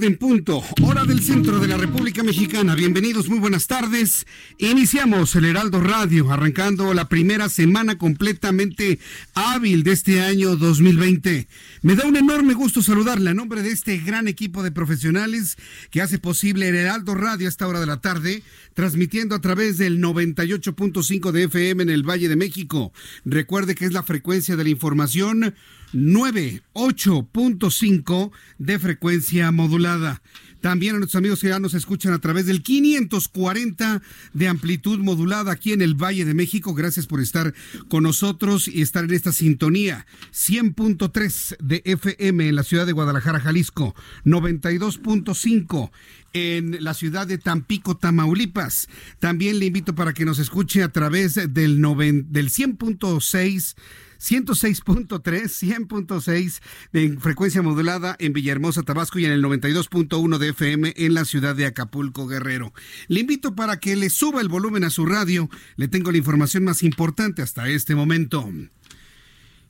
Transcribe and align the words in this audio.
Tarde 0.00 0.06
en 0.06 0.16
punto, 0.16 0.62
hora 0.82 1.04
del 1.04 1.20
centro 1.20 1.58
de 1.58 1.68
la 1.68 1.76
República 1.76 2.22
Mexicana. 2.22 2.74
Bienvenidos, 2.74 3.28
muy 3.28 3.38
buenas 3.38 3.66
tardes. 3.66 4.26
Iniciamos 4.56 5.36
el 5.36 5.44
Heraldo 5.44 5.78
Radio, 5.80 6.32
arrancando 6.32 6.94
la 6.94 7.08
primera 7.10 7.50
semana 7.50 7.98
completamente 7.98 8.98
hábil 9.34 9.82
de 9.82 9.92
este 9.92 10.22
año 10.22 10.56
2020. 10.56 11.48
Me 11.82 11.96
da 11.96 12.06
un 12.06 12.16
enorme 12.16 12.54
gusto 12.54 12.82
saludarle 12.82 13.28
a 13.28 13.34
nombre 13.34 13.62
de 13.62 13.72
este 13.72 13.98
gran 13.98 14.26
equipo 14.26 14.62
de 14.62 14.70
profesionales 14.70 15.56
que 15.90 16.00
hace 16.00 16.18
posible 16.18 16.68
el 16.68 16.76
Heraldo 16.76 17.14
Radio 17.14 17.46
a 17.46 17.50
esta 17.50 17.66
hora 17.66 17.80
de 17.80 17.86
la 17.86 18.00
tarde, 18.00 18.42
transmitiendo 18.72 19.34
a 19.34 19.40
través 19.42 19.76
del 19.76 20.00
98.5 20.00 21.30
de 21.30 21.44
FM 21.44 21.82
en 21.82 21.90
el 21.90 22.08
Valle 22.08 22.30
de 22.30 22.36
México. 22.36 22.92
Recuerde 23.26 23.74
que 23.74 23.84
es 23.84 23.92
la 23.92 24.02
frecuencia 24.02 24.56
de 24.56 24.64
la 24.64 24.70
información 24.70 25.54
98.5 25.92 28.30
de 28.58 28.78
frecuencia 28.78 29.50
modulada. 29.50 30.22
También 30.60 30.94
a 30.94 30.98
nuestros 30.98 31.18
amigos 31.18 31.40
que 31.40 31.48
ya 31.48 31.58
nos 31.58 31.72
escuchan 31.72 32.12
a 32.12 32.18
través 32.18 32.44
del 32.44 32.62
540 32.62 34.02
de 34.34 34.48
amplitud 34.48 34.98
modulada 34.98 35.52
aquí 35.52 35.72
en 35.72 35.80
el 35.80 35.94
Valle 35.94 36.26
de 36.26 36.34
México. 36.34 36.74
Gracias 36.74 37.06
por 37.06 37.20
estar 37.20 37.54
con 37.88 38.02
nosotros 38.02 38.68
y 38.68 38.82
estar 38.82 39.04
en 39.04 39.14
esta 39.14 39.32
sintonía. 39.32 40.06
100.3 40.32 41.56
de 41.60 41.80
FM 41.86 42.48
en 42.48 42.56
la 42.56 42.62
ciudad 42.62 42.84
de 42.84 42.92
Guadalajara, 42.92 43.40
Jalisco. 43.40 43.94
92.5 44.26 45.90
en 46.34 46.84
la 46.84 46.92
ciudad 46.92 47.26
de 47.26 47.38
Tampico, 47.38 47.96
Tamaulipas. 47.96 48.88
También 49.18 49.58
le 49.58 49.66
invito 49.66 49.94
para 49.94 50.12
que 50.12 50.26
nos 50.26 50.38
escuche 50.38 50.82
a 50.82 50.92
través 50.92 51.34
del, 51.34 51.80
del 51.80 52.50
100.6 52.50 53.76
106.3, 54.20 55.18
100.6 55.20 56.60
de 56.92 57.18
frecuencia 57.18 57.62
modulada 57.62 58.16
en 58.18 58.32
Villahermosa, 58.32 58.82
Tabasco 58.82 59.18
y 59.18 59.24
en 59.24 59.32
el 59.32 59.42
92.1 59.42 60.38
de 60.38 60.48
FM 60.50 60.94
en 60.96 61.14
la 61.14 61.24
ciudad 61.24 61.56
de 61.56 61.66
Acapulco, 61.66 62.26
Guerrero. 62.26 62.72
Le 63.08 63.20
invito 63.20 63.54
para 63.54 63.78
que 63.78 63.96
le 63.96 64.10
suba 64.10 64.40
el 64.40 64.48
volumen 64.48 64.84
a 64.84 64.90
su 64.90 65.06
radio. 65.06 65.48
Le 65.76 65.88
tengo 65.88 66.12
la 66.12 66.18
información 66.18 66.64
más 66.64 66.82
importante 66.82 67.42
hasta 67.42 67.68
este 67.68 67.94
momento. 67.94 68.48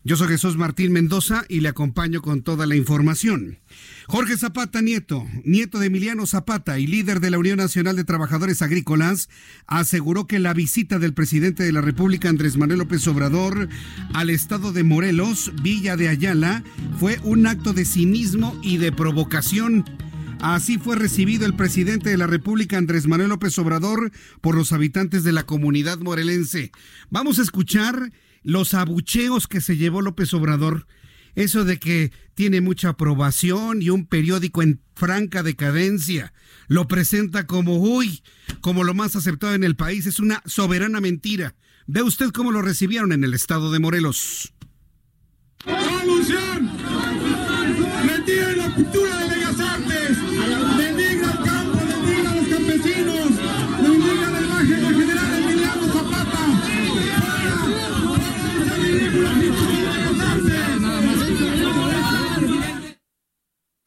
Yo 0.02 0.16
soy 0.16 0.28
Jesús 0.28 0.56
Martín 0.56 0.92
Mendoza 0.92 1.44
y 1.46 1.60
le 1.60 1.68
acompaño 1.68 2.22
con 2.22 2.40
toda 2.40 2.64
la 2.64 2.74
información. 2.74 3.58
Jorge 4.06 4.38
Zapata 4.38 4.80
Nieto, 4.80 5.26
nieto 5.44 5.78
de 5.78 5.88
Emiliano 5.88 6.26
Zapata 6.26 6.78
y 6.78 6.86
líder 6.86 7.20
de 7.20 7.28
la 7.28 7.38
Unión 7.38 7.58
Nacional 7.58 7.96
de 7.96 8.04
Trabajadores 8.04 8.62
Agrícolas, 8.62 9.28
aseguró 9.66 10.26
que 10.26 10.38
la 10.38 10.54
visita 10.54 10.98
del 10.98 11.12
presidente 11.12 11.64
de 11.64 11.72
la 11.72 11.82
República, 11.82 12.30
Andrés 12.30 12.56
Manuel 12.56 12.78
López 12.78 13.06
Obrador, 13.08 13.68
al 14.14 14.30
estado 14.30 14.72
de 14.72 14.84
Morelos, 14.84 15.52
Villa 15.62 15.96
de 15.96 16.08
Ayala, 16.08 16.64
fue 16.98 17.20
un 17.22 17.46
acto 17.46 17.74
de 17.74 17.84
cinismo 17.84 18.58
y 18.62 18.78
de 18.78 18.92
provocación. 18.92 19.84
Así 20.40 20.78
fue 20.78 20.96
recibido 20.96 21.44
el 21.44 21.56
presidente 21.56 22.08
de 22.08 22.16
la 22.16 22.26
República, 22.26 22.78
Andrés 22.78 23.06
Manuel 23.06 23.28
López 23.28 23.58
Obrador, 23.58 24.12
por 24.40 24.54
los 24.54 24.72
habitantes 24.72 25.24
de 25.24 25.32
la 25.32 25.44
comunidad 25.44 25.98
morelense. 25.98 26.72
Vamos 27.10 27.38
a 27.38 27.42
escuchar 27.42 28.10
los 28.42 28.74
abucheos 28.74 29.46
que 29.46 29.60
se 29.60 29.76
llevó 29.76 30.02
López 30.02 30.32
Obrador, 30.34 30.86
eso 31.34 31.64
de 31.64 31.78
que 31.78 32.12
tiene 32.34 32.60
mucha 32.60 32.90
aprobación 32.90 33.82
y 33.82 33.90
un 33.90 34.06
periódico 34.06 34.62
en 34.62 34.80
franca 34.94 35.42
decadencia 35.42 36.32
lo 36.70 36.86
presenta 36.86 37.48
como, 37.48 37.78
uy, 37.78 38.22
como 38.60 38.84
lo 38.84 38.94
más 38.94 39.16
aceptado 39.16 39.54
en 39.54 39.64
el 39.64 39.74
país, 39.74 40.06
es 40.06 40.20
una 40.20 40.40
soberana 40.46 41.00
mentira. 41.00 41.56
Ve 41.88 42.02
usted 42.02 42.30
cómo 42.30 42.52
lo 42.52 42.62
recibieron 42.62 43.12
en 43.12 43.24
el 43.24 43.34
estado 43.34 43.72
de 43.72 43.80
Morelos. 43.80 44.52
¡Mentira 48.06 48.52
en 48.52 48.58
la 48.58 48.74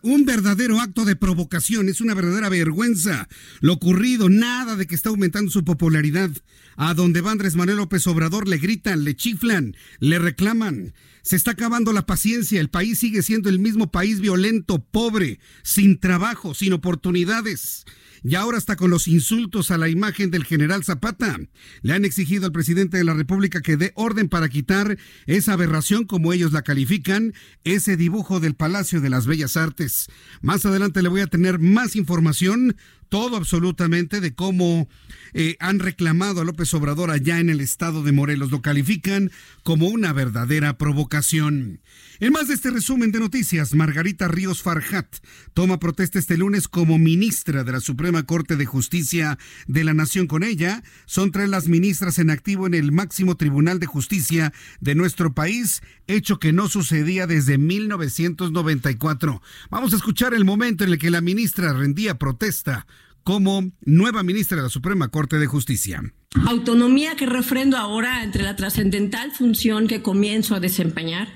Un 0.05 0.25
verdadero 0.25 0.81
acto 0.81 1.05
de 1.05 1.15
provocación, 1.15 1.87
es 1.87 2.01
una 2.01 2.13
verdadera 2.13 2.49
vergüenza 2.49 3.29
lo 3.61 3.71
ocurrido, 3.71 4.27
nada 4.27 4.75
de 4.75 4.85
que 4.85 4.95
está 4.95 5.07
aumentando 5.07 5.49
su 5.49 5.63
popularidad. 5.63 6.29
A 6.75 6.93
donde 6.93 7.21
va 7.21 7.31
Andrés 7.31 7.55
Manuel 7.55 7.77
López 7.77 8.05
Obrador 8.07 8.49
le 8.49 8.57
gritan, 8.57 9.05
le 9.05 9.15
chiflan, 9.15 9.77
le 10.01 10.19
reclaman. 10.19 10.93
Se 11.23 11.37
está 11.37 11.51
acabando 11.51 11.93
la 11.93 12.05
paciencia, 12.05 12.59
el 12.59 12.69
país 12.69 12.99
sigue 12.99 13.23
siendo 13.23 13.49
el 13.49 13.57
mismo 13.57 13.91
país 13.91 14.19
violento, 14.19 14.83
pobre, 14.83 15.39
sin 15.63 15.99
trabajo, 15.99 16.53
sin 16.53 16.73
oportunidades 16.73 17.85
y 18.23 18.35
ahora 18.35 18.57
hasta 18.57 18.75
con 18.75 18.89
los 18.89 19.07
insultos 19.07 19.69
a 19.69 19.77
la 19.77 19.89
imagen 19.89 20.31
del 20.31 20.45
general 20.45 20.83
Zapata. 20.83 21.37
Le 21.81 21.93
han 21.93 22.05
exigido 22.05 22.45
al 22.45 22.51
presidente 22.51 22.97
de 22.97 23.03
la 23.03 23.13
República 23.13 23.61
que 23.61 23.77
dé 23.77 23.91
orden 23.95 24.29
para 24.29 24.49
quitar 24.49 24.97
esa 25.25 25.53
aberración, 25.53 26.05
como 26.05 26.31
ellos 26.31 26.53
la 26.53 26.61
califican, 26.61 27.33
ese 27.63 27.97
dibujo 27.97 28.39
del 28.39 28.55
Palacio 28.55 29.01
de 29.01 29.09
las 29.09 29.27
Bellas 29.27 29.57
Artes. 29.57 30.07
Más 30.41 30.65
adelante 30.65 31.01
le 31.01 31.09
voy 31.09 31.21
a 31.21 31.27
tener 31.27 31.59
más 31.59 31.95
información 31.95 32.77
todo 33.13 33.37
absolutamente 33.37 34.21
de 34.21 34.33
cómo 34.33 34.89
eh, 35.33 35.55
han 35.59 35.77
reclamado 35.77 36.41
a 36.41 36.45
López 36.45 36.73
Obrador 36.73 37.11
allá 37.11 37.39
en 37.39 37.51
el 37.51 37.61
estado 37.61 38.01
de 38.01 38.11
Morelos. 38.11 38.49
Lo 38.49 38.63
califican 38.63 39.29
como 39.61 39.85
una 39.85 40.13
verdadera 40.13 40.79
provocación. 40.79 41.79
En 42.23 42.31
más 42.31 42.47
de 42.47 42.53
este 42.53 42.71
resumen 42.71 43.11
de 43.11 43.19
noticias, 43.19 43.75
Margarita 43.75 44.29
Ríos 44.29 44.61
Farjat 44.61 45.17
toma 45.53 45.77
protesta 45.77 46.19
este 46.19 46.37
lunes 46.37 46.69
como 46.69 46.97
ministra 46.97 47.65
de 47.65 47.73
la 47.73 47.81
Suprema 47.81 48.23
Corte 48.23 48.55
de 48.55 48.65
Justicia 48.65 49.37
de 49.67 49.83
la 49.83 49.93
Nación. 49.93 50.27
Con 50.27 50.41
ella 50.41 50.83
son 51.05 51.31
tres 51.31 51.49
las 51.49 51.67
ministras 51.67 52.19
en 52.19 52.29
activo 52.29 52.65
en 52.65 52.75
el 52.75 52.93
máximo 52.93 53.35
Tribunal 53.35 53.81
de 53.81 53.87
Justicia 53.87 54.53
de 54.79 54.95
nuestro 54.95 55.33
país, 55.33 55.81
hecho 56.07 56.39
que 56.39 56.53
no 56.53 56.69
sucedía 56.69 57.27
desde 57.27 57.57
1994. 57.57 59.41
Vamos 59.69 59.91
a 59.91 59.97
escuchar 59.97 60.33
el 60.33 60.45
momento 60.45 60.85
en 60.85 60.91
el 60.91 60.99
que 60.99 61.11
la 61.11 61.19
ministra 61.19 61.73
rendía 61.73 62.17
protesta 62.17 62.87
como 63.25 63.69
nueva 63.81 64.23
ministra 64.23 64.55
de 64.55 64.63
la 64.63 64.69
Suprema 64.69 65.09
Corte 65.09 65.39
de 65.39 65.47
Justicia. 65.47 66.01
Autonomía 66.47 67.17
que 67.17 67.25
refrendo 67.25 67.75
ahora 67.75 68.23
entre 68.23 68.43
la 68.43 68.55
trascendental 68.55 69.33
función 69.33 69.89
que 69.89 70.01
comienzo 70.01 70.55
a 70.55 70.61
desempeñar 70.61 71.27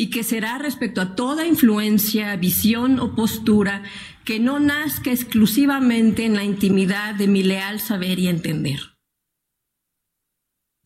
y 0.00 0.08
que 0.08 0.22
será 0.22 0.56
respecto 0.56 1.02
a 1.02 1.14
toda 1.14 1.46
influencia, 1.46 2.34
visión 2.36 3.00
o 3.00 3.14
postura 3.14 3.82
que 4.24 4.40
no 4.40 4.58
nazca 4.58 5.10
exclusivamente 5.10 6.24
en 6.24 6.36
la 6.36 6.42
intimidad 6.42 7.14
de 7.14 7.26
mi 7.26 7.42
leal 7.42 7.80
saber 7.80 8.18
y 8.18 8.28
entender. 8.28 8.89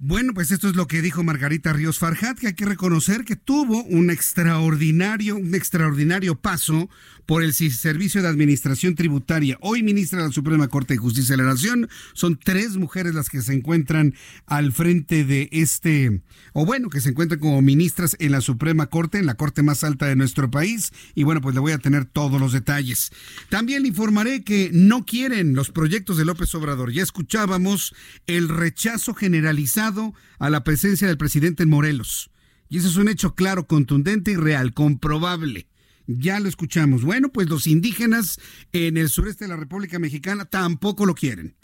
Bueno, 0.06 0.34
pues 0.34 0.50
esto 0.50 0.68
es 0.68 0.76
lo 0.76 0.86
que 0.86 1.00
dijo 1.00 1.24
Margarita 1.24 1.72
Ríos 1.72 1.98
Farjat, 1.98 2.38
que 2.38 2.48
hay 2.48 2.52
que 2.52 2.66
reconocer 2.66 3.24
que 3.24 3.36
tuvo 3.36 3.82
un 3.84 4.10
extraordinario, 4.10 5.34
un 5.34 5.54
extraordinario 5.54 6.34
paso 6.38 6.90
por 7.24 7.42
el 7.42 7.54
Servicio 7.54 8.20
de 8.20 8.28
Administración 8.28 8.96
Tributaria. 8.96 9.56
Hoy 9.62 9.82
ministra 9.82 10.18
de 10.18 10.26
la 10.26 10.30
Suprema 10.30 10.68
Corte 10.68 10.92
de 10.92 10.98
Justicia 10.98 11.38
de 11.38 11.42
la 11.42 11.48
Nación. 11.48 11.88
Son 12.12 12.38
tres 12.38 12.76
mujeres 12.76 13.14
las 13.14 13.30
que 13.30 13.40
se 13.40 13.54
encuentran 13.54 14.14
al 14.44 14.74
frente 14.74 15.24
de 15.24 15.48
este, 15.52 16.20
o 16.52 16.66
bueno, 16.66 16.90
que 16.90 17.00
se 17.00 17.08
encuentran 17.08 17.40
como 17.40 17.62
ministras 17.62 18.14
en 18.18 18.32
la 18.32 18.42
Suprema 18.42 18.88
Corte, 18.88 19.16
en 19.16 19.24
la 19.24 19.36
Corte 19.36 19.62
más 19.62 19.84
alta 19.84 20.04
de 20.04 20.16
nuestro 20.16 20.50
país. 20.50 20.92
Y 21.14 21.22
bueno, 21.22 21.40
pues 21.40 21.54
le 21.54 21.62
voy 21.62 21.72
a 21.72 21.78
tener 21.78 22.04
todos 22.04 22.38
los 22.38 22.52
detalles. 22.52 23.10
También 23.48 23.80
le 23.80 23.88
informaré 23.88 24.44
que 24.44 24.68
no 24.70 25.06
quieren 25.06 25.54
los 25.54 25.70
proyectos 25.70 26.18
de 26.18 26.26
López 26.26 26.54
Obrador. 26.54 26.92
Ya 26.92 27.02
escuchábamos 27.02 27.94
el 28.26 28.50
rechazo 28.50 29.14
generalizado 29.14 29.93
a 30.38 30.50
la 30.50 30.64
presencia 30.64 31.06
del 31.06 31.18
presidente 31.18 31.62
en 31.62 31.70
Morelos. 31.70 32.30
Y 32.68 32.78
eso 32.78 32.88
es 32.88 32.96
un 32.96 33.08
hecho 33.08 33.34
claro, 33.34 33.66
contundente 33.66 34.32
y 34.32 34.36
real, 34.36 34.72
comprobable. 34.74 35.68
Ya 36.06 36.40
lo 36.40 36.48
escuchamos. 36.48 37.02
Bueno, 37.02 37.30
pues 37.30 37.48
los 37.48 37.66
indígenas 37.66 38.38
en 38.72 38.96
el 38.96 39.08
sureste 39.08 39.44
de 39.44 39.48
la 39.48 39.56
República 39.56 39.98
Mexicana 39.98 40.44
tampoco 40.44 41.06
lo 41.06 41.14
quieren. 41.14 41.54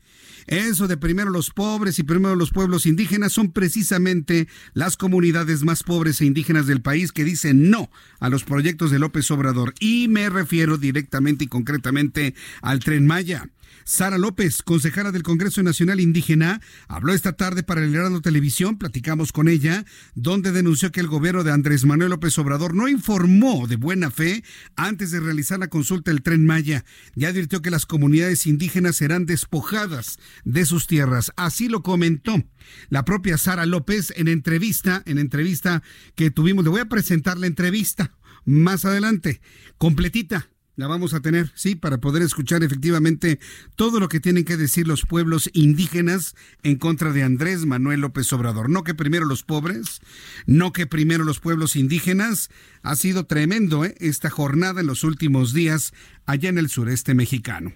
Eso 0.46 0.88
de 0.88 0.96
primero 0.96 1.30
los 1.30 1.50
pobres 1.50 1.98
y 1.98 2.02
primero 2.02 2.34
los 2.34 2.50
pueblos 2.50 2.86
indígenas 2.86 3.32
son 3.32 3.52
precisamente 3.52 4.48
las 4.72 4.96
comunidades 4.96 5.62
más 5.62 5.82
pobres 5.82 6.20
e 6.20 6.26
indígenas 6.26 6.66
del 6.66 6.80
país 6.80 7.12
que 7.12 7.24
dicen 7.24 7.70
no 7.70 7.90
a 8.18 8.28
los 8.28 8.44
proyectos 8.44 8.90
de 8.90 8.98
López 8.98 9.30
Obrador. 9.30 9.74
Y 9.80 10.08
me 10.08 10.28
refiero 10.30 10.78
directamente 10.78 11.44
y 11.44 11.48
concretamente 11.48 12.34
al 12.62 12.80
tren 12.80 13.06
Maya. 13.06 13.48
Sara 13.90 14.18
López, 14.18 14.62
consejera 14.62 15.10
del 15.10 15.24
Congreso 15.24 15.64
Nacional 15.64 15.98
Indígena, 15.98 16.60
habló 16.86 17.12
esta 17.12 17.32
tarde 17.32 17.64
para 17.64 17.84
el 17.84 17.92
Heraldo 17.92 18.20
Televisión, 18.20 18.78
platicamos 18.78 19.32
con 19.32 19.48
ella, 19.48 19.84
donde 20.14 20.52
denunció 20.52 20.92
que 20.92 21.00
el 21.00 21.08
gobierno 21.08 21.42
de 21.42 21.50
Andrés 21.50 21.84
Manuel 21.84 22.10
López 22.10 22.38
Obrador 22.38 22.72
no 22.72 22.86
informó 22.86 23.66
de 23.66 23.74
buena 23.74 24.12
fe 24.12 24.44
antes 24.76 25.10
de 25.10 25.18
realizar 25.18 25.58
la 25.58 25.66
consulta 25.66 26.12
del 26.12 26.22
tren 26.22 26.46
Maya 26.46 26.84
y 27.16 27.24
advirtió 27.24 27.62
que 27.62 27.72
las 27.72 27.84
comunidades 27.84 28.46
indígenas 28.46 28.94
serán 28.94 29.26
despojadas 29.26 30.20
de 30.44 30.64
sus 30.66 30.86
tierras. 30.86 31.32
Así 31.34 31.68
lo 31.68 31.82
comentó 31.82 32.44
la 32.90 33.04
propia 33.04 33.38
Sara 33.38 33.66
López 33.66 34.12
en 34.14 34.28
entrevista, 34.28 35.02
en 35.04 35.18
entrevista 35.18 35.82
que 36.14 36.30
tuvimos. 36.30 36.62
Le 36.62 36.70
voy 36.70 36.80
a 36.80 36.88
presentar 36.88 37.38
la 37.38 37.48
entrevista 37.48 38.16
más 38.44 38.84
adelante, 38.84 39.40
completita 39.78 40.48
la 40.80 40.86
vamos 40.86 41.12
a 41.12 41.20
tener, 41.20 41.52
sí, 41.54 41.74
para 41.74 41.98
poder 41.98 42.22
escuchar 42.22 42.64
efectivamente 42.64 43.38
todo 43.76 44.00
lo 44.00 44.08
que 44.08 44.18
tienen 44.18 44.44
que 44.44 44.56
decir 44.56 44.88
los 44.88 45.04
pueblos 45.04 45.50
indígenas 45.52 46.34
en 46.62 46.76
contra 46.76 47.12
de 47.12 47.22
Andrés 47.22 47.66
Manuel 47.66 48.00
López 48.00 48.32
Obrador. 48.32 48.70
No 48.70 48.82
que 48.82 48.94
primero 48.94 49.26
los 49.26 49.42
pobres, 49.42 50.00
no 50.46 50.72
que 50.72 50.86
primero 50.86 51.22
los 51.24 51.38
pueblos 51.38 51.76
indígenas. 51.76 52.48
Ha 52.82 52.96
sido 52.96 53.26
tremendo 53.26 53.84
¿eh? 53.84 53.94
esta 54.00 54.30
jornada 54.30 54.80
en 54.80 54.86
los 54.86 55.04
últimos 55.04 55.52
días 55.52 55.92
allá 56.24 56.48
en 56.48 56.56
el 56.56 56.70
sureste 56.70 57.14
mexicano. 57.14 57.74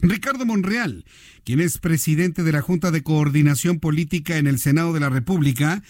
Ricardo 0.00 0.46
Monreal, 0.46 1.04
quien 1.44 1.60
es 1.60 1.76
presidente 1.76 2.44
de 2.44 2.52
la 2.52 2.62
Junta 2.62 2.90
de 2.90 3.02
Coordinación 3.02 3.78
Política 3.78 4.38
en 4.38 4.46
el 4.46 4.58
Senado 4.58 4.94
de 4.94 5.00
la 5.00 5.10
República, 5.10 5.82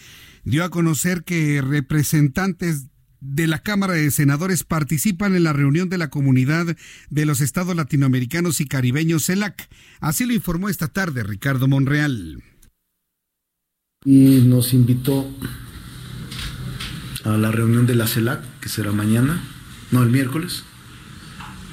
dio 0.43 0.65
a 0.65 0.69
conocer 0.69 1.23
que 1.23 1.61
representantes 1.61 2.87
de 3.21 3.47
la 3.47 3.59
Cámara 3.59 3.93
de 3.93 4.11
Senadores 4.11 4.63
participan 4.63 5.35
en 5.35 5.43
la 5.43 5.53
reunión 5.53 5.89
de 5.89 5.97
la 5.97 6.09
Comunidad 6.09 6.75
de 7.09 7.25
los 7.25 7.41
Estados 7.41 7.75
Latinoamericanos 7.75 8.61
y 8.61 8.65
Caribeños 8.65 9.25
CELAC. 9.25 9.69
Así 9.99 10.25
lo 10.25 10.33
informó 10.33 10.69
esta 10.69 10.87
tarde 10.87 11.23
Ricardo 11.23 11.67
Monreal. 11.67 12.41
Y 14.05 14.41
nos 14.45 14.73
invitó 14.73 15.29
a 17.25 17.31
la 17.31 17.51
reunión 17.51 17.85
de 17.85 17.95
la 17.95 18.07
CELAC, 18.07 18.59
que 18.61 18.69
será 18.69 18.91
mañana, 18.91 19.43
no 19.91 20.01
el 20.03 20.09
miércoles, 20.09 20.63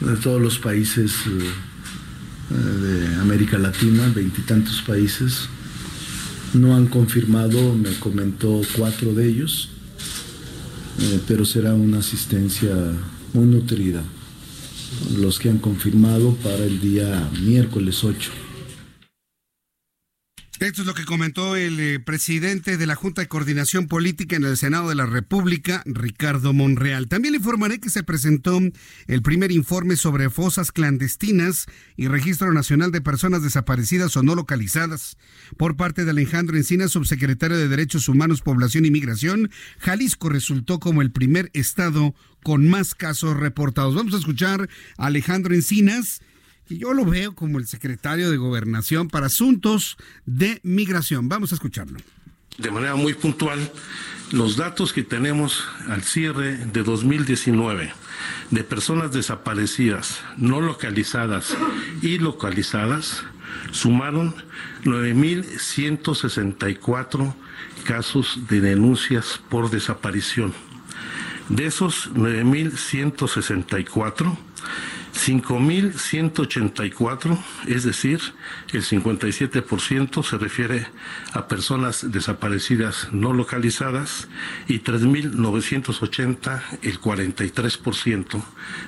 de 0.00 0.16
todos 0.16 0.42
los 0.42 0.58
países 0.58 1.14
eh, 1.26 2.54
de 2.54 3.14
América 3.16 3.58
Latina, 3.58 4.10
veintitantos 4.14 4.82
países. 4.82 5.48
No 6.52 6.74
han 6.74 6.86
confirmado, 6.86 7.74
me 7.74 7.94
comentó 7.98 8.60
cuatro 8.76 9.14
de 9.14 9.28
ellos 9.28 9.75
eh, 11.00 11.20
pero 11.26 11.44
será 11.44 11.74
una 11.74 11.98
asistencia 11.98 12.74
muy 13.32 13.46
nutrida. 13.46 14.02
Los 15.18 15.38
que 15.38 15.50
han 15.50 15.58
confirmado 15.58 16.34
para 16.36 16.64
el 16.64 16.80
día 16.80 17.28
miércoles 17.42 18.02
8. 18.04 18.45
Esto 20.58 20.80
es 20.80 20.86
lo 20.86 20.94
que 20.94 21.04
comentó 21.04 21.54
el 21.54 21.78
eh, 21.78 22.00
presidente 22.00 22.78
de 22.78 22.86
la 22.86 22.94
Junta 22.94 23.20
de 23.20 23.28
Coordinación 23.28 23.88
Política 23.88 24.36
en 24.36 24.44
el 24.44 24.56
Senado 24.56 24.88
de 24.88 24.94
la 24.94 25.04
República, 25.04 25.82
Ricardo 25.84 26.54
Monreal. 26.54 27.08
También 27.08 27.32
le 27.32 27.38
informaré 27.38 27.78
que 27.78 27.90
se 27.90 28.02
presentó 28.02 28.58
el 29.06 29.22
primer 29.22 29.52
informe 29.52 29.96
sobre 29.96 30.30
fosas 30.30 30.72
clandestinas 30.72 31.66
y 31.94 32.08
Registro 32.08 32.54
Nacional 32.54 32.90
de 32.90 33.02
Personas 33.02 33.42
Desaparecidas 33.42 34.16
o 34.16 34.22
No 34.22 34.34
Localizadas 34.34 35.18
por 35.58 35.76
parte 35.76 36.06
de 36.06 36.12
Alejandro 36.12 36.56
Encinas, 36.56 36.92
subsecretario 36.92 37.58
de 37.58 37.68
Derechos 37.68 38.08
Humanos, 38.08 38.40
Población 38.40 38.86
y 38.86 38.90
Migración. 38.90 39.50
Jalisco 39.78 40.30
resultó 40.30 40.80
como 40.80 41.02
el 41.02 41.10
primer 41.10 41.50
estado 41.52 42.14
con 42.42 42.66
más 42.66 42.94
casos 42.94 43.36
reportados. 43.36 43.94
Vamos 43.94 44.14
a 44.14 44.18
escuchar 44.18 44.70
a 44.96 45.06
Alejandro 45.06 45.54
Encinas 45.54 46.22
y 46.68 46.78
yo 46.78 46.92
lo 46.92 47.04
veo 47.04 47.34
como 47.34 47.58
el 47.58 47.66
secretario 47.66 48.30
de 48.30 48.36
Gobernación 48.36 49.08
para 49.08 49.26
asuntos 49.26 49.96
de 50.24 50.60
migración. 50.62 51.28
Vamos 51.28 51.50
a 51.52 51.56
escucharlo. 51.56 51.98
De 52.58 52.70
manera 52.70 52.96
muy 52.96 53.14
puntual, 53.14 53.58
los 54.32 54.56
datos 54.56 54.92
que 54.92 55.02
tenemos 55.02 55.64
al 55.88 56.02
cierre 56.02 56.56
de 56.56 56.82
2019 56.82 57.92
de 58.50 58.64
personas 58.64 59.12
desaparecidas, 59.12 60.20
no 60.36 60.60
localizadas 60.60 61.56
y 62.02 62.18
localizadas, 62.18 63.22
sumaron 63.72 64.34
9.164 64.84 67.34
casos 67.84 68.40
de 68.48 68.60
denuncias 68.60 69.40
por 69.48 69.70
desaparición. 69.70 70.52
De 71.48 71.64
esos 71.66 72.12
9.164, 72.14 74.36
5.184, 75.16 77.38
es 77.66 77.84
decir, 77.84 78.20
el 78.72 78.82
57% 78.82 80.22
se 80.22 80.38
refiere 80.38 80.86
a 81.32 81.48
personas 81.48 82.12
desaparecidas 82.12 83.08
no 83.12 83.32
localizadas 83.32 84.28
y 84.68 84.80
3.980, 84.80 86.62
el 86.82 87.00
43% 87.00 88.42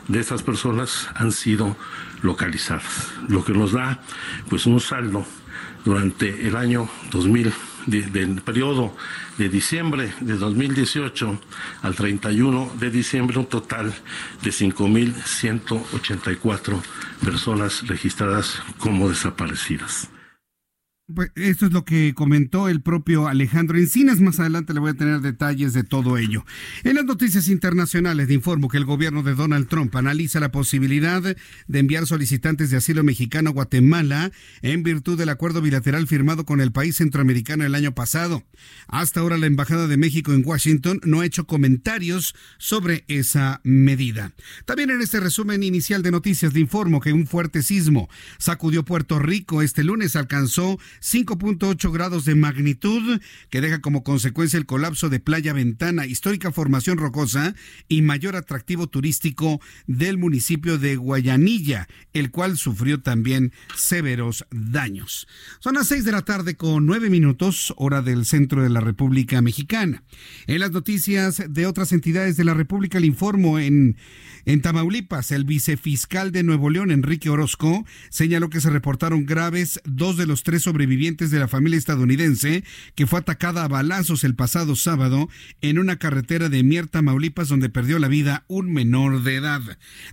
de 0.08 0.20
estas 0.20 0.42
personas 0.42 1.08
han 1.14 1.32
sido 1.32 1.75
localizadas, 2.22 3.10
lo 3.28 3.42
que 3.44 3.52
nos 3.52 3.72
da 3.72 4.02
pues 4.49 4.66
un 4.66 4.80
saldo 4.80 5.26
durante 5.85 6.47
el 6.47 6.56
año 6.56 6.88
2000 7.88 8.12
del 8.12 8.42
periodo 8.42 8.95
de 9.38 9.49
diciembre 9.49 10.12
de 10.21 10.37
2018 10.37 11.40
al 11.83 11.95
31 11.95 12.73
de 12.78 12.90
diciembre, 12.90 13.38
un 13.38 13.47
total 13.47 13.95
de 14.42 14.50
5.184 14.50 16.83
personas 17.25 17.87
registradas 17.87 18.61
como 18.78 19.09
desaparecidas. 19.09 20.11
Pues 21.15 21.31
esto 21.37 21.65
es 21.65 21.73
lo 21.73 21.87
que 21.87 22.12
comentó 22.15 22.69
el 22.69 22.83
propio 22.83 23.29
Alejandro 23.29 23.79
Encinas. 23.79 24.21
Más 24.21 24.41
adelante 24.41 24.75
le 24.75 24.81
voy 24.81 24.91
a 24.91 24.95
tener 24.95 25.23
detalles 25.23 25.73
de 25.73 25.83
todo 25.83 26.19
ello. 26.19 26.45
En 26.85 26.97
las 26.97 27.07
noticias 27.07 27.49
internacionales, 27.49 28.29
le 28.29 28.35
informo 28.35 28.69
que 28.69 28.77
el 28.77 28.85
gobierno 28.85 29.23
de 29.23 29.35
Donald 29.35 29.69
Trump 29.69 29.97
analiza 29.97 30.38
la 30.38 30.53
posibilidad 30.53 31.23
de 31.23 31.79
enviar 31.79 32.07
solicitantes 32.07 32.69
de 32.69 32.77
asilo 32.77 33.05
mexicano 33.05 33.49
a 33.49 33.53
Guatemala 33.55 34.33
en 34.61 34.83
virtud 34.83 35.17
del 35.17 35.31
acuerdo 35.31 35.62
bilateral 35.62 36.07
firmado 36.07 36.45
con 36.45 36.61
el 36.61 36.73
país 36.73 36.97
centroamericano 36.97 37.65
el 37.65 37.75
año 37.75 37.95
pasado. 37.95 38.45
Hasta 38.87 39.21
ahora 39.21 39.38
la 39.38 39.47
Embajada 39.47 39.87
de 39.87 39.97
México 39.97 40.35
en 40.35 40.43
Washington 40.45 41.00
no 41.05 41.23
ha 41.23 41.27
hecho 41.27 41.47
comentarios 41.47 42.35
sobre 42.59 43.07
esa 43.09 43.62
medida. 43.65 44.33
También 44.67 44.91
en 44.91 45.00
este 45.00 45.21
resumen 45.21 45.62
inicial 45.62 46.03
de 46.03 46.11
noticias 46.11 46.53
le 46.53 46.61
informo 46.61 47.00
que 47.00 47.15
un 47.15 47.27
fuerte 47.27 47.62
sismo 47.62 48.11
sacudió 48.37 48.85
Puerto 48.85 49.19
Rico 49.19 49.62
este 49.62 49.85
lunes, 49.85 50.15
alcanzó 50.15 50.79
5.8 51.00 51.93
grados 51.93 52.25
de 52.25 52.35
magnitud, 52.35 53.21
que 53.50 53.61
deja 53.61 53.81
como 53.81 54.02
consecuencia 54.02 54.59
el 54.59 54.67
colapso 54.67 55.09
de 55.09 55.21
Playa 55.21 55.52
Ventana, 55.52 56.07
histórica 56.07 56.52
formación 56.52 56.99
rocosa 56.99 57.55
y 57.88 58.02
mayor 58.02 58.37
atractivo 58.37 58.87
turístico 58.87 59.61
del 59.87 60.19
municipio 60.19 60.78
de 60.78 60.97
Guayanilla, 60.97 61.88
el 62.12 62.31
cual 62.31 62.57
sufrió 62.57 63.00
también 63.00 63.52
severos 63.75 64.45
daños. 64.50 65.26
Son 65.61 65.75
las 65.75 65.88
6 65.88 66.05
de 66.05 66.12
la 66.12 66.23
tarde 66.23 66.57
con 66.57 66.87
9 66.87 67.11
minutos, 67.11 67.73
hora 67.76 68.02
del 68.02 68.25
centro 68.25 68.62
de 68.62 68.71
la 68.71 68.81
República 68.81 69.40
Mexicana. 69.43 70.02
En 70.47 70.61
las 70.61 70.71
noticias 70.71 71.43
de 71.49 71.67
otras 71.67 71.93
entidades 71.93 72.37
de 72.37 72.45
la 72.45 72.55
República 72.55 73.00
le 73.00 73.07
informo 73.07 73.59
en 73.59 73.97
en 74.45 74.62
Tamaulipas, 74.62 75.30
el 75.30 75.45
vicefiscal 75.45 76.33
de 76.33 76.42
Nuevo 76.42 76.71
León, 76.71 76.90
Enrique 76.90 77.30
Orozco, 77.30 77.85
señaló 78.11 78.50
que 78.50 78.61
se 78.61 78.71
reportaron 78.71 79.26
graves 79.26 79.80
dos 79.85 80.16
de 80.16 80.26
los 80.26 80.42
tres 80.42 80.62
sobrevivientes 80.62 81.30
de 81.30 81.38
la 81.38 81.49
familia 81.49 81.78
estadounidense 81.78 82.64
que 82.95 83.07
fue 83.07 83.21
atacada 83.21 83.64
a 83.64 83.68
balazos 83.68 84.25
el 84.25 84.35
pasado 84.35 84.76
sábado 84.76 85.28
en 85.61 85.78
una 85.78 85.99
carretera 85.99 86.49
de 86.49 86.62
Mier, 86.62 86.88
Tamaulipas, 86.88 87.49
donde 87.49 87.68
perdió 87.68 87.99
la 87.99 88.09
vida 88.09 88.45
un 88.49 88.73
menor 88.73 89.23
de 89.23 89.37
edad. 89.37 89.62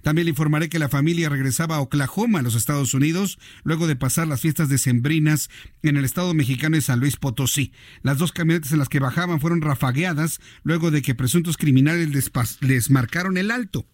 También 0.01 0.25
le 0.25 0.31
informaré 0.31 0.69
que 0.69 0.79
la 0.79 0.89
familia 0.89 1.29
regresaba 1.29 1.77
a 1.77 1.81
Oklahoma, 1.81 2.39
a 2.39 2.43
los 2.43 2.55
Estados 2.55 2.93
Unidos, 2.93 3.39
luego 3.63 3.87
de 3.87 3.95
pasar 3.95 4.27
las 4.27 4.41
fiestas 4.41 4.69
decembrinas 4.69 5.49
en 5.83 5.97
el 5.97 6.05
estado 6.05 6.33
mexicano 6.33 6.75
de 6.75 6.81
San 6.81 6.99
Luis 6.99 7.17
Potosí. 7.17 7.71
Las 8.01 8.17
dos 8.17 8.31
camionetas 8.31 8.71
en 8.71 8.79
las 8.79 8.89
que 8.89 8.99
bajaban 8.99 9.39
fueron 9.39 9.61
rafagueadas 9.61 10.39
luego 10.63 10.91
de 10.91 11.01
que 11.01 11.15
presuntos 11.15 11.57
criminales 11.57 12.09
les, 12.09 12.31
les 12.61 12.89
marcaron 12.89 13.37
el 13.37 13.51
alto. 13.51 13.85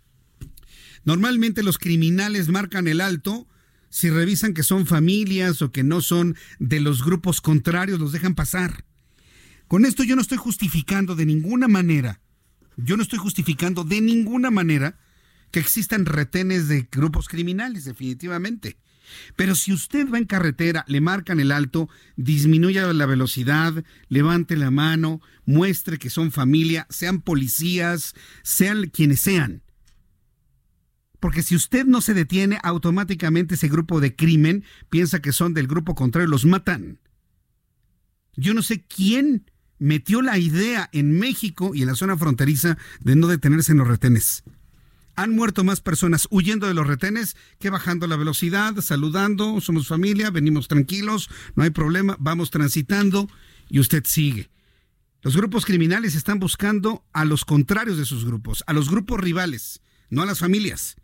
Normalmente 1.03 1.63
los 1.63 1.77
criminales 1.77 2.49
marcan 2.49 2.87
el 2.87 3.01
alto 3.01 3.47
si 3.91 4.09
revisan 4.09 4.53
que 4.53 4.63
son 4.63 4.87
familias 4.87 5.61
o 5.61 5.71
que 5.71 5.83
no 5.83 6.01
son 6.01 6.35
de 6.59 6.79
los 6.79 7.03
grupos 7.03 7.41
contrarios, 7.41 7.99
los 7.99 8.13
dejan 8.13 8.35
pasar. 8.35 8.85
Con 9.67 9.85
esto 9.85 10.03
yo 10.03 10.15
no 10.15 10.21
estoy 10.21 10.37
justificando 10.37 11.15
de 11.15 11.25
ninguna 11.25 11.67
manera, 11.67 12.21
yo 12.77 12.95
no 12.95 13.03
estoy 13.03 13.19
justificando 13.19 13.83
de 13.83 13.99
ninguna 13.99 14.49
manera 14.49 14.97
que 15.51 15.59
existan 15.59 16.05
retenes 16.05 16.69
de 16.69 16.87
grupos 16.89 17.27
criminales, 17.27 17.83
definitivamente. 17.83 18.77
Pero 19.35 19.55
si 19.55 19.73
usted 19.73 20.09
va 20.09 20.19
en 20.19 20.25
carretera, 20.25 20.85
le 20.87 21.01
marcan 21.01 21.41
el 21.41 21.51
alto, 21.51 21.89
disminuya 22.15 22.93
la 22.93 23.05
velocidad, 23.05 23.83
levante 24.07 24.55
la 24.55 24.71
mano, 24.71 25.21
muestre 25.45 25.97
que 25.97 26.09
son 26.09 26.31
familia, 26.31 26.87
sean 26.89 27.21
policías, 27.21 28.15
sean 28.41 28.89
quienes 28.89 29.19
sean 29.19 29.63
porque 31.21 31.43
si 31.43 31.55
usted 31.55 31.85
no 31.85 32.01
se 32.01 32.15
detiene, 32.15 32.59
automáticamente 32.63 33.53
ese 33.53 33.69
grupo 33.69 34.01
de 34.01 34.15
crimen 34.15 34.65
piensa 34.89 35.21
que 35.21 35.31
son 35.31 35.53
del 35.53 35.67
grupo 35.67 35.93
contrario, 35.93 36.27
los 36.27 36.45
matan. 36.45 36.99
Yo 38.35 38.55
no 38.55 38.63
sé 38.63 38.83
quién 38.83 39.45
metió 39.77 40.23
la 40.23 40.39
idea 40.39 40.89
en 40.91 41.19
México 41.19 41.73
y 41.75 41.81
en 41.81 41.87
la 41.87 41.95
zona 41.95 42.17
fronteriza 42.17 42.79
de 43.01 43.15
no 43.15 43.27
detenerse 43.27 43.71
en 43.71 43.77
los 43.77 43.87
retenes. 43.87 44.43
Han 45.15 45.35
muerto 45.35 45.63
más 45.63 45.79
personas 45.79 46.27
huyendo 46.31 46.65
de 46.65 46.73
los 46.73 46.87
retenes 46.87 47.37
que 47.59 47.69
bajando 47.69 48.07
la 48.07 48.15
velocidad, 48.15 48.75
saludando, 48.81 49.61
somos 49.61 49.87
familia, 49.87 50.31
venimos 50.31 50.67
tranquilos, 50.67 51.29
no 51.53 51.63
hay 51.63 51.69
problema, 51.69 52.17
vamos 52.19 52.49
transitando 52.49 53.29
y 53.69 53.79
usted 53.79 54.03
sigue. 54.07 54.49
Los 55.21 55.37
grupos 55.37 55.65
criminales 55.65 56.15
están 56.15 56.39
buscando 56.39 57.05
a 57.13 57.25
los 57.25 57.45
contrarios 57.45 57.99
de 57.99 58.05
sus 58.05 58.25
grupos, 58.25 58.63
a 58.65 58.73
los 58.73 58.89
grupos 58.89 59.19
rivales, 59.19 59.81
no 60.09 60.23
a 60.23 60.25
las 60.25 60.39
familias. 60.39 60.95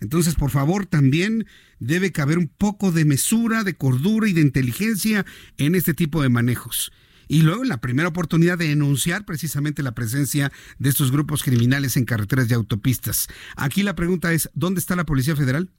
Entonces, 0.00 0.34
por 0.34 0.50
favor, 0.50 0.86
también 0.86 1.46
debe 1.78 2.12
caber 2.12 2.38
un 2.38 2.48
poco 2.48 2.92
de 2.92 3.04
mesura, 3.04 3.64
de 3.64 3.74
cordura 3.74 4.28
y 4.28 4.32
de 4.32 4.40
inteligencia 4.40 5.26
en 5.56 5.74
este 5.74 5.94
tipo 5.94 6.22
de 6.22 6.28
manejos. 6.28 6.92
Y 7.28 7.42
luego, 7.42 7.62
la 7.64 7.80
primera 7.80 8.08
oportunidad 8.08 8.56
de 8.56 8.68
denunciar 8.68 9.24
precisamente 9.26 9.82
la 9.82 9.92
presencia 9.92 10.50
de 10.78 10.88
estos 10.88 11.12
grupos 11.12 11.42
criminales 11.42 11.96
en 11.96 12.06
carreteras 12.06 12.50
y 12.50 12.54
autopistas. 12.54 13.28
Aquí 13.56 13.82
la 13.82 13.94
pregunta 13.94 14.32
es, 14.32 14.48
¿dónde 14.54 14.80
está 14.80 14.96
la 14.96 15.04
Policía 15.04 15.36
Federal? 15.36 15.70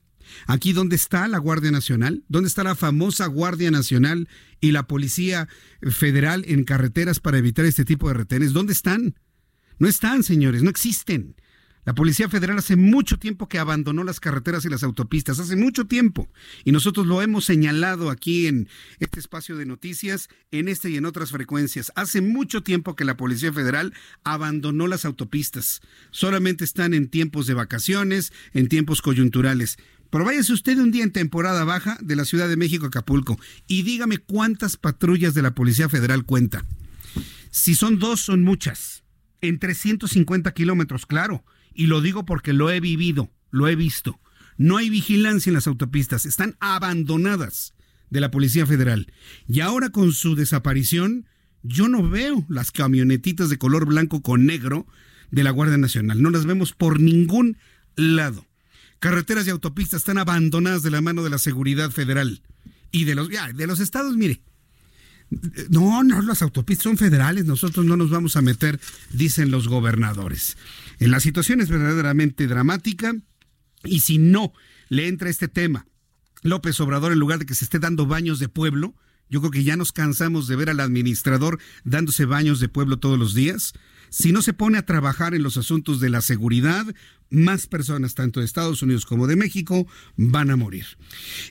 Aquí 0.46 0.74
dónde 0.74 0.96
está 0.96 1.28
la 1.28 1.40
Guardia 1.40 1.72
Nacional, 1.72 2.24
dónde 2.28 2.50
está 2.50 2.64
la 2.64 2.76
famosa 2.76 3.26
Guardia 3.26 3.72
Nacional 3.72 4.28
y 4.62 4.72
la 4.72 4.88
Policía 4.88 5.48
Federal 5.82 6.46
en 6.48 6.66
carreteras 6.66 7.20
para 7.20 7.40
evitar 7.40 7.66
este 7.66 7.84
tipo 7.84 8.08
de 8.08 8.14
retenes, 8.14 8.54
¿dónde 8.54 8.74
están? 8.74 9.16
No 9.80 9.88
están, 9.88 10.24
señores, 10.24 10.62
no 10.62 10.70
existen. 10.70 11.36
La 11.89 11.96
Policía 11.96 12.29
Federal 12.29 12.60
hace 12.60 12.75
mucho 12.75 13.17
tiempo 13.17 13.50
que 13.50 13.58
abandonó 13.58 14.03
las 14.03 14.19
carreteras 14.19 14.63
y 14.63 14.69
las 14.69 14.84
autopistas, 14.84 15.39
hace 15.39 15.55
mucho 15.55 15.88
tiempo. 15.88 16.29
Y 16.63 16.72
nosotros 16.72 17.08
lo 17.08 17.24
hemos 17.24 17.46
señalado 17.46 18.12
aquí 18.12 18.46
en 18.46 18.69
este 19.00 19.19
espacio 19.19 19.58
de 19.58 19.65
noticias, 19.65 20.29
en 20.51 20.67
este 20.67 20.91
y 20.91 20.98
en 20.98 21.05
otras 21.05 21.31
frecuencias. 21.31 21.91
Hace 21.96 22.22
mucho 22.22 22.62
tiempo 22.62 22.96
que 22.96 23.05
la 23.05 23.17
Policía 23.17 23.51
Federal 23.51 23.91
abandonó 24.24 24.86
las 24.86 25.03
autopistas. 25.03 25.81
Solamente 26.12 26.63
están 26.63 26.93
en 26.93 27.10
tiempos 27.10 27.48
de 27.48 27.55
vacaciones, 27.55 28.34
en 28.53 28.67
tiempos 28.67 29.01
coyunturales. 29.01 29.77
Pero 30.12 30.25
váyase 30.25 30.53
usted 30.53 30.77
un 30.77 30.91
día 30.91 31.03
en 31.03 31.12
temporada 31.12 31.63
baja 31.63 31.98
de 32.01 32.15
la 32.15 32.25
Ciudad 32.25 32.50
de 32.50 32.55
México 32.55 32.86
a 32.86 32.89
Acapulco 32.89 33.39
y 33.65 33.81
dígame 33.81 34.19
cuántas 34.19 34.77
patrullas 34.77 35.34
de 35.34 35.41
la 35.41 35.55
Policía 35.55 35.89
Federal 35.89 36.24
cuenta. 36.24 36.63
Si 37.50 37.74
son 37.74 37.98
dos, 37.98 38.22
son 38.22 38.43
muchas. 38.43 39.01
En 39.41 39.58
350 39.58 40.53
kilómetros, 40.53 41.08
claro 41.08 41.43
y 41.79 41.88
lo 41.88 42.01
digo 42.01 42.25
porque 42.25 42.51
lo 42.51 42.69
he 42.69 42.81
vivido, 42.81 43.31
lo 43.51 43.69
he 43.69 43.75
visto. 43.77 44.19
No 44.57 44.75
hay 44.75 44.89
vigilancia 44.89 45.50
en 45.50 45.53
las 45.53 45.65
autopistas, 45.65 46.25
están 46.25 46.57
abandonadas 46.59 47.74
de 48.09 48.19
la 48.19 48.31
Policía 48.31 48.65
Federal. 48.65 49.13
Y 49.48 49.62
ahora 49.62 49.89
con 49.89 50.12
su 50.12 50.36
desaparición, 50.36 51.25
yo 51.63 51.88
no 51.88 52.09
veo 52.09 52.45
las 52.50 52.74
camionetitas 52.74 53.50
de 53.50 53.57
color 53.57 53.86
blanco 53.86 54.21
con 54.21 54.45
negro 54.45 54.88
de 55.31 55.45
la 55.45 55.51
Guardia 55.51 55.77
Nacional. 55.77 56.21
No 56.21 56.31
las 56.31 56.45
vemos 56.45 56.74
por 56.74 57.00
ningún 57.00 57.55
lado. 57.95 58.45
Carreteras 59.00 59.48
y 59.48 59.51
autopistas 59.51 60.01
están 60.01 60.17
abandonadas 60.17 60.83
de 60.83 60.91
la 60.91 61.00
mano 61.00 61.24
de 61.24 61.29
la 61.29 61.38
seguridad 61.38 61.91
federal. 61.91 62.41
Y 62.91 63.05
de 63.05 63.15
los, 63.15 63.29
de 63.29 63.67
los 63.67 63.79
estados, 63.79 64.17
mire. 64.17 64.41
No, 65.69 66.03
no, 66.03 66.21
las 66.24 66.41
autopistas 66.41 66.83
son 66.83 66.98
federales, 66.98 67.45
nosotros 67.45 67.86
no 67.86 67.95
nos 67.95 68.09
vamos 68.09 68.36
a 68.36 68.41
meter, 68.41 68.81
dicen 69.13 69.51
los 69.51 69.67
gobernadores. 69.67 70.57
La 71.00 71.20
situación 71.20 71.62
es 71.62 71.70
verdaderamente 71.70 72.48
dramática 72.48 73.13
y 73.86 74.01
si 74.01 74.18
no 74.18 74.53
le 74.89 75.08
entra 75.08 75.29
este 75.29 75.48
tema, 75.48 75.88
López 76.41 76.79
Obrador, 76.82 77.12
en 77.12 77.20
lugar 77.20 77.39
de 77.39 77.46
que 77.46 77.56
se 77.56 77.65
esté 77.65 77.79
dando 77.79 78.06
baños 78.06 78.39
de 78.39 78.50
pueblo, 78.50 78.96
yo 79.29 79.39
creo 79.39 79.51
que 79.51 79.63
ya 79.63 79.77
nos 79.77 79.91
cansamos 79.91 80.48
de 80.48 80.56
ver 80.56 80.70
al 80.70 80.79
administrador 80.79 81.60
dándose 81.84 82.25
baños 82.25 82.60
de 82.60 82.68
pueblo 82.68 82.98
todos 82.98 83.18
los 83.18 83.34
días. 83.34 83.74
Si 84.10 84.32
no 84.32 84.41
se 84.41 84.53
pone 84.53 84.77
a 84.77 84.86
trabajar 84.86 85.36
en 85.36 85.44
los 85.44 85.56
asuntos 85.58 86.00
de 86.00 86.10
la 86.10 86.22
seguridad, 86.22 86.86
más 87.29 87.67
personas, 87.67 88.15
tanto 88.15 88.39
de 88.39 88.45
Estados 88.45 88.81
Unidos 88.81 89.05
como 89.05 89.27
de 89.27 89.36
México, 89.36 89.88
van 90.17 90.50
a 90.50 90.55
morir. 90.55 90.86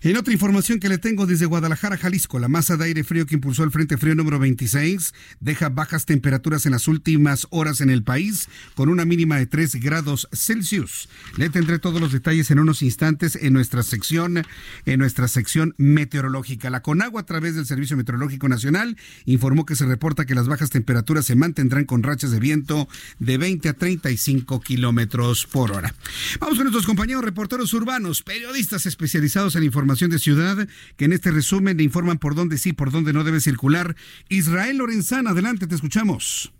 En 0.02 0.16
otra 0.16 0.32
información 0.32 0.80
que 0.80 0.88
le 0.88 0.98
tengo 0.98 1.26
desde 1.26 1.46
Guadalajara, 1.46 1.96
Jalisco, 1.96 2.38
la 2.38 2.48
masa 2.48 2.76
de 2.76 2.84
aire 2.84 3.04
frío 3.04 3.26
que 3.26 3.34
impulsó 3.34 3.64
el 3.64 3.70
Frente 3.70 3.96
Frío 3.96 4.14
número 4.14 4.38
26 4.38 5.14
deja 5.40 5.68
bajas 5.68 6.06
temperaturas 6.06 6.66
en 6.66 6.72
las 6.72 6.88
últimas 6.88 7.46
horas 7.50 7.80
en 7.80 7.90
el 7.90 8.02
país, 8.02 8.48
con 8.74 8.88
una 8.88 9.04
mínima 9.04 9.36
de 9.36 9.46
3 9.46 9.76
grados 9.76 10.28
Celsius. 10.32 11.08
Le 11.36 11.50
tendré 11.50 11.78
todos 11.78 12.00
los 12.00 12.12
detalles 12.12 12.50
en 12.50 12.58
unos 12.58 12.82
instantes 12.82 13.36
en 13.36 13.52
nuestra 13.52 13.82
sección, 13.82 14.44
en 14.84 14.98
nuestra 14.98 15.28
sección 15.28 15.74
meteorológica. 15.78 16.70
La 16.70 16.82
Conagua, 16.82 17.22
a 17.22 17.26
través 17.26 17.54
del 17.54 17.66
Servicio 17.66 17.96
Meteorológico 17.96 18.48
Nacional, 18.48 18.96
informó 19.24 19.66
que 19.66 19.76
se 19.76 19.86
reporta 19.86 20.26
que 20.26 20.34
las 20.34 20.48
bajas 20.48 20.70
temperaturas 20.70 21.26
se 21.26 21.36
mantendrán 21.36 21.84
con 21.84 22.02
rachas 22.02 22.30
de 22.30 22.40
viento 22.40 22.88
de 23.18 23.38
20 23.38 23.68
a 23.68 23.74
35 23.74 24.60
kilómetros 24.60 25.46
por 25.46 25.67
Vamos 25.68 26.56
con 26.56 26.64
nuestros 26.64 26.86
compañeros 26.86 27.24
reporteros 27.24 27.72
urbanos, 27.74 28.22
periodistas 28.22 28.86
especializados 28.86 29.54
en 29.56 29.64
información 29.64 30.10
de 30.10 30.18
ciudad, 30.18 30.68
que 30.96 31.04
en 31.04 31.12
este 31.12 31.30
resumen 31.30 31.76
le 31.76 31.82
informan 31.82 32.18
por 32.18 32.34
dónde 32.34 32.56
sí, 32.56 32.72
por 32.72 32.90
dónde 32.90 33.12
no 33.12 33.24
debe 33.24 33.40
circular. 33.40 33.94
Israel 34.28 34.78
Lorenzana, 34.78 35.30
adelante, 35.30 35.66
te 35.66 35.74
escuchamos. 35.74 36.52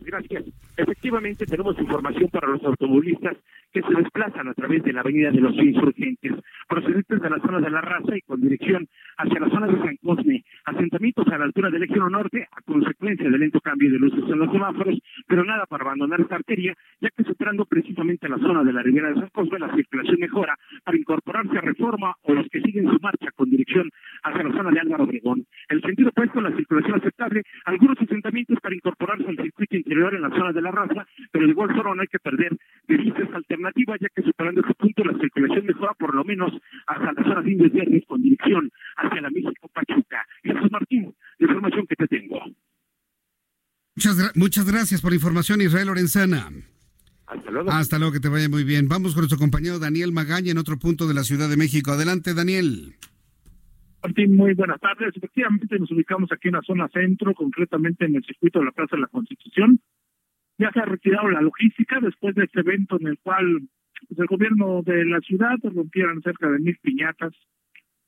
Gracias. 0.00 0.44
Efectivamente, 0.76 1.46
tenemos 1.46 1.78
información 1.78 2.28
para 2.30 2.48
los 2.48 2.62
automovilistas 2.64 3.36
que 3.74 3.82
se 3.82 3.92
desplazan 3.92 4.46
a 4.46 4.54
través 4.54 4.84
de 4.84 4.92
la 4.92 5.00
Avenida 5.00 5.32
de 5.32 5.40
los 5.40 5.56
Insurgentes, 5.56 6.32
procedentes 6.68 7.20
de 7.20 7.28
la 7.28 7.40
zona 7.40 7.58
de 7.58 7.70
la 7.70 7.80
raza 7.80 8.16
y 8.16 8.22
con 8.22 8.40
dirección 8.40 8.86
hacia 9.18 9.40
la 9.40 9.50
zona 9.50 9.66
de 9.66 9.78
San 9.78 9.96
Cosme, 9.96 10.44
asentamientos 10.64 11.26
a 11.26 11.38
la 11.38 11.44
altura 11.46 11.70
del 11.70 11.82
Eje 11.82 11.96
Norte 11.96 12.46
a 12.52 12.62
consecuencia 12.62 13.28
del 13.28 13.40
lento 13.40 13.60
cambio 13.60 13.90
de 13.90 13.98
luces 13.98 14.22
en 14.28 14.38
los 14.38 14.52
semáforos, 14.52 14.96
pero 15.26 15.44
nada 15.44 15.66
para 15.66 15.86
abandonar 15.86 16.20
esta 16.20 16.36
arteria, 16.36 16.72
ya 17.00 17.10
que 17.10 17.24
superando 17.24 17.64
precisamente 17.64 18.28
la 18.28 18.38
zona 18.38 18.62
de 18.62 18.72
la 18.72 18.82
Ribera 18.82 19.08
de 19.08 19.20
San 19.20 19.28
Cosme, 19.30 19.58
la 19.58 19.74
circulación 19.74 20.20
mejora 20.20 20.54
para 20.84 20.96
incorporarse 20.96 21.58
a 21.58 21.60
Reforma 21.60 22.14
o 22.22 22.32
los 22.32 22.46
que 22.50 22.60
siguen 22.60 22.88
su 22.88 22.98
marcha 23.00 23.32
con 23.34 23.50
dirección 23.50 23.90
hacia 24.22 24.44
la 24.44 24.52
zona 24.52 24.70
de 24.70 24.80
Álvaro 24.80 25.02
Obregón. 25.02 25.44
El 25.68 25.82
sentido 25.82 26.10
opuesto, 26.10 26.40
la 26.40 26.54
circulación 26.54 27.00
aceptable, 27.00 27.42
algunos 27.64 28.00
asentamientos 28.00 28.60
para 28.60 28.76
incorporarse 28.76 29.26
al 29.26 29.36
circuito 29.36 29.76
interior 29.76 30.14
en 30.14 30.22
la 30.22 30.30
zona 30.30 30.52
de 30.52 30.62
la 30.62 30.70
raza, 30.70 31.06
pero 31.32 31.46
de 31.46 31.50
igual 31.50 31.74
forma 31.74 31.96
no 31.96 32.02
hay 32.02 32.08
que 32.08 32.20
perder 32.20 32.56
de 32.86 32.96
vistas 32.96 33.28
alternativas, 33.32 33.63
ya 34.00 34.08
que 34.14 34.22
superando 34.22 34.60
este 34.60 34.74
punto 34.74 35.04
la 35.04 35.18
circulación 35.18 35.66
mejora 35.66 35.94
por 35.94 36.14
lo 36.14 36.24
menos 36.24 36.52
hasta 36.86 37.12
la 37.12 37.22
zona 37.22 37.42
de 37.42 37.52
Indios 37.52 37.72
Verdes 37.72 38.04
con 38.06 38.22
dirección 38.22 38.70
hacia 38.96 39.20
la 39.20 39.30
México 39.30 39.68
Pachuca. 39.72 40.26
Jesús 40.42 40.70
Martín, 40.70 41.14
la 41.38 41.46
información 41.46 41.86
que 41.86 41.96
te 41.96 42.06
tengo. 42.06 42.40
Muchas, 43.96 44.36
muchas 44.36 44.70
gracias 44.70 45.00
por 45.00 45.12
la 45.12 45.16
información, 45.16 45.60
Israel 45.60 45.86
Lorenzana. 45.86 46.50
Hasta 47.26 47.50
luego. 47.50 47.70
Hasta 47.70 47.98
luego, 47.98 48.12
que 48.12 48.20
te 48.20 48.28
vaya 48.28 48.48
muy 48.48 48.64
bien. 48.64 48.88
Vamos 48.88 49.14
con 49.14 49.22
nuestro 49.22 49.38
compañero 49.38 49.78
Daniel 49.78 50.12
Magaña 50.12 50.50
en 50.50 50.58
otro 50.58 50.78
punto 50.78 51.06
de 51.06 51.14
la 51.14 51.22
Ciudad 51.22 51.48
de 51.48 51.56
México. 51.56 51.92
Adelante, 51.92 52.34
Daniel. 52.34 52.96
Martín, 54.02 54.36
muy 54.36 54.52
buenas 54.52 54.80
tardes. 54.80 55.16
Efectivamente, 55.16 55.78
nos 55.78 55.90
ubicamos 55.90 56.30
aquí 56.30 56.48
en 56.48 56.54
la 56.54 56.62
zona 56.62 56.88
centro, 56.88 57.32
concretamente 57.32 58.04
en 58.04 58.16
el 58.16 58.24
circuito 58.24 58.58
de 58.58 58.66
la 58.66 58.72
Plaza 58.72 58.96
de 58.96 59.02
la 59.02 59.08
Constitución. 59.08 59.80
Ya 60.58 60.70
se 60.72 60.80
ha 60.80 60.84
retirado 60.84 61.28
la 61.28 61.40
logística 61.40 61.98
después 62.00 62.34
de 62.34 62.44
este 62.44 62.60
evento 62.60 62.96
en 63.00 63.08
el 63.08 63.18
cual 63.18 63.62
pues, 64.08 64.18
el 64.18 64.26
gobierno 64.26 64.82
de 64.82 65.04
la 65.04 65.20
ciudad 65.20 65.56
rompieron 65.62 66.22
cerca 66.22 66.48
de 66.50 66.58
mil 66.58 66.76
piñatas. 66.82 67.32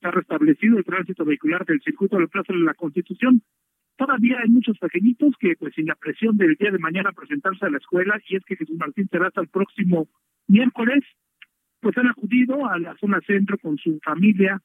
Se 0.01 0.09
ha 0.09 0.11
restablecido 0.11 0.79
el 0.79 0.85
tránsito 0.85 1.25
vehicular 1.25 1.65
del 1.65 1.81
circuito 1.81 2.17
de 2.17 2.23
la 2.23 2.29
Plaza 2.29 2.53
de 2.53 2.61
la 2.61 2.75
Constitución. 2.75 3.43
Todavía 3.97 4.41
hay 4.41 4.51
muchos 4.51 4.79
pequeñitos 4.79 5.35
que, 5.41 5.57
pues, 5.59 5.75
sin 5.75 5.87
la 5.87 5.95
presión 5.95 6.37
del 6.37 6.55
día 6.57 6.71
de 6.71 6.79
mañana 6.79 7.13
presentarse 7.13 7.65
a 7.65 7.71
la 7.71 7.79
escuela, 7.79 8.21
y 8.29 8.37
es 8.37 8.45
que 8.45 8.57
Jesús 8.57 8.77
Martín 8.79 9.09
será 9.11 9.29
hasta 9.29 9.41
el 9.41 9.49
próximo 9.49 10.07
miércoles, 10.49 11.03
pues 11.81 11.97
han 11.97 12.09
acudido 12.09 12.67
a 12.67 12.79
la 12.79 12.95
zona 12.99 13.21
centro 13.27 13.57
con 13.59 13.79
su 13.79 13.99
familia, 14.01 14.61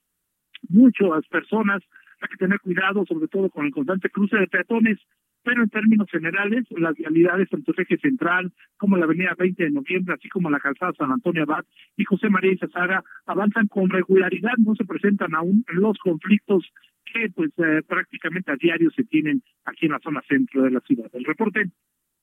muchas 0.67 1.25
personas, 1.29 1.81
hay 2.21 2.29
que 2.29 2.37
tener 2.37 2.59
cuidado, 2.59 3.05
sobre 3.05 3.27
todo 3.27 3.49
con 3.49 3.65
el 3.65 3.71
constante 3.71 4.09
cruce 4.09 4.37
de 4.37 4.47
peatones, 4.47 4.99
pero 5.43 5.63
en 5.63 5.69
términos 5.69 6.07
generales, 6.09 6.65
las 6.71 6.95
vialidades 6.95 7.49
tanto 7.49 7.73
el 7.75 7.83
eje 7.83 7.97
central 7.97 8.51
como 8.77 8.97
la 8.97 9.05
avenida 9.05 9.35
20 9.37 9.63
de 9.63 9.71
noviembre, 9.71 10.15
así 10.15 10.29
como 10.29 10.49
la 10.49 10.59
calzada 10.59 10.93
San 10.97 11.11
Antonio 11.11 11.43
Abad 11.43 11.65
y 11.97 12.03
José 12.03 12.29
María 12.29 12.53
Izazaga, 12.53 13.03
avanzan 13.25 13.67
con 13.67 13.89
regularidad, 13.89 14.53
no 14.57 14.75
se 14.75 14.85
presentan 14.85 15.35
aún 15.35 15.63
los 15.73 15.97
conflictos 15.99 16.65
que 17.11 17.29
pues 17.29 17.51
eh, 17.57 17.81
prácticamente 17.87 18.51
a 18.51 18.55
diario 18.55 18.89
se 18.95 19.03
tienen 19.03 19.43
aquí 19.65 19.85
en 19.85 19.93
la 19.93 19.99
zona 19.99 20.21
centro 20.27 20.63
de 20.63 20.71
la 20.71 20.79
ciudad. 20.81 21.09
El 21.13 21.25
reporte, 21.25 21.69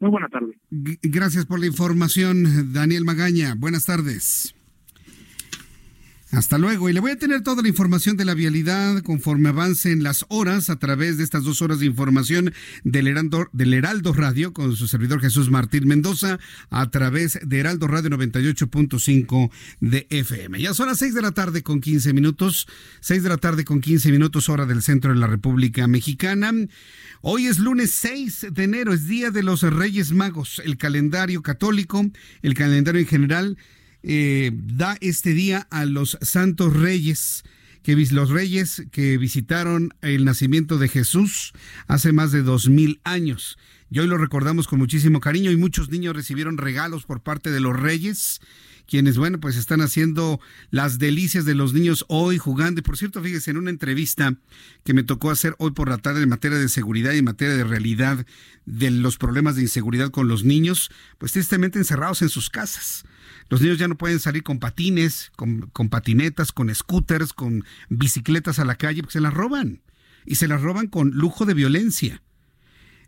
muy 0.01 0.11
buena 0.11 0.29
tarde. 0.29 0.55
Gracias 0.71 1.47
por 1.47 1.61
la 1.61 1.67
información, 1.67 2.73
Daniel 2.73 3.05
Magaña. 3.05 3.55
Buenas 3.57 3.87
tardes. 3.87 4.58
Hasta 6.31 6.59
luego. 6.59 6.91
Y 6.91 6.93
le 6.93 7.01
voy 7.01 7.13
a 7.13 7.19
tener 7.19 7.43
toda 7.43 7.63
la 7.63 7.69
información 7.69 8.19
de 8.19 8.27
la 8.27 8.35
vialidad 8.35 9.01
conforme 9.03 9.49
avancen 9.49 10.03
las 10.03 10.27
horas 10.29 10.69
a 10.69 10.79
través 10.79 11.17
de 11.17 11.25
estas 11.25 11.43
dos 11.43 11.63
horas 11.63 11.81
de 11.81 11.87
información 11.87 12.53
del 12.85 13.09
Heraldo, 13.09 13.49
del 13.53 13.73
Heraldo 13.73 14.13
Radio 14.13 14.53
con 14.53 14.77
su 14.77 14.89
servidor 14.89 15.23
Jesús 15.23 15.49
Martín 15.51 15.89
Mendoza 15.89 16.39
a 16.69 16.91
través 16.91 17.39
de 17.43 17.59
Heraldo 17.59 17.87
Radio 17.87 18.11
98.5 18.11 19.51
de 19.81 20.07
FM. 20.11 20.61
Ya 20.61 20.75
son 20.75 20.89
las 20.89 20.99
6 20.99 21.15
de 21.15 21.23
la 21.23 21.33
tarde 21.33 21.63
con 21.63 21.81
15 21.81 22.13
minutos. 22.13 22.69
6 23.01 23.23
de 23.23 23.29
la 23.31 23.39
tarde 23.39 23.65
con 23.65 23.81
15 23.81 24.13
minutos 24.13 24.51
hora 24.51 24.67
del 24.67 24.83
centro 24.83 25.15
de 25.15 25.19
la 25.19 25.29
República 25.29 25.87
Mexicana. 25.87 26.53
Hoy 27.23 27.47
es 27.47 27.59
lunes 27.59 27.93
6 27.93 28.49
de 28.53 28.65
enero, 28.65 28.93
es 28.93 29.07
Día 29.07 29.31
de 29.31 29.43
los 29.43 29.63
Reyes 29.63 30.13
Magos. 30.13 30.61
El 30.63 30.77
calendario 30.77 31.41
católico, 31.41 32.05
el 32.43 32.53
calendario 32.53 33.01
en 33.01 33.07
general 33.07 33.57
eh, 34.03 34.51
da 34.53 34.97
este 35.01 35.35
día 35.35 35.67
a 35.71 35.85
los 35.85 36.19
santos 36.21 36.75
reyes, 36.75 37.45
que 37.83 37.97
los 37.97 38.31
reyes 38.31 38.85
que 38.91 39.17
visitaron 39.19 39.95
el 40.03 40.25
nacimiento 40.25 40.79
de 40.79 40.89
Jesús 40.89 41.53
hace 41.87 42.13
más 42.13 42.33
de 42.33 42.43
dos 42.43 42.69
mil 42.69 43.01
años. 43.05 43.59
Y 43.91 44.01
hoy 44.01 44.07
lo 44.07 44.19
recordamos 44.19 44.69
con 44.69 44.79
muchísimo 44.79 45.21
cariño 45.21 45.51
y 45.51 45.57
muchos 45.57 45.89
niños 45.89 46.15
recibieron 46.15 46.59
regalos 46.59 47.05
por 47.05 47.23
parte 47.23 47.51
de 47.51 47.61
los 47.61 47.79
reyes 47.79 48.41
quienes, 48.89 49.19
bueno, 49.19 49.39
pues 49.39 49.57
están 49.57 49.83
haciendo 49.83 50.41
las 50.71 50.99
delicias 50.99 51.45
de 51.45 51.55
los 51.55 51.75
niños 51.75 52.07
hoy 52.09 52.39
jugando. 52.39 52.81
Y 52.81 52.83
por 52.83 52.97
cierto, 52.97 53.23
fíjese, 53.23 53.51
en 53.51 53.59
una 53.59 53.71
entrevista 53.71 54.35
que 54.83 54.95
me 54.95 55.03
tocó 55.03 55.31
hacer 55.31 55.55
hoy 55.59 55.73
por 55.73 55.91
la 55.91 55.99
tarde 55.99 56.23
en 56.23 56.31
materia 56.31 56.59
de 56.59 56.71
seguridad 56.71 57.13
y 57.13 57.19
en 57.19 57.27
materia 57.27 57.55
de 57.55 57.65
realidad 57.65 58.27
de 58.65 58.91
los 58.91 59.19
problemas 59.19 59.57
de 59.57 59.63
inseguridad 59.63 60.11
con 60.11 60.27
los 60.27 60.43
niños, 60.43 60.91
pues 61.19 61.33
tristemente 61.33 61.79
encerrados 61.79 62.23
en 62.23 62.31
sus 62.31 62.49
casas. 62.49 63.05
Los 63.49 63.61
niños 63.61 63.79
ya 63.79 63.89
no 63.89 63.97
pueden 63.97 64.21
salir 64.21 64.43
con 64.43 64.59
patines, 64.59 65.33
con, 65.37 65.71
patinetas, 65.89 66.53
con 66.53 66.75
scooters, 66.75 67.33
con 67.33 67.65
bicicletas 67.89 68.59
a 68.59 68.65
la 68.65 68.77
calle, 68.77 69.03
porque 69.03 69.15
se 69.15 69.21
las 69.21 69.35
roban. 69.35 69.83
Y 70.27 70.35
se 70.35 70.49
las 70.49 70.61
roban 70.61 70.89
con 70.89 71.11
lujo 71.11 71.47
de 71.47 71.55
violencia. 71.55 72.23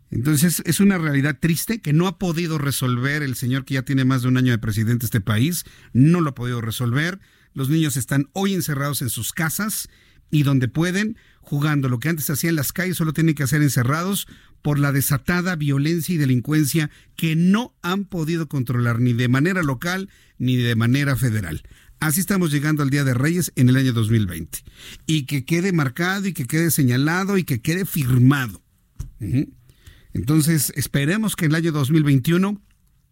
Entonces 0.09 0.61
es 0.65 0.79
una 0.79 0.97
realidad 0.97 1.37
triste 1.39 1.79
que 1.79 1.93
no 1.93 2.07
ha 2.07 2.17
podido 2.17 2.57
resolver 2.57 3.23
el 3.23 3.35
señor 3.35 3.63
que 3.63 3.75
ya 3.75 3.83
tiene 3.83 4.03
más 4.03 4.23
de 4.23 4.27
un 4.27 4.37
año 4.37 4.51
de 4.51 4.57
presidente 4.57 5.03
de 5.03 5.05
este 5.05 5.21
país, 5.21 5.63
no 5.93 6.19
lo 6.19 6.31
ha 6.31 6.35
podido 6.35 6.59
resolver. 6.59 7.19
Los 7.53 7.69
niños 7.69 7.95
están 7.95 8.29
hoy 8.33 8.53
encerrados 8.53 9.01
en 9.01 9.09
sus 9.09 9.31
casas 9.31 9.87
y 10.29 10.43
donde 10.43 10.67
pueden, 10.67 11.17
jugando. 11.39 11.87
Lo 11.87 11.99
que 11.99 12.09
antes 12.09 12.29
hacían 12.29 12.51
en 12.51 12.55
las 12.57 12.73
calles 12.73 12.97
solo 12.97 13.13
tienen 13.13 13.35
que 13.35 13.43
hacer 13.43 13.61
encerrados 13.61 14.27
por 14.61 14.79
la 14.79 14.91
desatada 14.91 15.55
violencia 15.55 16.15
y 16.15 16.17
delincuencia 16.17 16.89
que 17.15 17.35
no 17.35 17.73
han 17.81 18.05
podido 18.05 18.47
controlar 18.47 18.99
ni 18.99 19.13
de 19.13 19.27
manera 19.27 19.63
local 19.63 20.09
ni 20.37 20.55
de 20.55 20.75
manera 20.75 21.15
federal. 21.15 21.63
Así 21.99 22.19
estamos 22.19 22.51
llegando 22.51 22.81
al 22.81 22.89
Día 22.89 23.03
de 23.03 23.13
Reyes 23.13 23.51
en 23.55 23.69
el 23.69 23.75
año 23.75 23.93
2020. 23.93 24.63
Y 25.05 25.27
que 25.27 25.45
quede 25.45 25.71
marcado 25.71 26.27
y 26.27 26.33
que 26.33 26.47
quede 26.47 26.71
señalado 26.71 27.37
y 27.37 27.43
que 27.43 27.61
quede 27.61 27.85
firmado. 27.85 28.63
Entonces, 30.13 30.73
esperemos 30.75 31.35
que 31.35 31.45
en 31.45 31.51
el 31.51 31.57
año 31.57 31.71
2021 31.71 32.59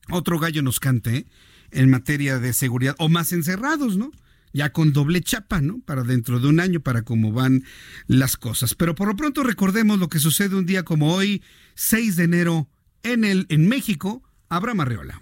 otro 0.10 0.39
gallo 0.39 0.63
nos 0.63 0.80
cante 0.80 1.17
¿eh? 1.17 1.26
en 1.71 1.89
materia 1.91 2.39
de 2.39 2.52
seguridad, 2.52 2.95
o 2.97 3.10
más 3.10 3.32
encerrados, 3.32 3.95
¿no? 3.95 4.12
Ya 4.54 4.72
con 4.72 4.94
doble 4.94 5.22
chapa, 5.22 5.62
¿no? 5.62 5.80
Para 5.82 6.04
dentro 6.04 6.40
de 6.40 6.48
un 6.48 6.60
año, 6.60 6.80
para 6.80 7.04
cómo 7.04 7.32
van 7.32 7.64
las 8.08 8.38
cosas. 8.38 8.76
Pero 8.76 8.96
por 8.96 9.08
lo 9.08 9.16
pronto 9.16 9.44
recordemos 9.44 10.00
lo 10.00 10.10
que 10.10 10.20
sucede 10.20 10.56
un 10.56 10.66
día 10.66 10.84
como 10.84 11.14
hoy, 11.14 11.44
6 11.76 12.16
de 12.16 12.24
enero, 12.24 12.70
en, 13.04 13.24
el, 13.24 13.46
en 13.50 13.68
México, 13.68 14.24
Abraham 14.50 14.82
Arreola. 14.82 15.22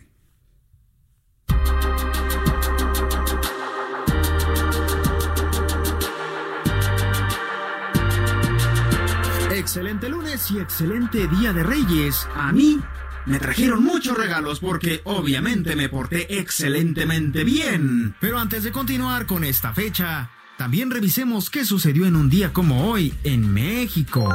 Excelente 9.51 10.07
lunes 10.07 10.49
y 10.51 10.59
excelente 10.59 11.27
día 11.27 11.51
de 11.51 11.63
Reyes. 11.63 12.25
A 12.35 12.53
mí 12.53 12.79
me 13.27 13.39
trajeron 13.39 13.83
muchos 13.83 14.17
regalos 14.17 14.61
porque 14.61 15.01
obviamente 15.03 15.75
me 15.75 15.89
porté 15.89 16.39
excelentemente 16.39 17.43
bien. 17.43 18.15
Pero 18.21 18.39
antes 18.39 18.63
de 18.63 18.71
continuar 18.71 19.25
con 19.25 19.43
esta 19.43 19.73
fecha, 19.73 20.31
también 20.57 20.89
revisemos 20.89 21.49
qué 21.49 21.65
sucedió 21.65 22.05
en 22.05 22.15
un 22.15 22.29
día 22.29 22.53
como 22.53 22.89
hoy 22.89 23.13
en 23.25 23.53
México. 23.53 24.33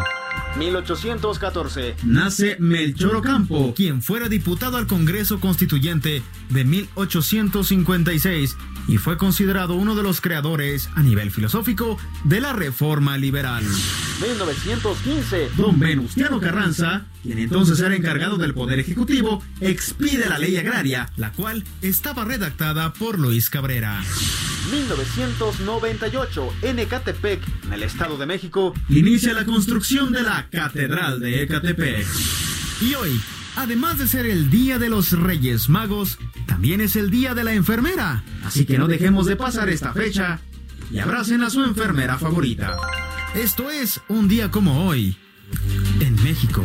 1814. 0.57 1.97
Nace 2.05 2.57
Melchor 2.59 3.17
Ocampo, 3.17 3.73
quien 3.75 4.03
fuera 4.03 4.29
diputado 4.29 4.77
al 4.77 4.87
Congreso 4.87 5.41
Constituyente 5.41 6.23
de 6.51 6.65
1856 6.65 8.57
y 8.89 8.99
fue 8.99 9.17
considerado 9.17 9.75
uno 9.75 9.95
de 9.95 10.03
los 10.03 10.21
creadores 10.21 10.89
a 10.95 11.03
nivel 11.03 11.31
filosófico 11.31 11.99
de 12.25 12.41
la 12.41 12.53
reforma 12.53 13.17
liberal. 13.17 13.65
1915. 14.21 15.51
Don 15.57 15.79
Venustiano 15.79 16.41
Carranza, 16.41 17.07
quien 17.23 17.39
entonces 17.39 17.81
era 17.81 17.95
encargado 17.95 18.37
del 18.37 18.55
Poder 18.55 18.79
Ejecutivo, 18.79 19.43
expide 19.61 20.29
la 20.29 20.39
ley 20.39 20.57
agraria, 20.57 21.11
la 21.17 21.33
cual 21.33 21.65
estaba 21.81 22.25
redactada 22.25 22.93
por 22.93 23.19
Luis 23.19 23.51
Cabrera. 23.51 24.03
1998, 24.71 26.49
en 26.63 26.79
Ecatepec, 26.79 27.43
en 27.65 27.73
el 27.73 27.83
Estado 27.83 28.17
de 28.17 28.27
México, 28.27 28.73
inicia 28.89 29.33
la 29.33 29.45
construcción 29.45 30.13
de 30.13 30.23
la 30.23 30.42
Catedral 30.51 31.21
de 31.21 31.43
Ecatepec. 31.43 32.07
Y 32.81 32.95
hoy, 32.95 33.21
además 33.57 33.99
de 33.99 34.09
ser 34.09 34.27
el 34.27 34.51
Día 34.51 34.79
de 34.79 34.89
los 34.89 35.13
Reyes 35.13 35.69
Magos, 35.69 36.19
también 36.47 36.81
es 36.81 36.97
el 36.97 37.11
Día 37.11 37.35
de 37.35 37.45
la 37.45 37.55
Enfermera. 37.55 38.25
Así 38.45 38.65
que 38.65 38.79
no 38.79 38.89
dejemos 38.89 39.27
de 39.27 39.37
pasar 39.37 39.69
esta 39.69 39.93
fecha 39.93 40.41
y 40.91 40.99
abracen 40.99 41.43
a 41.43 41.51
su 41.51 41.63
enfermera 41.63 42.19
favorita. 42.19 42.77
Esto 43.35 43.71
es 43.71 44.01
un 44.09 44.29
día 44.29 44.51
como 44.51 44.87
hoy, 44.87 45.17
en 46.01 46.15
México. 46.23 46.63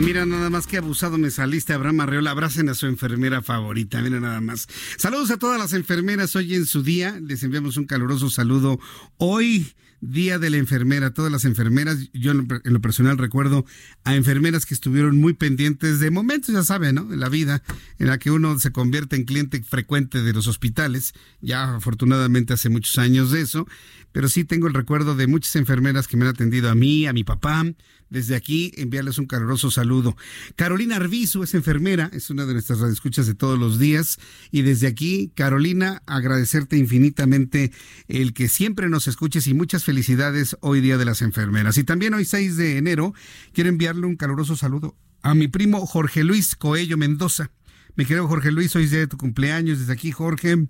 Mira 0.00 0.24
nada 0.24 0.48
más 0.48 0.66
que 0.66 0.78
abusado 0.78 1.18
me 1.18 1.30
saliste, 1.30 1.74
Abraham 1.74 2.00
Arreola. 2.00 2.30
Abracen 2.30 2.70
a 2.70 2.74
su 2.74 2.86
enfermera 2.86 3.42
favorita, 3.42 4.00
mira 4.00 4.18
nada 4.18 4.40
más. 4.40 4.66
Saludos 4.96 5.30
a 5.30 5.36
todas 5.36 5.60
las 5.60 5.74
enfermeras 5.74 6.34
hoy 6.36 6.54
en 6.54 6.64
su 6.64 6.82
día. 6.82 7.20
Les 7.22 7.42
enviamos 7.42 7.76
un 7.76 7.84
caluroso 7.84 8.30
saludo 8.30 8.80
hoy. 9.18 9.74
Día 10.00 10.38
de 10.38 10.50
la 10.50 10.56
Enfermera, 10.56 11.12
todas 11.12 11.30
las 11.30 11.44
enfermeras, 11.44 12.10
yo 12.12 12.32
en 12.32 12.48
lo 12.64 12.80
personal 12.80 13.18
recuerdo 13.18 13.66
a 14.04 14.16
enfermeras 14.16 14.64
que 14.64 14.74
estuvieron 14.74 15.16
muy 15.18 15.34
pendientes 15.34 16.00
de 16.00 16.10
momentos, 16.10 16.54
ya 16.54 16.62
saben, 16.62 16.94
¿no? 16.94 17.04
De 17.04 17.16
la 17.16 17.28
vida 17.28 17.62
en 17.98 18.06
la 18.06 18.18
que 18.18 18.30
uno 18.30 18.58
se 18.58 18.72
convierte 18.72 19.16
en 19.16 19.24
cliente 19.24 19.62
frecuente 19.62 20.22
de 20.22 20.32
los 20.32 20.46
hospitales, 20.46 21.12
ya 21.40 21.76
afortunadamente 21.76 22.54
hace 22.54 22.70
muchos 22.70 22.96
años 22.98 23.30
de 23.30 23.42
eso, 23.42 23.66
pero 24.12 24.28
sí 24.28 24.44
tengo 24.44 24.66
el 24.66 24.74
recuerdo 24.74 25.14
de 25.14 25.26
muchas 25.26 25.56
enfermeras 25.56 26.08
que 26.08 26.16
me 26.16 26.24
han 26.24 26.30
atendido 26.30 26.70
a 26.70 26.74
mí, 26.74 27.06
a 27.06 27.12
mi 27.12 27.24
papá, 27.24 27.64
desde 28.10 28.34
aquí 28.34 28.72
enviarles 28.76 29.18
un 29.18 29.26
caluroso 29.26 29.70
saludo. 29.70 30.16
Carolina 30.56 30.96
Arbizu 30.96 31.44
es 31.44 31.54
enfermera, 31.54 32.10
es 32.12 32.28
una 32.28 32.44
de 32.44 32.52
nuestras 32.52 32.80
radioescuchas 32.80 33.26
de 33.26 33.34
todos 33.34 33.58
los 33.58 33.78
días. 33.78 34.18
Y 34.50 34.62
desde 34.62 34.88
aquí, 34.88 35.30
Carolina, 35.34 36.02
agradecerte 36.06 36.76
infinitamente 36.76 37.72
el 38.08 38.34
que 38.34 38.48
siempre 38.48 38.88
nos 38.88 39.06
escuches 39.06 39.46
y 39.46 39.54
muchas 39.54 39.84
felicidades 39.84 40.56
hoy 40.60 40.80
Día 40.80 40.98
de 40.98 41.04
las 41.04 41.22
Enfermeras. 41.22 41.78
Y 41.78 41.84
también 41.84 42.14
hoy 42.14 42.24
6 42.24 42.56
de 42.56 42.78
enero, 42.78 43.14
quiero 43.52 43.70
enviarle 43.70 44.06
un 44.06 44.16
caluroso 44.16 44.56
saludo 44.56 44.96
a 45.22 45.34
mi 45.34 45.48
primo 45.48 45.86
Jorge 45.86 46.24
Luis 46.24 46.56
Coello 46.56 46.96
Mendoza. 46.96 47.50
Me 47.94 48.06
querido 48.06 48.26
Jorge 48.28 48.50
Luis, 48.50 48.74
hoy 48.76 48.84
es 48.84 48.90
día 48.90 49.00
de 49.00 49.06
tu 49.06 49.18
cumpleaños. 49.18 49.78
Desde 49.78 49.92
aquí, 49.92 50.10
Jorge, 50.10 50.66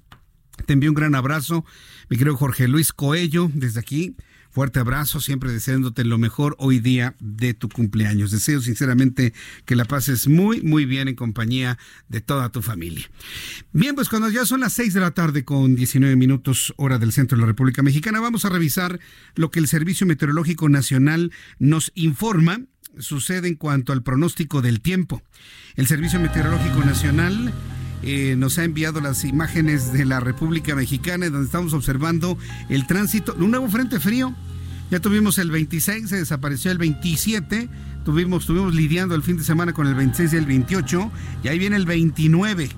te 0.66 0.73
envío 0.73 0.90
un 0.90 0.94
gran 0.94 1.14
abrazo. 1.14 1.64
Mi 2.09 2.16
querido 2.16 2.37
Jorge 2.37 2.68
Luis 2.68 2.92
Coello, 2.92 3.51
desde 3.55 3.81
aquí 3.81 4.16
Fuerte 4.53 4.81
abrazo, 4.81 5.20
siempre 5.20 5.53
deseándote 5.53 6.05
lo 6.05 6.18
mejor 6.18 6.57
hoy 6.59 6.81
día 6.81 7.14
de 7.20 7.55
tu 7.55 7.68
cumpleaños. 7.68 8.33
Deseo 8.33 8.61
sinceramente 8.61 9.33
que 9.64 9.77
la 9.77 9.85
pases 9.85 10.27
muy, 10.27 10.61
muy 10.61 10.87
bien 10.87 11.07
en 11.07 11.14
compañía 11.14 11.79
de 12.09 12.20
toda 12.20 12.51
tu 12.51 12.61
familia. 12.61 13.09
Bien, 13.73 13.94
pues 13.94 14.09
cuando 14.09 14.29
ya 14.29 14.44
son 14.44 14.59
las 14.59 14.73
6 14.73 14.94
de 14.94 15.01
la 15.01 15.12
tarde 15.12 15.44
con 15.44 15.77
19 15.77 16.16
minutos 16.16 16.75
hora 16.77 16.99
del 16.99 17.12
centro 17.12 17.37
de 17.37 17.42
la 17.42 17.46
República 17.46 17.85
Mexicana, 17.85 18.18
vamos 18.18 18.44
a 18.44 18.49
revisar 18.49 18.99
lo 19.37 19.53
que 19.53 19.61
el 19.61 19.68
Servicio 19.68 20.05
Meteorológico 20.05 20.68
Nacional 20.68 21.31
nos 21.61 21.92
informa 21.94 22.61
sucede 22.99 23.46
en 23.46 23.55
cuanto 23.55 23.92
al 23.92 24.03
pronóstico 24.03 24.62
del 24.62 24.81
tiempo. 24.81 25.23
El 25.77 25.87
Servicio 25.87 26.18
Meteorológico 26.18 26.85
Nacional 26.85 27.55
eh, 28.03 28.35
nos 28.37 28.59
ha 28.59 28.65
enviado 28.65 29.01
las 29.01 29.25
imágenes 29.25 29.93
de 29.93 30.05
la 30.05 30.21
República 30.21 30.75
Mexicana, 30.75 31.29
donde 31.29 31.47
estamos 31.47 31.73
observando 31.75 32.39
el 32.69 32.87
tránsito 32.87 33.35
un 33.39 33.51
nuevo 33.51 33.69
frente 33.69 34.01
frío. 34.01 34.35
Ya 34.91 35.01
tuvimos 35.01 35.39
el 35.39 35.51
26, 35.51 36.09
se 36.09 36.17
desapareció 36.17 36.73
el 36.73 36.79
27, 36.79 37.69
tuvimos, 38.05 38.43
estuvimos 38.43 38.75
lidiando 38.75 39.15
el 39.15 39.23
fin 39.23 39.37
de 39.37 39.45
semana 39.45 39.73
con 39.73 39.87
el 39.87 39.95
26 39.95 40.33
y 40.33 40.37
el 40.37 40.47
28, 40.47 41.13
y 41.45 41.49
ahí 41.49 41.59
viene 41.59 41.77
el 41.77 41.87
29. 41.87 42.69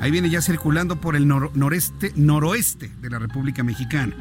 Ahí 0.00 0.10
viene 0.10 0.30
ya 0.30 0.40
circulando 0.40 0.98
por 0.98 1.14
el 1.14 1.28
noreste, 1.28 2.12
noroeste 2.16 2.90
de 3.02 3.10
la 3.10 3.18
República 3.18 3.62
Mexicana. 3.62 4.16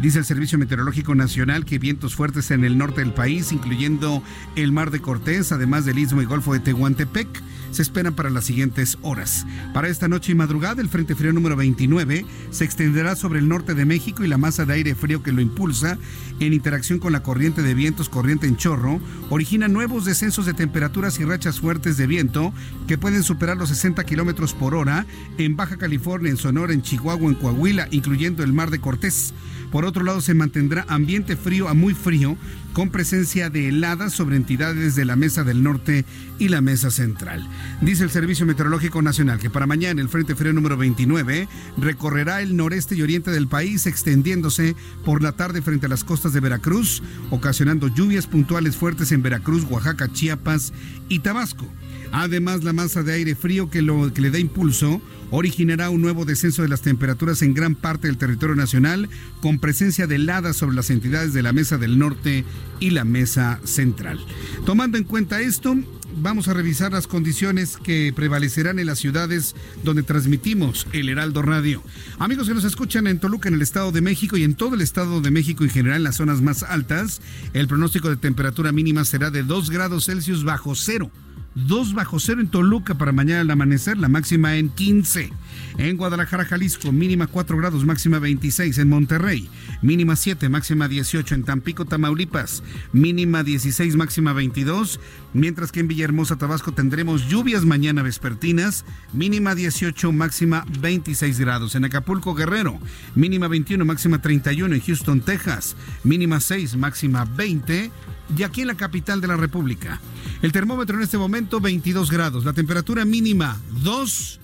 Dice 0.00 0.20
el 0.20 0.24
Servicio 0.24 0.58
Meteorológico 0.58 1.16
Nacional 1.16 1.64
que 1.64 1.80
vientos 1.80 2.14
fuertes 2.14 2.52
en 2.52 2.64
el 2.64 2.78
norte 2.78 3.00
del 3.00 3.12
país, 3.12 3.50
incluyendo 3.50 4.22
el 4.54 4.70
Mar 4.70 4.92
de 4.92 5.00
Cortés, 5.00 5.50
además 5.50 5.84
del 5.84 5.98
Istmo 5.98 6.22
y 6.22 6.24
Golfo 6.24 6.52
de 6.52 6.60
Tehuantepec, 6.60 7.42
se 7.74 7.82
esperan 7.82 8.14
para 8.14 8.30
las 8.30 8.44
siguientes 8.44 8.98
horas. 9.02 9.44
Para 9.72 9.88
esta 9.88 10.06
noche 10.06 10.30
y 10.30 10.34
madrugada, 10.36 10.80
el 10.80 10.88
Frente 10.88 11.16
Frío 11.16 11.32
número 11.32 11.56
29 11.56 12.24
se 12.50 12.64
extenderá 12.64 13.16
sobre 13.16 13.40
el 13.40 13.48
norte 13.48 13.74
de 13.74 13.84
México 13.84 14.22
y 14.22 14.28
la 14.28 14.38
masa 14.38 14.64
de 14.64 14.74
aire 14.74 14.94
frío 14.94 15.24
que 15.24 15.32
lo 15.32 15.40
impulsa, 15.40 15.98
en 16.38 16.52
interacción 16.52 17.00
con 17.00 17.12
la 17.12 17.24
corriente 17.24 17.62
de 17.62 17.74
vientos, 17.74 18.08
corriente 18.08 18.46
en 18.46 18.56
chorro, 18.56 19.00
origina 19.28 19.66
nuevos 19.66 20.04
descensos 20.04 20.46
de 20.46 20.54
temperaturas 20.54 21.18
y 21.18 21.24
rachas 21.24 21.58
fuertes 21.58 21.96
de 21.96 22.06
viento 22.06 22.52
que 22.86 22.98
pueden 22.98 23.24
superar 23.24 23.56
los 23.56 23.70
60 23.70 24.04
kilómetros 24.04 24.54
por 24.54 24.76
hora 24.76 25.04
en 25.38 25.56
Baja 25.56 25.76
California, 25.76 26.30
en 26.30 26.36
Sonora, 26.36 26.72
en 26.72 26.82
Chihuahua, 26.82 27.28
en 27.28 27.34
Coahuila, 27.34 27.88
incluyendo 27.90 28.42
el 28.42 28.52
Mar 28.52 28.70
de 28.70 28.80
Cortés. 28.80 29.34
Por 29.70 29.84
otro 29.84 30.04
lado, 30.04 30.20
se 30.20 30.34
mantendrá 30.34 30.84
ambiente 30.88 31.36
frío 31.36 31.68
a 31.68 31.74
muy 31.74 31.94
frío, 31.94 32.36
con 32.74 32.90
presencia 32.90 33.50
de 33.50 33.68
heladas 33.68 34.12
sobre 34.12 34.36
entidades 34.36 34.96
de 34.96 35.04
la 35.04 35.14
Mesa 35.14 35.44
del 35.44 35.62
Norte 35.62 36.04
y 36.40 36.48
la 36.48 36.60
Mesa 36.60 36.90
Central. 36.90 37.48
Dice 37.80 38.02
el 38.02 38.10
Servicio 38.10 38.44
Meteorológico 38.44 39.00
Nacional 39.00 39.38
que 39.38 39.48
para 39.48 39.68
mañana 39.68 40.02
el 40.02 40.08
Frente 40.08 40.34
Frío 40.34 40.52
número 40.52 40.76
29 40.76 41.48
recorrerá 41.78 42.42
el 42.42 42.56
noreste 42.56 42.96
y 42.96 43.02
oriente 43.02 43.30
del 43.30 43.46
país, 43.46 43.86
extendiéndose 43.86 44.74
por 45.04 45.22
la 45.22 45.32
tarde 45.32 45.62
frente 45.62 45.86
a 45.86 45.88
las 45.88 46.02
costas 46.02 46.32
de 46.32 46.40
Veracruz, 46.40 47.02
ocasionando 47.30 47.86
lluvias 47.86 48.26
puntuales 48.26 48.76
fuertes 48.76 49.12
en 49.12 49.22
Veracruz, 49.22 49.64
Oaxaca, 49.70 50.12
Chiapas 50.12 50.72
y 51.08 51.20
Tabasco. 51.20 51.66
Además, 52.10 52.62
la 52.62 52.72
masa 52.72 53.02
de 53.02 53.12
aire 53.12 53.34
frío 53.34 53.70
que, 53.70 53.82
lo, 53.82 54.12
que 54.12 54.20
le 54.20 54.30
da 54.30 54.38
impulso 54.38 55.00
originará 55.30 55.90
un 55.90 56.00
nuevo 56.00 56.24
descenso 56.24 56.62
de 56.62 56.68
las 56.68 56.80
temperaturas 56.80 57.42
en 57.42 57.54
gran 57.54 57.74
parte 57.74 58.06
del 58.06 58.18
territorio 58.18 58.54
nacional, 58.54 59.08
con 59.40 59.58
presencia 59.58 60.06
de 60.06 60.14
heladas 60.14 60.56
sobre 60.56 60.76
las 60.76 60.90
entidades 60.90 61.32
de 61.32 61.42
la 61.42 61.52
Mesa 61.52 61.76
del 61.76 61.98
Norte 61.98 62.44
y 62.80 62.90
la 62.90 63.04
Mesa 63.04 63.60
Central. 63.64 64.18
Tomando 64.64 64.98
en 64.98 65.04
cuenta 65.04 65.40
esto, 65.40 65.76
vamos 66.16 66.48
a 66.48 66.54
revisar 66.54 66.92
las 66.92 67.06
condiciones 67.06 67.76
que 67.76 68.12
prevalecerán 68.14 68.78
en 68.78 68.86
las 68.86 68.98
ciudades 68.98 69.54
donde 69.82 70.02
transmitimos 70.02 70.86
el 70.92 71.08
Heraldo 71.08 71.42
Radio. 71.42 71.82
Amigos 72.18 72.48
que 72.48 72.54
nos 72.54 72.64
escuchan 72.64 73.06
en 73.06 73.18
Toluca, 73.18 73.48
en 73.48 73.54
el 73.54 73.62
Estado 73.62 73.92
de 73.92 74.00
México 74.00 74.36
y 74.36 74.44
en 74.44 74.54
todo 74.54 74.74
el 74.74 74.80
Estado 74.80 75.20
de 75.20 75.30
México 75.30 75.64
en 75.64 75.70
general, 75.70 75.98
en 75.98 76.04
las 76.04 76.16
zonas 76.16 76.40
más 76.42 76.62
altas, 76.62 77.20
el 77.52 77.68
pronóstico 77.68 78.08
de 78.10 78.16
temperatura 78.16 78.72
mínima 78.72 79.04
será 79.04 79.30
de 79.30 79.42
2 79.42 79.70
grados 79.70 80.06
Celsius 80.06 80.44
bajo 80.44 80.74
cero 80.74 81.10
2 81.54 81.94
bajo 81.94 82.18
cero 82.18 82.40
en 82.40 82.48
Toluca 82.48 82.94
para 82.94 83.12
mañana 83.12 83.40
al 83.40 83.50
amanecer, 83.50 83.96
la 83.96 84.08
máxima 84.08 84.56
en 84.56 84.70
15. 84.70 85.30
En 85.76 85.96
Guadalajara, 85.96 86.44
Jalisco, 86.44 86.92
mínima 86.92 87.26
4 87.26 87.56
grados, 87.56 87.84
máxima 87.84 88.20
26. 88.20 88.78
En 88.78 88.88
Monterrey, 88.88 89.48
mínima 89.82 90.14
7, 90.14 90.48
máxima 90.48 90.86
18. 90.86 91.34
En 91.34 91.42
Tampico, 91.42 91.84
Tamaulipas, 91.84 92.62
mínima 92.92 93.42
16, 93.42 93.96
máxima 93.96 94.32
22. 94.32 95.00
Mientras 95.32 95.72
que 95.72 95.80
en 95.80 95.88
Villahermosa, 95.88 96.36
Tabasco, 96.36 96.72
tendremos 96.72 97.28
lluvias 97.28 97.64
mañana 97.64 98.02
vespertinas, 98.02 98.84
mínima 99.12 99.56
18, 99.56 100.12
máxima 100.12 100.64
26 100.80 101.40
grados. 101.40 101.74
En 101.74 101.84
Acapulco, 101.84 102.34
Guerrero, 102.34 102.78
mínima 103.16 103.48
21, 103.48 103.84
máxima 103.84 104.22
31. 104.22 104.76
En 104.76 104.80
Houston, 104.80 105.20
Texas, 105.22 105.74
mínima 106.04 106.38
6, 106.38 106.76
máxima 106.76 107.24
20 107.24 107.90
y 108.36 108.42
aquí 108.44 108.60
en 108.60 108.68
la 108.68 108.76
capital 108.76 109.20
de 109.20 109.26
la 109.26 109.36
República. 109.36 110.00
El 110.40 110.52
termómetro 110.52 110.96
en 110.96 111.02
este 111.02 111.18
momento 111.18 111.60
22 111.60 112.10
grados, 112.10 112.44
la 112.44 112.52
temperatura 112.52 113.04
mínima 113.04 113.60
2 113.82 114.40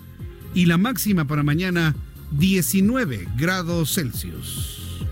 y 0.54 0.66
la 0.66 0.76
máxima 0.76 1.26
para 1.26 1.42
mañana 1.42 1.94
19 2.32 3.28
grados 3.36 3.94
Celsius. 3.94 5.06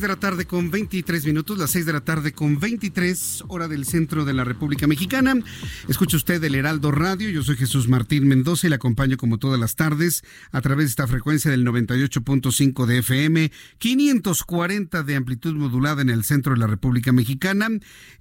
De 0.00 0.08
la 0.08 0.16
tarde 0.16 0.46
con 0.46 0.70
23 0.70 1.24
minutos, 1.26 1.58
las 1.58 1.70
6 1.70 1.86
de 1.86 1.92
la 1.92 2.00
tarde 2.02 2.32
con 2.32 2.58
23, 2.58 3.44
hora 3.48 3.68
del 3.68 3.84
centro 3.84 4.24
de 4.24 4.34
la 4.34 4.44
República 4.44 4.86
Mexicana. 4.86 5.34
Escucha 5.88 6.16
usted 6.16 6.42
el 6.44 6.54
Heraldo 6.54 6.90
Radio, 6.90 7.30
yo 7.30 7.42
soy 7.42 7.56
Jesús 7.56 7.88
Martín 7.88 8.28
Mendoza 8.28 8.66
y 8.66 8.70
le 8.70 8.76
acompaño 8.76 9.16
como 9.16 9.38
todas 9.38 9.58
las 9.58 9.74
tardes 9.74 10.22
a 10.52 10.60
través 10.60 10.86
de 10.86 10.90
esta 10.90 11.06
frecuencia 11.06 11.50
del 11.50 11.64
98.5 11.66 12.86
de 12.86 12.98
FM, 12.98 13.52
540 13.78 15.02
de 15.02 15.16
amplitud 15.16 15.54
modulada 15.54 16.02
en 16.02 16.10
el 16.10 16.24
centro 16.24 16.54
de 16.54 16.60
la 16.60 16.66
República 16.66 17.12
Mexicana, 17.12 17.68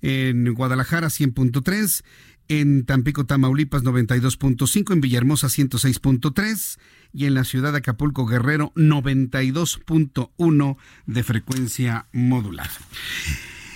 en 0.01 0.53
Guadalajara 0.53 1.07
100.3 1.07 2.03
en 2.47 2.85
Tampico, 2.85 3.25
Tamaulipas 3.25 3.83
92.5, 3.83 4.93
en 4.93 5.01
Villahermosa 5.01 5.47
106.3 5.47 6.77
y 7.13 7.25
en 7.25 7.33
la 7.33 7.43
ciudad 7.43 7.71
de 7.71 7.79
Acapulco, 7.79 8.25
Guerrero 8.25 8.71
92.1 8.75 10.77
de 11.05 11.23
frecuencia 11.23 12.07
modular. 12.11 12.69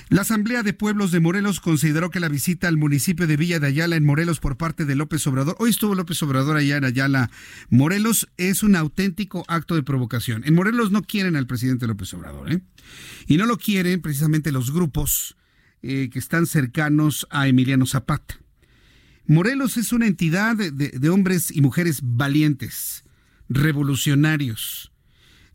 La 0.10 0.22
Asamblea 0.22 0.64
de 0.64 0.74
Pueblos 0.74 1.12
de 1.12 1.20
Morelos 1.20 1.60
consideró 1.60 2.10
que 2.10 2.20
la 2.20 2.30
visita 2.30 2.68
al 2.68 2.78
municipio 2.78 3.28
de 3.28 3.38
Villa 3.38 3.60
de 3.60 3.68
Ayala 3.68 3.96
en 3.96 4.04
Morelos 4.04 4.40
por 4.40 4.58
parte 4.58 4.86
de 4.86 4.96
López 4.96 5.26
Obrador, 5.28 5.56
hoy 5.60 5.70
estuvo 5.70 5.94
López 5.94 6.22
Obrador 6.24 6.58
allá 6.58 6.78
en 6.78 6.84
Ayala, 6.84 7.30
Morelos, 7.70 8.28
es 8.38 8.64
un 8.64 8.76
auténtico 8.76 9.46
acto 9.48 9.76
de 9.76 9.84
provocación. 9.84 10.42
En 10.46 10.56
Morelos 10.56 10.92
no 10.92 11.04
quieren 11.04 11.36
al 11.36 11.46
presidente 11.46 11.86
López 11.86 12.12
Obrador, 12.16 12.52
¿eh? 12.52 12.62
Y 13.28 13.38
no 13.38 13.46
lo 13.46 13.58
quieren 13.58 14.02
precisamente 14.02 14.52
los 14.52 14.74
grupos 14.74 15.38
eh, 15.84 16.10
que 16.12 16.18
están 16.18 16.48
cercanos 16.48 17.28
a 17.30 17.48
Emiliano 17.48 17.86
Zapata. 17.86 18.40
Morelos 19.30 19.78
es 19.78 19.94
una 19.94 20.08
entidad 20.08 20.56
de, 20.56 21.10
hombres 21.10 21.52
y 21.56 21.62
mujeres 21.62 22.00
valientes, 22.02 23.04
revolucionarios. 23.48 24.92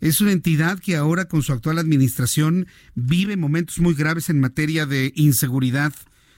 Es 0.01 0.21
una 0.21 0.31
entidad 0.31 0.79
que 0.79 0.95
ahora 0.95 1.25
con 1.25 1.43
su 1.43 1.53
actual 1.53 1.81
administración 1.81 2.69
vive 2.95 3.37
momentos 3.37 3.81
muy 3.81 3.95
graves 3.95 4.31
en 4.31 4.39
materia 4.39 4.87
de 4.87 5.13
inseguridad, 5.17 5.93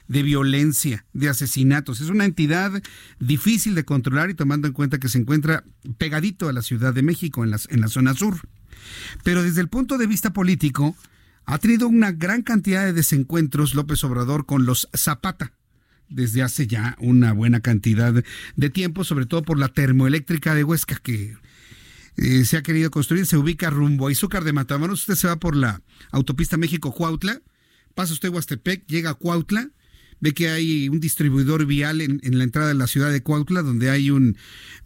de 0.07 0.23
violencia, 0.23 1.05
de 1.13 1.29
asesinatos. 1.29 2.01
Es 2.01 2.09
una 2.09 2.25
entidad 2.25 2.81
difícil 3.19 3.75
de 3.75 3.85
controlar 3.85 4.31
y 4.31 4.33
tomando 4.33 4.67
en 4.67 4.73
cuenta 4.73 4.97
que 4.97 5.07
se 5.07 5.19
encuentra 5.19 5.63
pegadito 5.99 6.49
a 6.49 6.53
la 6.53 6.63
Ciudad 6.63 6.91
de 6.91 7.03
México, 7.03 7.43
en 7.43 7.51
la, 7.51 7.87
zona 7.87 8.15
sur. 8.15 8.39
Pero 9.23 9.43
desde 9.43 9.61
el 9.61 9.67
punto 9.67 9.99
de 9.99 10.07
vista 10.07 10.33
político, 10.33 10.95
ha 11.45 11.59
tenido 11.59 11.87
una 11.87 12.11
gran 12.11 12.41
cantidad 12.41 12.83
de 12.83 12.93
desencuentros 12.93 13.75
López 13.75 14.03
Obrador 14.03 14.47
con 14.47 14.65
los 14.65 14.89
Zapata 14.97 15.53
desde 16.09 16.43
hace 16.43 16.67
ya 16.67 16.95
una 16.99 17.33
buena 17.33 17.59
cantidad 17.59 18.23
de 18.55 18.69
tiempo, 18.69 19.03
sobre 19.03 19.25
todo 19.25 19.43
por 19.43 19.59
la 19.59 19.67
termoeléctrica 19.69 20.55
de 20.55 20.63
Huesca 20.63 20.95
que 20.95 21.35
eh, 22.17 22.45
se 22.45 22.57
ha 22.57 22.63
querido 22.63 22.89
construir, 22.89 23.27
se 23.27 23.37
ubica 23.37 23.69
rumbo 23.69 24.07
a 24.07 24.11
Izúcar 24.11 24.43
de 24.43 24.51
Matamoros, 24.51 25.01
usted 25.01 25.15
se 25.15 25.27
va 25.27 25.37
por 25.37 25.55
la 25.55 25.81
autopista 26.11 26.57
México-Cuautla, 26.57 27.41
pasa 27.93 28.13
usted 28.13 28.29
Huastepec, 28.29 28.87
llega 28.87 29.11
a 29.11 29.13
Cuautla, 29.13 29.69
ve 30.19 30.33
que 30.33 30.49
hay 30.49 30.89
un 30.89 30.99
distribuidor 30.99 31.67
vial 31.67 32.01
en, 32.01 32.19
la 32.23 32.43
entrada 32.43 32.69
de 32.69 32.73
la 32.73 32.87
ciudad 32.87 33.11
de 33.11 33.21
Cuautla, 33.21 33.61
donde 33.61 33.91
hay 33.91 34.09
un, 34.09 34.35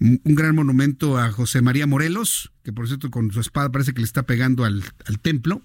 un, 0.02 0.20
gran 0.36 0.56
monumento 0.56 1.18
a 1.18 1.32
José 1.32 1.62
María 1.62 1.88
Morelos, 1.88 2.52
que 2.64 2.74
por 2.74 2.88
cierto 2.88 3.10
con 3.10 3.32
su 3.32 3.40
espada 3.40 3.72
parece 3.72 3.94
que 3.94 4.02
le 4.02 4.06
está 4.06 4.24
pegando 4.24 4.66
al, 4.66 4.84
templo, 5.22 5.62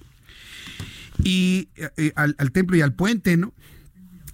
y 1.25 1.69
eh, 1.97 2.13
al, 2.15 2.37
al, 2.39 2.53
templo 2.53 2.77
y 2.77 2.81
al 2.81 2.95
puente, 2.95 3.37
¿no? 3.37 3.53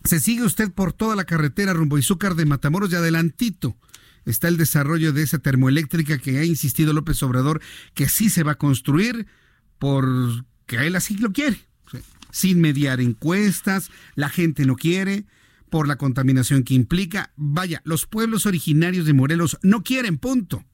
Se 0.04 0.20
sigue 0.20 0.42
usted 0.42 0.72
por 0.72 0.92
toda 0.92 1.16
la 1.16 1.24
carretera 1.24 1.72
rumbo 1.72 1.98
Izúcar 1.98 2.34
de 2.34 2.44
Matamoros 2.44 2.92
y 2.92 2.96
adelantito 2.96 3.76
está 4.24 4.48
el 4.48 4.56
desarrollo 4.56 5.12
de 5.12 5.22
esa 5.22 5.38
termoeléctrica 5.38 6.18
que 6.18 6.38
ha 6.38 6.44
insistido 6.44 6.92
López 6.92 7.22
Obrador 7.22 7.60
que 7.94 8.08
sí 8.08 8.30
se 8.30 8.42
va 8.42 8.52
a 8.52 8.58
construir 8.58 9.26
porque 9.78 10.86
él 10.86 10.96
así 10.96 11.16
lo 11.16 11.32
quiere, 11.32 11.58
sin 12.30 12.60
mediar 12.60 13.00
encuestas, 13.00 13.90
la 14.14 14.28
gente 14.28 14.64
no 14.64 14.76
quiere 14.76 15.26
por 15.70 15.88
la 15.88 15.96
contaminación 15.96 16.62
que 16.62 16.74
implica. 16.74 17.32
Vaya, 17.36 17.80
los 17.84 18.06
pueblos 18.06 18.46
originarios 18.46 19.06
de 19.06 19.14
Morelos 19.14 19.58
no 19.62 19.82
quieren, 19.82 20.18
punto. 20.18 20.64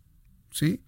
¿Sí? 0.51 0.81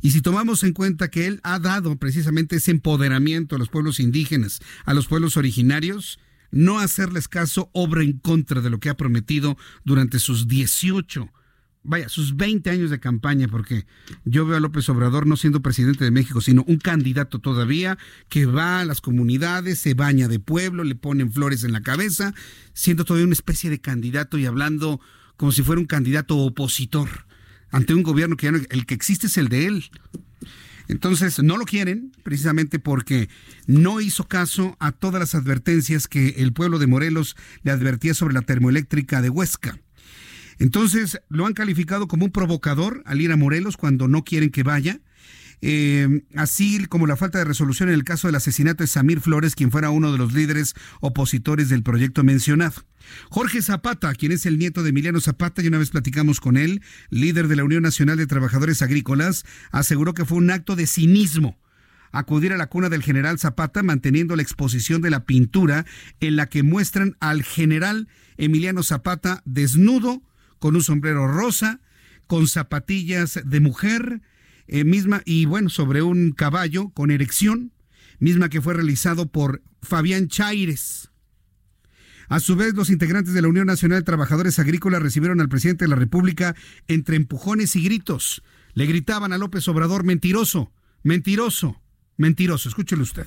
Y 0.00 0.10
si 0.10 0.20
tomamos 0.20 0.62
en 0.62 0.72
cuenta 0.72 1.10
que 1.10 1.26
él 1.26 1.40
ha 1.42 1.58
dado 1.58 1.96
precisamente 1.96 2.56
ese 2.56 2.70
empoderamiento 2.70 3.56
a 3.56 3.58
los 3.58 3.68
pueblos 3.68 4.00
indígenas, 4.00 4.60
a 4.84 4.94
los 4.94 5.06
pueblos 5.06 5.36
originarios, 5.36 6.18
no 6.54 6.78
hacerles 6.78 7.28
caso 7.28 7.68
obra 7.72 8.02
en 8.02 8.18
contra 8.18 8.60
de 8.60 8.70
lo 8.70 8.78
que 8.78 8.88
ha 8.88 8.96
prometido 8.96 9.56
durante 9.84 10.18
sus 10.18 10.48
18 10.48 11.30
vaya, 11.84 12.08
sus 12.08 12.36
20 12.36 12.70
años 12.70 12.90
de 12.90 12.98
campaña, 12.98 13.46
porque 13.46 13.86
yo 14.24 14.46
veo 14.46 14.56
a 14.56 14.60
López 14.60 14.88
Obrador 14.88 15.26
no 15.26 15.36
siendo 15.36 15.62
presidente 15.62 16.04
de 16.04 16.10
México, 16.10 16.40
sino 16.40 16.64
un 16.66 16.78
candidato 16.78 17.38
todavía 17.38 17.98
que 18.28 18.46
va 18.46 18.80
a 18.80 18.84
las 18.84 19.00
comunidades, 19.00 19.78
se 19.78 19.94
baña 19.94 20.26
de 20.26 20.40
pueblo, 20.40 20.82
le 20.82 20.94
ponen 20.94 21.30
flores 21.30 21.62
en 21.62 21.72
la 21.72 21.82
cabeza, 21.82 22.34
siendo 22.72 23.04
todavía 23.04 23.26
una 23.26 23.34
especie 23.34 23.70
de 23.70 23.80
candidato 23.80 24.38
y 24.38 24.46
hablando 24.46 25.00
como 25.36 25.52
si 25.52 25.62
fuera 25.62 25.80
un 25.80 25.86
candidato 25.86 26.38
opositor 26.38 27.26
ante 27.70 27.94
un 27.94 28.02
gobierno 28.02 28.36
que 28.36 28.46
ya 28.46 28.52
no, 28.52 28.60
el 28.70 28.86
que 28.86 28.94
existe 28.94 29.26
es 29.26 29.36
el 29.36 29.48
de 29.48 29.66
él. 29.66 29.90
Entonces, 30.88 31.42
no 31.42 31.56
lo 31.56 31.64
quieren 31.64 32.12
precisamente 32.22 32.78
porque 32.78 33.28
no 33.66 34.00
hizo 34.00 34.28
caso 34.28 34.76
a 34.80 34.92
todas 34.92 35.20
las 35.20 35.34
advertencias 35.34 36.08
que 36.08 36.36
el 36.38 36.52
pueblo 36.52 36.78
de 36.78 36.86
Morelos 36.86 37.36
le 37.62 37.70
advertía 37.70 38.14
sobre 38.14 38.34
la 38.34 38.42
termoeléctrica 38.42 39.22
de 39.22 39.30
Huesca. 39.30 39.78
Entonces 40.58 41.20
lo 41.28 41.46
han 41.46 41.54
calificado 41.54 42.06
como 42.06 42.26
un 42.26 42.30
provocador 42.30 43.02
al 43.06 43.20
ir 43.20 43.32
a 43.32 43.36
Morelos 43.36 43.76
cuando 43.76 44.08
no 44.08 44.24
quieren 44.24 44.50
que 44.50 44.62
vaya. 44.62 45.00
Eh, 45.62 46.22
así 46.36 46.84
como 46.86 47.06
la 47.06 47.16
falta 47.16 47.38
de 47.38 47.44
resolución 47.44 47.88
en 47.88 47.94
el 47.94 48.04
caso 48.04 48.28
del 48.28 48.34
asesinato 48.34 48.84
de 48.84 48.88
Samir 48.88 49.20
Flores, 49.20 49.54
quien 49.54 49.70
fuera 49.70 49.90
uno 49.90 50.12
de 50.12 50.18
los 50.18 50.34
líderes 50.34 50.74
opositores 51.00 51.68
del 51.70 51.82
proyecto 51.82 52.22
mencionado. 52.22 52.84
Jorge 53.30 53.62
Zapata, 53.62 54.14
quien 54.14 54.32
es 54.32 54.46
el 54.46 54.58
nieto 54.58 54.82
de 54.82 54.90
Emiliano 54.90 55.20
Zapata, 55.20 55.62
y 55.62 55.68
una 55.68 55.78
vez 55.78 55.90
platicamos 55.90 56.40
con 56.40 56.56
él, 56.56 56.82
líder 57.10 57.48
de 57.48 57.56
la 57.56 57.64
Unión 57.64 57.82
Nacional 57.82 58.16
de 58.16 58.26
Trabajadores 58.26 58.82
Agrícolas, 58.82 59.44
aseguró 59.70 60.14
que 60.14 60.24
fue 60.24 60.38
un 60.38 60.50
acto 60.50 60.76
de 60.76 60.86
cinismo 60.86 61.58
acudir 62.14 62.52
a 62.52 62.56
la 62.56 62.68
cuna 62.68 62.88
del 62.88 63.02
general 63.02 63.38
Zapata 63.40 63.82
manteniendo 63.82 64.36
la 64.36 64.42
exposición 64.42 65.02
de 65.02 65.10
la 65.10 65.24
pintura 65.24 65.84
en 66.20 66.36
la 66.36 66.46
que 66.46 66.62
muestran 66.62 67.16
al 67.18 67.42
general 67.42 68.08
Emiliano 68.36 68.84
Zapata 68.84 69.42
desnudo 69.44 70.22
con 70.60 70.76
un 70.76 70.82
sombrero 70.82 71.26
rosa, 71.26 71.80
con 72.26 72.46
zapatillas 72.46 73.40
de 73.44 73.60
mujer, 73.60 74.22
eh, 74.66 74.84
misma, 74.84 75.22
y 75.24 75.44
bueno, 75.44 75.68
sobre 75.68 76.02
un 76.02 76.32
caballo 76.32 76.90
con 76.90 77.10
erección, 77.10 77.72
misma 78.18 78.48
que 78.48 78.62
fue 78.62 78.74
realizado 78.74 79.30
por 79.30 79.62
Fabián 79.82 80.28
Chaires. 80.28 81.10
A 82.28 82.40
su 82.40 82.56
vez, 82.56 82.74
los 82.74 82.90
integrantes 82.90 83.34
de 83.34 83.42
la 83.42 83.48
Unión 83.48 83.66
Nacional 83.66 84.00
de 84.00 84.04
Trabajadores 84.04 84.58
Agrícolas 84.58 85.02
recibieron 85.02 85.40
al 85.40 85.48
presidente 85.48 85.84
de 85.84 85.88
la 85.88 85.96
República 85.96 86.54
entre 86.88 87.16
empujones 87.16 87.76
y 87.76 87.82
gritos. 87.82 88.42
Le 88.74 88.86
gritaban 88.86 89.32
a 89.32 89.38
López 89.38 89.66
Obrador, 89.68 90.04
mentiroso, 90.04 90.72
mentiroso, 91.02 91.80
mentiroso. 92.16 92.68
Escúchelo 92.68 93.02
usted. 93.02 93.26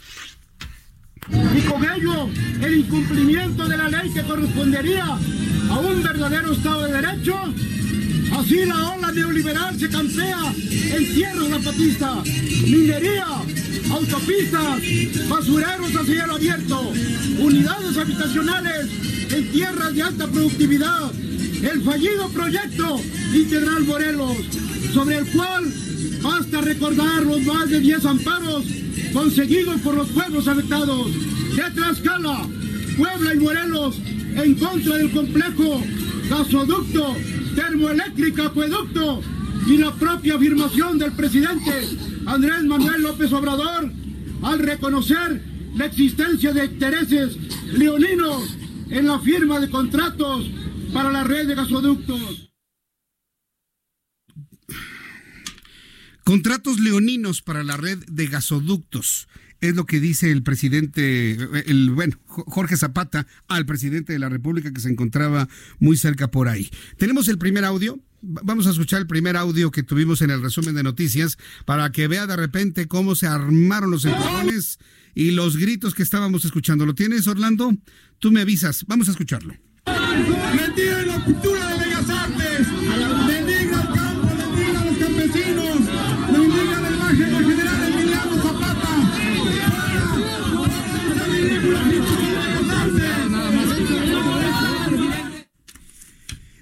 Y 1.30 1.62
con 1.62 1.84
ello, 1.84 2.30
el 2.62 2.78
incumplimiento 2.80 3.68
de 3.68 3.78
la 3.78 3.90
ley 3.90 4.12
que 4.14 4.24
correspondería 4.24 5.06
a 5.70 5.80
un 5.80 6.04
verdadero 6.04 6.54
Estado 6.54 6.84
de 6.84 6.94
Derecho. 6.94 7.36
Así 8.34 8.66
la 8.66 8.90
ola 8.90 9.12
neoliberal 9.12 9.80
se 9.80 9.90
campea 9.90 10.54
en 10.96 11.14
tierra 11.14 11.44
zapatista, 11.50 12.24
minería, 12.66 13.26
autopistas, 13.92 14.82
basureros 15.30 15.96
a 15.96 16.06
cielo 16.06 16.36
abierto, 16.36 16.92
unidades 17.40 17.98
habitacionales 17.98 18.88
en 19.32 19.52
tierras 19.52 19.94
de 19.94 20.02
alta 20.02 20.28
productividad, 20.28 21.12
el 21.62 21.82
fallido 21.82 22.30
proyecto 22.30 23.00
Integral 23.34 23.84
Morelos, 23.86 24.38
sobre 24.94 25.18
el 25.18 25.26
cual 25.28 25.74
basta 26.22 26.62
recordar 26.62 27.24
los 27.24 27.42
más 27.44 27.70
de 27.70 27.80
10 27.80 28.06
amparos 28.06 28.66
conseguidos 29.14 29.82
por 29.82 29.96
los 29.96 30.08
pueblos 30.10 30.48
afectados 30.48 31.08
de 31.56 31.72
Tlaxcala, 31.72 32.48
Puebla 32.98 33.34
y 33.34 33.38
Morelos 33.40 33.96
en 34.36 34.56
contra 34.56 34.98
del 34.98 35.12
complejo 35.12 35.82
gasoducto, 36.30 37.16
termoeléctrica, 37.56 38.46
acueducto 38.48 39.22
y 39.68 39.78
la 39.78 39.94
propia 39.94 40.36
afirmación 40.36 40.98
del 40.98 41.12
presidente 41.14 42.17
Andrés 42.28 42.62
Manuel 42.64 43.02
López 43.04 43.32
Obrador 43.32 43.90
al 44.44 44.60
reconocer 44.60 45.42
la 45.76 45.86
existencia 45.86 46.52
de 46.52 46.66
intereses 46.66 47.38
leoninos 47.72 48.58
en 48.90 49.08
la 49.08 49.20
firma 49.20 49.60
de 49.62 49.70
contratos 49.70 50.46
para 50.94 51.10
la 51.10 51.24
red 51.24 51.48
de 51.48 51.56
gasoductos. 51.56 52.52
Contratos 56.26 56.80
leoninos 56.80 57.42
para 57.42 57.64
la 57.64 57.78
red 57.78 58.00
de 58.08 58.28
gasoductos 58.28 59.30
es 59.62 59.76
lo 59.76 59.86
que 59.86 60.00
dice 60.00 60.32
el 60.32 60.44
presidente, 60.44 61.38
el 61.66 61.92
bueno, 61.92 62.18
Jorge 62.26 62.78
Zapata 62.78 63.28
al 63.48 63.66
presidente 63.66 64.14
de 64.14 64.20
la 64.20 64.30
República 64.30 64.72
que 64.72 64.82
se 64.82 64.90
encontraba 64.90 65.48
muy 65.80 65.98
cerca 65.98 66.30
por 66.30 66.48
ahí. 66.48 66.70
Tenemos 66.98 67.28
el 67.28 67.38
primer 67.38 67.66
audio. 67.66 68.00
Vamos 68.22 68.66
a 68.68 68.72
escuchar 68.72 69.00
el 69.00 69.08
primer 69.08 69.38
audio 69.38 69.70
que 69.72 69.84
tuvimos 69.84 70.22
en 70.22 70.32
el 70.32 70.42
resumen 70.42 70.76
de 70.76 70.84
noticias 70.84 71.38
para 71.66 71.92
que 71.92 72.08
vea 72.08 72.26
de 72.26 72.36
repente 72.36 72.88
cómo 72.88 73.16
se 73.16 73.28
armaron 73.28 73.92
los 73.92 74.06
empujones 74.06 74.80
y 75.14 75.32
los 75.32 75.58
gritos 75.58 75.94
que 75.94 76.04
estábamos 76.04 76.44
escuchando. 76.44 76.86
¿Lo 76.86 76.96
tienes, 76.96 77.28
Orlando? 77.28 77.76
Tú 78.20 78.32
me 78.32 78.42
avisas. 78.42 78.86
Vamos 78.88 79.08
a 79.08 79.12
escucharlo. 79.12 79.54
En 79.86 81.08
la 81.08 81.24
cultura 81.24 81.77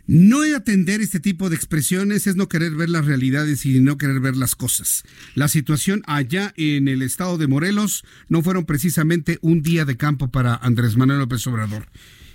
No 0.07 0.45
atender 0.55 1.01
este 1.01 1.19
tipo 1.19 1.49
de 1.49 1.55
expresiones 1.55 2.27
es 2.27 2.35
no 2.35 2.47
querer 2.47 2.75
ver 2.75 2.89
las 2.89 3.05
realidades 3.05 3.65
y 3.65 3.79
no 3.79 3.97
querer 3.97 4.19
ver 4.19 4.35
las 4.35 4.55
cosas. 4.55 5.03
La 5.33 5.47
situación 5.47 6.03
allá 6.05 6.53
en 6.57 6.87
el 6.87 7.01
estado 7.01 7.37
de 7.37 7.47
Morelos 7.47 8.03
no 8.29 8.41
fueron 8.41 8.65
precisamente 8.65 9.39
un 9.41 9.61
día 9.61 9.85
de 9.85 9.97
campo 9.97 10.29
para 10.29 10.55
Andrés 10.55 10.95
Manuel 10.95 11.19
López 11.19 11.45
Obrador 11.47 11.87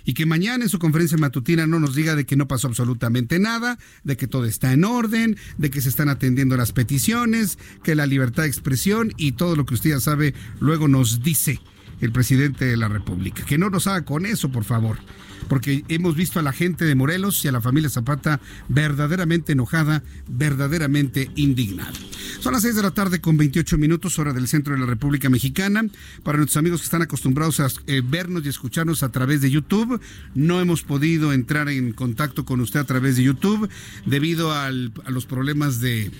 y 0.03 0.13
que 0.13 0.25
mañana 0.25 0.63
en 0.63 0.69
su 0.69 0.79
conferencia 0.79 1.17
matutina 1.17 1.67
no 1.67 1.79
nos 1.79 1.95
diga 1.95 2.15
de 2.15 2.25
que 2.25 2.35
no 2.35 2.47
pasó 2.47 2.67
absolutamente 2.67 3.39
nada, 3.39 3.77
de 4.03 4.17
que 4.17 4.27
todo 4.27 4.45
está 4.45 4.73
en 4.73 4.83
orden, 4.83 5.37
de 5.57 5.69
que 5.69 5.81
se 5.81 5.89
están 5.89 6.09
atendiendo 6.09 6.57
las 6.57 6.71
peticiones, 6.71 7.57
que 7.83 7.95
la 7.95 8.05
libertad 8.05 8.43
de 8.43 8.49
expresión 8.49 9.13
y 9.17 9.33
todo 9.33 9.55
lo 9.55 9.65
que 9.65 9.75
usted 9.75 9.91
ya 9.91 9.99
sabe 9.99 10.33
luego 10.59 10.87
nos 10.87 11.21
dice 11.23 11.59
el 12.01 12.11
presidente 12.11 12.65
de 12.65 12.77
la 12.77 12.87
República. 12.87 13.45
Que 13.45 13.57
no 13.57 13.69
nos 13.69 13.87
haga 13.87 14.03
con 14.03 14.25
eso, 14.25 14.51
por 14.51 14.63
favor 14.63 14.97
porque 15.47 15.83
hemos 15.89 16.15
visto 16.15 16.39
a 16.39 16.43
la 16.43 16.53
gente 16.53 16.85
de 16.85 16.95
Morelos 16.95 17.43
y 17.43 17.47
a 17.47 17.51
la 17.51 17.59
familia 17.59 17.89
Zapata 17.89 18.39
verdaderamente 18.69 19.51
enojada, 19.51 20.03
verdaderamente 20.27 21.29
indignada. 21.35 21.91
Son 22.39 22.53
las 22.53 22.61
6 22.61 22.75
de 22.75 22.83
la 22.83 22.91
tarde 22.91 23.19
con 23.21 23.35
28 23.35 23.77
minutos, 23.77 24.17
hora 24.17 24.31
del 24.31 24.47
centro 24.47 24.73
de 24.73 24.79
la 24.79 24.85
República 24.85 25.29
Mexicana. 25.29 25.83
Para 26.23 26.37
nuestros 26.37 26.57
amigos 26.57 26.81
que 26.81 26.85
están 26.85 27.01
acostumbrados 27.01 27.59
a 27.59 27.67
eh, 27.87 28.01
vernos 28.01 28.45
y 28.45 28.49
escucharnos 28.49 29.03
a 29.03 29.11
través 29.11 29.41
de 29.41 29.51
YouTube, 29.51 29.99
no 30.35 30.61
hemos 30.61 30.83
podido 30.83 31.33
entrar 31.33 31.69
en 31.69 31.91
contacto 31.91 32.45
con 32.45 32.61
usted 32.61 32.79
a 32.79 32.85
través 32.85 33.17
de 33.17 33.23
YouTube 33.23 33.69
debido 34.05 34.53
a 34.53 34.71
los 34.71 35.25
problemas 35.25 35.81
de, 35.81 36.11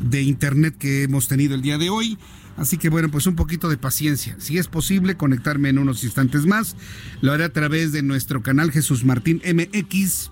de 0.00 0.22
internet 0.22 0.76
que 0.78 1.04
hemos 1.04 1.28
tenido 1.28 1.54
el 1.54 1.62
día 1.62 1.78
de 1.78 1.90
hoy. 1.90 2.18
Así 2.56 2.76
que 2.76 2.90
bueno, 2.90 3.10
pues 3.10 3.26
un 3.26 3.36
poquito 3.36 3.68
de 3.68 3.78
paciencia. 3.78 4.36
Si 4.38 4.58
es 4.58 4.68
posible 4.68 5.16
conectarme 5.16 5.70
en 5.70 5.78
unos 5.78 6.04
instantes 6.04 6.46
más, 6.46 6.76
lo 7.20 7.32
haré 7.32 7.44
a 7.44 7.52
través 7.52 7.92
de 7.92 8.02
nuestro 8.02 8.42
canal 8.42 8.70
Jesús 8.70 9.04
Martín 9.04 9.40
MX. 9.44 10.30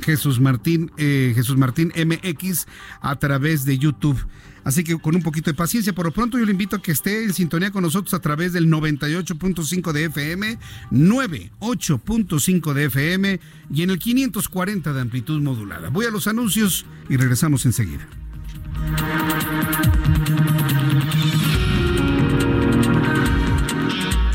Jesús 0.00 0.40
Martín, 0.40 0.90
eh, 0.96 1.32
Jesús 1.34 1.56
Martín 1.56 1.92
MX 1.96 2.66
a 3.00 3.16
través 3.16 3.64
de 3.64 3.78
YouTube. 3.78 4.18
Así 4.64 4.84
que 4.84 4.96
con 4.98 5.16
un 5.16 5.22
poquito 5.22 5.50
de 5.50 5.54
paciencia, 5.54 5.92
por 5.92 6.06
lo 6.06 6.12
pronto 6.12 6.38
yo 6.38 6.44
le 6.44 6.52
invito 6.52 6.76
a 6.76 6.82
que 6.82 6.92
esté 6.92 7.24
en 7.24 7.32
sintonía 7.32 7.70
con 7.70 7.82
nosotros 7.82 8.14
a 8.14 8.20
través 8.20 8.52
del 8.52 8.68
98.5 8.68 9.92
de 9.92 10.04
FM, 10.04 10.58
98.5 10.92 12.72
de 12.72 12.84
FM 12.84 13.40
y 13.72 13.82
en 13.82 13.90
el 13.90 13.98
540 13.98 14.92
de 14.92 15.00
amplitud 15.00 15.40
modulada. 15.40 15.88
Voy 15.88 16.06
a 16.06 16.10
los 16.10 16.28
anuncios 16.28 16.86
y 17.08 17.16
regresamos 17.16 17.66
enseguida. 17.66 18.06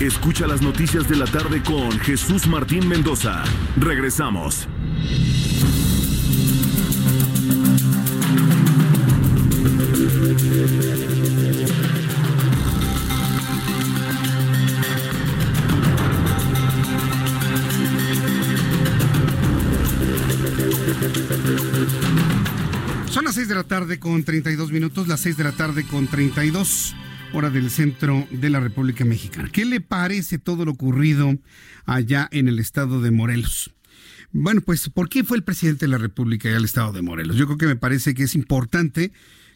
Escucha 0.00 0.46
las 0.46 0.62
noticias 0.62 1.06
de 1.10 1.16
la 1.16 1.26
tarde 1.26 1.62
con 1.62 1.90
Jesús 2.00 2.46
Martín 2.46 2.88
Mendoza. 2.88 3.44
Regresamos. 3.76 4.66
Son 23.10 23.24
las 23.26 23.34
6 23.34 23.48
de 23.48 23.54
la 23.54 23.64
tarde 23.64 23.98
con 23.98 24.24
32 24.24 24.72
minutos, 24.72 25.08
las 25.08 25.20
6 25.20 25.36
de 25.36 25.44
la 25.44 25.52
tarde 25.52 25.84
con 25.84 26.06
32 26.06 26.94
hora 27.32 27.50
del 27.50 27.70
centro 27.70 28.26
de 28.30 28.50
la 28.50 28.60
República 28.60 29.04
Mexicana. 29.04 29.48
¿Qué 29.52 29.64
le 29.64 29.80
parece 29.80 30.38
todo 30.38 30.64
lo 30.64 30.72
ocurrido 30.72 31.38
allá 31.84 32.28
en 32.32 32.48
el 32.48 32.58
estado 32.58 33.00
de 33.00 33.10
Morelos? 33.10 33.72
Bueno, 34.32 34.60
pues, 34.60 34.88
¿por 34.88 35.08
qué 35.08 35.24
fue 35.24 35.36
el 35.36 35.44
presidente 35.44 35.86
de 35.86 35.90
la 35.90 35.98
República 35.98 36.48
allá 36.48 36.58
al 36.58 36.64
estado 36.64 36.92
de 36.92 37.02
Morelos? 37.02 37.36
Yo 37.36 37.46
creo 37.46 37.58
que 37.58 37.66
me 37.66 37.76
parece 37.76 38.14
que 38.14 38.24
es 38.24 38.34
importante 38.34 39.12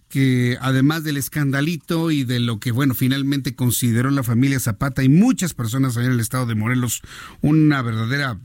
que 0.09 0.59
además 0.61 1.03
del 1.03 1.17
escandalito 1.17 2.11
y 2.11 2.25
de 2.25 2.39
lo 2.39 2.61
que, 2.61 2.71
bueno, 2.71 2.95
finalmente 2.95 3.55
consideró 3.55 4.11
la 4.11 4.23
familia 4.23 4.61
Zapata 4.61 5.03
y 5.03 5.09
muchas 5.09 5.55
personas 5.55 5.97
allá 5.97 6.07
en 6.07 6.13
el 6.13 6.21
estado 6.21 6.47
de 6.47 6.55
Morelos 6.55 7.03
una 7.41 7.83
verdadera 7.83 8.39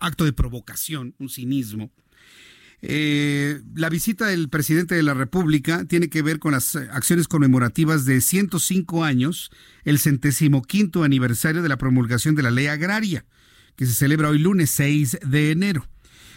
acto 0.00 0.24
de 0.24 0.32
provocación, 0.32 1.14
un 1.18 1.28
cinismo, 1.28 1.90
eh, 2.82 3.60
la 3.74 3.90
visita 3.90 4.26
del 4.26 4.48
presidente 4.48 4.94
de 4.94 5.02
la 5.02 5.12
República 5.12 5.84
tiene 5.84 6.08
que 6.08 6.22
ver 6.22 6.38
con 6.38 6.52
las 6.52 6.76
acciones 6.76 7.28
conmemorativas 7.28 8.06
de 8.06 8.20
105 8.20 9.04
años, 9.04 9.50
el 9.84 9.98
centésimo 9.98 10.62
quinto 10.62 11.02
aniversario 11.04 11.62
de 11.62 11.68
la 11.68 11.76
promulgación 11.76 12.34
de 12.34 12.42
la 12.42 12.50
ley 12.50 12.66
agraria, 12.66 13.26
que 13.76 13.86
se 13.86 13.94
celebra 13.94 14.30
hoy 14.30 14.38
lunes 14.38 14.70
6 14.70 15.18
de 15.26 15.50
enero. 15.50 15.86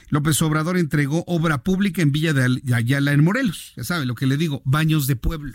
López 0.10 0.42
Obrador 0.42 0.78
entregó 0.78 1.24
obra 1.28 1.64
pública 1.64 2.02
en 2.02 2.12
Villa 2.12 2.34
de 2.34 2.62
Ayala, 2.74 3.14
en 3.14 3.24
Morelos. 3.24 3.74
Ya 3.78 3.84
sabe 3.84 4.06
lo 4.06 4.16
que 4.16 4.28
le 4.28 4.38
digo, 4.38 4.62
baños 4.66 5.08
de 5.08 5.16
pueblo. 5.16 5.54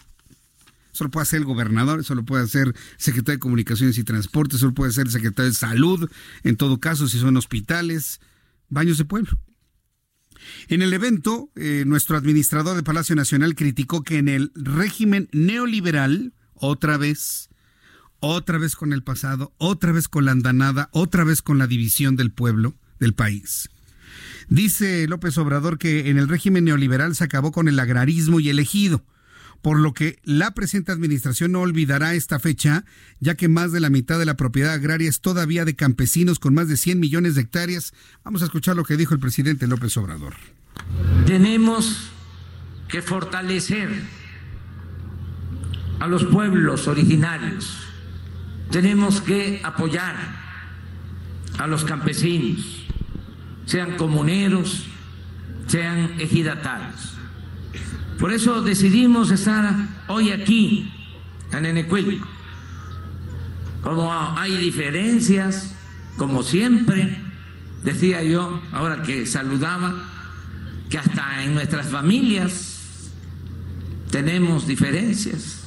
Eso 0.93 1.05
lo 1.05 1.11
puede 1.11 1.23
hacer 1.23 1.41
el 1.41 1.45
gobernador, 1.45 2.01
eso 2.01 2.15
lo 2.15 2.25
puede 2.25 2.43
hacer 2.43 2.75
secretario 2.97 3.37
de 3.37 3.41
Comunicaciones 3.41 3.99
y 3.99 4.05
Transportes, 4.05 4.57
eso 4.57 4.67
lo 4.67 4.75
puede 4.75 4.91
hacer 4.91 5.09
secretario 5.11 5.51
de 5.51 5.55
Salud, 5.55 6.11
en 6.43 6.57
todo 6.57 6.81
caso, 6.81 7.07
si 7.07 7.21
son 7.21 7.37
hospitales, 7.37 8.21
baños 8.69 8.99
de 8.99 9.05
pueblo. 9.05 9.39
En 10.69 10.83
el 10.83 10.93
evento, 10.93 11.51
eh, 11.57 11.85
nuestro 11.87 12.17
administrador 12.17 12.77
de 12.77 12.83
Palacio 12.83 13.17
Nacional 13.17 13.55
criticó 13.55 14.03
que 14.03 14.19
en 14.19 14.29
el 14.29 14.53
régimen 14.55 15.29
neoliberal, 15.33 16.33
otra 16.55 16.97
vez, 16.97 17.49
otra 18.21 18.59
vez 18.59 18.77
con 18.77 18.93
el 18.93 19.03
pasado, 19.03 19.53
otra 19.59 19.93
vez 19.93 20.09
con 20.09 20.25
la 20.25 20.33
andanada, 20.33 20.89
otra 20.93 21.25
vez 21.25 21.43
con 21.43 21.59
la 21.59 21.67
división 21.67 22.17
del 22.17 22.31
pueblo, 22.31 22.75
del 22.99 23.15
país. 23.15 23.71
Dice 24.49 25.07
López 25.09 25.37
Obrador 25.39 25.79
que 25.79 26.09
en 26.09 26.19
el 26.19 26.29
régimen 26.29 26.65
neoliberal 26.65 27.15
se 27.15 27.25
acabó 27.25 27.53
con 27.53 27.69
el 27.69 27.79
agrarismo 27.79 28.41
y 28.41 28.49
el 28.49 28.59
ejido 28.59 29.05
por 29.63 29.79
lo 29.79 29.93
que 29.93 30.19
la 30.25 30.53
presente 30.53 30.93
administración 30.93 31.53
no 31.53 31.61
olvidará 31.61 32.15
esta 32.15 32.39
fecha, 32.39 32.85
ya 33.21 33.35
que 33.35 33.49
más 33.49 33.73
de 33.73 33.81
la 33.81 33.91
mitad 33.91 34.19
de 34.19 34.25
la 34.25 34.37
propiedad 34.37 34.73
agraria 34.73 35.09
es 35.09 35.21
todavía 35.21 35.65
de 35.65 35.75
campesinos 35.75 36.39
con 36.39 36.55
más 36.55 36.69
de 36.69 36.77
100 36.77 37.01
millones 37.01 37.35
de 37.35 37.43
hectáreas. 37.43 37.93
Vamos 38.25 38.43
a 38.43 38.47
escuchar 38.47 38.77
lo 38.77 38.85
que 38.85 38.97
dijo 38.97 39.15
el 39.15 39.21
presidente 39.21 39.67
López 39.67 39.97
Obrador. 39.97 40.35
Tenemos 41.27 42.11
que 42.89 43.03
fortalecer 43.03 43.91
a 45.99 46.07
los 46.07 46.25
pueblos 46.25 46.87
originarios. 46.87 47.79
Tenemos 48.71 49.21
que 49.21 49.61
apoyar 49.65 50.15
a 51.59 51.67
los 51.67 51.85
campesinos, 51.85 52.87
sean 53.67 53.97
comuneros, 53.97 54.87
sean 55.67 56.21
ejidatarios 56.21 57.18
por 58.19 58.33
eso 58.33 58.63
decidimos 58.63 59.31
estar 59.31 59.75
hoy 60.09 60.33
aquí, 60.33 60.93
en 61.53 61.67
Enecuil. 61.67 62.21
Como 63.83 64.13
hay 64.13 64.57
diferencias, 64.57 65.73
como 66.17 66.43
siempre, 66.43 67.17
decía 67.85 68.23
yo, 68.25 68.61
ahora 68.73 69.03
que 69.03 69.25
saludaba, 69.25 69.95
que 70.91 70.99
hasta 70.99 71.45
en 71.45 71.55
nuestras 71.55 71.89
familias 71.89 73.13
tenemos 74.11 74.67
diferencias. 74.67 75.65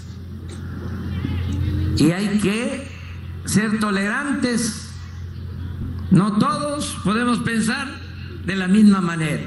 Y 1.97 2.11
hay 2.11 2.39
que 2.39 2.91
ser 3.45 3.79
tolerantes. 3.79 4.89
No 6.09 6.37
todos 6.37 6.97
podemos 7.03 7.39
pensar 7.39 7.87
de 8.45 8.55
la 8.55 8.67
misma 8.67 8.99
manera. 8.99 9.43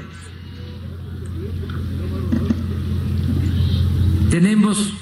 Tenemos, 4.29 4.93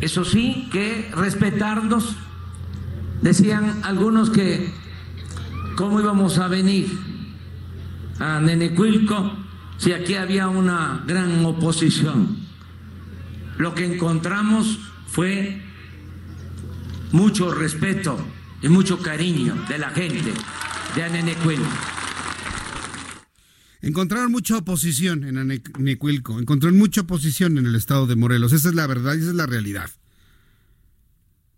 eso 0.00 0.24
sí, 0.24 0.68
que 0.72 1.10
respetarnos. 1.14 2.16
Decían 3.22 3.80
algunos 3.84 4.30
que 4.30 4.72
cómo 5.76 6.00
íbamos 6.00 6.38
a 6.38 6.48
venir 6.48 6.90
a 8.18 8.40
Nenecuilco 8.40 9.32
si 9.78 9.92
aquí 9.92 10.14
había 10.14 10.48
una 10.48 11.02
gran 11.06 11.44
oposición. 11.44 12.36
Lo 13.56 13.74
que 13.74 13.84
encontramos 13.84 14.78
fue 15.06 15.62
mucho 17.12 17.52
respeto 17.52 18.18
y 18.62 18.68
mucho 18.68 18.98
cariño 18.98 19.54
de 19.68 19.78
la 19.78 19.90
gente 19.90 20.32
de 20.94 21.02
Anenecuilco. 21.02 21.99
Encontraron 23.82 24.30
mucha 24.30 24.58
oposición 24.58 25.24
en 25.24 25.62
Necuilco, 25.78 26.38
encontraron 26.38 26.78
mucha 26.78 27.00
oposición 27.02 27.56
en 27.56 27.66
el 27.66 27.74
estado 27.74 28.06
de 28.06 28.16
Morelos. 28.16 28.52
Esa 28.52 28.68
es 28.68 28.74
la 28.74 28.86
verdad 28.86 29.14
y 29.14 29.20
esa 29.20 29.30
es 29.30 29.34
la 29.34 29.46
realidad. 29.46 29.90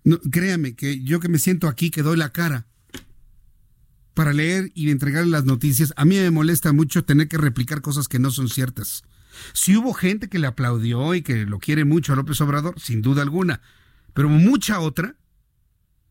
No, 0.04 0.20
créame 0.20 0.74
que 0.74 1.02
yo 1.02 1.20
que 1.20 1.28
me 1.28 1.38
siento 1.38 1.68
aquí, 1.68 1.90
que 1.90 2.02
doy 2.02 2.16
la 2.16 2.32
cara 2.32 2.66
para 4.14 4.32
leer 4.32 4.70
y 4.74 4.90
entregar 4.90 5.26
las 5.26 5.44
noticias, 5.44 5.92
a 5.96 6.04
mí 6.04 6.16
me 6.16 6.30
molesta 6.30 6.72
mucho 6.72 7.04
tener 7.04 7.28
que 7.28 7.38
replicar 7.38 7.80
cosas 7.80 8.08
que 8.08 8.18
no 8.18 8.30
son 8.30 8.48
ciertas. 8.48 9.04
Si 9.54 9.76
hubo 9.76 9.94
gente 9.94 10.28
que 10.28 10.38
le 10.38 10.46
aplaudió 10.46 11.14
y 11.14 11.22
que 11.22 11.46
lo 11.46 11.58
quiere 11.58 11.84
mucho 11.84 12.12
a 12.12 12.16
López 12.16 12.40
Obrador, 12.40 12.78
sin 12.78 13.00
duda 13.00 13.22
alguna, 13.22 13.62
pero 14.12 14.28
mucha 14.28 14.80
otra, 14.80 15.16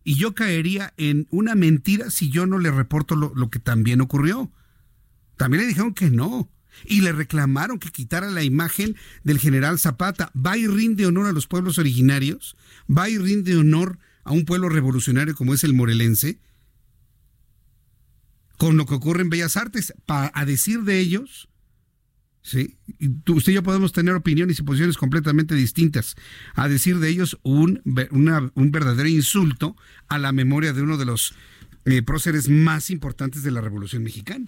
y 0.04 0.16
yo 0.16 0.34
caería 0.34 0.94
en 0.98 1.28
una 1.30 1.54
mentira 1.54 2.10
si 2.10 2.30
yo 2.30 2.48
no 2.48 2.58
le 2.58 2.72
reporto 2.72 3.16
lo, 3.16 3.34
lo 3.36 3.52
que 3.52 3.60
también 3.60 4.02
ocurrió. 4.02 4.52
También 5.42 5.64
le 5.64 5.70
dijeron 5.70 5.96
que 5.96 6.12
no. 6.12 6.52
Y 6.86 7.02
le 7.02 7.14
reclamaron 7.14 7.80
que 7.80 7.90
quitara 7.90 8.30
la 8.30 8.44
imagen 8.44 8.96
del 9.24 9.40
general 9.40 9.80
Zapata. 9.80 10.32
¿Va 10.36 10.56
y 10.56 10.68
rinde 10.68 11.08
honor 11.08 11.26
a 11.26 11.32
los 11.32 11.48
pueblos 11.48 11.80
originarios? 11.80 12.56
¿Va 12.88 13.10
y 13.10 13.18
rinde 13.18 13.58
honor 13.58 13.98
a 14.24 14.34
un 14.34 14.46
pueblo 14.46 14.70
revolucionario 14.70 15.34
como 15.34 15.56
es 15.56 15.64
el 15.64 15.74
morelense? 15.74 16.38
Con 18.60 18.78
lo 18.78 18.86
que 18.86 18.94
ocurre 18.94 19.24
en 19.24 19.32
Bellas 19.32 19.58
Artes, 19.58 19.96
a 20.08 20.46
decir 20.46 20.84
de 20.84 21.00
ellos, 21.00 21.50
¿sí? 22.44 22.78
usted 23.28 23.52
y 23.52 23.56
yo 23.56 23.64
podemos 23.64 23.94
tener 23.94 24.14
opiniones 24.14 24.60
y 24.60 24.62
posiciones 24.62 24.96
completamente 24.96 25.56
distintas. 25.56 26.16
A 26.54 26.68
decir 26.68 27.00
de 27.00 27.10
ellos, 27.10 27.40
un, 27.42 27.82
un 27.84 28.72
verdadero 28.72 29.10
insulto 29.10 29.76
a 30.08 30.20
la 30.20 30.34
memoria 30.34 30.72
de 30.72 30.84
uno 30.84 30.98
de 30.98 31.06
los 31.06 31.34
eh, 31.86 32.04
próceres 32.04 32.48
más 32.48 32.92
importantes 32.92 33.42
de 33.42 33.50
la 33.50 33.62
Revolución 33.62 34.04
Mexicana. 34.04 34.46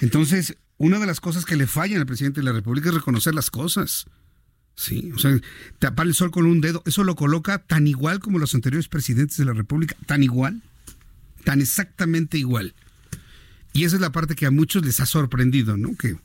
Entonces, 0.00 0.56
una 0.78 0.98
de 0.98 1.06
las 1.06 1.20
cosas 1.20 1.44
que 1.44 1.56
le 1.56 1.66
falla 1.66 1.98
al 1.98 2.06
presidente 2.06 2.40
de 2.40 2.44
la 2.44 2.52
República 2.52 2.88
es 2.88 2.94
reconocer 2.94 3.34
las 3.34 3.50
cosas. 3.50 4.06
Sí, 4.74 5.12
o 5.14 5.18
sea, 5.18 5.38
tapar 5.78 6.06
el 6.06 6.14
sol 6.14 6.30
con 6.30 6.46
un 6.46 6.62
dedo, 6.62 6.82
eso 6.86 7.04
lo 7.04 7.16
coloca 7.16 7.58
tan 7.58 7.86
igual 7.86 8.18
como 8.18 8.38
los 8.38 8.54
anteriores 8.54 8.88
presidentes 8.88 9.36
de 9.36 9.44
la 9.44 9.52
República, 9.52 9.94
tan 10.06 10.22
igual, 10.22 10.62
tan 11.44 11.60
exactamente 11.60 12.38
igual. 12.38 12.74
Y 13.72 13.84
esa 13.84 13.96
es 13.96 14.02
la 14.02 14.10
parte 14.10 14.34
que 14.34 14.46
a 14.46 14.50
muchos 14.50 14.84
les 14.84 15.00
ha 15.00 15.06
sorprendido, 15.06 15.76
¿no? 15.76 15.94
Que 15.96 16.16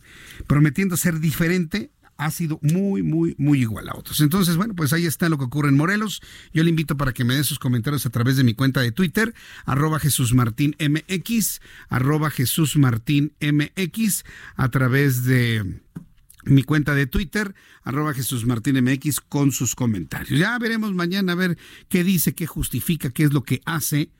prometiendo 0.47 0.95
ser 0.97 1.19
diferente, 1.19 1.91
ha 2.18 2.32
sido 2.32 2.59
muy, 2.61 3.03
muy, 3.03 3.36
muy 3.38 3.61
igual 3.61 3.89
a 3.89 3.95
otros. 3.95 4.22
Entonces, 4.22 4.55
bueno, 4.55 4.74
pues 4.76 4.93
ahí 4.93 5.05
está 5.05 5.30
lo 5.30 5.38
que 5.38 5.45
ocurre 5.45 5.70
en 5.70 5.76
Morelos. 5.76 6.22
Yo 6.53 6.63
le 6.63 6.70
invito 6.70 6.97
para 6.97 7.13
que 7.13 7.24
me 7.24 7.36
dé 7.36 7.43
sus 7.43 7.59
comentarios 7.59 8.05
a 8.05 8.09
través 8.09 8.38
de 8.38 8.43
mi 8.43 8.53
cuenta 8.53 8.82
de 8.82 8.91
Twitter, 8.91 9.34
arroba 9.66 9.99
Jesús 9.99 10.34
Martín 10.34 10.76
MX, 10.80 11.61
arroba 11.89 12.30
Jesús 12.30 12.78
Martín 12.78 13.34
MX, 13.41 14.24
a 14.55 14.70
través 14.70 15.26
de 15.26 15.82
mi 16.45 16.63
cuenta 16.63 16.93
de 16.95 17.07
Twitter, 17.07 17.55
arroba 17.84 18.13
Jesús 18.13 18.45
Martín 18.45 18.82
MX, 18.84 19.20
con 19.20 19.51
sus 19.51 19.76
comentarios. 19.76 20.39
Ya 20.39 20.57
veremos 20.59 20.93
mañana 20.93 21.34
a 21.34 21.36
ver 21.36 21.57
qué 21.89 22.03
dice, 22.03 22.34
qué 22.34 22.47
justifica, 22.47 23.09
qué 23.09 23.24
es 23.24 23.34
lo 23.34 23.43
que 23.43 23.61
hace, 23.66 24.11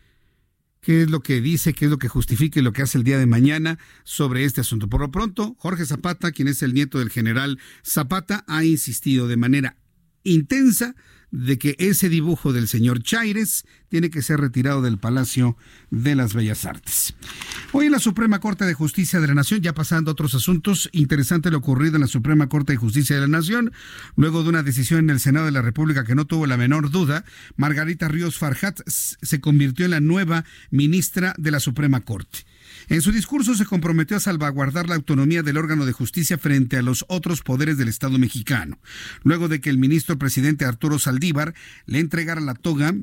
qué 0.86 1.02
es 1.02 1.10
lo 1.10 1.22
que 1.22 1.42
dice, 1.42 1.74
qué 1.74 1.86
es 1.86 1.92
lo 1.92 1.98
que 1.98 2.08
justifica 2.08 2.60
y 2.60 2.64
lo 2.64 2.72
que 2.72 2.84
hace 2.84 3.00
el 3.00 3.04
día 3.04 3.18
de 3.18 3.26
mañana 3.26 3.80
sobre 4.04 4.46
este 4.46 4.62
asunto. 4.62 4.88
Por 4.88 5.02
lo 5.02 5.10
pronto, 5.10 5.56
Jorge 5.58 5.84
Zapata, 5.84 6.32
quien 6.32 6.48
es 6.48 6.62
el 6.62 6.76
nieto 6.76 7.00
del 7.00 7.10
general 7.10 7.58
Zapata, 7.84 8.46
ha 8.48 8.64
insistido 8.64 9.28
de 9.28 9.36
manera 9.36 9.78
intensa 10.24 10.96
de 11.32 11.58
que 11.58 11.76
ese 11.80 12.10
dibujo 12.10 12.54
del 12.54 12.68
señor 12.68 13.02
Chaires 13.02 13.66
tiene 13.90 14.10
que 14.10 14.22
ser 14.22 14.40
retirado 14.40 14.82
del 14.82 14.98
Palacio 14.98 15.58
de 15.90 16.16
las 16.16 16.34
Bellas 16.34 16.66
Artes. 16.66 17.16
Hoy 17.72 17.86
en 17.88 17.92
la 17.92 18.00
Suprema 18.00 18.40
Corte 18.40 18.66
de 18.66 18.74
Justicia 18.74 19.20
de 19.20 19.28
la 19.28 19.34
Nación, 19.34 19.62
ya 19.62 19.74
pasando 19.74 20.12
a 20.12 20.14
otros 20.14 20.36
asuntos, 20.36 20.90
interesante 20.92 21.52
lo 21.52 21.60
ocurrido 21.60 21.96
en 21.96 22.02
la 22.02 22.08
Suprema 22.08 22.48
Corte 22.50 22.74
de 22.74 22.78
Justicia 22.78 23.16
de 23.16 23.22
la 23.22 23.28
Nación, 23.28 23.72
luego 24.16 24.44
de 24.44 24.50
una 24.50 24.64
decisión 24.64 25.00
en 25.00 25.10
el 25.10 25.20
Senado 25.20 25.46
de 25.46 25.52
la 25.52 25.62
República 25.62 26.04
que 26.04 26.16
no 26.16 26.26
tuvo 26.26 26.48
la 26.48 26.58
menor 26.58 26.92
duda, 26.92 27.26
Margarita 27.56 28.08
Ríos 28.08 28.38
Farjat 28.38 28.82
se 28.88 29.42
convirtió 29.42 29.86
en 29.86 29.92
la 29.92 30.00
nueva 30.00 30.46
ministra 30.72 31.36
de 31.38 31.52
la 31.52 31.60
Suprema 31.60 32.02
Corte. 32.02 32.46
En 32.88 33.02
su 33.02 33.12
discurso 33.12 33.56
se 33.56 33.66
comprometió 33.66 34.18
a 34.18 34.20
salvaguardar 34.20 34.88
la 34.88 34.96
autonomía 34.96 35.44
del 35.44 35.58
órgano 35.58 35.86
de 35.86 35.92
justicia 35.92 36.38
frente 36.38 36.78
a 36.78 36.82
los 36.82 37.06
otros 37.08 37.42
poderes 37.42 37.78
del 37.78 37.88
Estado 37.88 38.18
mexicano, 38.18 38.80
luego 39.24 39.48
de 39.48 39.60
que 39.60 39.70
el 39.70 39.78
ministro 39.78 40.18
presidente 40.18 40.66
Arturo 40.66 41.00
Saldívar 41.00 41.54
le 41.86 42.00
entregara 42.00 42.42
la 42.42 42.54
toga 42.54 42.94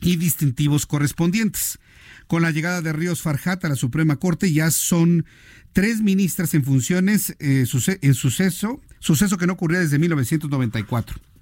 y 0.00 0.16
distintivos 0.16 0.86
correspondientes. 0.86 1.78
Con 2.26 2.42
la 2.42 2.50
llegada 2.50 2.82
de 2.82 2.92
Ríos 2.92 3.22
Farjat 3.22 3.64
a 3.64 3.68
la 3.68 3.76
Suprema 3.76 4.16
Corte 4.16 4.52
ya 4.52 4.70
son 4.70 5.26
tres 5.72 6.00
ministras 6.00 6.54
en 6.54 6.64
funciones 6.64 7.36
eh, 7.38 7.66
en 8.00 8.14
suceso, 8.14 8.80
suceso 8.98 9.38
que 9.38 9.46
no 9.46 9.52
ocurría 9.52 9.80
desde 9.80 9.98
1994 9.98 11.33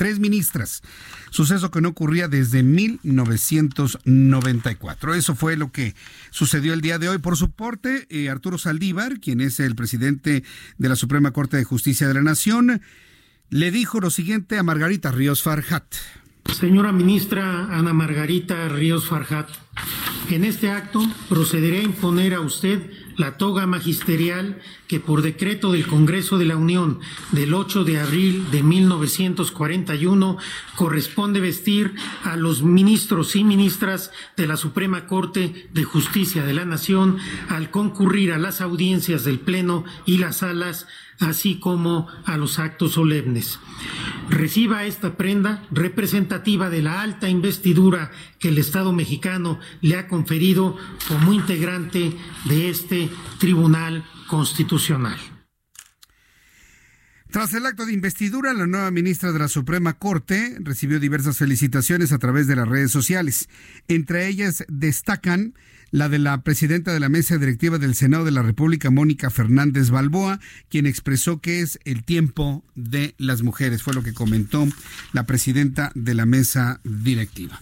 tres 0.00 0.18
ministras, 0.18 0.82
suceso 1.28 1.70
que 1.70 1.82
no 1.82 1.90
ocurría 1.90 2.26
desde 2.26 2.62
1994. 2.62 5.12
Eso 5.12 5.34
fue 5.34 5.58
lo 5.58 5.72
que 5.72 5.94
sucedió 6.30 6.72
el 6.72 6.80
día 6.80 6.98
de 6.98 7.10
hoy. 7.10 7.18
Por 7.18 7.36
su 7.36 7.50
parte, 7.50 8.06
eh, 8.08 8.30
Arturo 8.30 8.56
Saldívar, 8.56 9.20
quien 9.20 9.42
es 9.42 9.60
el 9.60 9.74
presidente 9.74 10.42
de 10.78 10.88
la 10.88 10.96
Suprema 10.96 11.32
Corte 11.32 11.58
de 11.58 11.64
Justicia 11.64 12.08
de 12.08 12.14
la 12.14 12.22
Nación, 12.22 12.80
le 13.50 13.70
dijo 13.70 14.00
lo 14.00 14.08
siguiente 14.08 14.56
a 14.56 14.62
Margarita 14.62 15.12
Ríos 15.12 15.42
Farjat. 15.42 15.84
Señora 16.58 16.92
ministra 16.92 17.66
Ana 17.66 17.92
Margarita 17.92 18.70
Ríos 18.70 19.06
Farjat, 19.06 19.50
en 20.30 20.44
este 20.44 20.70
acto 20.70 21.02
procederé 21.28 21.80
a 21.80 21.82
imponer 21.82 22.32
a 22.32 22.40
usted 22.40 22.90
la 23.20 23.36
toga 23.36 23.66
magisterial 23.66 24.60
que 24.88 24.98
por 24.98 25.20
decreto 25.20 25.70
del 25.70 25.86
Congreso 25.86 26.38
de 26.38 26.46
la 26.46 26.56
Unión 26.56 27.00
del 27.32 27.52
8 27.52 27.84
de 27.84 28.00
abril 28.00 28.50
de 28.50 28.62
1941 28.62 30.38
corresponde 30.74 31.40
vestir 31.40 31.94
a 32.24 32.36
los 32.36 32.62
ministros 32.62 33.36
y 33.36 33.44
ministras 33.44 34.10
de 34.36 34.46
la 34.46 34.56
Suprema 34.56 35.06
Corte 35.06 35.68
de 35.72 35.84
Justicia 35.84 36.44
de 36.44 36.54
la 36.54 36.64
Nación 36.64 37.18
al 37.48 37.70
concurrir 37.70 38.32
a 38.32 38.38
las 38.38 38.62
audiencias 38.62 39.22
del 39.22 39.38
Pleno 39.38 39.84
y 40.06 40.16
las 40.16 40.38
salas 40.38 40.86
así 41.20 41.60
como 41.60 42.08
a 42.24 42.36
los 42.36 42.58
actos 42.58 42.92
solemnes. 42.92 43.58
Reciba 44.28 44.84
esta 44.84 45.16
prenda 45.16 45.66
representativa 45.70 46.70
de 46.70 46.82
la 46.82 47.02
alta 47.02 47.28
investidura 47.28 48.10
que 48.38 48.48
el 48.48 48.58
Estado 48.58 48.92
mexicano 48.92 49.58
le 49.82 49.96
ha 49.96 50.08
conferido 50.08 50.76
como 51.08 51.32
integrante 51.32 52.16
de 52.46 52.70
este 52.70 53.10
Tribunal 53.38 54.04
Constitucional. 54.28 55.18
Tras 57.30 57.54
el 57.54 57.64
acto 57.64 57.86
de 57.86 57.92
investidura, 57.92 58.52
la 58.52 58.66
nueva 58.66 58.90
ministra 58.90 59.30
de 59.30 59.38
la 59.38 59.46
Suprema 59.46 59.92
Corte 59.92 60.56
recibió 60.58 60.98
diversas 60.98 61.38
felicitaciones 61.38 62.10
a 62.10 62.18
través 62.18 62.48
de 62.48 62.56
las 62.56 62.68
redes 62.68 62.90
sociales. 62.90 63.48
Entre 63.86 64.26
ellas 64.26 64.64
destacan 64.66 65.54
la 65.90 66.08
de 66.08 66.18
la 66.18 66.42
presidenta 66.42 66.92
de 66.92 67.00
la 67.00 67.08
mesa 67.08 67.38
directiva 67.38 67.78
del 67.78 67.94
Senado 67.94 68.24
de 68.24 68.30
la 68.30 68.42
República, 68.42 68.90
Mónica 68.90 69.30
Fernández 69.30 69.90
Balboa, 69.90 70.40
quien 70.68 70.86
expresó 70.86 71.40
que 71.40 71.60
es 71.60 71.78
el 71.84 72.04
tiempo 72.04 72.64
de 72.74 73.14
las 73.18 73.42
mujeres. 73.42 73.82
Fue 73.82 73.94
lo 73.94 74.02
que 74.02 74.14
comentó 74.14 74.66
la 75.12 75.26
presidenta 75.26 75.92
de 75.94 76.14
la 76.14 76.26
mesa 76.26 76.80
directiva. 76.84 77.60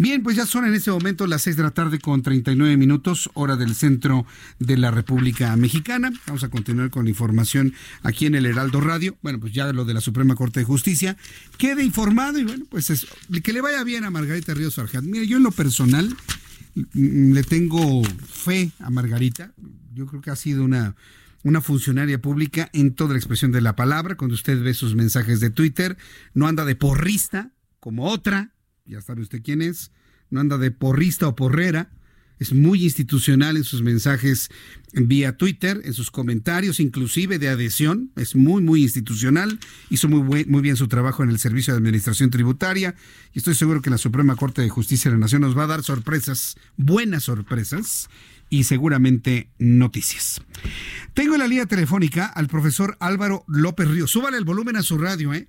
Bien, 0.00 0.22
pues 0.22 0.36
ya 0.36 0.46
son 0.46 0.64
en 0.64 0.74
este 0.74 0.92
momento 0.92 1.26
las 1.26 1.42
6 1.42 1.56
de 1.56 1.62
la 1.64 1.72
tarde 1.72 1.98
con 1.98 2.22
39 2.22 2.76
minutos, 2.76 3.30
hora 3.34 3.56
del 3.56 3.74
centro 3.74 4.26
de 4.60 4.76
la 4.76 4.92
República 4.92 5.56
Mexicana. 5.56 6.12
Vamos 6.28 6.44
a 6.44 6.50
continuar 6.50 6.90
con 6.90 7.06
la 7.06 7.10
información 7.10 7.74
aquí 8.04 8.26
en 8.26 8.36
el 8.36 8.46
Heraldo 8.46 8.80
Radio. 8.80 9.18
Bueno, 9.22 9.40
pues 9.40 9.52
ya 9.52 9.72
lo 9.72 9.84
de 9.84 9.94
la 9.94 10.00
Suprema 10.00 10.36
Corte 10.36 10.60
de 10.60 10.66
Justicia. 10.66 11.16
Quede 11.56 11.82
informado 11.82 12.38
y 12.38 12.44
bueno, 12.44 12.64
pues 12.70 12.90
es, 12.90 13.08
que 13.42 13.52
le 13.52 13.60
vaya 13.60 13.82
bien 13.82 14.04
a 14.04 14.10
Margarita 14.10 14.54
Ríos 14.54 14.78
Arjat. 14.78 15.02
Mire, 15.02 15.26
yo 15.26 15.38
en 15.38 15.42
lo 15.42 15.50
personal 15.50 16.14
le 16.94 17.42
tengo 17.42 18.02
fe 18.04 18.72
a 18.78 18.90
Margarita. 18.90 19.52
Yo 19.94 20.06
creo 20.06 20.20
que 20.20 20.30
ha 20.30 20.36
sido 20.36 20.64
una, 20.64 20.96
una 21.44 21.60
funcionaria 21.60 22.20
pública 22.20 22.68
en 22.72 22.94
toda 22.94 23.12
la 23.12 23.18
expresión 23.18 23.52
de 23.52 23.60
la 23.60 23.76
palabra. 23.76 24.16
Cuando 24.16 24.34
usted 24.34 24.62
ve 24.62 24.74
sus 24.74 24.94
mensajes 24.94 25.40
de 25.40 25.50
Twitter, 25.50 25.96
no 26.34 26.46
anda 26.46 26.64
de 26.64 26.76
porrista 26.76 27.52
como 27.80 28.06
otra, 28.06 28.52
ya 28.84 29.00
sabe 29.00 29.22
usted 29.22 29.42
quién 29.42 29.62
es, 29.62 29.92
no 30.30 30.40
anda 30.40 30.58
de 30.58 30.70
porrista 30.70 31.28
o 31.28 31.36
porrera, 31.36 31.90
es 32.38 32.52
muy 32.52 32.84
institucional 32.84 33.56
en 33.56 33.64
sus 33.64 33.82
mensajes 33.82 34.50
vía 34.92 35.36
Twitter, 35.36 35.80
en 35.84 35.92
sus 35.92 36.10
comentarios, 36.10 36.80
inclusive 36.80 37.38
de 37.38 37.48
adhesión, 37.48 38.10
es 38.16 38.34
muy, 38.34 38.62
muy 38.62 38.82
institucional, 38.82 39.58
hizo 39.90 40.08
muy, 40.08 40.44
muy 40.44 40.62
bien 40.62 40.76
su 40.76 40.88
trabajo 40.88 41.22
en 41.22 41.30
el 41.30 41.38
Servicio 41.38 41.72
de 41.72 41.78
Administración 41.78 42.30
Tributaria 42.30 42.94
y 43.34 43.38
estoy 43.38 43.54
seguro 43.54 43.82
que 43.82 43.90
la 43.90 43.98
Suprema 43.98 44.36
Corte 44.36 44.62
de 44.62 44.68
Justicia 44.68 45.10
de 45.10 45.16
la 45.16 45.20
Nación 45.20 45.42
nos 45.42 45.56
va 45.56 45.64
a 45.64 45.68
dar 45.68 45.82
sorpresas, 45.82 46.56
buenas 46.76 47.24
sorpresas 47.24 48.08
y 48.50 48.64
seguramente 48.64 49.50
noticias. 49.58 50.40
Tengo 51.14 51.34
en 51.34 51.40
la 51.40 51.48
línea 51.48 51.66
telefónica 51.66 52.26
al 52.26 52.48
profesor 52.48 52.96
Álvaro 53.00 53.44
López 53.46 53.88
Ríos. 53.88 54.10
Súbale 54.10 54.38
el 54.38 54.44
volumen 54.44 54.76
a 54.76 54.82
su 54.82 54.96
radio, 54.96 55.34
¿eh? 55.34 55.48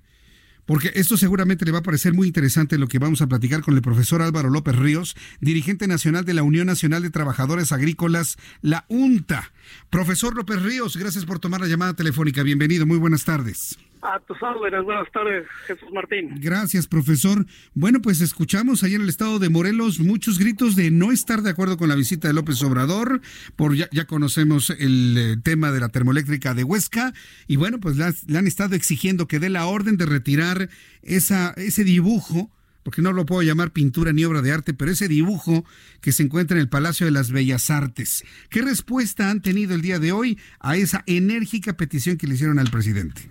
Porque 0.70 0.92
esto 0.94 1.16
seguramente 1.16 1.64
le 1.64 1.72
va 1.72 1.78
a 1.78 1.82
parecer 1.82 2.14
muy 2.14 2.28
interesante 2.28 2.78
lo 2.78 2.86
que 2.86 3.00
vamos 3.00 3.20
a 3.22 3.26
platicar 3.26 3.60
con 3.60 3.74
el 3.74 3.82
profesor 3.82 4.22
Álvaro 4.22 4.50
López 4.50 4.76
Ríos, 4.76 5.16
dirigente 5.40 5.88
nacional 5.88 6.24
de 6.24 6.32
la 6.32 6.44
Unión 6.44 6.68
Nacional 6.68 7.02
de 7.02 7.10
Trabajadores 7.10 7.72
Agrícolas, 7.72 8.36
la 8.62 8.84
UNTA. 8.86 9.50
Profesor 9.90 10.36
López 10.36 10.62
Ríos, 10.62 10.96
gracias 10.96 11.24
por 11.24 11.40
tomar 11.40 11.60
la 11.60 11.66
llamada 11.66 11.94
telefónica. 11.94 12.44
Bienvenido, 12.44 12.86
muy 12.86 12.98
buenas 12.98 13.24
tardes. 13.24 13.80
A 14.02 14.18
tus 14.20 14.42
órdenes, 14.42 14.82
buenas 14.82 15.10
tardes, 15.12 15.46
Jesús 15.66 15.88
Martín. 15.92 16.30
Gracias, 16.40 16.86
profesor. 16.86 17.44
Bueno, 17.74 18.00
pues 18.00 18.22
escuchamos 18.22 18.82
ahí 18.82 18.94
en 18.94 19.02
el 19.02 19.08
estado 19.08 19.38
de 19.38 19.50
Morelos 19.50 20.00
muchos 20.00 20.38
gritos 20.38 20.74
de 20.74 20.90
no 20.90 21.12
estar 21.12 21.42
de 21.42 21.50
acuerdo 21.50 21.76
con 21.76 21.90
la 21.90 21.96
visita 21.96 22.28
de 22.28 22.34
López 22.34 22.62
Obrador, 22.62 23.20
por 23.56 23.74
ya, 23.74 23.88
ya 23.92 24.06
conocemos 24.06 24.70
el 24.70 25.16
eh, 25.18 25.36
tema 25.42 25.70
de 25.70 25.80
la 25.80 25.90
termoeléctrica 25.90 26.54
de 26.54 26.64
Huesca, 26.64 27.12
y 27.46 27.56
bueno, 27.56 27.78
pues 27.78 27.96
le 27.96 28.38
han 28.38 28.46
estado 28.46 28.74
exigiendo 28.74 29.28
que 29.28 29.38
dé 29.38 29.50
la 29.50 29.66
orden 29.66 29.98
de 29.98 30.06
retirar 30.06 30.70
esa, 31.02 31.50
ese 31.56 31.84
dibujo 31.84 32.50
porque 32.82 33.02
no 33.02 33.12
lo 33.12 33.26
puedo 33.26 33.42
llamar 33.42 33.72
pintura 33.72 34.12
ni 34.12 34.24
obra 34.24 34.42
de 34.42 34.52
arte, 34.52 34.74
pero 34.74 34.90
ese 34.90 35.06
dibujo 35.06 35.64
que 36.00 36.12
se 36.12 36.22
encuentra 36.22 36.56
en 36.56 36.62
el 36.62 36.68
Palacio 36.68 37.06
de 37.06 37.12
las 37.12 37.30
Bellas 37.30 37.70
Artes. 37.70 38.24
¿Qué 38.48 38.62
respuesta 38.62 39.30
han 39.30 39.42
tenido 39.42 39.74
el 39.74 39.82
día 39.82 39.98
de 39.98 40.12
hoy 40.12 40.38
a 40.60 40.76
esa 40.76 41.04
enérgica 41.06 41.76
petición 41.76 42.16
que 42.16 42.26
le 42.26 42.34
hicieron 42.34 42.58
al 42.58 42.70
presidente? 42.70 43.30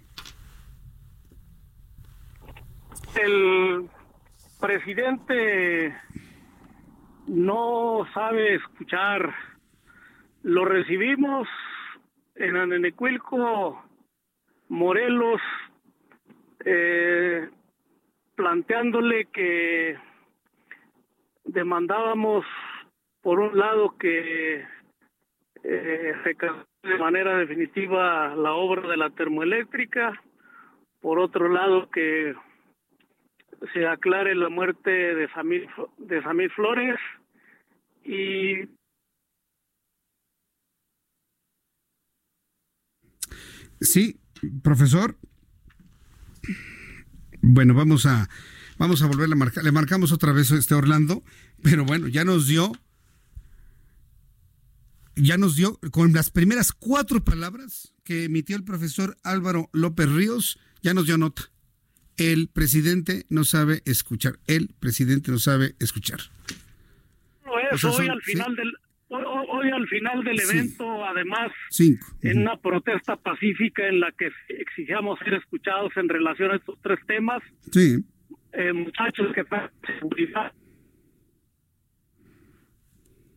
El 3.23 3.89
presidente 4.59 5.95
no 7.27 8.07
sabe 8.13 8.55
escuchar. 8.55 9.33
Lo 10.43 10.65
recibimos 10.65 11.47
en 12.35 12.55
Anenecuilco, 12.55 13.83
Morelos, 14.69 15.41
eh, 16.65 17.49
planteándole 18.35 19.25
que 19.25 19.97
demandábamos, 21.43 22.45
por 23.21 23.39
un 23.39 23.57
lado, 23.57 23.97
que 23.97 24.65
eh, 25.63 26.13
de 26.83 26.97
manera 26.97 27.37
definitiva 27.37 28.33
la 28.35 28.53
obra 28.53 28.87
de 28.87 28.97
la 28.97 29.09
termoeléctrica. 29.09 30.13
Por 31.01 31.19
otro 31.19 31.49
lado, 31.49 31.89
que 31.89 32.35
se 33.73 33.85
aclare 33.85 34.35
la 34.35 34.49
muerte 34.49 34.89
de 34.89 35.27
Samir, 35.29 35.67
de 35.97 36.21
Samir 36.23 36.51
Flores 36.51 36.97
y 38.03 38.69
Sí, 43.81 44.19
profesor. 44.61 45.17
Bueno, 47.41 47.73
vamos 47.73 48.05
a 48.05 48.29
vamos 48.77 49.01
a 49.01 49.07
volverle 49.07 49.33
a 49.33 49.37
marcar. 49.37 49.63
Le 49.63 49.71
marcamos 49.71 50.11
otra 50.11 50.33
vez 50.33 50.51
a 50.51 50.57
este 50.57 50.75
Orlando, 50.75 51.23
pero 51.63 51.85
bueno, 51.85 52.07
ya 52.07 52.25
nos 52.25 52.47
dio 52.47 52.71
ya 55.15 55.37
nos 55.37 55.55
dio 55.55 55.79
con 55.91 56.13
las 56.13 56.29
primeras 56.29 56.71
cuatro 56.71 57.23
palabras 57.23 57.93
que 58.03 58.25
emitió 58.25 58.55
el 58.55 58.63
profesor 58.63 59.17
Álvaro 59.23 59.69
López 59.73 60.09
Ríos, 60.09 60.59
ya 60.81 60.93
nos 60.93 61.05
dio 61.05 61.17
nota. 61.17 61.43
El 62.19 62.49
presidente 62.49 63.25
no 63.29 63.43
sabe 63.45 63.81
escuchar. 63.85 64.39
El 64.47 64.69
presidente 64.79 65.31
no 65.31 65.39
sabe 65.39 65.75
escuchar. 65.79 66.19
hoy 67.45 68.07
al 68.09 68.21
final 68.21 68.55
del 68.55 68.73
hoy, 69.11 69.69
al 69.71 69.87
final 69.87 70.23
del 70.23 70.39
evento, 70.39 71.03
además, 71.05 71.51
Cinco. 71.71 72.05
en 72.21 72.39
una 72.41 72.57
protesta 72.57 73.15
pacífica 73.15 73.87
en 73.87 73.99
la 74.01 74.11
que 74.11 74.29
exigíamos 74.49 75.17
ser 75.19 75.33
escuchados 75.33 75.91
en 75.95 76.07
relación 76.09 76.51
a 76.51 76.57
estos 76.57 76.77
tres 76.83 76.99
temas, 77.07 77.41
sí. 77.71 78.03
eh, 78.53 78.71
muchachos 78.73 79.27
que 79.33 79.41
están 79.41 79.71
en 79.87 79.95
seguridad, 79.99 80.51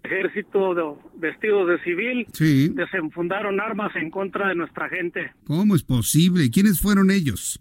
ejército 0.02 0.74
de, 0.74 0.82
vestidos 1.18 1.68
de 1.68 1.78
civil, 1.84 2.26
Sí. 2.34 2.68
desenfundaron 2.74 3.58
armas 3.60 3.94
en 3.96 4.10
contra 4.10 4.48
de 4.48 4.54
nuestra 4.56 4.88
gente. 4.90 5.32
¿Cómo 5.44 5.74
es 5.74 5.82
posible? 5.82 6.50
¿Quiénes 6.50 6.80
fueron 6.80 7.10
ellos? 7.10 7.60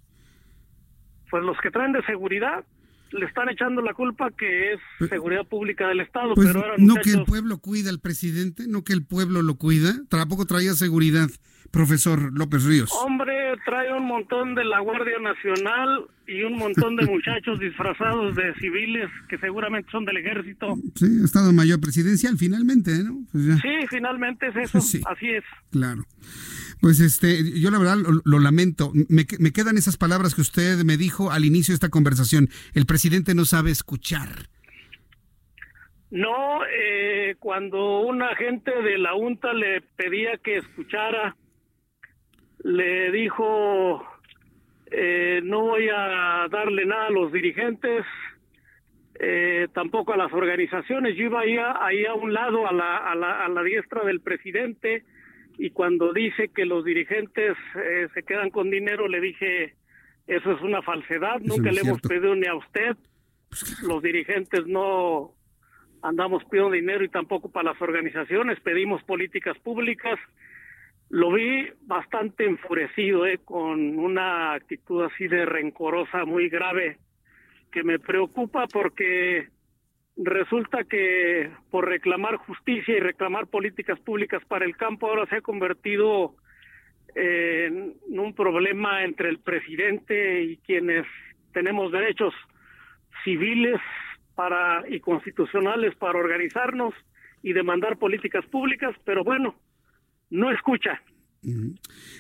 Pues 1.32 1.44
los 1.44 1.58
que 1.62 1.72
traen 1.72 1.94
de 1.94 2.04
seguridad 2.04 2.64
le 3.12 3.26
están 3.26 3.50
echando 3.50 3.82
la 3.82 3.94
culpa 3.94 4.30
que 4.32 4.74
es 4.74 4.80
seguridad 5.10 5.46
pública 5.46 5.88
del 5.88 6.02
Estado, 6.02 6.34
Pues 6.36 6.48
pero 6.48 6.64
eran 6.64 6.86
no 6.86 6.96
que 6.96 7.12
el 7.12 7.24
pueblo 7.24 7.58
cuida 7.58 7.90
al 7.90 8.00
presidente, 8.00 8.68
no 8.68 8.84
que 8.84 8.94
el 8.94 9.04
pueblo 9.06 9.42
lo 9.42 9.56
cuida. 9.56 9.96
Tampoco 10.10 10.46
traía 10.46 10.74
seguridad, 10.74 11.30
profesor 11.70 12.32
López 12.38 12.64
Ríos. 12.66 12.90
Hombre, 13.06 13.34
trae 13.66 13.94
un 13.94 14.06
montón 14.06 14.56
de 14.56 14.66
la 14.66 14.80
Guardia 14.80 15.20
Nacional 15.22 16.06
y 16.28 16.44
un 16.44 16.58
montón 16.58 16.96
de 16.96 17.06
muchachos 17.06 17.60
disfrazados 17.60 18.36
de 18.36 18.54
civiles 18.56 19.10
que 19.30 19.38
seguramente 19.38 19.90
son 19.92 20.06
del 20.06 20.18
ejército. 20.18 20.76
Sí, 20.96 21.06
Estado 21.24 21.54
Mayor 21.54 21.80
Presidencial, 21.80 22.38
finalmente, 22.38 22.92
¿no? 23.04 23.20
Pues 23.32 23.46
ya, 23.46 23.56
Sí, 23.58 23.88
finalmente 23.90 24.48
es 24.48 24.56
eso, 24.56 24.82
Sí. 24.82 25.02
así 25.06 25.30
es. 25.30 25.44
claro. 25.72 26.04
Pues 26.82 27.00
este, 27.00 27.60
yo 27.60 27.70
la 27.70 27.78
verdad 27.78 27.98
lo, 27.98 28.22
lo 28.26 28.40
lamento. 28.40 28.92
Me, 29.08 29.28
me 29.40 29.52
quedan 29.52 29.78
esas 29.78 29.98
palabras 29.98 30.34
que 30.34 30.42
usted 30.42 30.84
me 30.84 30.98
dijo 30.98 31.30
al 31.32 31.46
inicio 31.46 31.74
de 31.74 31.76
esta 31.76 31.90
conversación. 31.90 32.50
El 32.74 32.88
presidente 32.88 33.36
no 33.36 33.46
sabe 33.46 33.70
escuchar. 33.70 34.48
No, 36.10 36.62
eh, 36.66 37.36
cuando 37.40 38.00
un 38.02 38.22
agente 38.22 38.72
de 38.84 38.98
la 38.98 39.16
UNTA 39.16 39.54
le 39.54 39.82
pedía 39.96 40.32
que 40.44 40.58
escuchara, 40.58 41.36
le 42.64 43.12
dijo, 43.12 44.06
eh, 44.92 45.42
no 45.44 45.62
voy 45.62 45.90
a 45.90 46.48
darle 46.50 46.86
nada 46.86 47.08
a 47.08 47.12
los 47.12 47.32
dirigentes, 47.32 48.06
eh, 49.20 49.68
tampoco 49.74 50.14
a 50.14 50.18
las 50.18 50.32
organizaciones. 50.34 51.16
Yo 51.16 51.26
iba 51.26 51.42
ahí 51.42 51.58
a, 51.58 51.84
ahí 51.84 52.06
a 52.06 52.14
un 52.14 52.34
lado, 52.34 52.68
a 52.68 52.74
la, 52.74 52.98
a, 52.98 53.16
la, 53.16 53.46
a 53.46 53.50
la 53.50 53.64
diestra 53.64 54.04
del 54.04 54.22
presidente, 54.22 55.04
y 55.58 55.72
cuando 55.72 56.14
dice 56.14 56.50
que 56.50 56.66
los 56.66 56.84
dirigentes 56.84 57.56
eh, 57.76 58.08
se 58.14 58.24
quedan 58.24 58.50
con 58.50 58.70
dinero, 58.70 59.08
le 59.08 59.22
dije, 59.22 59.76
eso 60.28 60.52
es 60.52 60.62
una 60.62 60.82
falsedad, 60.82 61.42
Eso 61.42 61.56
nunca 61.56 61.72
le 61.72 61.82
hemos 61.82 62.02
pedido 62.02 62.36
ni 62.36 62.48
a 62.48 62.56
usted. 62.56 62.96
Los 63.84 64.02
dirigentes 64.02 64.66
no 64.66 65.34
andamos 66.02 66.44
pidiendo 66.46 66.72
dinero 66.72 67.04
y 67.04 67.10
tampoco 67.10 67.52
para 67.52 67.74
las 67.74 67.82
organizaciones, 67.82 68.60
pedimos 68.62 69.04
políticas 69.04 69.58
públicas. 69.60 70.18
Lo 71.12 71.30
vi 71.30 71.68
bastante 71.82 72.46
enfurecido, 72.46 73.26
eh, 73.26 73.38
con 73.44 74.00
una 74.00 74.54
actitud 74.54 75.04
así 75.04 75.28
de 75.28 75.46
rencorosa, 75.46 76.24
muy 76.24 76.48
grave, 76.48 77.00
que 77.70 77.84
me 77.84 78.00
preocupa 78.00 78.66
porque 78.72 79.50
resulta 80.16 80.86
que 80.86 81.52
por 81.70 81.90
reclamar 81.90 82.38
justicia 82.38 82.96
y 82.96 83.02
reclamar 83.02 83.48
políticas 83.48 84.00
públicas 84.00 84.42
para 84.46 84.64
el 84.64 84.78
campo 84.78 85.08
ahora 85.08 85.26
se 85.26 85.38
ha 85.38 85.42
convertido 85.42 86.36
en 87.14 87.94
un 88.08 88.34
problema 88.34 89.04
entre 89.04 89.28
el 89.28 89.40
presidente 89.40 90.44
y 90.44 90.58
quienes 90.58 91.06
tenemos 91.52 91.92
derechos 91.92 92.34
civiles 93.26 93.82
para 94.34 94.84
y 94.88 95.02
constitucionales 95.02 95.94
para 95.96 96.20
organizarnos 96.20 96.94
y 97.44 97.52
demandar 97.52 97.98
políticas 97.98 98.46
públicas, 98.46 98.96
pero 99.04 99.26
bueno, 99.26 99.56
no 100.32 100.52
escucha. 100.52 101.00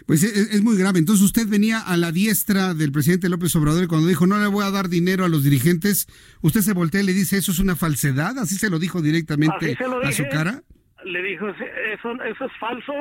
Pues 0.07 0.23
es, 0.23 0.35
es 0.51 0.63
muy 0.63 0.77
grave. 0.77 0.97
Entonces 0.99 1.23
usted 1.23 1.47
venía 1.47 1.79
a 1.79 1.95
la 1.95 2.11
diestra 2.11 2.73
del 2.73 2.91
presidente 2.91 3.29
López 3.29 3.55
Obrador 3.55 3.83
y 3.83 3.87
cuando 3.87 4.07
dijo 4.07 4.25
no 4.25 4.39
le 4.39 4.47
voy 4.47 4.65
a 4.65 4.71
dar 4.71 4.89
dinero 4.89 5.25
a 5.25 5.29
los 5.29 5.43
dirigentes, 5.43 6.07
usted 6.41 6.61
se 6.61 6.73
voltea 6.73 7.01
y 7.01 7.05
le 7.05 7.13
dice 7.13 7.37
eso 7.37 7.51
es 7.51 7.59
una 7.59 7.75
falsedad, 7.75 8.37
así 8.39 8.55
se 8.55 8.69
lo 8.69 8.79
dijo 8.79 9.01
directamente 9.01 9.77
a 10.03 10.11
su 10.11 10.23
cara. 10.31 10.63
Le 11.05 11.23
dijo, 11.23 11.47
eso, 11.49 12.11
eso 12.23 12.45
es 12.45 12.51
falso 12.59 12.93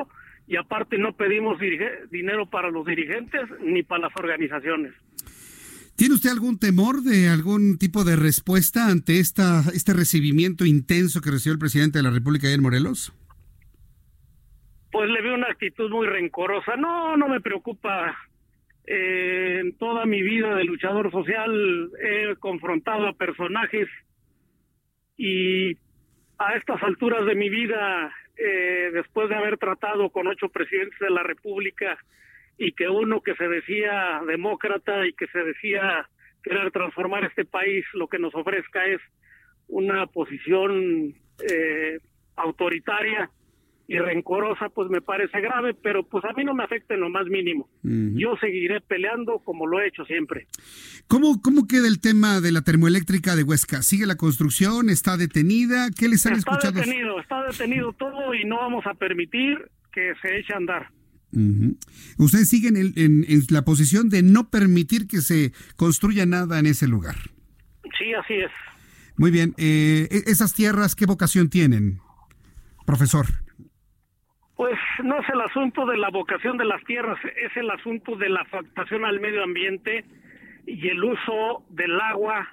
y 0.47 0.55
aparte 0.57 0.97
no 0.97 1.15
pedimos 1.15 1.59
dirige- 1.59 2.07
dinero 2.11 2.49
para 2.49 2.69
los 2.69 2.85
dirigentes 2.85 3.41
ni 3.65 3.83
para 3.83 4.03
las 4.03 4.11
organizaciones. 4.15 4.93
¿Tiene 5.95 6.15
usted 6.15 6.29
algún 6.31 6.57
temor 6.57 7.03
de 7.03 7.29
algún 7.29 7.77
tipo 7.77 8.03
de 8.03 8.15
respuesta 8.15 8.87
ante 8.87 9.19
esta, 9.19 9.63
este 9.73 9.93
recibimiento 9.93 10.65
intenso 10.65 11.21
que 11.21 11.29
recibió 11.31 11.53
el 11.53 11.59
presidente 11.59 11.99
de 11.99 12.03
la 12.03 12.09
República 12.11 12.49
en 12.49 12.61
Morelos? 12.61 13.13
Pues 14.91 15.09
le 15.09 15.21
veo 15.21 15.35
una 15.35 15.47
actitud 15.47 15.89
muy 15.89 16.07
rencorosa. 16.07 16.75
No, 16.75 17.15
no 17.17 17.27
me 17.27 17.41
preocupa. 17.41 18.17
Eh, 18.85 19.59
en 19.61 19.77
toda 19.77 20.05
mi 20.05 20.21
vida 20.21 20.55
de 20.55 20.63
luchador 20.63 21.11
social 21.11 21.91
he 22.01 22.35
confrontado 22.37 23.07
a 23.07 23.13
personajes 23.13 23.87
y 25.17 25.77
a 26.39 26.55
estas 26.55 26.81
alturas 26.81 27.25
de 27.25 27.35
mi 27.35 27.49
vida, 27.49 28.11
eh, 28.35 28.89
después 28.91 29.29
de 29.29 29.35
haber 29.35 29.59
tratado 29.59 30.09
con 30.09 30.27
ocho 30.27 30.49
presidentes 30.49 30.97
de 30.99 31.11
la 31.11 31.21
República 31.21 31.97
y 32.57 32.71
que 32.73 32.89
uno 32.89 33.21
que 33.21 33.35
se 33.35 33.47
decía 33.47 34.19
demócrata 34.25 35.05
y 35.05 35.13
que 35.13 35.27
se 35.27 35.39
decía 35.43 36.09
querer 36.43 36.71
transformar 36.71 37.23
este 37.25 37.45
país, 37.45 37.85
lo 37.93 38.07
que 38.07 38.17
nos 38.17 38.33
ofrezca 38.33 38.83
es 38.85 38.99
una 39.67 40.07
posición 40.07 41.13
eh, 41.49 41.99
autoritaria 42.35 43.29
y 43.93 43.99
rencorosa, 43.99 44.69
pues 44.69 44.89
me 44.89 45.01
parece 45.01 45.41
grave, 45.41 45.73
pero 45.73 46.07
pues 46.07 46.23
a 46.23 46.33
mí 46.33 46.43
no 46.45 46.53
me 46.53 46.63
afecta 46.63 46.93
en 46.93 47.01
lo 47.01 47.09
más 47.09 47.25
mínimo. 47.27 47.69
Yo 47.83 48.35
seguiré 48.39 48.79
peleando 48.81 49.39
como 49.39 49.67
lo 49.67 49.81
he 49.81 49.87
hecho 49.87 50.05
siempre. 50.05 50.47
¿Cómo, 51.07 51.41
¿Cómo 51.41 51.67
queda 51.67 51.87
el 51.87 51.99
tema 51.99 52.39
de 52.39 52.51
la 52.51 52.61
termoeléctrica 52.61 53.35
de 53.35 53.43
Huesca? 53.43 53.81
¿Sigue 53.81 54.05
la 54.05 54.15
construcción? 54.15 54.89
¿Está 54.89 55.17
detenida? 55.17 55.89
¿Qué 55.91 56.07
les 56.07 56.25
han 56.25 56.33
Está 56.37 56.51
escuchado? 56.51 56.79
detenido, 56.79 57.19
está 57.19 57.43
detenido 57.43 57.91
todo 57.93 58.33
y 58.33 58.45
no 58.45 58.57
vamos 58.57 58.85
a 58.87 58.93
permitir 58.93 59.57
que 59.91 60.13
se 60.21 60.37
eche 60.39 60.53
a 60.53 60.57
andar. 60.57 60.89
Ujú. 61.33 61.77
Ustedes 62.17 62.49
siguen 62.49 62.77
en, 62.77 62.93
en- 62.95 63.25
en 63.27 63.41
la 63.49 63.63
posición 63.63 64.09
de 64.09 64.21
no 64.23 64.49
permitir 64.49 65.07
que 65.07 65.21
se 65.21 65.51
construya 65.75 66.25
nada 66.25 66.59
en 66.59 66.65
ese 66.65 66.87
lugar. 66.87 67.15
Sí, 67.97 68.13
así 68.13 68.33
es. 68.35 68.51
Muy 69.17 69.31
bien. 69.31 69.53
eh, 69.57 70.07
e- 70.11 70.31
¿Esas 70.31 70.53
tierras 70.53 70.95
qué 70.95 71.05
vocación 71.05 71.49
tienen, 71.49 71.99
profesor? 72.85 73.25
Pues 74.61 74.77
no 75.03 75.19
es 75.19 75.27
el 75.33 75.41
asunto 75.41 75.87
de 75.87 75.97
la 75.97 76.11
vocación 76.11 76.55
de 76.55 76.65
las 76.65 76.83
tierras, 76.83 77.17
es 77.25 77.57
el 77.57 77.71
asunto 77.71 78.15
de 78.15 78.29
la 78.29 78.41
afectación 78.41 79.05
al 79.05 79.19
medio 79.19 79.43
ambiente 79.43 80.05
y 80.67 80.87
el 80.87 81.03
uso 81.03 81.65
del 81.71 81.99
agua 81.99 82.47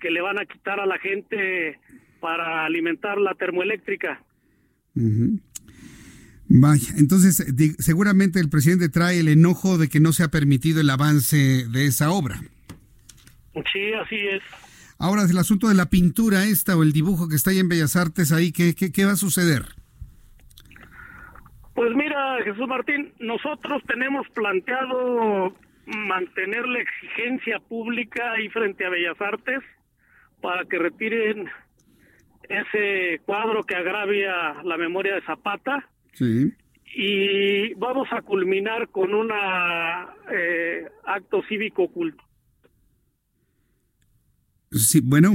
que 0.00 0.10
le 0.10 0.20
van 0.20 0.40
a 0.40 0.46
quitar 0.46 0.80
a 0.80 0.86
la 0.86 0.98
gente 0.98 1.78
para 2.18 2.64
alimentar 2.64 3.18
la 3.18 3.34
termoeléctrica. 3.34 4.20
Vaya, 6.48 6.88
entonces 6.98 7.46
seguramente 7.78 8.40
el 8.40 8.50
presidente 8.50 8.88
trae 8.88 9.20
el 9.20 9.28
enojo 9.28 9.78
de 9.78 9.88
que 9.88 10.00
no 10.00 10.12
se 10.12 10.24
ha 10.24 10.32
permitido 10.32 10.80
el 10.80 10.90
avance 10.90 11.68
de 11.68 11.86
esa 11.86 12.10
obra. 12.10 12.40
Sí, 13.72 13.92
así 13.92 14.16
es. 14.16 14.42
Ahora, 14.98 15.22
el 15.22 15.38
asunto 15.38 15.68
de 15.68 15.76
la 15.76 15.86
pintura 15.86 16.46
esta 16.46 16.76
o 16.76 16.82
el 16.82 16.92
dibujo 16.92 17.28
que 17.28 17.36
está 17.36 17.50
ahí 17.50 17.60
en 17.60 17.68
Bellas 17.68 17.94
Artes, 17.94 18.32
ahí, 18.32 18.50
¿qué, 18.50 18.74
qué, 18.74 18.90
qué 18.90 19.04
va 19.04 19.12
a 19.12 19.16
suceder? 19.16 19.83
Pues 21.74 21.90
mira, 21.94 22.38
Jesús 22.44 22.68
Martín, 22.68 23.12
nosotros 23.18 23.82
tenemos 23.86 24.26
planteado 24.34 25.54
mantener 25.86 26.66
la 26.66 26.78
exigencia 26.80 27.58
pública 27.58 28.32
ahí 28.32 28.48
frente 28.48 28.84
a 28.84 28.90
Bellas 28.90 29.20
Artes 29.20 29.60
para 30.40 30.64
que 30.66 30.78
retiren 30.78 31.48
ese 32.48 33.20
cuadro 33.24 33.64
que 33.64 33.74
agravia 33.74 34.62
la 34.62 34.76
memoria 34.76 35.14
de 35.14 35.22
Zapata 35.22 35.88
Sí. 36.12 36.52
y 36.94 37.74
vamos 37.74 38.06
a 38.12 38.22
culminar 38.22 38.88
con 38.90 39.12
un 39.12 39.30
eh, 40.30 40.86
acto 41.06 41.42
cívico 41.48 41.88
cultural. 41.88 42.24
Sí, 44.70 45.00
bueno, 45.02 45.32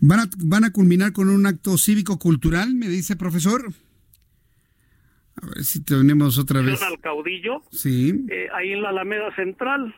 van 0.00 0.20
a, 0.20 0.24
van 0.44 0.64
a 0.64 0.72
culminar 0.72 1.12
con 1.12 1.28
un 1.28 1.46
acto 1.46 1.76
cívico 1.78 2.18
cultural, 2.18 2.74
me 2.74 2.88
dice 2.88 3.14
profesor. 3.16 3.62
A 5.42 5.46
ver 5.46 5.64
si 5.64 5.82
tenemos 5.84 6.38
otra 6.38 6.60
vez. 6.62 6.82
Al 6.82 6.98
caudillo. 7.00 7.62
Sí. 7.70 8.26
Eh, 8.30 8.48
ahí 8.54 8.72
en 8.72 8.82
la 8.82 8.90
Alameda 8.90 9.34
Central 9.36 9.94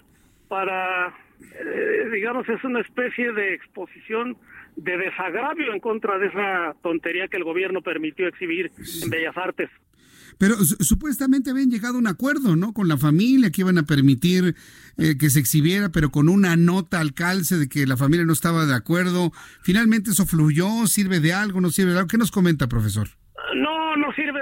para, 0.48 1.08
eh, 1.40 2.10
digamos, 2.12 2.48
es 2.48 2.62
una 2.64 2.80
especie 2.80 3.32
de 3.32 3.54
exposición 3.54 4.36
de 4.76 4.96
desagravio 4.96 5.72
en 5.72 5.80
contra 5.80 6.18
de 6.18 6.26
esa 6.28 6.74
tontería 6.82 7.28
que 7.28 7.36
el 7.36 7.44
gobierno 7.44 7.82
permitió 7.82 8.26
exhibir 8.26 8.70
en 9.02 9.10
Bellas 9.10 9.36
Artes. 9.36 9.70
Pero 10.38 10.56
supuestamente 10.56 11.50
habían 11.50 11.70
llegado 11.70 11.96
a 11.96 11.98
un 11.98 12.06
acuerdo, 12.06 12.56
¿no? 12.56 12.72
Con 12.72 12.88
la 12.88 12.96
familia 12.96 13.50
que 13.50 13.60
iban 13.60 13.76
a 13.76 13.82
permitir 13.82 14.54
eh, 14.96 15.18
que 15.18 15.28
se 15.28 15.38
exhibiera, 15.38 15.90
pero 15.90 16.10
con 16.10 16.30
una 16.30 16.56
nota 16.56 16.98
al 16.98 17.12
calce 17.12 17.58
de 17.58 17.68
que 17.68 17.86
la 17.86 17.98
familia 17.98 18.24
no 18.24 18.32
estaba 18.32 18.64
de 18.64 18.74
acuerdo. 18.74 19.32
Finalmente 19.60 20.12
eso 20.12 20.24
fluyó, 20.24 20.86
sirve 20.86 21.20
de 21.20 21.34
algo, 21.34 21.60
no 21.60 21.68
sirve 21.68 21.92
de 21.92 21.98
algo. 21.98 22.08
¿Qué 22.08 22.16
nos 22.16 22.30
comenta, 22.30 22.68
profesor? 22.68 23.19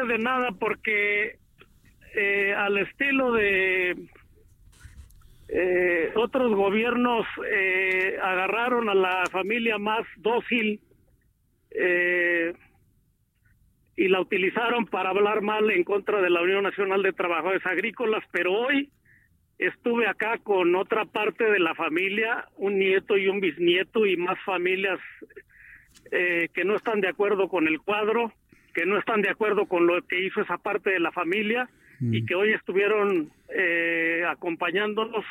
De 0.08 0.18
nada 0.18 0.50
porque 0.58 1.38
eh, 2.14 2.54
al 2.54 2.78
estilo 2.78 3.32
de 3.32 3.94
eh, 5.48 6.12
otros 6.16 6.54
gobiernos 6.54 7.26
agarraron 8.22 8.88
a 8.88 8.94
la 8.94 9.24
familia 9.30 9.78
más 9.78 10.04
dócil 10.16 10.80
eh, 11.70 12.54
y 13.96 14.08
la 14.08 14.20
utilizaron 14.20 14.86
para 14.86 15.10
hablar 15.10 15.42
mal 15.42 15.70
en 15.70 15.84
contra 15.84 16.20
de 16.20 16.30
la 16.30 16.40
Unión 16.40 16.62
Nacional 16.62 17.02
de 17.02 17.12
Trabajadores 17.12 17.66
Agrícolas, 17.66 18.24
pero 18.30 18.52
hoy 18.52 18.90
estuve 19.58 20.06
acá 20.06 20.38
con 20.38 20.76
otra 20.76 21.04
parte 21.04 21.50
de 21.50 21.58
la 21.58 21.74
familia, 21.74 22.46
un 22.56 22.78
nieto 22.78 23.16
y 23.16 23.26
un 23.26 23.40
bisnieto 23.40 24.06
y 24.06 24.16
más 24.16 24.38
familias 24.44 25.00
eh, 26.12 26.48
que 26.54 26.64
no 26.64 26.76
están 26.76 27.00
de 27.00 27.08
acuerdo 27.08 27.48
con 27.48 27.66
el 27.66 27.80
cuadro, 27.80 28.32
que 28.78 28.86
no 28.86 28.96
están 28.96 29.22
de 29.22 29.30
acuerdo 29.30 29.66
con 29.66 29.88
lo 29.88 30.00
que 30.06 30.24
hizo 30.24 30.40
esa 30.40 30.56
parte 30.56 30.90
de 30.90 31.00
la 31.00 31.10
familia 31.10 31.68
y 32.00 32.22
mm. 32.22 32.26
que 32.26 32.34
hoy 32.36 32.52
estuvieron 32.52 33.28
eh, 33.48 34.22
acompañándonos 34.28 35.24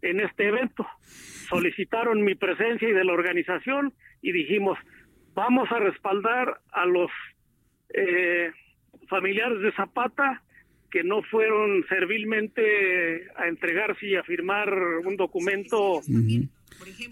en 0.00 0.20
este 0.20 0.48
evento. 0.48 0.86
Solicitaron 1.50 2.22
mi 2.22 2.34
presencia 2.34 2.88
y 2.88 2.92
de 2.92 3.04
la 3.04 3.12
organización 3.12 3.92
y 4.22 4.32
dijimos, 4.32 4.78
vamos 5.34 5.70
a 5.72 5.78
respaldar 5.78 6.58
a 6.72 6.86
los 6.86 7.10
eh, 7.92 8.50
familiares 9.10 9.60
de 9.60 9.72
Zapata 9.72 10.42
que 10.90 11.04
no 11.04 11.22
fueron 11.30 11.84
servilmente 11.90 13.28
a 13.36 13.46
entregarse 13.46 14.06
y 14.06 14.14
a 14.14 14.22
firmar 14.22 14.72
un 15.04 15.16
documento. 15.18 16.00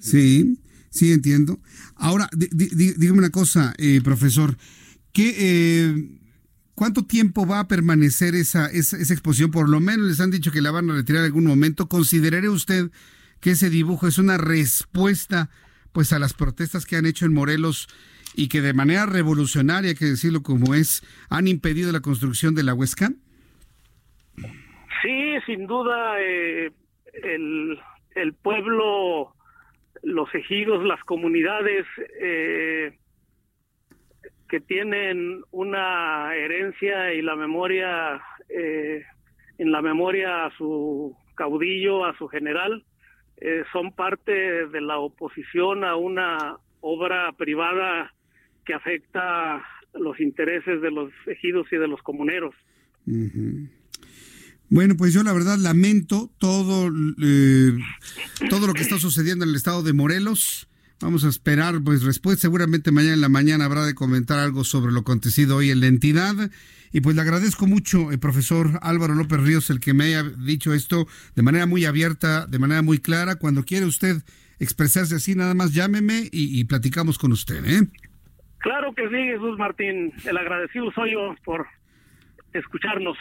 Sí, 0.01 0.57
sí, 0.89 1.13
entiendo. 1.13 1.59
Ahora, 1.97 2.31
dígame 2.33 3.19
una 3.19 3.31
cosa, 3.31 3.75
eh, 3.77 4.01
profesor, 4.03 4.57
¿qué, 5.15 5.35
eh, 5.39 5.95
¿cuánto 6.75 7.07
tiempo 7.07 7.47
va 7.47 7.61
a 7.61 7.69
permanecer 7.69 8.35
esa, 8.35 8.67
esa, 8.67 8.97
exposición? 8.99 9.51
Por 9.51 9.71
lo 9.71 9.81
menos 9.81 10.07
les 10.09 10.21
han 10.21 10.31
dicho 10.31 10.53
que 10.53 10.61
la 10.61 10.71
van 10.71 10.91
a 10.91 10.95
retirar 10.95 11.21
en 11.21 11.27
algún 11.27 11.47
momento. 11.47 11.89
¿Consideraré 11.89 12.51
usted 12.51 12.91
que 13.41 13.53
ese 13.53 13.71
dibujo 13.71 14.07
es 14.07 14.19
una 14.19 14.37
respuesta 14.37 15.49
pues 15.93 16.13
a 16.13 16.19
las 16.19 16.35
protestas 16.35 16.85
que 16.85 16.97
han 16.97 17.07
hecho 17.07 17.25
en 17.25 17.33
Morelos 17.33 17.89
y 18.35 18.49
que 18.49 18.61
de 18.61 18.75
manera 18.75 19.07
revolucionaria, 19.07 19.91
hay 19.91 19.97
que 19.97 20.07
decirlo 20.07 20.43
como 20.43 20.75
es, 20.75 21.03
han 21.31 21.47
impedido 21.47 21.93
la 21.93 22.01
construcción 22.01 22.57
de 22.57 22.65
la 22.65 22.75
Huesca? 22.75 23.13
Sí, 24.37 25.35
sin 25.47 25.69
duda, 25.69 26.21
eh, 26.21 26.73
el, 27.23 27.79
el, 28.17 28.33
pueblo, 28.33 29.35
los 30.03 30.35
ejidos, 30.35 30.85
las 30.85 31.03
comunidades 31.05 31.87
eh, 32.21 32.99
que 34.55 34.61
tienen 34.61 35.43
una 35.51 36.33
herencia 36.33 37.13
y 37.13 37.23
la 37.23 37.35
memoria, 37.35 38.23
eh, 38.49 39.03
en 39.59 39.73
la 39.73 39.83
memoria 39.83 40.47
a 40.47 40.57
su 40.57 41.17
caudillo, 41.35 42.05
a 42.05 42.17
su 42.19 42.29
general, 42.29 42.85
son 43.73 43.91
parte 43.91 44.31
de 44.69 44.81
la 44.81 44.99
oposición 44.99 45.83
a 45.83 45.97
una 45.97 46.57
obra 46.81 47.33
privada 47.37 48.15
que 48.65 48.75
afecta 48.75 49.61
los 49.93 50.21
intereses 50.21 50.81
de 50.81 50.93
los 50.93 51.11
ejidos 51.27 51.67
y 51.73 51.77
de 51.77 51.89
los 51.89 52.01
comuneros. 52.03 52.55
Bueno, 54.69 54.95
pues 54.97 55.13
yo 55.13 55.25
la 55.25 55.33
verdad 55.33 55.59
lamento 55.59 56.31
todo, 56.39 56.93
eh, 57.21 57.73
todo 58.51 58.69
lo 58.69 58.73
que 58.73 58.83
está 58.83 58.99
sucediendo 58.99 59.45
en 59.45 59.51
el 59.51 59.57
estado 59.57 59.83
de 59.83 59.95
Morelos. 59.95 60.69
Vamos 61.05 61.23
a 61.27 61.29
esperar 61.29 61.83
pues 61.85 62.03
respuesta. 62.03 62.41
Seguramente 62.41 62.91
mañana 62.91 63.13
en 63.13 63.21
la 63.21 63.29
mañana 63.29 63.67
habrá 63.67 63.85
de 63.85 63.95
comentar 63.95 64.39
algo 64.39 64.65
sobre 64.65 64.91
lo 64.91 65.01
acontecido 65.01 65.57
hoy 65.57 65.71
en 65.71 65.81
la 65.81 65.87
entidad. 65.87 66.51
Y 66.95 67.03
pues 67.03 67.15
le 67.15 67.21
agradezco 67.21 67.67
mucho, 67.67 68.11
el 68.11 68.19
profesor 68.19 68.79
Álvaro 68.81 69.15
López 69.15 69.39
Ríos, 69.39 69.69
el 69.69 69.81
que 69.81 69.93
me 69.93 70.05
haya 70.05 70.23
dicho 70.23 70.73
esto 70.73 71.07
de 71.35 71.43
manera 71.43 71.67
muy 71.67 71.85
abierta, 71.85 72.47
de 72.47 72.59
manera 72.59 72.81
muy 72.81 73.01
clara. 73.01 73.35
Cuando 73.35 73.67
quiere 73.67 73.85
usted 73.85 74.23
expresarse 74.59 75.17
así, 75.17 75.35
nada 75.35 75.53
más 75.53 75.75
llámeme 75.75 76.31
y, 76.33 76.59
y 76.59 76.65
platicamos 76.65 77.19
con 77.19 77.33
usted. 77.33 77.63
¿eh? 77.67 77.87
Claro 78.61 78.95
que 78.95 79.07
sí, 79.07 79.25
Jesús 79.31 79.59
Martín. 79.59 80.11
El 80.25 80.39
agradecido 80.39 80.91
soy 80.93 81.13
yo 81.13 81.35
por 81.45 81.67
escucharnos. 82.55 83.19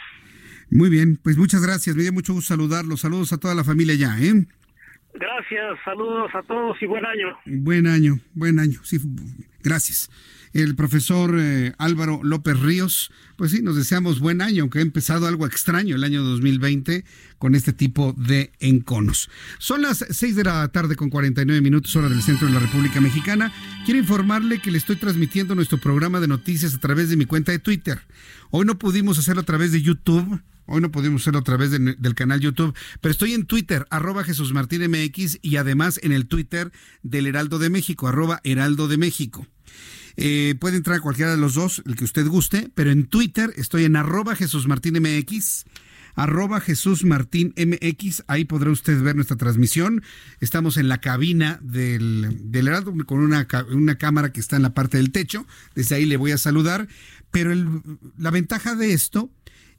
Muy 0.70 0.88
bien, 0.88 1.18
pues 1.22 1.36
muchas 1.36 1.60
gracias. 1.62 1.94
Me 1.96 2.02
dio 2.04 2.14
mucho 2.14 2.32
gusto 2.32 2.54
saludarlos. 2.54 3.02
Saludos 3.02 3.34
a 3.34 3.36
toda 3.36 3.54
la 3.54 3.62
familia 3.62 3.94
ya, 3.94 4.18
¿eh? 4.22 4.46
Gracias, 5.14 5.78
saludos 5.84 6.30
a 6.34 6.42
todos 6.42 6.76
y 6.82 6.86
buen 6.86 7.04
año. 7.04 7.38
Buen 7.46 7.86
año, 7.86 8.18
buen 8.34 8.58
año. 8.58 8.80
Sí, 8.82 8.98
gracias 9.62 10.10
el 10.54 10.76
profesor 10.76 11.36
eh, 11.38 11.74
Álvaro 11.78 12.20
López 12.22 12.58
Ríos. 12.60 13.10
Pues 13.36 13.50
sí, 13.50 13.60
nos 13.60 13.76
deseamos 13.76 14.20
buen 14.20 14.40
año, 14.40 14.62
aunque 14.62 14.78
ha 14.78 14.82
empezado 14.82 15.26
algo 15.26 15.46
extraño 15.46 15.96
el 15.96 16.04
año 16.04 16.22
2020 16.22 17.04
con 17.38 17.56
este 17.56 17.72
tipo 17.72 18.14
de 18.16 18.52
enconos. 18.60 19.28
Son 19.58 19.82
las 19.82 20.06
6 20.08 20.36
de 20.36 20.44
la 20.44 20.68
tarde 20.68 20.94
con 20.94 21.10
49 21.10 21.60
minutos 21.60 21.94
hora 21.96 22.08
del 22.08 22.22
centro 22.22 22.46
de 22.46 22.54
la 22.54 22.60
República 22.60 23.00
Mexicana. 23.00 23.52
Quiero 23.84 23.98
informarle 23.98 24.60
que 24.60 24.70
le 24.70 24.78
estoy 24.78 24.96
transmitiendo 24.96 25.56
nuestro 25.56 25.78
programa 25.78 26.20
de 26.20 26.28
noticias 26.28 26.72
a 26.72 26.78
través 26.78 27.10
de 27.10 27.16
mi 27.16 27.26
cuenta 27.26 27.50
de 27.50 27.58
Twitter. 27.58 27.98
Hoy 28.50 28.64
no 28.64 28.78
pudimos 28.78 29.18
hacerlo 29.18 29.42
a 29.42 29.44
través 29.44 29.72
de 29.72 29.82
YouTube. 29.82 30.40
Hoy 30.66 30.80
no 30.80 30.90
pudimos 30.90 31.22
hacerlo 31.22 31.40
a 31.40 31.44
través 31.44 31.70
del 31.70 32.14
canal 32.14 32.40
YouTube, 32.40 32.74
pero 33.00 33.12
estoy 33.12 33.34
en 33.34 33.44
Twitter, 33.44 33.86
arroba 33.90 34.24
Jesús 34.24 34.52
Martín 34.52 34.82
MX 34.90 35.38
y 35.42 35.56
además 35.56 36.00
en 36.02 36.12
el 36.12 36.26
Twitter 36.26 36.72
del 37.02 37.26
Heraldo 37.26 37.58
de 37.58 37.70
México, 37.70 38.08
arroba 38.08 38.40
Heraldo 38.44 38.88
de 38.88 38.96
México. 38.96 39.46
Eh, 40.16 40.54
puede 40.58 40.76
entrar 40.76 40.98
a 40.98 41.00
cualquiera 41.00 41.32
de 41.32 41.36
los 41.36 41.54
dos, 41.54 41.82
el 41.86 41.96
que 41.96 42.04
usted 42.04 42.26
guste, 42.26 42.70
pero 42.74 42.90
en 42.90 43.06
Twitter 43.06 43.52
estoy 43.56 43.84
en 43.84 43.96
arroba 43.96 44.36
Jesús 44.36 44.66
Martín 44.66 44.94
MX 45.00 45.64
arroba 46.14 46.60
Jesús 46.60 47.04
Martín 47.04 47.54
MX, 47.56 48.24
ahí 48.26 48.44
podrá 48.44 48.70
usted 48.70 49.00
ver 49.02 49.16
nuestra 49.16 49.36
transmisión. 49.36 50.02
Estamos 50.40 50.76
en 50.76 50.88
la 50.88 50.98
cabina 50.98 51.58
del, 51.62 52.50
Heraldo 52.52 52.94
con 53.06 53.20
una, 53.20 53.46
cámara 53.46 54.32
que 54.32 54.40
está 54.40 54.56
en 54.56 54.62
la 54.62 54.74
parte 54.74 54.96
del 54.96 55.10
techo, 55.10 55.46
desde 55.74 55.96
ahí 55.96 56.06
le 56.06 56.16
voy 56.16 56.32
a 56.32 56.38
saludar, 56.38 56.88
pero 57.30 57.52
la 58.16 58.30
ventaja 58.30 58.74
de 58.74 58.92
esto 58.92 59.30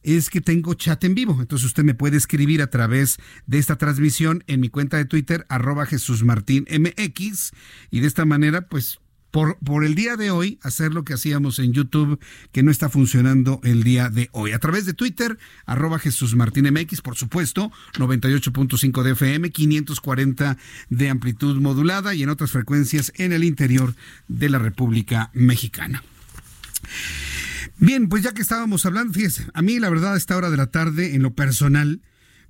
es 0.05 0.29
que 0.29 0.41
tengo 0.41 0.75
chat 0.75 1.03
en 1.03 1.15
vivo, 1.15 1.37
entonces 1.41 1.65
usted 1.65 1.83
me 1.83 1.95
puede 1.95 2.17
escribir 2.17 2.61
a 2.61 2.69
través 2.69 3.17
de 3.47 3.57
esta 3.57 3.77
transmisión 3.77 4.43
en 4.47 4.59
mi 4.59 4.69
cuenta 4.69 4.97
de 4.97 5.05
Twitter, 5.05 5.45
arroba 5.49 5.85
Jesús 5.85 6.23
Martín 6.23 6.65
MX, 6.69 7.51
y 7.89 7.99
de 8.01 8.07
esta 8.07 8.23
manera 8.25 8.67
pues 8.67 8.99
por, 9.31 9.57
por 9.57 9.83
el 9.83 9.95
día 9.95 10.15
de 10.15 10.31
hoy 10.31 10.59
hacer 10.61 10.93
lo 10.93 11.03
que 11.03 11.13
hacíamos 11.13 11.59
en 11.59 11.73
YouTube, 11.73 12.19
que 12.53 12.63
no 12.63 12.71
está 12.71 12.87
funcionando 12.87 13.59
el 13.63 13.83
día 13.83 14.09
de 14.09 14.29
hoy. 14.31 14.53
A 14.53 14.59
través 14.59 14.85
de 14.85 14.93
Twitter, 14.93 15.37
arroba 15.65 15.99
Jesús 15.99 16.35
Martín 16.35 16.71
MX, 16.71 17.01
por 17.01 17.17
supuesto, 17.17 17.69
98.5 17.95 19.03
de 19.03 19.11
FM, 19.11 19.49
540 19.49 20.57
de 20.89 21.09
amplitud 21.09 21.59
modulada 21.59 22.15
y 22.15 22.23
en 22.23 22.29
otras 22.29 22.51
frecuencias 22.51 23.11
en 23.15 23.33
el 23.33 23.43
interior 23.43 23.93
de 24.29 24.49
la 24.49 24.59
República 24.59 25.31
Mexicana. 25.33 26.01
Bien, 27.77 28.07
pues 28.07 28.23
ya 28.23 28.33
que 28.33 28.41
estábamos 28.41 28.85
hablando, 28.85 29.13
fíjese, 29.13 29.47
a 29.53 29.61
mí 29.61 29.79
la 29.79 29.89
verdad 29.89 30.13
a 30.13 30.17
esta 30.17 30.37
hora 30.37 30.49
de 30.49 30.57
la 30.57 30.67
tarde, 30.67 31.15
en 31.15 31.23
lo 31.23 31.33
personal, 31.33 32.01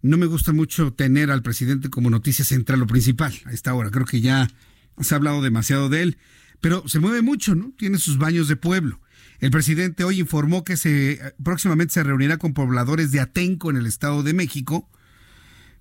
no 0.02 0.18
me 0.18 0.28
gusta 0.28 0.54
mucho 0.54 0.94
tener 0.94 1.32
al 1.32 1.42
presidente 1.42 1.90
como 1.90 2.10
noticia 2.10 2.46
central 2.46 2.82
o 2.82 2.88
principal 2.88 3.34
a 3.46 3.52
esta 3.52 3.74
hora. 3.74 3.90
Creo 3.90 4.06
que 4.06 4.22
ya 4.22 4.48
se 5.00 5.16
ha 5.16 5.18
hablado 5.18 5.42
demasiado 5.42 5.90
de 5.90 6.04
él 6.04 6.18
pero 6.66 6.88
se 6.88 7.00
mueve 7.00 7.22
mucho, 7.22 7.54
¿no? 7.54 7.74
Tiene 7.78 8.00
sus 8.00 8.18
baños 8.18 8.48
de 8.48 8.56
pueblo. 8.56 9.00
El 9.40 9.52
presidente 9.52 10.04
hoy 10.04 10.20
informó 10.20 10.64
que 10.64 10.78
se 10.78 11.20
próximamente 11.44 11.94
se 11.94 12.04
reunirá 12.04 12.38
con 12.38 12.56
pobladores 12.56 13.12
de 13.12 13.20
Atenco 13.20 13.70
en 13.70 13.78
el 13.78 13.86
Estado 13.86 14.24
de 14.24 14.34
México. 14.34 14.90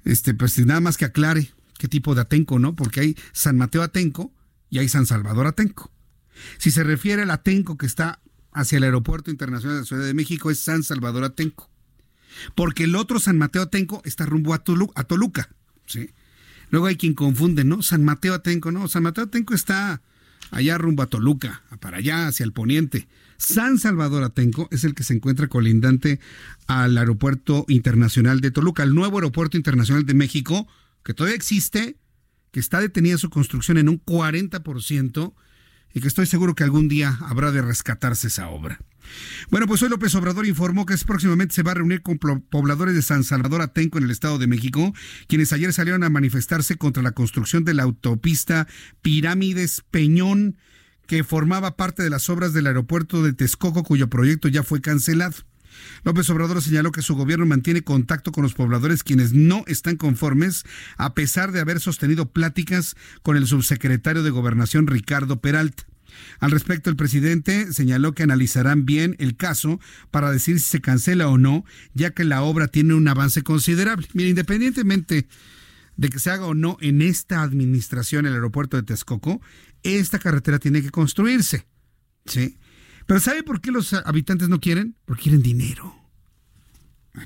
Este, 0.04 0.34
pues 0.34 0.58
nada 0.58 0.80
más 0.80 0.98
que 0.98 1.06
aclare 1.06 1.50
qué 1.78 1.88
tipo 1.88 2.14
de 2.14 2.20
Atenco, 2.20 2.58
¿no? 2.58 2.74
Porque 2.76 3.00
hay 3.00 3.16
San 3.32 3.56
Mateo 3.56 3.82
Atenco 3.82 4.34
y 4.68 4.78
hay 4.78 4.90
San 4.90 5.06
Salvador 5.06 5.46
Atenco. 5.46 5.90
Si 6.58 6.70
se 6.70 6.84
refiere 6.84 7.22
al 7.22 7.30
Atenco 7.30 7.78
que 7.78 7.86
está 7.86 8.20
hacia 8.54 8.78
el 8.78 8.84
Aeropuerto 8.84 9.30
Internacional 9.30 9.76
de 9.76 9.80
la 9.82 9.86
Ciudad 9.86 10.04
de 10.04 10.14
México, 10.14 10.50
es 10.50 10.60
San 10.60 10.82
Salvador 10.82 11.24
Atenco. 11.24 11.70
porque 12.56 12.84
el 12.84 12.96
otro 12.96 13.20
San 13.20 13.38
Mateo 13.38 13.62
Atenco 13.62 14.02
está 14.04 14.26
rumbo 14.26 14.54
a, 14.54 14.58
Toluca, 14.58 15.50
¿sí? 15.86 16.10
Luego 16.70 16.86
hay 16.86 16.96
quien 16.96 17.14
confunde, 17.14 17.62
¿no? 17.62 17.82
San 17.82 18.02
Mateo 18.04 18.34
Atenco, 18.34 18.72
no, 18.72 18.88
San 18.88 19.04
Mateo 19.04 19.24
Atenco 19.24 19.54
está 19.54 20.02
allá 20.50 20.78
rumbo 20.78 21.02
a 21.02 21.06
Toluca, 21.06 21.62
para 21.80 21.98
allá, 21.98 22.26
hacia 22.26 22.44
el 22.44 22.52
poniente. 22.52 23.06
San 23.36 23.78
Salvador 23.78 24.22
Atenco 24.22 24.68
es 24.70 24.84
el 24.84 24.94
que 24.94 25.02
se 25.02 25.14
encuentra 25.14 25.48
colindante 25.48 26.20
al 26.66 26.96
Aeropuerto 26.96 27.64
Internacional 27.68 28.40
de 28.40 28.50
Toluca, 28.50 28.82
el 28.82 28.94
nuevo 28.94 29.18
Aeropuerto 29.18 29.56
Internacional 29.56 30.06
de 30.06 30.14
México, 30.14 30.66
que 31.04 31.14
todavía 31.14 31.36
existe, 31.36 31.96
que 32.50 32.60
está 32.60 32.80
detenida 32.80 33.18
su 33.18 33.30
construcción 33.30 33.78
en 33.78 33.88
un 33.88 34.02
40% 34.04 35.34
y 35.94 36.00
que 36.00 36.08
estoy 36.08 36.26
seguro 36.26 36.54
que 36.54 36.64
algún 36.64 36.88
día 36.88 37.18
habrá 37.22 37.52
de 37.52 37.62
rescatarse 37.62 38.26
esa 38.26 38.48
obra. 38.48 38.80
Bueno, 39.50 39.66
pues 39.66 39.82
hoy 39.82 39.88
López 39.88 40.14
Obrador 40.16 40.44
informó 40.44 40.86
que 40.86 40.96
próximamente 41.06 41.54
se 41.54 41.62
va 41.62 41.70
a 41.70 41.74
reunir 41.74 42.02
con 42.02 42.18
pobladores 42.18 42.94
de 42.94 43.02
San 43.02 43.22
Salvador 43.22 43.62
Atenco 43.62 43.98
en 43.98 44.04
el 44.04 44.10
Estado 44.10 44.38
de 44.38 44.46
México, 44.46 44.92
quienes 45.28 45.52
ayer 45.52 45.72
salieron 45.72 46.02
a 46.02 46.10
manifestarse 46.10 46.76
contra 46.76 47.02
la 47.02 47.12
construcción 47.12 47.64
de 47.64 47.74
la 47.74 47.84
autopista 47.84 48.66
Pirámides 49.02 49.84
Peñón, 49.90 50.56
que 51.06 51.22
formaba 51.22 51.76
parte 51.76 52.02
de 52.02 52.10
las 52.10 52.28
obras 52.28 52.52
del 52.52 52.66
aeropuerto 52.66 53.22
de 53.22 53.32
Texcoco, 53.32 53.84
cuyo 53.84 54.08
proyecto 54.08 54.48
ya 54.48 54.62
fue 54.62 54.80
cancelado. 54.80 55.36
López 56.02 56.28
Obrador 56.30 56.62
señaló 56.62 56.92
que 56.92 57.02
su 57.02 57.14
gobierno 57.14 57.46
mantiene 57.46 57.82
contacto 57.82 58.32
con 58.32 58.42
los 58.42 58.54
pobladores 58.54 59.02
quienes 59.02 59.32
no 59.32 59.64
están 59.66 59.96
conformes, 59.96 60.64
a 60.96 61.14
pesar 61.14 61.52
de 61.52 61.60
haber 61.60 61.80
sostenido 61.80 62.30
pláticas 62.30 62.96
con 63.22 63.36
el 63.36 63.46
subsecretario 63.46 64.22
de 64.22 64.30
Gobernación 64.30 64.86
Ricardo 64.86 65.40
Peralta. 65.40 65.84
Al 66.38 66.50
respecto, 66.50 66.90
el 66.90 66.96
presidente 66.96 67.72
señaló 67.72 68.12
que 68.12 68.22
analizarán 68.22 68.84
bien 68.84 69.16
el 69.18 69.36
caso 69.36 69.80
para 70.10 70.30
decir 70.30 70.60
si 70.60 70.68
se 70.68 70.80
cancela 70.80 71.28
o 71.28 71.38
no, 71.38 71.64
ya 71.94 72.10
que 72.10 72.24
la 72.24 72.42
obra 72.42 72.68
tiene 72.68 72.94
un 72.94 73.08
avance 73.08 73.42
considerable. 73.42 74.08
Mira, 74.12 74.28
independientemente 74.28 75.26
de 75.96 76.08
que 76.08 76.18
se 76.18 76.30
haga 76.30 76.46
o 76.46 76.54
no 76.54 76.76
en 76.80 77.02
esta 77.02 77.42
administración 77.42 78.26
el 78.26 78.34
aeropuerto 78.34 78.76
de 78.76 78.82
Texcoco, 78.82 79.40
esta 79.82 80.18
carretera 80.18 80.58
tiene 80.58 80.82
que 80.82 80.90
construirse. 80.90 81.66
¿sí? 82.26 82.58
Pero 83.06 83.20
¿sabe 83.20 83.42
por 83.42 83.60
qué 83.60 83.70
los 83.70 83.92
habitantes 83.92 84.48
no 84.48 84.60
quieren? 84.60 84.96
Porque 85.04 85.24
quieren 85.24 85.42
dinero. 85.42 85.94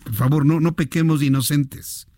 por 0.05 0.15
favor, 0.15 0.47
no, 0.47 0.61
no 0.61 0.75
pequemos 0.77 1.21
de 1.21 1.27
inocentes. 1.27 2.09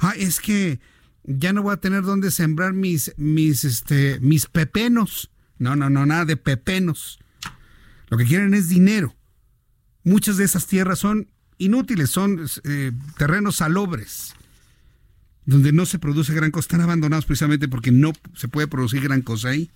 Ah, 0.00 0.14
es 0.16 0.40
que 0.40 0.80
ya 1.24 1.52
no 1.52 1.62
voy 1.62 1.72
a 1.72 1.78
tener 1.80 2.02
dónde 2.02 2.30
sembrar 2.30 2.72
mis, 2.72 3.12
mis, 3.16 3.64
este, 3.64 4.18
mis 4.20 4.46
pepenos. 4.46 5.30
No, 5.58 5.76
no, 5.76 5.90
no, 5.90 6.06
nada 6.06 6.24
de 6.24 6.36
pepenos. 6.36 7.18
Lo 8.08 8.18
que 8.18 8.24
quieren 8.24 8.54
es 8.54 8.68
dinero. 8.68 9.14
Muchas 10.02 10.36
de 10.36 10.44
esas 10.44 10.66
tierras 10.66 10.98
son 10.98 11.30
inútiles, 11.56 12.10
son 12.10 12.44
eh, 12.64 12.92
terrenos 13.16 13.56
salobres, 13.56 14.34
donde 15.46 15.72
no 15.72 15.86
se 15.86 15.98
produce 15.98 16.34
gran 16.34 16.50
cosa. 16.50 16.66
Están 16.66 16.82
abandonados 16.82 17.24
precisamente 17.24 17.68
porque 17.68 17.90
no 17.90 18.12
se 18.34 18.48
puede 18.48 18.68
producir 18.68 19.02
gran 19.02 19.22
cosa 19.22 19.48
ahí. 19.48 19.70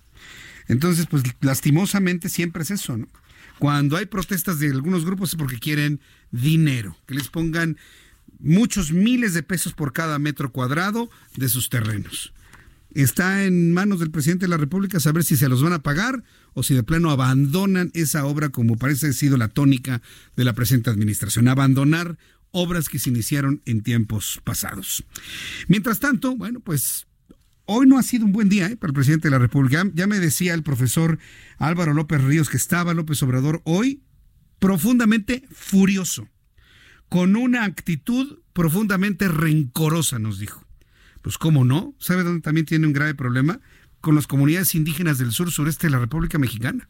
Entonces, 0.67 1.07
pues 1.09 1.23
lastimosamente 1.41 2.29
siempre 2.29 2.61
es 2.61 2.71
eso, 2.71 2.97
¿no? 2.97 3.07
Cuando 3.59 3.97
hay 3.97 4.05
protestas 4.05 4.59
de 4.59 4.69
algunos 4.69 5.05
grupos 5.05 5.31
es 5.31 5.35
porque 5.35 5.59
quieren 5.59 5.99
dinero, 6.31 6.97
que 7.05 7.13
les 7.13 7.27
pongan 7.27 7.77
muchos 8.39 8.93
miles 8.93 9.33
de 9.33 9.43
pesos 9.43 9.73
por 9.73 9.91
cada 9.91 10.17
metro 10.17 10.51
cuadrado 10.51 11.09
de 11.35 11.49
sus 11.49 11.69
terrenos. 11.69 12.33
Está 12.93 13.43
en 13.43 13.73
manos 13.73 13.99
del 13.99 14.11
presidente 14.11 14.45
de 14.45 14.49
la 14.49 14.57
República 14.57 14.99
saber 14.99 15.23
si 15.23 15.35
se 15.35 15.49
los 15.49 15.61
van 15.61 15.73
a 15.73 15.83
pagar 15.83 16.23
o 16.53 16.63
si 16.63 16.73
de 16.73 16.83
plano 16.83 17.11
abandonan 17.11 17.91
esa 17.93 18.25
obra 18.25 18.49
como 18.49 18.77
parece 18.77 19.07
ha 19.07 19.13
sido 19.13 19.37
la 19.37 19.49
tónica 19.49 20.01
de 20.35 20.45
la 20.45 20.53
presente 20.53 20.89
administración, 20.89 21.49
abandonar 21.49 22.17
obras 22.51 22.89
que 22.89 22.97
se 22.97 23.09
iniciaron 23.09 23.61
en 23.65 23.83
tiempos 23.83 24.39
pasados. 24.43 25.03
Mientras 25.67 25.99
tanto, 25.99 26.35
bueno, 26.35 26.61
pues 26.61 27.05
hoy 27.71 27.85
no 27.85 27.99
ha 27.99 28.03
sido 28.03 28.25
un 28.25 28.31
buen 28.31 28.49
día 28.49 28.65
¿eh? 28.65 28.75
para 28.77 28.89
el 28.89 28.95
presidente 28.95 29.27
de 29.27 29.31
la 29.31 29.37
República. 29.37 29.85
Ya 29.93 30.07
me 30.07 30.19
decía 30.19 30.55
el 30.55 30.63
profesor 30.63 31.19
Álvaro 31.59 31.93
López 31.93 32.19
Ríos 32.23 32.49
que 32.49 32.57
estaba 32.57 32.95
López 32.95 33.21
Obrador 33.21 33.61
hoy 33.63 34.01
profundamente 34.57 35.47
furioso, 35.51 36.27
con 37.09 37.35
una 37.35 37.65
actitud 37.65 38.39
profundamente 38.53 39.27
rencorosa, 39.27 40.17
nos 40.17 40.39
dijo. 40.39 40.65
Pues 41.21 41.37
cómo 41.37 41.63
no, 41.63 41.93
¿sabe 41.99 42.23
dónde 42.23 42.41
también 42.41 42.65
tiene 42.65 42.87
un 42.87 42.93
grave 42.93 43.13
problema? 43.13 43.59
Con 44.01 44.15
las 44.15 44.25
comunidades 44.25 44.73
indígenas 44.73 45.19
del 45.19 45.31
sur 45.31 45.51
sureste 45.51 45.87
de 45.87 45.91
la 45.91 45.99
República 45.99 46.39
Mexicana. 46.39 46.89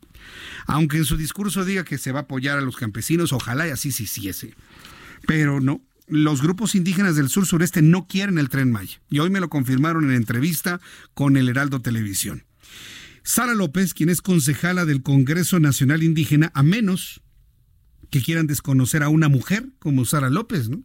Aunque 0.66 0.98
en 0.98 1.06
su 1.06 1.18
discurso 1.18 1.66
diga 1.66 1.84
que 1.84 1.98
se 1.98 2.14
va 2.14 2.20
a 2.20 2.24
apoyar 2.24 2.58
a 2.58 2.62
los 2.62 2.78
campesinos, 2.78 3.34
ojalá 3.34 3.68
y 3.68 3.72
así 3.72 3.92
se 3.92 4.04
hiciese. 4.04 4.54
Pero 5.28 5.60
no, 5.60 5.82
los 6.10 6.42
grupos 6.42 6.76
indígenas 6.76 7.16
del 7.16 7.30
sur 7.30 7.46
sureste 7.46 7.82
no 7.82 8.08
quieren 8.08 8.38
el 8.38 8.50
tren 8.50 8.72
Maya. 8.72 9.02
Y 9.10 9.20
hoy 9.20 9.30
me 9.30 9.40
lo 9.40 9.50
confirmaron 9.50 10.06
en 10.06 10.16
entrevista 10.16 10.80
con 11.14 11.38
el 11.38 11.50
Heraldo 11.50 11.82
Televisión. 11.82 12.44
Sara 13.24 13.54
López, 13.54 13.94
quien 13.94 14.10
es 14.10 14.22
concejala 14.22 14.86
del 14.86 15.04
Congreso 15.04 15.60
Nacional 15.60 16.04
Indígena, 16.04 16.52
a 16.54 16.64
menos 16.64 17.22
que 18.10 18.22
quieran 18.22 18.48
desconocer 18.48 19.04
a 19.04 19.10
una 19.10 19.30
mujer 19.30 19.70
como 19.80 20.06
Sara 20.06 20.30
López, 20.30 20.70
¿no? 20.70 20.84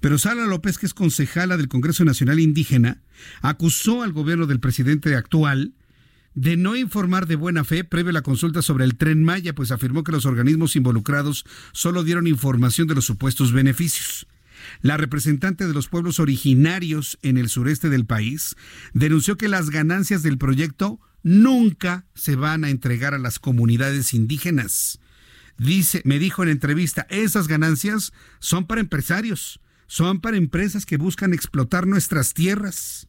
Pero 0.00 0.18
Sara 0.18 0.46
López, 0.46 0.78
que 0.78 0.86
es 0.86 0.94
concejala 0.94 1.56
del 1.56 1.68
Congreso 1.68 2.04
Nacional 2.04 2.40
Indígena, 2.40 3.02
acusó 3.42 4.02
al 4.02 4.12
gobierno 4.12 4.46
del 4.46 4.60
presidente 4.60 5.14
actual 5.16 5.74
de 6.34 6.56
no 6.56 6.76
informar 6.76 7.26
de 7.26 7.36
buena 7.36 7.64
fe 7.64 7.82
previo 7.82 8.10
a 8.10 8.14
la 8.14 8.22
consulta 8.22 8.62
sobre 8.62 8.84
el 8.84 8.96
tren 8.96 9.24
Maya, 9.24 9.54
pues 9.54 9.72
afirmó 9.72 10.04
que 10.04 10.12
los 10.12 10.26
organismos 10.26 10.76
involucrados 10.76 11.44
solo 11.72 12.04
dieron 12.04 12.26
información 12.26 12.86
de 12.86 12.94
los 12.94 13.04
supuestos 13.04 13.52
beneficios. 13.52 14.26
La 14.82 14.96
representante 14.96 15.66
de 15.66 15.74
los 15.74 15.88
pueblos 15.88 16.20
originarios 16.20 17.18
en 17.22 17.36
el 17.36 17.48
sureste 17.48 17.90
del 17.90 18.06
país 18.06 18.56
denunció 18.94 19.36
que 19.36 19.48
las 19.48 19.70
ganancias 19.70 20.22
del 20.22 20.38
proyecto 20.38 21.00
nunca 21.22 22.06
se 22.14 22.34
van 22.36 22.64
a 22.64 22.70
entregar 22.70 23.12
a 23.12 23.18
las 23.18 23.38
comunidades 23.38 24.14
indígenas. 24.14 24.98
Dice, 25.58 26.00
me 26.06 26.18
dijo 26.18 26.42
en 26.42 26.48
entrevista, 26.48 27.06
esas 27.10 27.46
ganancias 27.46 28.12
son 28.38 28.66
para 28.66 28.80
empresarios, 28.80 29.60
son 29.86 30.20
para 30.20 30.38
empresas 30.38 30.86
que 30.86 30.96
buscan 30.96 31.34
explotar 31.34 31.86
nuestras 31.86 32.32
tierras, 32.32 33.08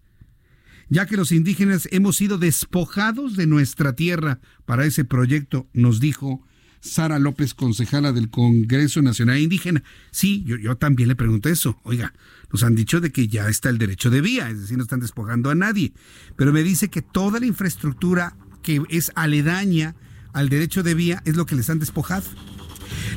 ya 0.89 1.05
que 1.05 1.15
los 1.15 1.31
indígenas 1.31 1.87
hemos 1.91 2.17
sido 2.17 2.37
despojados 2.37 3.37
de 3.37 3.47
nuestra 3.47 3.93
tierra 3.93 4.41
para 4.65 4.85
ese 4.85 5.05
proyecto, 5.05 5.69
nos 5.71 6.01
dijo 6.01 6.45
Sara 6.81 7.19
López, 7.19 7.53
concejala 7.53 8.11
del 8.11 8.29
Congreso 8.29 9.01
Nacional 9.01 9.37
Indígena. 9.37 9.83
Sí, 10.09 10.43
yo, 10.45 10.75
también 10.75 11.09
le 11.09 11.15
pregunté 11.15 11.51
eso. 11.51 11.79
Oiga, 11.83 12.13
nos 12.51 12.63
han 12.63 12.75
dicho 12.75 12.99
de 12.99 13.11
que 13.11 13.27
ya 13.27 13.47
está 13.47 13.69
el 13.69 13.77
derecho 13.77 14.09
de 14.09 14.21
vía, 14.21 14.49
es 14.49 14.59
decir, 14.59 14.77
no 14.77 14.83
están 14.83 14.99
despojando 14.99 15.51
a 15.51 15.55
nadie. 15.55 15.93
Pero 16.35 16.51
me 16.51 16.63
dice 16.63 16.89
que 16.89 17.01
toda 17.01 17.39
la 17.39 17.45
infraestructura 17.45 18.35
que 18.63 18.81
es 18.89 19.11
aledaña 19.15 19.95
al 20.33 20.49
derecho 20.49 20.81
de 20.81 20.95
vía 20.95 21.21
es 21.25 21.35
lo 21.37 21.45
que 21.45 21.55
les 21.55 21.69
han 21.69 21.79
despojado. 21.79 22.25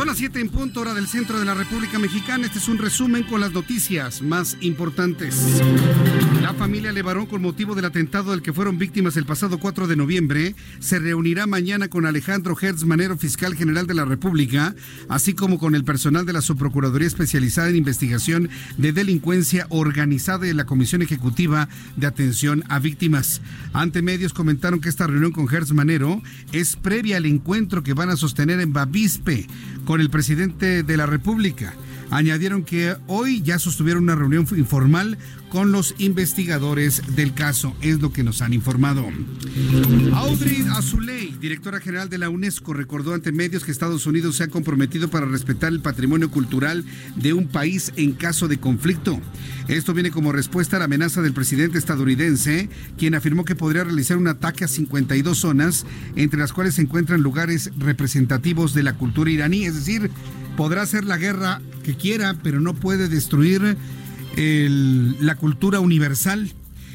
Son 0.00 0.06
las 0.06 0.16
7 0.16 0.40
en 0.40 0.48
punto 0.48 0.80
hora 0.80 0.94
del 0.94 1.06
centro 1.06 1.38
de 1.38 1.44
la 1.44 1.52
República 1.52 1.98
Mexicana. 1.98 2.46
Este 2.46 2.58
es 2.58 2.68
un 2.68 2.78
resumen 2.78 3.22
con 3.22 3.38
las 3.38 3.52
noticias 3.52 4.22
más 4.22 4.56
importantes. 4.62 5.60
La 6.40 6.54
familia 6.54 6.90
Levarón, 6.90 7.26
con 7.26 7.42
motivo 7.42 7.74
del 7.74 7.84
atentado 7.84 8.30
del 8.30 8.40
que 8.40 8.54
fueron 8.54 8.78
víctimas 8.78 9.18
el 9.18 9.26
pasado 9.26 9.58
4 9.58 9.86
de 9.88 9.96
noviembre, 9.96 10.54
se 10.78 10.98
reunirá 10.98 11.46
mañana 11.46 11.88
con 11.88 12.06
Alejandro 12.06 12.56
Hertz 12.58 12.84
Manero, 12.84 13.18
fiscal 13.18 13.54
general 13.54 13.86
de 13.86 13.92
la 13.92 14.06
República, 14.06 14.74
así 15.10 15.34
como 15.34 15.58
con 15.58 15.74
el 15.74 15.84
personal 15.84 16.24
de 16.24 16.32
la 16.32 16.40
Subprocuraduría 16.40 17.06
Especializada 17.06 17.68
en 17.68 17.76
Investigación 17.76 18.48
de 18.78 18.92
Delincuencia 18.92 19.66
Organizada 19.68 20.46
y 20.46 20.54
la 20.54 20.64
Comisión 20.64 21.02
Ejecutiva 21.02 21.68
de 21.96 22.06
Atención 22.06 22.64
a 22.70 22.78
Víctimas. 22.78 23.42
Ante 23.74 24.00
medios 24.00 24.32
comentaron 24.32 24.80
que 24.80 24.88
esta 24.88 25.06
reunión 25.06 25.32
con 25.32 25.46
Hertz 25.54 25.72
Manero 25.72 26.22
es 26.52 26.76
previa 26.76 27.18
al 27.18 27.26
encuentro 27.26 27.82
que 27.82 27.92
van 27.92 28.08
a 28.08 28.16
sostener 28.16 28.60
en 28.60 28.72
Bavispe 28.72 29.46
con 29.90 30.00
el 30.00 30.08
presidente 30.08 30.84
de 30.84 30.96
la 30.96 31.04
República. 31.04 31.74
Añadieron 32.12 32.62
que 32.62 32.94
hoy 33.08 33.42
ya 33.42 33.58
sostuvieron 33.58 34.04
una 34.04 34.14
reunión 34.14 34.46
informal 34.56 35.18
con 35.50 35.72
los 35.72 35.94
investigadores 35.98 37.02
del 37.16 37.34
caso, 37.34 37.76
es 37.82 38.00
lo 38.00 38.12
que 38.12 38.22
nos 38.22 38.40
han 38.40 38.54
informado. 38.54 39.06
Audrey 40.14 40.64
Azuley, 40.70 41.36
directora 41.40 41.80
general 41.80 42.08
de 42.08 42.18
la 42.18 42.30
UNESCO, 42.30 42.72
recordó 42.72 43.14
ante 43.14 43.32
medios 43.32 43.64
que 43.64 43.72
Estados 43.72 44.06
Unidos 44.06 44.36
se 44.36 44.44
ha 44.44 44.48
comprometido 44.48 45.10
para 45.10 45.26
respetar 45.26 45.72
el 45.72 45.80
patrimonio 45.80 46.30
cultural 46.30 46.84
de 47.16 47.32
un 47.32 47.48
país 47.48 47.92
en 47.96 48.12
caso 48.12 48.48
de 48.48 48.58
conflicto. 48.58 49.20
Esto 49.68 49.92
viene 49.92 50.10
como 50.10 50.32
respuesta 50.32 50.76
a 50.76 50.78
la 50.78 50.84
amenaza 50.86 51.20
del 51.20 51.34
presidente 51.34 51.78
estadounidense, 51.78 52.68
quien 52.96 53.14
afirmó 53.14 53.44
que 53.44 53.56
podría 53.56 53.84
realizar 53.84 54.16
un 54.16 54.28
ataque 54.28 54.64
a 54.64 54.68
52 54.68 55.36
zonas, 55.36 55.84
entre 56.14 56.38
las 56.38 56.52
cuales 56.52 56.76
se 56.76 56.82
encuentran 56.82 57.22
lugares 57.22 57.72
representativos 57.76 58.72
de 58.72 58.84
la 58.84 58.94
cultura 58.94 59.30
iraní, 59.30 59.64
es 59.64 59.74
decir, 59.74 60.10
podrá 60.56 60.82
hacer 60.82 61.04
la 61.04 61.18
guerra 61.18 61.60
que 61.82 61.96
quiera, 61.96 62.36
pero 62.42 62.60
no 62.60 62.74
puede 62.74 63.08
destruir 63.08 63.76
la 64.36 65.34
cultura 65.36 65.80
universal. 65.80 66.52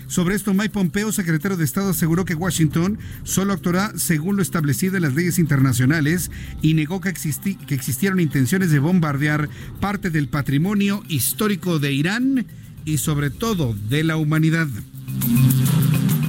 Sobre 0.07 0.35
esto, 0.35 0.53
Mike 0.53 0.69
Pompeo, 0.69 1.11
secretario 1.11 1.57
de 1.57 1.65
Estado, 1.65 1.89
aseguró 1.89 2.25
que 2.25 2.35
Washington 2.35 2.99
solo 3.23 3.53
actuará 3.53 3.93
según 3.97 4.35
lo 4.35 4.41
establecido 4.41 4.95
en 4.97 5.01
las 5.01 5.15
leyes 5.15 5.39
internacionales 5.39 6.29
y 6.61 6.75
negó 6.75 7.01
que, 7.01 7.09
existi 7.09 7.55
que 7.55 7.73
existieron 7.73 8.19
intenciones 8.19 8.69
de 8.69 8.79
bombardear 8.79 9.49
parte 9.79 10.11
del 10.11 10.27
patrimonio 10.27 11.03
histórico 11.07 11.79
de 11.79 11.93
Irán 11.93 12.45
y 12.85 12.99
sobre 12.99 13.31
todo 13.31 13.75
de 13.89 14.03
la 14.03 14.17
humanidad. 14.17 14.67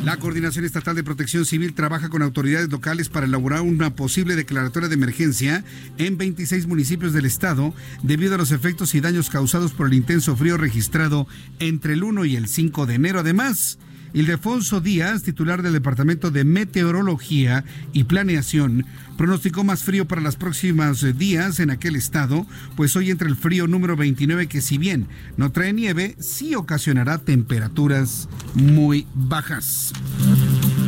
La 0.07 0.19
Coordinación 0.19 0.65
Estatal 0.65 0.95
de 0.95 1.03
Protección 1.03 1.45
Civil 1.45 1.75
trabaja 1.75 2.11
con 2.11 2.23
autoridades 2.23 2.71
locales 2.71 3.09
para 3.09 3.27
elaborar 3.27 3.63
una 3.63 3.97
posible 3.97 4.37
declaratoria 4.37 4.89
de 4.89 4.95
emergencia 4.95 5.65
en 5.99 6.17
26 6.17 6.69
municipios 6.69 7.13
del 7.13 7.25
estado 7.25 7.75
debido 8.05 8.37
a 8.37 8.39
los 8.39 8.53
efectos 8.53 8.95
y 8.95 9.01
daños 9.01 9.31
causados 9.31 9.73
por 9.73 9.89
el 9.89 9.95
intenso 9.95 10.37
frío 10.37 10.59
registrado 10.59 11.27
entre 11.59 11.95
el 11.95 12.05
1 12.05 12.25
y 12.25 12.37
el 12.37 12.47
5 12.47 12.87
de 12.87 12.95
enero. 12.95 13.19
Además, 13.19 13.81
Ildefonso 14.17 14.81
Díaz, 14.81 15.25
titular 15.25 15.61
del 15.61 15.75
Departamento 15.75 16.31
de 16.31 16.43
Meteorología 16.43 17.65
y 17.93 18.05
Planeación, 18.05 18.87
pronosticó 19.19 19.63
más 19.63 19.85
frío 19.85 20.09
para 20.09 20.23
los 20.23 20.37
próximos 20.37 21.05
días 21.19 21.61
en 21.61 21.69
aquel 21.69 21.97
estado, 21.97 22.47
pues 22.77 22.97
hoy 22.97 23.11
entra 23.11 23.29
el 23.29 23.37
frío 23.37 23.67
número 23.67 23.95
29 23.95 24.47
que 24.47 24.63
si 24.63 24.79
bien 24.79 25.07
no 25.37 25.53
trae 25.53 25.75
nieve, 25.75 26.17
sí 26.19 26.55
ocasionará 26.55 27.19
temperaturas 27.19 28.31
muy 28.55 29.07
bajas. 29.13 29.93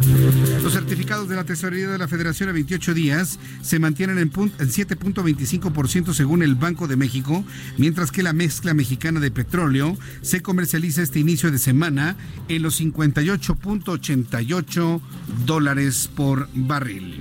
Los 0.63 0.73
certificados 0.73 1.29
de 1.29 1.37
la 1.37 1.45
Tesorería 1.45 1.89
de 1.89 1.99
la 1.99 2.09
Federación 2.09 2.16
a 2.17 2.53
28 2.53 2.95
días 2.95 3.39
se 3.63 3.79
mantienen 3.79 4.19
en, 4.19 4.29
en 4.29 4.69
7.25% 4.69 6.13
según 6.15 6.43
el 6.43 6.55
Banco 6.55 6.89
de 6.89 6.97
México, 6.97 7.45
mientras 7.77 8.11
que 8.11 8.23
la 8.23 8.33
mezcla 8.33 8.73
mexicana 8.75 9.21
de 9.21 9.31
petróleo 9.31 9.99
se 10.23 10.41
comercializa 10.43 11.03
este 11.03 11.19
inicio 11.19 11.51
de 11.51 11.59
semana 11.59 12.17
en 12.49 12.63
los 12.63 12.81
58.88 12.81 15.01
dólares 15.45 16.09
por 16.15 16.49
barril. 16.55 17.21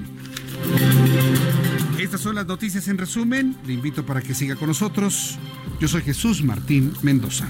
Estas 1.99 2.21
son 2.21 2.35
las 2.35 2.45
noticias 2.45 2.87
en 2.87 2.97
resumen. 2.97 3.57
Le 3.65 3.73
invito 3.73 4.05
para 4.05 4.21
que 4.21 4.33
siga 4.33 4.55
con 4.55 4.69
nosotros. 4.69 5.37
Yo 5.79 5.87
soy 5.87 6.01
Jesús 6.03 6.43
Martín 6.43 6.93
Mendoza. 7.01 7.47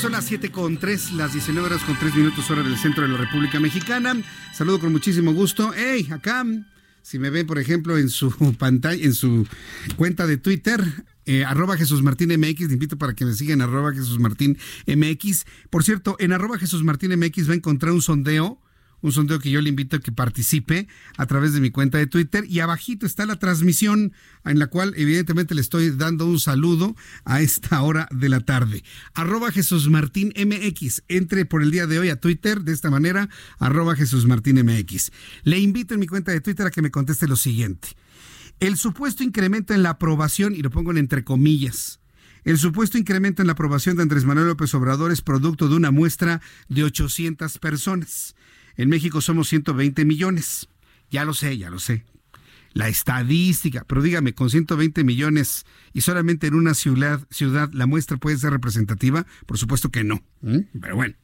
Son 0.00 0.12
las 0.12 0.24
7 0.24 0.50
con 0.50 0.78
3, 0.78 1.12
las 1.12 1.34
19 1.34 1.66
horas 1.66 1.82
con 1.82 1.94
3 1.98 2.14
minutos 2.14 2.50
hora 2.50 2.62
del 2.62 2.78
centro 2.78 3.02
de 3.02 3.10
la 3.10 3.18
República 3.18 3.60
Mexicana. 3.60 4.16
Saludo 4.50 4.80
con 4.80 4.92
muchísimo 4.92 5.34
gusto. 5.34 5.74
¡Hey! 5.76 6.08
Acá, 6.10 6.42
si 7.02 7.18
me 7.18 7.28
ven, 7.28 7.46
por 7.46 7.58
ejemplo, 7.58 7.98
en 7.98 8.08
su 8.08 8.30
pantalla, 8.58 9.04
en 9.04 9.12
su 9.12 9.46
cuenta 9.96 10.26
de 10.26 10.38
Twitter, 10.38 10.82
eh, 11.26 11.44
arroba 11.44 11.76
Jesús 11.76 12.02
Martín 12.02 12.30
MX, 12.30 12.72
invito 12.72 12.96
para 12.96 13.12
que 13.12 13.26
me 13.26 13.34
sigan 13.34 13.60
arroba 13.60 13.92
Jesús 13.92 14.18
Martín 14.18 14.56
MX. 14.86 15.44
Por 15.68 15.84
cierto, 15.84 16.16
en 16.18 16.32
arroba 16.32 16.56
Jesús 16.56 16.82
Martín 16.82 17.14
MX 17.18 17.50
va 17.50 17.52
a 17.52 17.56
encontrar 17.56 17.92
un 17.92 18.00
sondeo 18.00 18.58
un 19.02 19.12
sondeo 19.12 19.38
que 19.38 19.50
yo 19.50 19.60
le 19.60 19.68
invito 19.68 19.96
a 19.96 20.00
que 20.00 20.12
participe 20.12 20.88
a 21.16 21.26
través 21.26 21.52
de 21.52 21.60
mi 21.60 21.70
cuenta 21.70 21.98
de 21.98 22.06
Twitter 22.06 22.44
y 22.48 22.60
abajito 22.60 23.06
está 23.06 23.26
la 23.26 23.38
transmisión 23.38 24.12
en 24.44 24.58
la 24.58 24.66
cual 24.66 24.94
evidentemente 24.96 25.54
le 25.54 25.60
estoy 25.60 25.90
dando 25.90 26.26
un 26.26 26.40
saludo 26.40 26.96
a 27.24 27.40
esta 27.40 27.82
hora 27.82 28.08
de 28.10 28.28
la 28.28 28.40
tarde. 28.40 28.82
Arroba 29.14 29.52
Jesús 29.52 29.88
Martín 29.88 30.32
MX. 30.36 31.02
Entre 31.08 31.44
por 31.44 31.62
el 31.62 31.70
día 31.70 31.86
de 31.86 31.98
hoy 31.98 32.10
a 32.10 32.20
Twitter 32.20 32.62
de 32.62 32.72
esta 32.72 32.90
manera, 32.90 33.28
arroba 33.58 33.96
Jesús 33.96 34.26
Martín 34.26 34.64
MX. 34.64 35.10
Le 35.44 35.58
invito 35.58 35.94
en 35.94 36.00
mi 36.00 36.06
cuenta 36.06 36.32
de 36.32 36.40
Twitter 36.40 36.66
a 36.66 36.70
que 36.70 36.82
me 36.82 36.90
conteste 36.90 37.26
lo 37.26 37.36
siguiente. 37.36 37.88
El 38.60 38.76
supuesto 38.76 39.22
incremento 39.22 39.72
en 39.72 39.82
la 39.82 39.90
aprobación, 39.90 40.54
y 40.54 40.62
lo 40.62 40.70
pongo 40.70 40.90
en 40.90 40.98
entre 40.98 41.24
comillas, 41.24 41.98
El 42.42 42.56
supuesto 42.56 42.96
incremento 42.96 43.42
en 43.42 43.48
la 43.48 43.52
aprobación 43.52 43.96
de 43.96 44.02
Andrés 44.02 44.24
Manuel 44.24 44.48
López 44.48 44.72
Obrador 44.74 45.12
es 45.12 45.20
producto 45.20 45.68
de 45.68 45.76
una 45.76 45.90
muestra 45.90 46.40
de 46.68 46.84
800 46.84 47.58
personas. 47.58 48.34
En 48.76 48.88
México 48.88 49.20
somos 49.20 49.48
120 49.48 50.04
millones. 50.04 50.68
Ya 51.10 51.24
lo 51.24 51.34
sé, 51.34 51.58
ya 51.58 51.70
lo 51.70 51.78
sé. 51.78 52.04
La 52.72 52.88
estadística, 52.88 53.84
pero 53.84 54.00
dígame, 54.00 54.32
con 54.32 54.48
120 54.48 55.02
millones 55.02 55.66
y 55.92 56.02
solamente 56.02 56.46
en 56.46 56.54
una 56.54 56.74
ciudad, 56.74 57.26
ciudad 57.30 57.68
la 57.72 57.86
muestra 57.86 58.16
puede 58.16 58.38
ser 58.38 58.50
representativa, 58.50 59.26
por 59.46 59.58
supuesto 59.58 59.90
que 59.90 60.04
no. 60.04 60.22
Pero 60.80 60.94
bueno. 60.94 61.14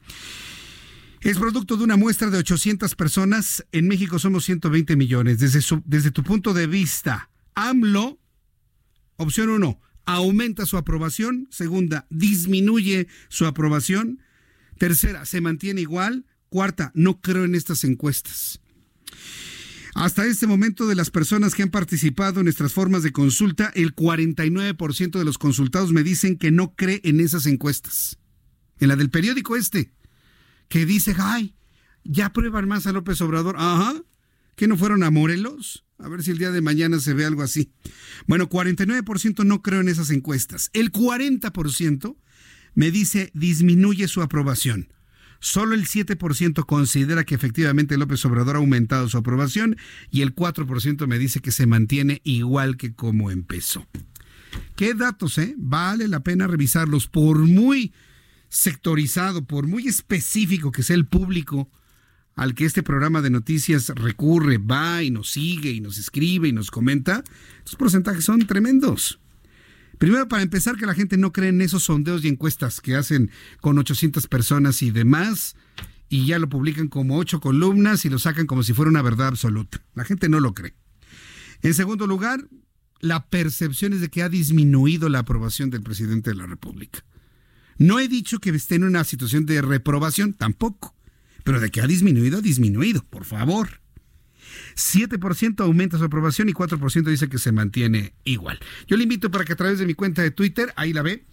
Es 1.21 1.37
producto 1.37 1.77
de 1.77 1.83
una 1.83 1.97
muestra 1.97 2.29
de 2.29 2.37
800 2.37 2.95
personas. 2.95 3.65
En 3.71 3.87
México 3.87 4.19
somos 4.19 4.45
120 4.45 4.95
millones. 4.95 5.39
Desde, 5.39 6.11
tu 6.11 6.23
punto 6.23 6.53
de 6.53 6.67
vista, 6.67 7.29
AMLO, 7.55 8.19
opción 9.15 9.49
1, 9.49 9.79
aumenta 10.05 10.65
su 10.65 10.77
aprobación. 10.77 11.47
Segunda, 11.49 12.05
disminuye 12.09 13.07
su 13.29 13.45
aprobación. 13.45 14.21
Tercera, 14.77 15.25
se 15.25 15.41
mantiene 15.41 15.81
igual. 15.81 16.25
Cuarta, 16.49 16.91
no 16.95 17.19
creo 17.21 17.45
en 17.45 17.55
estas 17.55 17.83
encuestas. 17.83 18.59
Hasta 19.95 20.25
este 20.25 20.45
momento 20.45 20.85
de 20.85 20.93
las 20.93 21.09
personas 21.09 21.55
que 21.55 21.63
han 21.63 21.71
participado 21.71 22.39
en 22.39 22.45
nuestras 22.45 22.71
formas 22.71 23.01
de 23.01 23.11
consulta, 23.11 23.71
el 23.73 23.95
49% 23.95 25.17
de 25.17 25.25
los 25.25 25.39
consultados 25.39 25.91
me 25.91 26.03
dicen 26.03 26.37
que 26.37 26.51
no 26.51 26.75
cree 26.75 27.01
en 27.03 27.19
esas 27.19 27.47
encuestas. 27.47 28.19
En 28.79 28.89
la 28.89 28.95
del 28.95 29.09
periódico 29.09 29.55
este, 29.55 29.91
que 30.69 30.85
dice, 30.85 31.15
ay, 31.17 31.55
ya 32.03 32.31
prueban 32.31 32.67
más 32.67 32.85
a 32.85 32.91
López 32.91 33.19
Obrador. 33.21 33.55
Ajá, 33.57 33.95
que 34.55 34.67
no 34.67 34.77
fueron 34.77 35.03
a 35.03 35.11
Morelos. 35.11 35.85
A 35.99 36.07
ver 36.09 36.23
si 36.23 36.31
el 36.31 36.37
día 36.37 36.51
de 36.51 36.61
mañana 36.61 36.99
se 36.99 37.13
ve 37.13 37.25
algo 37.25 37.41
así. 37.41 37.71
Bueno, 38.27 38.49
49% 38.49 39.45
no 39.45 39.61
creo 39.61 39.81
en 39.81 39.89
esas 39.89 40.11
encuestas. 40.11 40.69
El 40.73 40.91
40% 40.91 42.17
me 42.75 42.91
dice 42.91 43.31
disminuye 43.33 44.07
su 44.07 44.21
aprobación. 44.21 44.93
Solo 45.39 45.75
el 45.75 45.85
7% 45.87 46.65
considera 46.65 47.23
que 47.23 47.35
efectivamente 47.35 47.97
López 47.97 48.25
Obrador 48.25 48.55
ha 48.55 48.59
aumentado 48.59 49.07
su 49.07 49.17
aprobación 49.17 49.77
y 50.09 50.21
el 50.21 50.35
4% 50.35 51.07
me 51.07 51.19
dice 51.19 51.39
que 51.41 51.51
se 51.51 51.67
mantiene 51.67 52.21
igual 52.23 52.77
que 52.77 52.93
como 52.93 53.31
empezó. 53.31 53.87
¿Qué 54.75 54.93
datos, 54.93 55.37
eh? 55.37 55.55
Vale 55.57 56.07
la 56.07 56.21
pena 56.21 56.47
revisarlos 56.47 57.07
por 57.07 57.37
muy 57.39 57.93
sectorizado, 58.49 59.45
por 59.45 59.67
muy 59.67 59.87
específico 59.87 60.71
que 60.71 60.83
sea 60.83 60.95
el 60.95 61.05
público 61.05 61.69
al 62.35 62.53
que 62.53 62.65
este 62.65 62.83
programa 62.83 63.21
de 63.21 63.31
noticias 63.31 63.89
recurre, 63.95 64.59
va 64.59 65.01
y 65.01 65.09
nos 65.09 65.31
sigue 65.31 65.71
y 65.71 65.81
nos 65.81 65.97
escribe 65.97 66.47
y 66.47 66.53
nos 66.53 66.69
comenta, 66.69 67.23
los 67.65 67.75
porcentajes 67.75 68.23
son 68.23 68.45
tremendos. 68.45 69.19
Primero, 69.97 70.27
para 70.27 70.43
empezar, 70.43 70.77
que 70.77 70.85
la 70.85 70.93
gente 70.93 71.17
no 71.17 71.31
cree 71.31 71.49
en 71.49 71.61
esos 71.61 71.83
sondeos 71.83 72.23
y 72.23 72.27
encuestas 72.27 72.81
que 72.81 72.95
hacen 72.95 73.31
con 73.61 73.77
800 73.77 74.27
personas 74.27 74.81
y 74.81 74.91
demás, 74.91 75.55
y 76.09 76.25
ya 76.25 76.39
lo 76.39 76.49
publican 76.49 76.87
como 76.87 77.17
ocho 77.17 77.39
columnas 77.39 78.05
y 78.05 78.09
lo 78.09 78.19
sacan 78.19 78.45
como 78.45 78.63
si 78.63 78.73
fuera 78.73 78.89
una 78.89 79.01
verdad 79.01 79.27
absoluta. 79.27 79.81
La 79.95 80.05
gente 80.05 80.29
no 80.29 80.39
lo 80.39 80.53
cree. 80.53 80.73
En 81.61 81.73
segundo 81.73 82.07
lugar, 82.07 82.47
la 82.99 83.27
percepción 83.27 83.93
es 83.93 84.01
de 84.01 84.09
que 84.09 84.23
ha 84.23 84.29
disminuido 84.29 85.09
la 85.09 85.19
aprobación 85.19 85.69
del 85.69 85.83
presidente 85.83 86.29
de 86.29 86.35
la 86.35 86.45
República. 86.45 87.03
No 87.77 87.99
he 87.99 88.07
dicho 88.07 88.39
que 88.39 88.49
esté 88.49 88.75
en 88.75 88.83
una 88.83 89.03
situación 89.03 89.45
de 89.45 89.61
reprobación, 89.61 90.33
tampoco, 90.33 90.95
pero 91.43 91.59
de 91.59 91.69
que 91.69 91.81
ha 91.81 91.87
disminuido, 91.87 92.39
ha 92.39 92.41
disminuido, 92.41 93.03
por 93.03 93.25
favor. 93.25 93.81
7% 94.77 95.61
aumenta 95.61 95.97
su 95.97 96.03
aprobación 96.05 96.49
y 96.49 96.53
4% 96.53 97.03
dice 97.03 97.29
que 97.29 97.39
se 97.39 97.51
mantiene 97.51 98.13
igual. 98.23 98.59
Yo 98.87 98.95
le 98.95 99.03
invito 99.03 99.31
para 99.31 99.43
que 99.43 99.53
a 99.53 99.55
través 99.55 99.79
de 99.79 99.85
mi 99.85 99.95
cuenta 99.95 100.21
de 100.21 100.31
Twitter, 100.31 100.71
ahí 100.75 100.93
la 100.93 101.01
ve, 101.01 101.25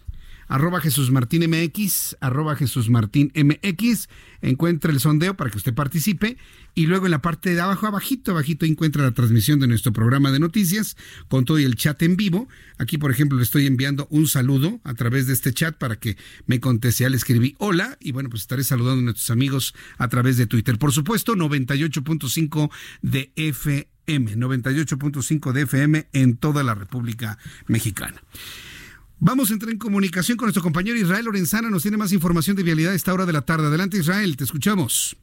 arroba 0.47 0.81
Jesús 0.81 1.11
Martín 1.11 1.49
MX, 1.49 2.17
arroba 2.19 2.55
Jesús 2.55 2.89
Martín 2.89 3.31
MX, 3.35 4.09
encuentre 4.41 4.91
el 4.91 4.99
sondeo 4.99 5.35
para 5.35 5.49
que 5.49 5.57
usted 5.57 5.73
participe 5.73 6.37
y 6.77 6.87
luego 6.87 7.05
en 7.05 7.11
la 7.11 7.21
parte 7.21 7.55
de 7.55 7.61
abajo, 7.61 7.87
abajito, 7.87 8.31
abajito 8.31 8.65
encuentra 8.65 9.01
la 9.01 9.11
transmisión 9.11 9.59
de 9.61 9.67
nuestro 9.67 9.93
programa 9.93 10.31
de 10.31 10.39
noticias 10.39 10.97
con 11.29 11.45
todo 11.45 11.57
y 11.57 11.63
el 11.63 11.75
chat 11.75 12.01
en 12.03 12.17
vivo. 12.17 12.49
Aquí, 12.77 12.97
por 12.97 13.11
ejemplo, 13.11 13.37
le 13.37 13.43
estoy 13.45 13.65
enviando 13.65 14.07
un 14.09 14.27
saludo 14.27 14.81
a 14.83 14.93
través 14.93 15.25
de 15.25 15.33
este 15.33 15.53
chat 15.53 15.77
para 15.77 15.95
que 15.95 16.17
me 16.47 16.59
conteste. 16.59 17.03
Ya 17.05 17.09
le 17.09 17.15
escribí 17.15 17.55
hola 17.59 17.97
y 18.01 18.11
bueno, 18.11 18.29
pues 18.29 18.41
estaré 18.41 18.65
saludando 18.65 18.99
a 18.99 19.03
nuestros 19.05 19.29
amigos 19.29 19.73
a 19.97 20.09
través 20.09 20.35
de 20.35 20.47
Twitter. 20.47 20.77
Por 20.77 20.91
supuesto, 20.91 21.35
98.5 21.35 22.69
de 23.01 23.31
FM, 23.37 24.35
98.5 24.35 25.53
de 25.53 25.61
FM 25.61 26.07
en 26.11 26.35
toda 26.35 26.61
la 26.63 26.75
República 26.75 27.37
Mexicana. 27.67 28.21
Vamos 29.19 29.49
a 29.49 29.53
entrar 29.53 29.71
en 29.71 29.77
comunicación 29.77 30.37
con 30.37 30.45
nuestro 30.45 30.61
compañero 30.61 30.97
Israel 30.97 31.25
Lorenzana. 31.25 31.69
Nos 31.69 31.83
tiene 31.83 31.97
más 31.97 32.11
información 32.11 32.55
de 32.55 32.63
vialidad 32.63 32.91
a 32.91 32.95
esta 32.95 33.13
hora 33.13 33.25
de 33.25 33.33
la 33.33 33.41
tarde. 33.41 33.67
Adelante, 33.67 33.97
Israel, 33.97 34.35
te 34.35 34.43
escuchamos. 34.43 35.15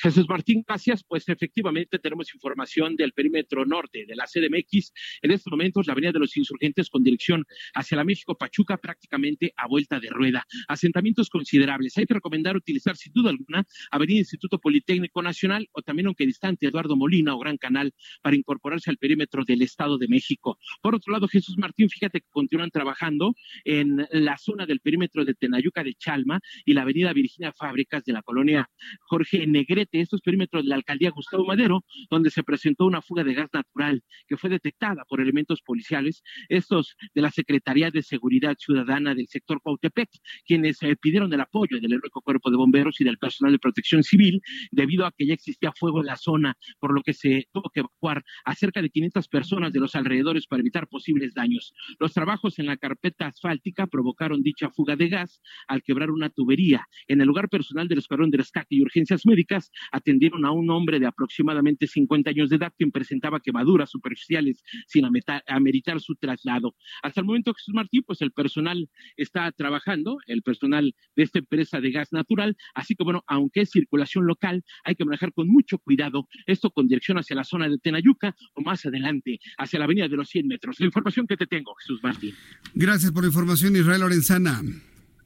Jesús 0.00 0.26
Martín, 0.28 0.64
gracias. 0.66 1.02
Pues 1.02 1.28
efectivamente 1.28 1.98
tenemos 1.98 2.32
información 2.32 2.94
del 2.94 3.12
perímetro 3.12 3.64
norte 3.66 4.06
de 4.06 4.14
la 4.14 4.26
CDMX. 4.26 4.92
En 5.22 5.32
estos 5.32 5.50
momentos, 5.50 5.86
la 5.88 5.92
avenida 5.92 6.12
de 6.12 6.20
los 6.20 6.36
insurgentes 6.36 6.88
con 6.88 7.02
dirección 7.02 7.44
hacia 7.74 7.96
la 7.96 8.04
México 8.04 8.36
Pachuca 8.36 8.76
prácticamente 8.76 9.52
a 9.56 9.66
vuelta 9.66 9.98
de 9.98 10.08
rueda. 10.08 10.46
Asentamientos 10.68 11.28
considerables. 11.28 11.98
Hay 11.98 12.06
que 12.06 12.14
recomendar 12.14 12.56
utilizar 12.56 12.96
sin 12.96 13.12
duda 13.12 13.30
alguna 13.30 13.66
Avenida 13.90 14.20
Instituto 14.20 14.60
Politécnico 14.60 15.20
Nacional 15.20 15.68
o 15.72 15.82
también, 15.82 16.06
aunque 16.06 16.26
distante, 16.26 16.68
Eduardo 16.68 16.94
Molina 16.94 17.34
o 17.34 17.38
Gran 17.40 17.56
Canal 17.56 17.92
para 18.22 18.36
incorporarse 18.36 18.90
al 18.90 18.98
perímetro 18.98 19.44
del 19.44 19.62
Estado 19.62 19.98
de 19.98 20.06
México. 20.06 20.58
Por 20.80 20.94
otro 20.94 21.12
lado, 21.12 21.26
Jesús 21.26 21.58
Martín, 21.58 21.90
fíjate 21.90 22.20
que 22.20 22.28
continúan 22.30 22.70
trabajando 22.70 23.34
en 23.64 24.06
la 24.12 24.38
zona 24.38 24.64
del 24.64 24.78
perímetro 24.78 25.24
de 25.24 25.34
Tenayuca 25.34 25.82
de 25.82 25.94
Chalma 25.94 26.38
y 26.64 26.74
la 26.74 26.82
avenida 26.82 27.12
Virginia 27.12 27.52
Fábricas 27.52 28.04
de 28.04 28.12
la 28.12 28.22
colonia 28.22 28.70
Jorge 29.00 29.44
Negrete 29.46 29.87
estos 29.92 30.20
perímetros 30.20 30.62
de 30.62 30.68
la 30.68 30.76
alcaldía 30.76 31.10
Gustavo 31.10 31.44
Madero, 31.44 31.84
donde 32.10 32.30
se 32.30 32.42
presentó 32.42 32.86
una 32.86 33.02
fuga 33.02 33.24
de 33.24 33.34
gas 33.34 33.48
natural 33.52 34.02
que 34.26 34.36
fue 34.36 34.50
detectada 34.50 35.04
por 35.08 35.20
elementos 35.20 35.62
policiales, 35.62 36.22
estos 36.48 36.96
de 37.14 37.22
la 37.22 37.30
Secretaría 37.30 37.90
de 37.90 38.02
Seguridad 38.02 38.56
Ciudadana 38.58 39.14
del 39.14 39.28
sector 39.28 39.60
Cuautepec, 39.62 40.08
quienes 40.44 40.82
eh, 40.82 40.96
pidieron 40.96 41.32
el 41.32 41.40
apoyo 41.40 41.80
del 41.80 41.92
heroico 41.92 42.20
cuerpo 42.20 42.50
de 42.50 42.56
bomberos 42.56 43.00
y 43.00 43.04
del 43.04 43.18
personal 43.18 43.52
de 43.52 43.58
protección 43.58 44.02
civil, 44.02 44.40
debido 44.70 45.06
a 45.06 45.12
que 45.12 45.26
ya 45.26 45.34
existía 45.34 45.72
fuego 45.72 46.00
en 46.00 46.06
la 46.06 46.16
zona, 46.16 46.56
por 46.78 46.94
lo 46.94 47.02
que 47.02 47.12
se 47.12 47.48
tuvo 47.52 47.70
que 47.72 47.80
evacuar 47.80 48.24
a 48.44 48.54
cerca 48.54 48.82
de 48.82 48.90
500 48.90 49.28
personas 49.28 49.72
de 49.72 49.80
los 49.80 49.94
alrededores 49.94 50.46
para 50.46 50.60
evitar 50.60 50.88
posibles 50.88 51.34
daños. 51.34 51.72
Los 51.98 52.12
trabajos 52.12 52.58
en 52.58 52.66
la 52.66 52.76
carpeta 52.76 53.26
asfáltica 53.26 53.86
provocaron 53.86 54.42
dicha 54.42 54.70
fuga 54.70 54.96
de 54.96 55.08
gas 55.08 55.40
al 55.66 55.82
quebrar 55.82 56.10
una 56.10 56.30
tubería. 56.30 56.86
En 57.06 57.20
el 57.20 57.26
lugar 57.26 57.48
personal 57.48 57.88
del 57.88 57.98
Escuadrón 57.98 58.30
de 58.30 58.38
Rescate 58.38 58.74
y 58.74 58.82
Urgencias 58.82 59.26
Médicas 59.26 59.70
atendieron 59.92 60.44
a 60.44 60.52
un 60.52 60.70
hombre 60.70 61.00
de 61.00 61.06
aproximadamente 61.06 61.86
50 61.86 62.30
años 62.30 62.50
de 62.50 62.56
edad 62.56 62.72
quien 62.76 62.90
presentaba 62.90 63.40
quemaduras 63.40 63.90
superficiales 63.90 64.62
sin 64.86 65.04
ameritar 65.04 66.00
su 66.00 66.14
traslado. 66.16 66.74
Hasta 67.02 67.20
el 67.20 67.26
momento, 67.26 67.54
Jesús 67.54 67.74
Martín, 67.74 68.02
pues 68.06 68.20
el 68.22 68.32
personal 68.32 68.88
está 69.16 69.50
trabajando, 69.52 70.18
el 70.26 70.42
personal 70.42 70.94
de 71.16 71.22
esta 71.22 71.38
empresa 71.38 71.80
de 71.80 71.90
gas 71.90 72.12
natural, 72.12 72.56
así 72.74 72.94
que 72.94 73.04
bueno, 73.04 73.24
aunque 73.26 73.62
es 73.62 73.70
circulación 73.70 74.26
local, 74.26 74.64
hay 74.84 74.94
que 74.94 75.04
manejar 75.04 75.32
con 75.32 75.48
mucho 75.48 75.78
cuidado 75.78 76.28
esto 76.46 76.70
con 76.70 76.86
dirección 76.88 77.18
hacia 77.18 77.36
la 77.36 77.44
zona 77.44 77.68
de 77.68 77.78
Tenayuca 77.78 78.34
o 78.54 78.62
más 78.62 78.84
adelante 78.86 79.38
hacia 79.56 79.78
la 79.78 79.84
avenida 79.84 80.08
de 80.08 80.16
los 80.16 80.28
100 80.28 80.46
metros. 80.46 80.80
La 80.80 80.86
información 80.86 81.26
que 81.26 81.36
te 81.36 81.46
tengo, 81.46 81.74
Jesús 81.74 82.00
Martín. 82.02 82.34
Gracias 82.74 83.12
por 83.12 83.22
la 83.22 83.28
información, 83.28 83.76
Israel 83.76 84.00
Lorenzana. 84.00 84.62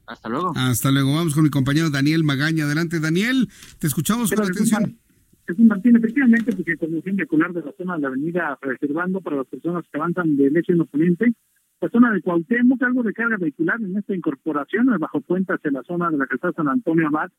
Hasta 0.05 0.29
luego. 0.29 0.53
Hasta 0.55 0.91
luego. 0.91 1.13
Vamos 1.15 1.33
con 1.33 1.43
mi 1.43 1.49
compañero 1.49 1.89
Daniel 1.89 2.23
Magaña. 2.23 2.65
Adelante, 2.65 2.99
Daniel. 2.99 3.49
Te 3.79 3.87
escuchamos 3.87 4.31
con 4.31 4.43
atención. 4.43 4.97
Jesús 5.47 5.65
Martín, 5.65 5.95
efectivamente, 5.97 6.55
porque 6.55 6.77
condición 6.77 7.17
vehicular 7.17 7.51
de 7.51 7.61
la 7.61 7.73
zona 7.77 7.95
de 7.95 8.01
la 8.01 8.07
avenida 8.07 8.57
reservando 8.61 9.19
para 9.19 9.37
las 9.37 9.47
personas 9.47 9.83
que 9.91 9.97
avanzan 9.97 10.37
del 10.37 10.55
eje 10.55 10.71
en 10.71 10.81
oponente, 10.81 11.33
la 11.81 11.89
zona 11.89 12.11
de 12.13 12.21
Cuauhtémoc, 12.21 12.81
algo 12.81 13.03
de 13.03 13.13
carga 13.13 13.35
vehicular 13.37 13.81
en 13.81 13.97
esta 13.97 14.15
incorporación, 14.15 14.87
bajo 14.99 15.19
puente 15.19 15.53
hacia 15.53 15.71
la 15.71 15.83
zona 15.83 16.09
de 16.09 16.17
la 16.17 16.27
que 16.27 16.35
está 16.35 16.53
San 16.53 16.69
Antonio 16.69 17.07
Abad. 17.07 17.29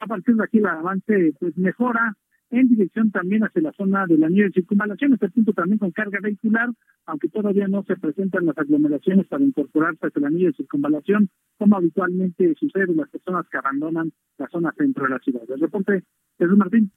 A 0.00 0.06
partir 0.06 0.36
de 0.36 0.44
aquí 0.44 0.58
el 0.58 0.66
avance 0.66 1.32
pues 1.40 1.56
mejora 1.56 2.14
en 2.50 2.68
dirección 2.68 3.10
también 3.10 3.42
hacia 3.42 3.62
la 3.62 3.72
zona 3.72 4.06
de 4.06 4.18
la 4.18 4.28
nieve 4.28 4.48
de 4.48 4.60
circunvalación, 4.60 5.14
este 5.14 5.30
punto 5.30 5.52
también 5.52 5.78
con 5.78 5.90
carga 5.90 6.18
vehicular, 6.22 6.68
aunque 7.06 7.28
todavía 7.28 7.68
no 7.68 7.82
se 7.84 7.96
presentan 7.96 8.46
las 8.46 8.56
aglomeraciones 8.58 9.26
para 9.26 9.44
incorporarse 9.44 10.06
hacia 10.06 10.22
la 10.22 10.30
nieve 10.30 10.50
de 10.50 10.56
circunvalación, 10.56 11.28
como 11.58 11.76
habitualmente 11.76 12.54
sucede 12.58 12.84
en 12.90 12.96
las 12.96 13.08
personas 13.10 13.46
que 13.48 13.58
abandonan 13.58 14.12
la 14.38 14.48
zona 14.48 14.72
centro 14.76 15.04
de 15.04 15.10
la 15.10 15.18
ciudad. 15.18 15.42
El 15.48 15.60
reporte, 15.60 16.04
Jesús 16.38 16.56
Martín. 16.56 16.90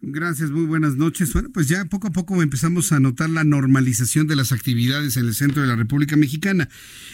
Gracias, 0.00 0.50
muy 0.50 0.66
buenas 0.66 0.96
noches. 0.96 1.32
Bueno, 1.32 1.50
pues 1.52 1.68
ya 1.68 1.84
poco 1.84 2.08
a 2.08 2.10
poco 2.10 2.40
empezamos 2.42 2.92
a 2.92 3.00
notar 3.00 3.30
la 3.30 3.44
normalización 3.44 4.26
de 4.26 4.36
las 4.36 4.52
actividades 4.52 5.16
en 5.16 5.26
el 5.26 5.34
centro 5.34 5.62
de 5.62 5.68
la 5.68 5.76
República 5.76 6.16
Mexicana. 6.16 6.68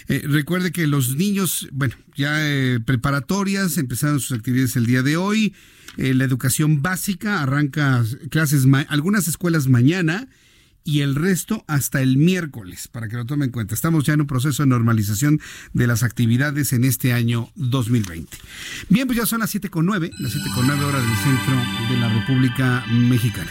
Eh, 0.09 0.23
recuerde 0.27 0.73
que 0.73 0.87
los 0.87 1.17
niños, 1.17 1.69
bueno, 1.73 1.95
ya 2.15 2.37
eh, 2.41 2.81
preparatorias 2.81 3.79
empezaron 3.79 4.21
sus 4.21 4.37
actividades 4.37 4.77
el 4.77 4.87
día 4.87 5.03
de 5.03 5.17
hoy. 5.17 5.55
Eh, 5.97 6.15
la 6.15 6.25
educación 6.25 6.83
básica 6.83 7.43
arranca 7.43 8.05
clases, 8.31 8.67
algunas 8.89 9.29
escuelas 9.29 9.69
mañana 9.69 10.29
y 10.87 11.01
el 11.01 11.17
resto 11.17 11.65
hasta 11.67 12.01
el 12.01 12.17
miércoles, 12.17 12.87
para 12.87 13.09
que 13.09 13.17
lo 13.17 13.27
tomen 13.27 13.47
en 13.47 13.51
cuenta. 13.51 13.75
Estamos 13.75 14.05
ya 14.05 14.15
en 14.15 14.21
un 14.21 14.29
proceso 14.29 14.63
de 14.63 14.69
normalización 14.69 15.41
de 15.73 15.89
las 15.89 16.05
actividades 16.05 16.73
en 16.73 16.85
este 16.85 17.13
año 17.13 17.51
2020. 17.57 18.39
Bien, 18.89 19.09
pues 19.09 19.19
ya 19.19 19.27
son 19.27 19.41
las 19.41 19.53
7.9, 19.53 20.13
las 20.21 20.37
7.9 20.37 20.83
horas 20.85 21.03
del 21.03 21.17
centro 21.17 21.55
de 21.91 21.97
la 22.01 22.09
República 22.09 22.85
Mexicana. 22.89 23.51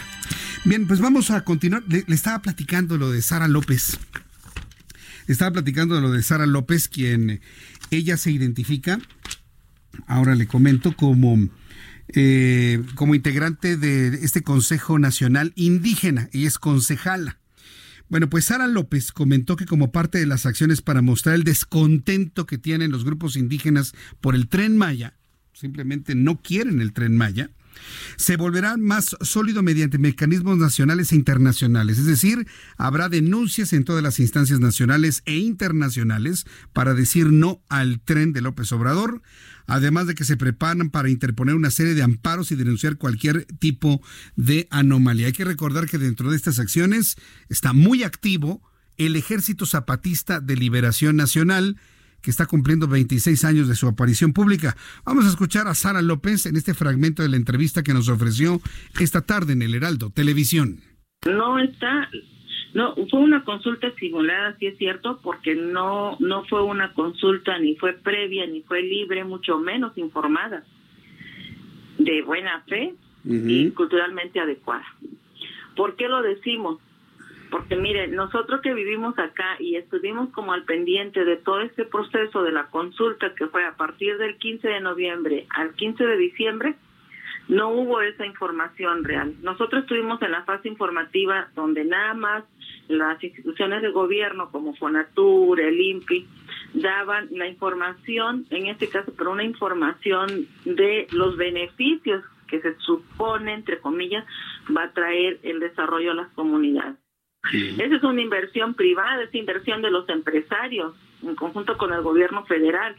Bien, 0.64 0.86
pues 0.86 0.98
vamos 1.00 1.30
a 1.30 1.44
continuar. 1.44 1.82
Le, 1.86 2.06
estaba 2.08 2.40
platicando 2.40 2.96
lo 2.96 3.10
de 3.10 3.20
Sara 3.20 3.48
López. 3.48 3.98
Estaba 5.26 5.52
platicando 5.52 6.00
lo 6.00 6.10
de 6.12 6.22
Sara 6.22 6.46
López, 6.46 6.88
quien 6.88 7.42
ella 7.90 8.16
se 8.16 8.30
identifica, 8.30 8.98
ahora 10.06 10.34
le 10.34 10.46
comento, 10.46 10.96
como 10.96 11.50
eh, 12.16 12.82
como 12.94 13.14
integrante 13.14 13.76
de 13.76 14.08
este 14.24 14.42
Consejo 14.42 14.98
Nacional 14.98 15.52
Indígena 15.54 16.30
y 16.32 16.46
es 16.46 16.58
concejala. 16.58 17.38
Bueno, 18.08 18.30
pues 18.30 18.46
Sara 18.46 18.68
López 18.68 19.12
comentó 19.12 19.56
que 19.56 19.66
como 19.66 19.92
parte 19.92 20.18
de 20.18 20.26
las 20.26 20.46
acciones 20.46 20.80
para 20.80 21.02
mostrar 21.02 21.34
el 21.34 21.44
descontento 21.44 22.46
que 22.46 22.56
tienen 22.56 22.90
los 22.90 23.04
grupos 23.04 23.36
indígenas 23.36 23.94
por 24.20 24.34
el 24.34 24.48
tren 24.48 24.78
Maya, 24.78 25.14
simplemente 25.52 26.14
no 26.14 26.40
quieren 26.40 26.80
el 26.80 26.92
tren 26.92 27.16
Maya, 27.16 27.50
se 28.16 28.36
volverá 28.36 28.76
más 28.76 29.16
sólido 29.20 29.62
mediante 29.62 29.98
mecanismos 29.98 30.58
nacionales 30.58 31.12
e 31.12 31.16
internacionales, 31.16 31.98
es 31.98 32.06
decir, 32.06 32.46
habrá 32.76 33.08
denuncias 33.08 33.72
en 33.72 33.84
todas 33.84 34.02
las 34.02 34.18
instancias 34.20 34.60
nacionales 34.60 35.22
e 35.24 35.36
internacionales 35.36 36.46
para 36.72 36.94
decir 36.94 37.32
no 37.32 37.62
al 37.68 38.00
tren 38.00 38.32
de 38.32 38.40
López 38.40 38.72
Obrador, 38.72 39.22
además 39.66 40.06
de 40.06 40.14
que 40.14 40.24
se 40.24 40.36
preparan 40.36 40.90
para 40.90 41.10
interponer 41.10 41.54
una 41.54 41.70
serie 41.70 41.94
de 41.94 42.02
amparos 42.02 42.52
y 42.52 42.56
denunciar 42.56 42.96
cualquier 42.96 43.44
tipo 43.58 44.02
de 44.36 44.68
anomalía. 44.70 45.26
Hay 45.26 45.32
que 45.32 45.44
recordar 45.44 45.88
que 45.88 45.98
dentro 45.98 46.30
de 46.30 46.36
estas 46.36 46.58
acciones 46.58 47.16
está 47.48 47.72
muy 47.72 48.02
activo 48.02 48.62
el 48.96 49.16
Ejército 49.16 49.66
Zapatista 49.66 50.40
de 50.40 50.56
Liberación 50.56 51.16
Nacional, 51.16 51.76
que 52.22 52.30
está 52.30 52.46
cumpliendo 52.46 52.88
26 52.88 53.44
años 53.44 53.68
de 53.68 53.74
su 53.74 53.86
aparición 53.86 54.32
pública. 54.32 54.76
Vamos 55.04 55.26
a 55.26 55.28
escuchar 55.28 55.68
a 55.68 55.74
Sara 55.74 56.02
López 56.02 56.46
en 56.46 56.56
este 56.56 56.74
fragmento 56.74 57.22
de 57.22 57.28
la 57.28 57.36
entrevista 57.36 57.82
que 57.82 57.94
nos 57.94 58.08
ofreció 58.08 58.60
esta 58.98 59.22
tarde 59.22 59.52
en 59.52 59.62
el 59.62 59.74
Heraldo 59.74 60.10
Televisión. 60.10 60.80
No 61.26 61.58
está 61.58 62.08
no, 62.76 62.94
fue 63.10 63.20
una 63.20 63.42
consulta 63.42 63.90
simulada, 63.98 64.54
sí 64.58 64.66
es 64.66 64.76
cierto, 64.76 65.18
porque 65.22 65.54
no, 65.54 66.18
no 66.20 66.44
fue 66.44 66.62
una 66.62 66.92
consulta 66.92 67.58
ni 67.58 67.74
fue 67.76 67.94
previa, 67.94 68.46
ni 68.46 68.60
fue 68.60 68.82
libre, 68.82 69.24
mucho 69.24 69.58
menos 69.58 69.96
informada, 69.96 70.62
de 71.96 72.20
buena 72.20 72.60
fe 72.68 72.94
y 73.24 73.70
culturalmente 73.70 74.40
adecuada. 74.40 74.84
¿Por 75.74 75.96
qué 75.96 76.06
lo 76.06 76.20
decimos? 76.20 76.78
Porque 77.50 77.76
mire, 77.76 78.08
nosotros 78.08 78.60
que 78.60 78.74
vivimos 78.74 79.18
acá 79.18 79.56
y 79.58 79.76
estuvimos 79.76 80.30
como 80.30 80.52
al 80.52 80.64
pendiente 80.64 81.24
de 81.24 81.36
todo 81.36 81.60
este 81.60 81.84
proceso 81.84 82.42
de 82.42 82.52
la 82.52 82.66
consulta 82.70 83.34
que 83.34 83.46
fue 83.46 83.64
a 83.64 83.76
partir 83.76 84.18
del 84.18 84.36
15 84.36 84.68
de 84.68 84.80
noviembre 84.80 85.46
al 85.50 85.74
15 85.74 86.04
de 86.04 86.16
diciembre, 86.16 86.74
no 87.48 87.68
hubo 87.70 88.00
esa 88.00 88.26
información 88.26 89.04
real. 89.04 89.34
Nosotros 89.42 89.82
estuvimos 89.82 90.20
en 90.22 90.32
la 90.32 90.44
fase 90.44 90.68
informativa 90.68 91.48
donde 91.54 91.84
nada 91.84 92.14
más 92.14 92.44
las 92.88 93.22
instituciones 93.22 93.82
de 93.82 93.90
gobierno 93.90 94.50
como 94.50 94.74
Fonatur, 94.74 95.60
el 95.60 95.80
INPI, 95.80 96.26
daban 96.74 97.28
la 97.30 97.48
información, 97.48 98.46
en 98.50 98.66
este 98.66 98.88
caso, 98.88 99.12
pero 99.16 99.32
una 99.32 99.44
información 99.44 100.46
de 100.64 101.06
los 101.12 101.36
beneficios 101.36 102.24
que 102.48 102.60
se 102.60 102.76
supone, 102.78 103.54
entre 103.54 103.80
comillas, 103.80 104.24
va 104.76 104.84
a 104.84 104.92
traer 104.92 105.38
el 105.42 105.60
desarrollo 105.60 106.12
a 106.12 106.14
las 106.14 106.28
comunidades. 106.32 106.96
Esa 107.52 107.96
es 107.96 108.02
una 108.02 108.20
inversión 108.20 108.74
privada, 108.74 109.22
es 109.22 109.34
inversión 109.34 109.82
de 109.82 109.90
los 109.90 110.08
empresarios 110.08 110.94
en 111.22 111.34
conjunto 111.34 111.76
con 111.76 111.92
el 111.92 112.02
gobierno 112.02 112.44
federal. 112.44 112.94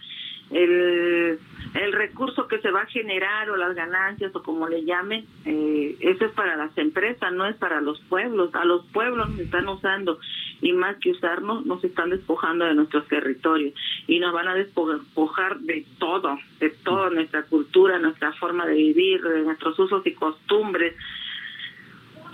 El, 0.49 1.39
el 1.73 1.91
recurso 1.91 2.47
que 2.47 2.59
se 2.59 2.71
va 2.71 2.83
a 2.83 2.85
generar 2.85 3.49
o 3.49 3.57
las 3.57 3.75
ganancias 3.75 4.33
o 4.33 4.41
como 4.41 4.69
le 4.69 4.85
llamen, 4.85 5.25
eh, 5.43 5.97
eso 5.99 6.25
es 6.25 6.31
para 6.31 6.55
las 6.55 6.75
empresas, 6.77 7.33
no 7.33 7.45
es 7.45 7.55
para 7.57 7.81
los 7.81 7.99
pueblos. 8.03 8.55
A 8.55 8.63
los 8.63 8.85
pueblos 8.87 9.29
nos 9.29 9.39
están 9.39 9.67
usando 9.67 10.19
y 10.61 10.71
más 10.71 10.97
que 10.97 11.11
usarnos, 11.11 11.65
nos 11.65 11.83
están 11.83 12.11
despojando 12.11 12.65
de 12.65 12.75
nuestros 12.75 13.07
territorios. 13.07 13.73
Y 14.07 14.19
nos 14.19 14.33
van 14.33 14.47
a 14.47 14.55
despojar 14.55 15.59
de 15.59 15.85
todo, 15.99 16.37
de 16.59 16.69
toda 16.69 17.09
nuestra 17.09 17.43
cultura, 17.43 17.99
nuestra 17.99 18.31
forma 18.33 18.65
de 18.65 18.75
vivir, 18.75 19.21
de 19.21 19.41
nuestros 19.41 19.77
usos 19.77 20.05
y 20.07 20.13
costumbres, 20.13 20.95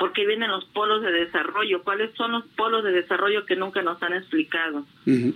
porque 0.04 0.28
vienen 0.28 0.51
los 0.51 0.66
polos 0.66 1.01
de 1.01 1.14
desarrollo. 1.14 1.82
¿Cuáles 1.82 2.14
son 2.18 2.34
los 2.34 2.43
polos 2.58 2.84
de 2.84 2.91
desarrollo 2.91 3.45
que 3.45 3.56
nunca 3.56 3.82
nos 3.82 4.04
han 4.04 4.12
explicado? 4.12 4.86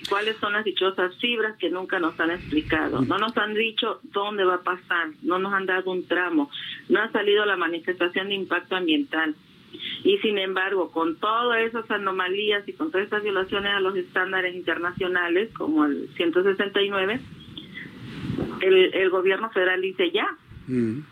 ¿Cuáles 0.09 0.35
son 0.41 0.51
las 0.51 0.65
dichosas 0.65 1.15
fibras 1.21 1.55
que 1.57 1.69
nunca 1.69 1.99
nos 1.99 2.19
han 2.19 2.31
explicado? 2.31 3.01
No 3.01 3.17
nos 3.17 3.37
han 3.37 3.53
dicho 3.53 4.01
dónde 4.03 4.43
va 4.43 4.55
a 4.55 4.63
pasar, 4.63 5.11
no 5.21 5.39
nos 5.39 5.53
han 5.53 5.67
dado 5.67 5.89
un 5.89 6.05
tramo, 6.05 6.51
no 6.89 7.01
ha 7.01 7.09
salido 7.13 7.45
la 7.45 7.55
manifestación 7.55 8.27
de 8.27 8.33
impacto 8.33 8.75
ambiental. 8.75 9.35
Y 10.03 10.17
sin 10.17 10.37
embargo, 10.37 10.91
con 10.91 11.15
todas 11.15 11.61
esas 11.61 11.89
anomalías 11.89 12.67
y 12.67 12.73
con 12.73 12.91
todas 12.91 13.05
estas 13.05 13.23
violaciones 13.23 13.71
a 13.71 13.79
los 13.79 13.95
estándares 13.95 14.53
internacionales, 14.53 15.49
como 15.53 15.85
el 15.85 16.09
169, 16.17 17.21
el, 18.59 18.93
el 18.93 19.09
gobierno 19.11 19.49
federal 19.51 19.79
dice 19.81 20.11
ya. 20.11 20.27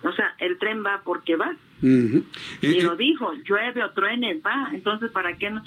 O 0.03 0.11
sea, 0.11 0.35
el 0.39 0.57
tren 0.57 0.83
va 0.85 1.03
porque 1.05 1.37
va 1.37 1.55
y 1.81 2.23
eh, 2.61 2.83
lo 2.83 2.95
dijo, 2.95 3.33
llueve 3.43 3.83
o 3.83 3.91
truene, 3.91 4.39
va. 4.39 4.69
Entonces, 4.73 5.11
¿para 5.11 5.37
qué 5.37 5.49
no 5.49 5.63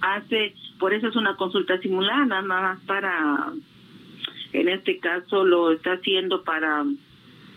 hace? 0.00 0.54
Por 0.78 0.94
eso 0.94 1.08
es 1.08 1.16
una 1.16 1.36
consulta 1.36 1.78
simulada, 1.80 2.24
nada 2.26 2.42
más 2.42 2.80
para, 2.80 3.52
en 4.52 4.68
este 4.68 4.98
caso 4.98 5.44
lo 5.44 5.72
está 5.72 5.92
haciendo 5.94 6.44
para 6.44 6.84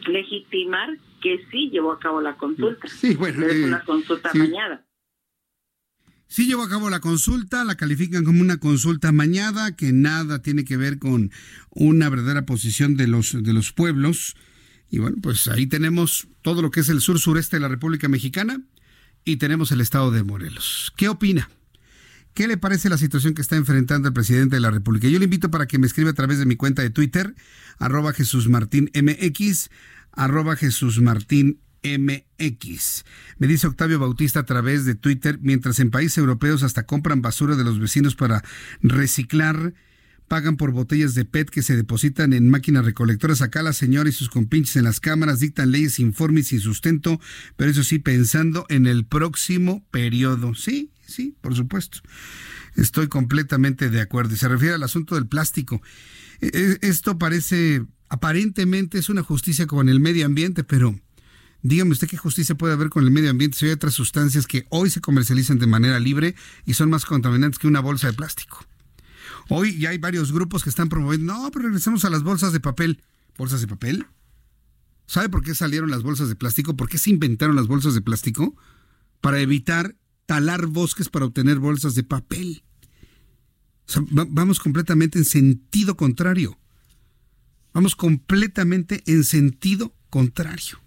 legitimar 0.08 0.98
que 1.22 1.46
sí 1.52 1.70
llevó 1.72 1.94
a 1.94 2.00
cabo 2.00 2.22
la 2.22 2.36
consulta. 2.36 2.88
Sí, 2.88 3.16
bueno. 3.16 3.46
es 3.46 3.66
una 3.66 3.78
eh, 3.78 3.86
consulta 3.86 4.32
mañada. 4.34 4.86
Sí 6.28 6.48
llevó 6.48 6.64
a 6.64 6.70
cabo 6.70 6.90
la 6.90 7.00
consulta, 7.00 7.64
la 7.64 7.76
califican 7.76 8.24
como 8.24 8.42
una 8.42 8.58
consulta 8.58 9.12
mañada, 9.12 9.76
que 9.76 9.92
nada 9.94 10.42
tiene 10.42 10.66
que 10.66 10.78
ver 10.78 10.98
con 10.98 11.32
una 11.70 12.10
verdadera 12.10 12.46
posición 12.46 12.98
de 12.98 13.08
los, 13.08 13.44
de 13.44 13.54
los 13.54 13.72
pueblos 13.72 14.36
y 14.94 15.00
bueno, 15.00 15.18
pues 15.24 15.48
ahí 15.48 15.66
tenemos 15.66 16.28
todo 16.44 16.62
lo 16.62 16.70
que 16.70 16.82
es 16.82 16.90
el 16.90 17.02
sur 17.02 17.18
sureste 17.18 17.56
de 17.56 17.62
la 17.62 17.68
República 17.68 18.08
Mexicana 18.08 18.62
y 19.26 19.38
tenemos 19.38 19.72
el 19.72 19.82
estado 19.82 20.12
de 20.12 20.22
Morelos. 20.22 20.94
¿Qué 20.96 21.10
opina? 21.10 21.50
¿Qué 22.36 22.48
le 22.48 22.58
parece 22.58 22.90
la 22.90 23.00
situación 23.00 23.34
que 23.34 23.42
está 23.42 23.56
enfrentando 23.56 24.08
el 24.08 24.14
presidente 24.14 24.58
de 24.58 24.60
la 24.60 24.70
República? 24.70 25.08
Yo 25.08 25.18
le 25.18 25.24
invito 25.24 25.50
para 25.50 25.66
que 25.66 25.80
me 25.80 25.88
escriba 25.88 26.12
a 26.12 26.14
través 26.14 26.38
de 26.38 26.46
mi 26.46 26.58
cuenta 26.58 26.84
de 26.84 26.92
Twitter, 26.92 27.34
arroba 27.80 28.14
Jesús 28.14 28.50
Martín 28.50 28.92
MX, 28.94 29.72
arroba 30.12 30.56
Jesús 30.56 31.02
Martín 31.02 31.60
MX. 31.84 33.04
Me 33.40 33.48
dice 33.48 33.66
Octavio 33.66 33.98
Bautista 33.98 34.42
a 34.42 34.46
través 34.46 34.86
de 34.86 34.94
Twitter, 34.94 35.40
mientras 35.42 35.80
en 35.80 35.90
países 35.90 36.20
europeos 36.20 36.62
hasta 36.62 36.86
compran 36.86 37.24
basura 37.24 37.56
de 37.56 37.64
los 37.64 37.80
vecinos 37.80 38.14
para 38.14 38.44
reciclar 38.84 39.74
pagan 40.34 40.58
por 40.58 40.72
botellas 40.72 41.14
de 41.14 41.26
PET 41.26 41.52
que 41.52 41.62
se 41.62 41.76
depositan 41.76 42.34
en 42.34 42.50
máquinas 42.50 42.86
recolectoras. 42.86 43.44
Acá 43.44 43.62
la 43.62 43.72
señora 43.72 44.10
y 44.10 44.14
sus 44.14 44.32
compinches 44.32 44.78
en 44.78 44.84
las 44.84 45.00
cámaras 45.00 45.40
dictan 45.40 45.70
leyes 45.70 46.00
informes 46.00 46.48
sin 46.48 46.60
sustento, 46.60 47.22
pero 47.56 47.70
eso 47.70 47.84
sí, 47.84 48.00
pensando 48.00 48.66
en 48.70 48.88
el 48.88 49.06
próximo 49.06 49.86
periodo. 49.92 50.56
Sí, 50.56 50.90
sí, 51.06 51.36
por 51.40 51.56
supuesto. 51.56 52.00
Estoy 52.76 53.10
completamente 53.10 53.92
de 53.92 54.02
acuerdo. 54.02 54.34
Y 54.34 54.38
se 54.38 54.48
refiere 54.48 54.74
al 54.74 54.82
asunto 54.82 55.14
del 55.14 55.28
plástico. 55.28 55.84
E, 56.42 56.48
e, 56.52 56.88
esto 56.88 57.20
parece, 57.20 57.86
aparentemente 58.10 58.98
es 58.98 59.10
una 59.10 59.22
justicia 59.22 59.68
con 59.68 59.88
el 59.88 60.00
medio 60.00 60.26
ambiente, 60.26 60.64
pero 60.64 61.00
dígame 61.62 61.92
usted 61.92 62.08
qué 62.08 62.18
justicia 62.18 62.56
puede 62.56 62.74
haber 62.74 62.90
con 62.90 63.04
el 63.04 63.12
medio 63.12 63.30
ambiente 63.30 63.56
si 63.56 63.68
hay 63.68 63.74
otras 63.74 63.94
sustancias 63.94 64.48
que 64.48 64.66
hoy 64.70 64.90
se 64.90 65.00
comercializan 65.00 65.60
de 65.60 65.68
manera 65.68 66.00
libre 66.00 66.34
y 66.66 66.74
son 66.74 66.90
más 66.90 67.06
contaminantes 67.06 67.60
que 67.60 67.68
una 67.68 67.82
bolsa 67.82 68.08
de 68.08 68.14
plástico. 68.14 68.66
Hoy 69.50 69.78
ya 69.78 69.90
hay 69.90 69.98
varios 69.98 70.32
grupos 70.32 70.64
que 70.64 70.70
están 70.70 70.90
promoviendo, 70.90 71.34
no, 71.34 71.52
pero 71.52 71.66
regresemos 71.66 72.06
a 72.06 72.10
las 72.10 72.24
bolsas 72.24 72.54
de 72.54 72.60
papel. 72.60 73.02
¿Bolsas 73.38 73.62
de 73.62 73.68
papel? 73.68 74.06
¿Sabe 75.06 75.30
por 75.30 75.44
qué 75.44 75.54
salieron 75.54 75.92
las 75.92 76.04
bolsas 76.04 76.30
de 76.30 76.36
plástico? 76.36 76.76
¿Por 76.76 76.90
qué 76.90 76.98
se 76.98 77.10
inventaron 77.10 77.56
las 77.56 77.68
bolsas 77.68 77.94
de 77.94 78.02
plástico? 78.02 78.56
Para 79.22 79.40
evitar 79.40 79.96
talar 80.26 80.68
bosques 80.68 81.10
para 81.10 81.26
obtener 81.26 81.60
bolsas 81.60 81.96
de 81.96 82.04
papel. 82.04 82.64
vamos 84.10 84.60
completamente 84.60 85.20
en 85.20 85.26
sentido 85.26 85.98
contrario. 85.98 86.58
Vamos 87.74 87.96
completamente 87.96 89.04
en 89.08 89.24
sentido 89.24 89.96
contrario. 90.10 90.80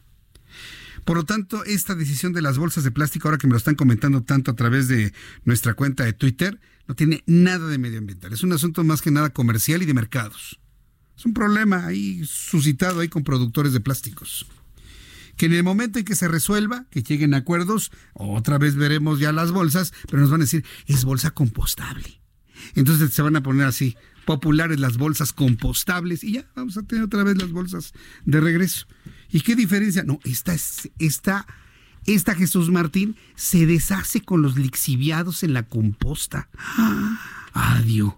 Por 1.04 1.16
lo 1.16 1.24
tanto, 1.24 1.64
esta 1.64 1.94
decisión 1.94 2.32
de 2.32 2.42
las 2.42 2.58
bolsas 2.58 2.82
de 2.84 2.90
plástico, 2.90 3.28
ahora 3.28 3.38
que 3.38 3.46
me 3.46 3.52
lo 3.52 3.58
están 3.58 3.76
comentando 3.76 4.22
tanto 4.22 4.50
a 4.50 4.56
través 4.56 4.88
de 4.88 5.12
nuestra 5.44 5.74
cuenta 5.74 6.04
de 6.04 6.12
Twitter, 6.12 6.60
no 6.88 6.94
tiene 6.94 7.22
nada 7.26 7.68
de 7.68 7.78
medioambiental. 7.78 8.32
Es 8.32 8.42
un 8.42 8.52
asunto 8.52 8.84
más 8.84 9.02
que 9.02 9.10
nada 9.10 9.30
comercial 9.30 9.82
y 9.82 9.86
de 9.86 9.94
mercados. 9.94 10.60
Es 11.16 11.24
un 11.24 11.34
problema 11.34 11.86
ahí 11.86 12.24
suscitado 12.24 13.00
ahí 13.00 13.08
con 13.08 13.24
productores 13.24 13.72
de 13.72 13.80
plásticos. 13.80 14.46
que 15.36 15.46
en 15.46 15.52
el 15.52 15.62
momento 15.62 15.98
en 15.98 16.06
que 16.06 16.14
se 16.14 16.28
resuelva, 16.28 16.86
que 16.90 17.02
lleguen 17.02 17.34
acuerdos, 17.34 17.92
otra 18.14 18.56
vez 18.56 18.74
veremos 18.74 19.18
ya 19.20 19.32
las 19.32 19.52
bolsas, 19.52 19.92
pero 20.06 20.22
nos 20.22 20.30
van 20.30 20.40
a 20.40 20.44
decir, 20.44 20.64
es 20.86 21.04
bolsa 21.04 21.30
compostable. 21.32 22.22
Entonces 22.74 23.12
se 23.12 23.20
van 23.20 23.36
a 23.36 23.42
poner 23.42 23.66
así, 23.66 23.96
populares 24.24 24.80
las 24.80 24.96
bolsas 24.96 25.34
compostables 25.34 26.24
y 26.24 26.32
ya 26.32 26.48
vamos 26.54 26.78
a 26.78 26.82
tener 26.82 27.04
otra 27.04 27.22
vez 27.22 27.36
las 27.36 27.50
bolsas 27.50 27.92
de 28.24 28.40
regreso. 28.40 28.86
¿Y 29.30 29.40
qué 29.40 29.56
diferencia? 29.56 30.04
No, 30.04 30.20
esta 30.24 30.54
es, 30.54 30.90
esta, 30.98 31.46
esta 32.05 32.35
Jesús 32.35 32.70
Martín 32.70 33.16
se 33.35 33.66
deshace 33.66 34.20
con 34.20 34.43
los 34.43 34.56
lixiviados 34.56 35.43
en 35.43 35.52
la 35.52 35.64
composta. 35.64 36.48
Adiós. 37.52 38.14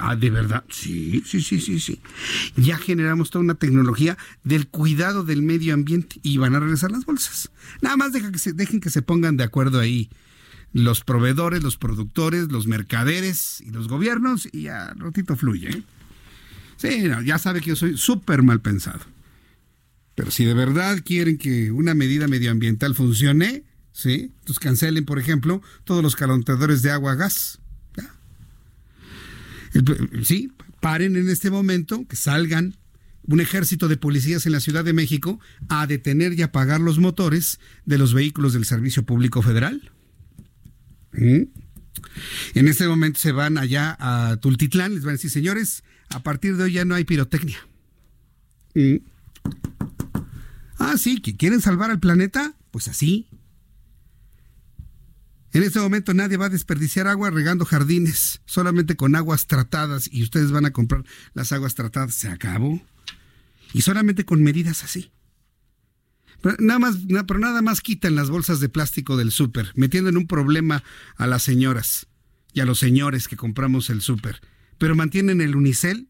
Ah, 0.00 0.16
de 0.16 0.30
verdad, 0.30 0.64
sí, 0.68 1.22
sí, 1.24 1.40
sí, 1.40 1.60
sí, 1.60 1.78
sí. 1.78 2.00
Ya 2.56 2.76
generamos 2.76 3.30
toda 3.30 3.44
una 3.44 3.54
tecnología 3.54 4.16
del 4.42 4.66
cuidado 4.66 5.22
del 5.22 5.42
medio 5.42 5.74
ambiente 5.74 6.18
y 6.22 6.38
van 6.38 6.54
a 6.54 6.60
regresar 6.60 6.90
las 6.90 7.04
bolsas. 7.04 7.50
Nada 7.80 7.96
más 7.96 8.12
que 8.12 8.38
se, 8.38 8.52
dejen 8.52 8.80
que 8.80 8.90
se 8.90 9.02
pongan 9.02 9.36
de 9.36 9.44
acuerdo 9.44 9.78
ahí 9.78 10.10
los 10.72 11.04
proveedores, 11.04 11.62
los 11.62 11.76
productores, 11.76 12.50
los 12.50 12.66
mercaderes 12.66 13.60
y 13.60 13.70
los 13.70 13.86
gobiernos 13.86 14.48
y 14.50 14.62
ya 14.62 14.92
ratito 14.96 15.36
fluye. 15.36 15.70
¿eh? 15.70 15.82
Sí, 16.76 17.08
ya 17.24 17.38
sabe 17.38 17.60
que 17.60 17.70
yo 17.70 17.76
soy 17.76 17.96
súper 17.96 18.42
mal 18.42 18.60
pensado. 18.60 19.00
Pero 20.14 20.30
si 20.30 20.44
de 20.44 20.54
verdad 20.54 21.00
quieren 21.04 21.38
que 21.38 21.72
una 21.72 21.94
medida 21.94 22.28
medioambiental 22.28 22.94
funcione, 22.94 23.64
sí, 23.92 24.32
entonces 24.38 24.58
cancelen, 24.60 25.04
por 25.04 25.18
ejemplo, 25.18 25.62
todos 25.84 26.02
los 26.02 26.16
calentadores 26.16 26.82
de 26.82 26.90
agua 26.90 27.12
a 27.12 27.16
gas 27.16 27.60
sí, 30.22 30.52
paren 30.80 31.16
en 31.16 31.28
este 31.28 31.50
momento, 31.50 32.06
que 32.06 32.16
salgan 32.16 32.76
un 33.26 33.40
ejército 33.40 33.88
de 33.88 33.96
policías 33.96 34.46
en 34.46 34.52
la 34.52 34.60
Ciudad 34.60 34.84
de 34.84 34.92
México 34.92 35.40
a 35.68 35.86
detener 35.86 36.34
y 36.34 36.42
apagar 36.42 36.80
los 36.80 36.98
motores 36.98 37.58
de 37.86 37.98
los 37.98 38.12
vehículos 38.12 38.52
del 38.52 38.66
Servicio 38.66 39.04
Público 39.04 39.40
Federal. 39.42 39.90
¿Mm? 41.12 41.42
En 42.54 42.68
este 42.68 42.86
momento 42.86 43.18
se 43.18 43.32
van 43.32 43.56
allá 43.56 43.96
a 43.98 44.36
Tultitlán, 44.36 44.94
les 44.94 45.04
van 45.04 45.10
a 45.10 45.12
decir, 45.12 45.30
señores, 45.30 45.84
a 46.10 46.22
partir 46.22 46.56
de 46.56 46.64
hoy 46.64 46.72
ya 46.72 46.84
no 46.84 46.94
hay 46.94 47.04
pirotecnia. 47.04 47.58
¿Mm? 48.74 48.96
Ah, 50.78 50.96
sí, 50.98 51.20
que 51.20 51.36
quieren 51.36 51.60
salvar 51.60 51.90
al 51.90 52.00
planeta, 52.00 52.54
pues 52.70 52.88
así, 52.88 53.28
en 55.54 55.62
este 55.62 55.78
momento 55.78 56.12
nadie 56.14 56.36
va 56.36 56.46
a 56.46 56.50
desperdiciar 56.50 57.06
agua 57.06 57.30
regando 57.30 57.64
jardines, 57.64 58.40
solamente 58.44 58.96
con 58.96 59.14
aguas 59.14 59.46
tratadas 59.46 60.10
y 60.10 60.24
ustedes 60.24 60.50
van 60.50 60.66
a 60.66 60.72
comprar 60.72 61.04
las 61.32 61.52
aguas 61.52 61.76
tratadas. 61.76 62.16
Se 62.16 62.28
acabó. 62.28 62.82
Y 63.72 63.82
solamente 63.82 64.24
con 64.24 64.42
medidas 64.42 64.82
así. 64.82 65.12
Pero 66.42 66.56
nada 66.58 66.80
más, 66.80 66.96
pero 67.28 67.38
nada 67.38 67.62
más 67.62 67.80
quitan 67.82 68.16
las 68.16 68.30
bolsas 68.30 68.58
de 68.58 68.68
plástico 68.68 69.16
del 69.16 69.30
súper, 69.30 69.70
metiendo 69.76 70.10
en 70.10 70.16
un 70.16 70.26
problema 70.26 70.82
a 71.16 71.28
las 71.28 71.44
señoras 71.44 72.08
y 72.52 72.58
a 72.58 72.64
los 72.64 72.80
señores 72.80 73.28
que 73.28 73.36
compramos 73.36 73.90
el 73.90 74.00
súper. 74.00 74.40
Pero 74.78 74.96
mantienen 74.96 75.40
el 75.40 75.54
unicel. 75.54 76.08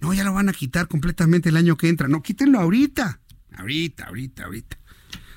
No, 0.00 0.12
ya 0.12 0.24
lo 0.24 0.34
van 0.34 0.48
a 0.48 0.52
quitar 0.52 0.88
completamente 0.88 1.50
el 1.50 1.56
año 1.56 1.76
que 1.76 1.88
entra. 1.88 2.08
No, 2.08 2.24
quítenlo 2.24 2.58
ahorita. 2.58 3.20
Ahorita, 3.60 4.06
ahorita, 4.06 4.44
ahorita. 4.44 4.78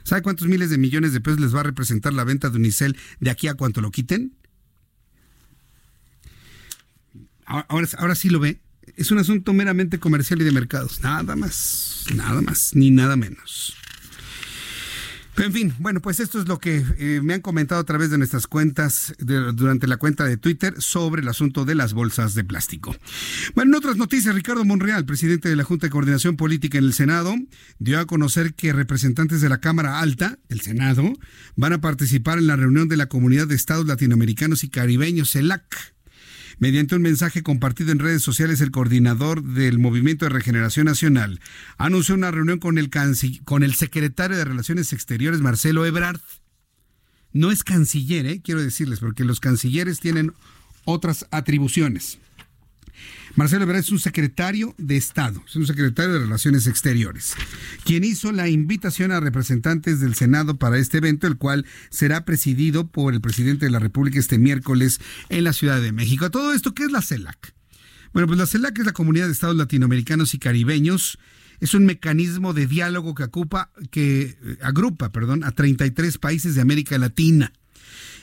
¿Sabe 0.03 0.21
cuántos 0.21 0.47
miles 0.47 0.69
de 0.69 0.77
millones 0.77 1.13
de 1.13 1.21
pesos 1.21 1.39
les 1.39 1.55
va 1.55 1.61
a 1.61 1.63
representar 1.63 2.13
la 2.13 2.23
venta 2.23 2.49
de 2.49 2.57
Unicel 2.57 2.97
de 3.19 3.29
aquí 3.29 3.47
a 3.47 3.53
cuánto 3.53 3.81
lo 3.81 3.91
quiten? 3.91 4.35
Ahora, 7.45 7.87
ahora 7.97 8.15
sí 8.15 8.29
lo 8.29 8.39
ve. 8.39 8.59
Es 8.95 9.11
un 9.11 9.19
asunto 9.19 9.53
meramente 9.53 9.99
comercial 9.99 10.41
y 10.41 10.43
de 10.43 10.51
mercados. 10.51 11.01
Nada 11.01 11.35
más, 11.35 12.05
nada 12.15 12.41
más, 12.41 12.75
ni 12.75 12.91
nada 12.91 13.15
menos. 13.15 13.75
En 15.37 15.51
fin, 15.51 15.73
bueno, 15.79 15.99
pues 15.99 16.19
esto 16.19 16.39
es 16.39 16.47
lo 16.47 16.59
que 16.59 16.83
eh, 16.97 17.19
me 17.23 17.33
han 17.33 17.41
comentado 17.41 17.81
a 17.81 17.83
través 17.85 18.11
de 18.11 18.19
nuestras 18.19 18.45
cuentas 18.45 19.15
durante 19.17 19.87
la 19.87 19.97
cuenta 19.97 20.25
de 20.25 20.37
Twitter 20.37 20.75
sobre 20.77 21.23
el 21.23 21.27
asunto 21.27 21.65
de 21.65 21.73
las 21.73 21.93
bolsas 21.93 22.35
de 22.35 22.43
plástico. 22.43 22.95
Bueno, 23.55 23.71
en 23.71 23.75
otras 23.75 23.97
noticias, 23.97 24.35
Ricardo 24.35 24.63
Monreal, 24.63 25.05
presidente 25.05 25.49
de 25.49 25.55
la 25.55 25.63
Junta 25.63 25.87
de 25.87 25.91
Coordinación 25.91 26.37
Política 26.37 26.77
en 26.77 26.83
el 26.83 26.93
Senado, 26.93 27.35
dio 27.79 27.99
a 27.99 28.05
conocer 28.05 28.53
que 28.53 28.73
representantes 28.73 29.41
de 29.41 29.49
la 29.49 29.59
Cámara 29.59 29.99
Alta 29.99 30.37
del 30.49 30.61
Senado 30.61 31.11
van 31.55 31.73
a 31.73 31.81
participar 31.81 32.37
en 32.37 32.47
la 32.47 32.55
reunión 32.55 32.87
de 32.87 32.97
la 32.97 33.07
Comunidad 33.07 33.47
de 33.47 33.55
Estados 33.55 33.87
Latinoamericanos 33.87 34.63
y 34.63 34.69
Caribeños, 34.69 35.31
CELAC 35.31 35.92
Mediante 36.63 36.95
un 36.95 37.01
mensaje 37.01 37.43
compartido 37.43 37.91
en 37.91 37.99
redes 37.99 38.23
sociales, 38.23 38.61
el 38.61 38.71
coordinador 38.71 39.43
del 39.43 39.79
Movimiento 39.79 40.23
de 40.23 40.29
Regeneración 40.29 40.85
Nacional 40.85 41.41
anunció 41.77 42.15
una 42.15 42.31
reunión 42.31 42.59
con 42.59 42.77
el, 42.77 42.89
con 43.43 43.63
el 43.63 43.73
secretario 43.73 44.37
de 44.37 44.45
Relaciones 44.45 44.93
Exteriores, 44.93 45.41
Marcelo 45.41 45.85
Ebrard. 45.85 46.21
No 47.33 47.51
es 47.51 47.65
canciller, 47.65 48.25
¿eh? 48.27 48.41
quiero 48.41 48.63
decirles, 48.63 49.01
porque 49.01 49.25
los 49.25 49.41
cancilleres 49.41 49.99
tienen 49.99 50.31
otras 50.85 51.27
atribuciones. 51.31 52.17
Marcelo 53.35 53.63
Ebrard 53.63 53.79
es 53.79 53.91
un 53.91 53.97
secretario 53.97 54.75
de 54.77 54.95
Estado, 54.95 55.43
es 55.47 55.55
un 55.55 55.65
secretario 55.65 56.13
de 56.13 56.19
Relaciones 56.19 56.67
Exteriores, 56.67 57.33
quien 57.83 58.03
hizo 58.03 58.31
la 58.31 58.47
invitación 58.47 59.11
a 59.11 59.19
representantes 59.19 59.99
del 59.99 60.13
Senado 60.13 60.59
para 60.59 60.77
este 60.77 60.99
evento, 60.99 61.25
el 61.25 61.37
cual 61.37 61.65
será 61.89 62.25
presidido 62.25 62.91
por 62.91 63.11
el 63.11 63.21
presidente 63.21 63.65
de 63.65 63.71
la 63.71 63.79
República 63.79 64.19
este 64.19 64.37
miércoles 64.37 65.01
en 65.29 65.45
la 65.45 65.53
Ciudad 65.53 65.81
de 65.81 65.91
México. 65.91 66.25
A 66.25 66.29
todo 66.29 66.53
esto, 66.53 66.75
¿qué 66.75 66.83
es 66.83 66.91
la 66.91 67.01
CELAC? 67.01 67.55
Bueno, 68.13 68.27
pues 68.27 68.37
la 68.37 68.45
CELAC 68.45 68.77
es 68.77 68.85
la 68.85 68.93
Comunidad 68.93 69.25
de 69.25 69.31
Estados 69.31 69.55
Latinoamericanos 69.55 70.35
y 70.35 70.37
Caribeños. 70.37 71.17
Es 71.59 71.73
un 71.73 71.87
mecanismo 71.87 72.53
de 72.53 72.67
diálogo 72.67 73.15
que, 73.15 73.23
ocupa, 73.23 73.71
que 73.89 74.37
eh, 74.43 74.57
agrupa 74.61 75.11
perdón, 75.11 75.43
a 75.43 75.51
33 75.53 76.19
países 76.19 76.53
de 76.53 76.61
América 76.61 76.99
Latina. 76.99 77.51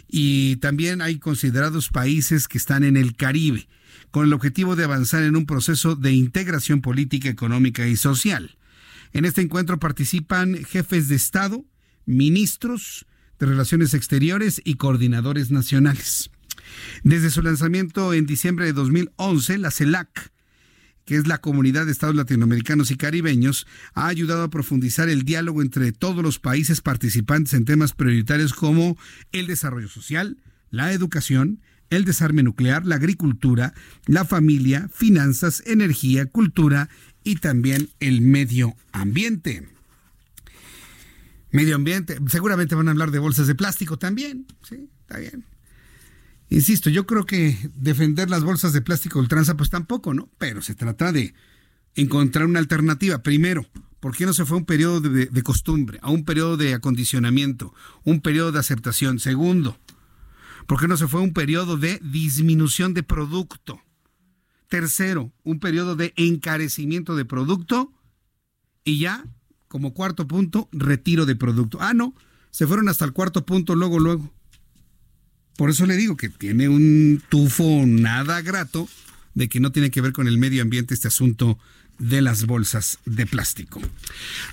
Y 0.06 0.56
también 0.56 1.02
hay 1.02 1.18
considerados 1.18 1.88
países 1.88 2.46
que 2.46 2.58
están 2.58 2.84
en 2.84 2.96
el 2.96 3.16
Caribe 3.16 3.66
con 4.10 4.26
el 4.26 4.32
objetivo 4.32 4.76
de 4.76 4.84
avanzar 4.84 5.22
en 5.22 5.36
un 5.36 5.46
proceso 5.46 5.96
de 5.96 6.12
integración 6.12 6.80
política, 6.80 7.28
económica 7.28 7.86
y 7.86 7.96
social. 7.96 8.56
En 9.12 9.24
este 9.24 9.40
encuentro 9.40 9.78
participan 9.78 10.64
jefes 10.64 11.08
de 11.08 11.16
Estado, 11.16 11.64
ministros 12.06 13.06
de 13.38 13.46
Relaciones 13.46 13.94
Exteriores 13.94 14.60
y 14.64 14.74
coordinadores 14.74 15.50
nacionales. 15.50 16.30
Desde 17.02 17.30
su 17.30 17.42
lanzamiento 17.42 18.14
en 18.14 18.26
diciembre 18.26 18.66
de 18.66 18.72
2011, 18.72 19.58
la 19.58 19.70
CELAC, 19.70 20.30
que 21.04 21.16
es 21.16 21.26
la 21.26 21.38
Comunidad 21.38 21.86
de 21.86 21.92
Estados 21.92 22.14
Latinoamericanos 22.14 22.90
y 22.90 22.96
Caribeños, 22.96 23.66
ha 23.94 24.06
ayudado 24.06 24.44
a 24.44 24.50
profundizar 24.50 25.08
el 25.08 25.24
diálogo 25.24 25.62
entre 25.62 25.92
todos 25.92 26.22
los 26.22 26.38
países 26.38 26.80
participantes 26.80 27.54
en 27.54 27.64
temas 27.64 27.92
prioritarios 27.92 28.52
como 28.52 28.96
el 29.32 29.46
desarrollo 29.46 29.88
social, 29.88 30.36
la 30.70 30.92
educación, 30.92 31.60
el 31.90 32.04
desarme 32.04 32.42
nuclear, 32.42 32.86
la 32.86 32.94
agricultura, 32.94 33.74
la 34.06 34.24
familia, 34.24 34.88
finanzas, 34.92 35.62
energía, 35.66 36.26
cultura 36.26 36.88
y 37.24 37.36
también 37.36 37.90
el 38.00 38.22
medio 38.22 38.76
ambiente. 38.92 39.68
Medio 41.50 41.74
ambiente, 41.74 42.16
seguramente 42.28 42.76
van 42.76 42.88
a 42.88 42.92
hablar 42.92 43.10
de 43.10 43.18
bolsas 43.18 43.48
de 43.48 43.56
plástico 43.56 43.98
también, 43.98 44.46
sí, 44.62 44.88
está 45.02 45.18
bien. 45.18 45.44
Insisto, 46.48 46.90
yo 46.90 47.06
creo 47.06 47.26
que 47.26 47.56
defender 47.74 48.30
las 48.30 48.42
bolsas 48.42 48.72
de 48.72 48.82
plástico 48.82 49.18
ultranza, 49.18 49.56
pues 49.56 49.70
tampoco, 49.70 50.14
¿no? 50.14 50.28
Pero 50.38 50.62
se 50.62 50.74
trata 50.74 51.12
de 51.12 51.34
encontrar 51.94 52.46
una 52.46 52.58
alternativa. 52.58 53.22
Primero, 53.22 53.66
¿por 54.00 54.16
qué 54.16 54.26
no 54.26 54.32
se 54.32 54.44
fue 54.44 54.56
a 54.56 54.60
un 54.60 54.66
periodo 54.66 55.00
de, 55.00 55.26
de 55.26 55.42
costumbre, 55.42 55.98
a 56.02 56.10
un 56.10 56.24
periodo 56.24 56.56
de 56.56 56.74
acondicionamiento, 56.74 57.72
un 58.04 58.20
periodo 58.20 58.50
de 58.50 58.58
aceptación? 58.60 59.20
Segundo, 59.20 59.78
¿Por 60.70 60.78
qué 60.78 60.86
no 60.86 60.96
se 60.96 61.08
fue 61.08 61.20
un 61.20 61.32
periodo 61.32 61.76
de 61.76 62.00
disminución 62.00 62.94
de 62.94 63.02
producto? 63.02 63.82
Tercero, 64.68 65.32
un 65.42 65.58
periodo 65.58 65.96
de 65.96 66.12
encarecimiento 66.14 67.16
de 67.16 67.24
producto. 67.24 67.92
Y 68.84 69.00
ya, 69.00 69.24
como 69.66 69.94
cuarto 69.94 70.28
punto, 70.28 70.68
retiro 70.70 71.26
de 71.26 71.34
producto. 71.34 71.78
Ah, 71.80 71.92
no, 71.92 72.14
se 72.52 72.68
fueron 72.68 72.88
hasta 72.88 73.04
el 73.04 73.12
cuarto 73.12 73.44
punto 73.44 73.74
luego, 73.74 73.98
luego. 73.98 74.32
Por 75.56 75.70
eso 75.70 75.86
le 75.86 75.96
digo 75.96 76.16
que 76.16 76.28
tiene 76.28 76.68
un 76.68 77.20
tufo 77.28 77.82
nada 77.84 78.40
grato 78.40 78.88
de 79.34 79.48
que 79.48 79.58
no 79.58 79.72
tiene 79.72 79.90
que 79.90 80.00
ver 80.00 80.12
con 80.12 80.28
el 80.28 80.38
medio 80.38 80.62
ambiente 80.62 80.94
este 80.94 81.08
asunto 81.08 81.58
de 82.00 82.22
las 82.22 82.46
bolsas 82.46 82.98
de 83.04 83.26
plástico. 83.26 83.80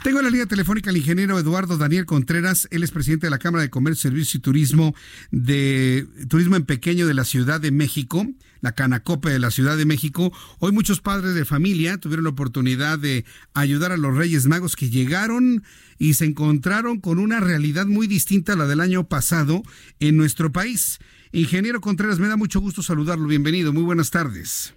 Tengo 0.03 0.19
en 0.19 0.25
la 0.25 0.31
línea 0.31 0.45
telefónica 0.45 0.89
al 0.89 0.97
ingeniero 0.97 1.39
Eduardo 1.39 1.77
Daniel 1.77 2.05
Contreras, 2.05 2.67
él 2.71 2.83
es 2.83 2.91
presidente 2.91 3.25
de 3.25 3.31
la 3.31 3.39
Cámara 3.39 3.63
de 3.63 3.69
Comercio, 3.69 4.09
Servicio 4.09 4.37
y 4.37 4.41
Turismo 4.41 4.93
de 5.31 6.05
Turismo 6.29 6.55
en 6.57 6.65
Pequeño 6.65 7.07
de 7.07 7.13
la 7.13 7.23
Ciudad 7.23 7.59
de 7.59 7.71
México, 7.71 8.27
la 8.61 8.73
Canacope 8.73 9.29
de 9.29 9.39
la 9.39 9.49
Ciudad 9.49 9.77
de 9.77 9.85
México. 9.85 10.31
Hoy 10.59 10.73
muchos 10.73 10.99
padres 10.99 11.33
de 11.33 11.45
familia 11.45 11.97
tuvieron 11.97 12.25
la 12.25 12.31
oportunidad 12.31 12.99
de 12.99 13.25
ayudar 13.53 13.91
a 13.91 13.97
los 13.97 14.15
Reyes 14.15 14.45
Magos 14.45 14.75
que 14.75 14.89
llegaron 14.89 15.63
y 15.97 16.15
se 16.15 16.25
encontraron 16.25 16.99
con 16.99 17.17
una 17.17 17.39
realidad 17.39 17.85
muy 17.85 18.07
distinta 18.07 18.53
a 18.53 18.55
la 18.57 18.67
del 18.67 18.81
año 18.81 19.07
pasado 19.07 19.63
en 19.99 20.17
nuestro 20.17 20.51
país. 20.51 20.99
Ingeniero 21.31 21.81
Contreras, 21.81 22.19
me 22.19 22.27
da 22.27 22.35
mucho 22.35 22.59
gusto 22.59 22.83
saludarlo. 22.83 23.27
Bienvenido. 23.27 23.73
Muy 23.73 23.83
buenas 23.83 24.11
tardes. 24.11 24.73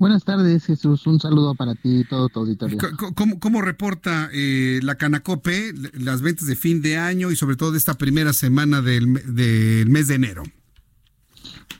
Buenas 0.00 0.24
tardes, 0.24 0.64
Jesús. 0.64 1.06
Un 1.06 1.20
saludo 1.20 1.54
para 1.54 1.74
ti 1.74 2.00
y 2.00 2.04
todo 2.04 2.30
tu 2.30 2.40
auditorio. 2.40 2.78
¿Cómo, 3.38 3.60
reporta 3.60 4.30
eh, 4.32 4.80
la 4.82 4.94
Canacope 4.94 5.74
las 5.92 6.22
ventas 6.22 6.46
de 6.46 6.56
fin 6.56 6.80
de 6.80 6.96
año 6.96 7.30
y 7.30 7.36
sobre 7.36 7.56
todo 7.56 7.70
de 7.70 7.76
esta 7.76 7.92
primera 7.98 8.32
semana 8.32 8.80
del, 8.80 9.06
mes 9.06 10.08
de 10.08 10.14
enero? 10.14 10.42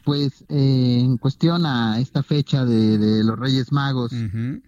Pues 0.05 0.45
eh, 0.51 1.01
en 1.01 1.17
cuestión 1.17 1.65
a 1.65 1.99
esta 1.99 2.23
fecha 2.23 2.67
de, 2.67 3.25
los 3.25 3.39
Reyes 3.39 3.73
Magos, 3.73 4.13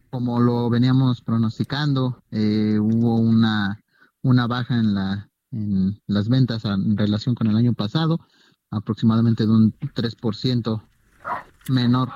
como 0.09 0.41
lo 0.41 0.71
veníamos 0.71 1.21
pronosticando, 1.21 2.23
eh, 2.31 2.79
hubo 2.81 3.17
una, 3.17 3.83
una 4.23 4.47
baja 4.47 4.79
en, 4.79 4.95
la, 4.95 5.29
en 5.51 6.01
las 6.07 6.31
ventas 6.31 6.65
en 6.65 6.97
relación 6.97 7.35
con 7.35 7.49
el 7.49 7.57
año 7.57 7.75
pasado, 7.75 8.19
aproximadamente 8.71 9.45
de 9.45 9.53
un 9.53 9.75
3% 9.79 10.83
menor 11.69 12.09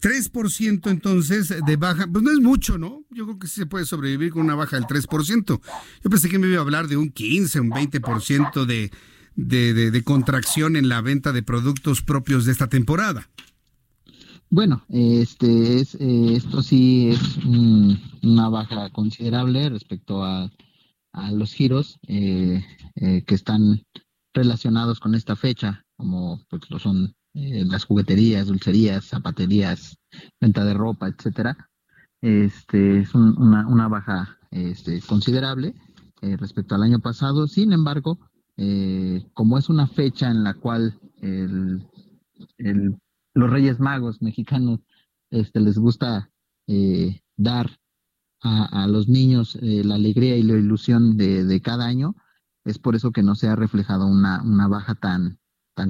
3% 0.00 0.90
entonces 0.90 1.54
de 1.64 1.76
baja, 1.76 2.06
pues 2.10 2.24
no 2.24 2.30
es 2.30 2.40
mucho, 2.40 2.78
¿no? 2.78 3.04
Yo 3.10 3.24
creo 3.24 3.38
que 3.38 3.48
sí 3.48 3.60
se 3.60 3.66
puede 3.66 3.84
sobrevivir 3.84 4.32
con 4.32 4.42
una 4.42 4.54
baja 4.54 4.76
del 4.76 4.86
3%. 4.86 5.60
Yo 6.02 6.10
pensé 6.10 6.28
que 6.28 6.38
me 6.38 6.46
iba 6.46 6.58
a 6.58 6.62
hablar 6.62 6.88
de 6.88 6.96
un 6.96 7.10
15, 7.10 7.60
un 7.60 7.70
20% 7.70 8.64
de, 8.64 8.90
de, 9.34 9.90
de, 9.90 10.02
contracción 10.02 10.76
en 10.76 10.88
la 10.88 11.00
venta 11.00 11.32
de 11.32 11.42
productos 11.42 12.02
propios 12.02 12.44
de 12.44 12.52
esta 12.52 12.68
temporada. 12.68 13.28
Bueno, 14.48 14.84
este 14.88 15.80
es 15.80 15.96
eh, 15.96 16.34
esto 16.36 16.62
sí 16.62 17.08
es 17.08 17.38
una 17.44 18.48
baja 18.48 18.90
considerable 18.90 19.68
respecto 19.68 20.22
a, 20.22 20.50
a 21.12 21.32
los 21.32 21.52
giros 21.52 21.98
eh, 22.06 22.64
eh, 22.94 23.24
que 23.26 23.34
están 23.34 23.82
relacionados 24.32 25.00
con 25.00 25.16
esta 25.16 25.34
fecha, 25.34 25.84
como 25.96 26.40
pues 26.48 26.62
lo 26.70 26.78
son 26.78 27.15
eh, 27.38 27.66
las 27.66 27.84
jugueterías, 27.84 28.46
dulcerías, 28.46 29.04
zapaterías, 29.04 29.98
venta 30.40 30.64
de 30.64 30.72
ropa, 30.72 31.08
etcétera, 31.08 31.68
este, 32.22 33.00
es 33.00 33.14
una, 33.14 33.68
una, 33.68 33.88
baja 33.88 34.38
este, 34.50 35.02
considerable 35.02 35.74
eh, 36.22 36.38
respecto 36.38 36.74
al 36.74 36.82
año 36.82 36.98
pasado. 36.98 37.46
Sin 37.46 37.74
embargo, 37.74 38.18
eh, 38.56 39.26
como 39.34 39.58
es 39.58 39.68
una 39.68 39.86
fecha 39.86 40.30
en 40.30 40.44
la 40.44 40.54
cual 40.54 40.98
el, 41.20 41.86
los 43.34 43.50
Reyes 43.50 43.80
Magos 43.80 44.22
mexicanos 44.22 44.80
este, 45.30 45.60
les 45.60 45.76
gusta 45.76 46.30
dar 47.36 47.78
a, 48.40 48.86
los 48.86 49.08
niños 49.08 49.58
la 49.60 49.96
alegría 49.96 50.38
y 50.38 50.42
la 50.42 50.54
ilusión 50.54 51.18
de, 51.18 51.60
cada 51.60 51.84
año, 51.84 52.16
es 52.64 52.78
por 52.78 52.96
eso 52.96 53.12
que 53.12 53.22
no 53.22 53.34
se 53.34 53.48
ha 53.48 53.56
reflejado 53.56 54.06
una, 54.06 54.68
baja 54.68 54.94
tan 54.94 55.38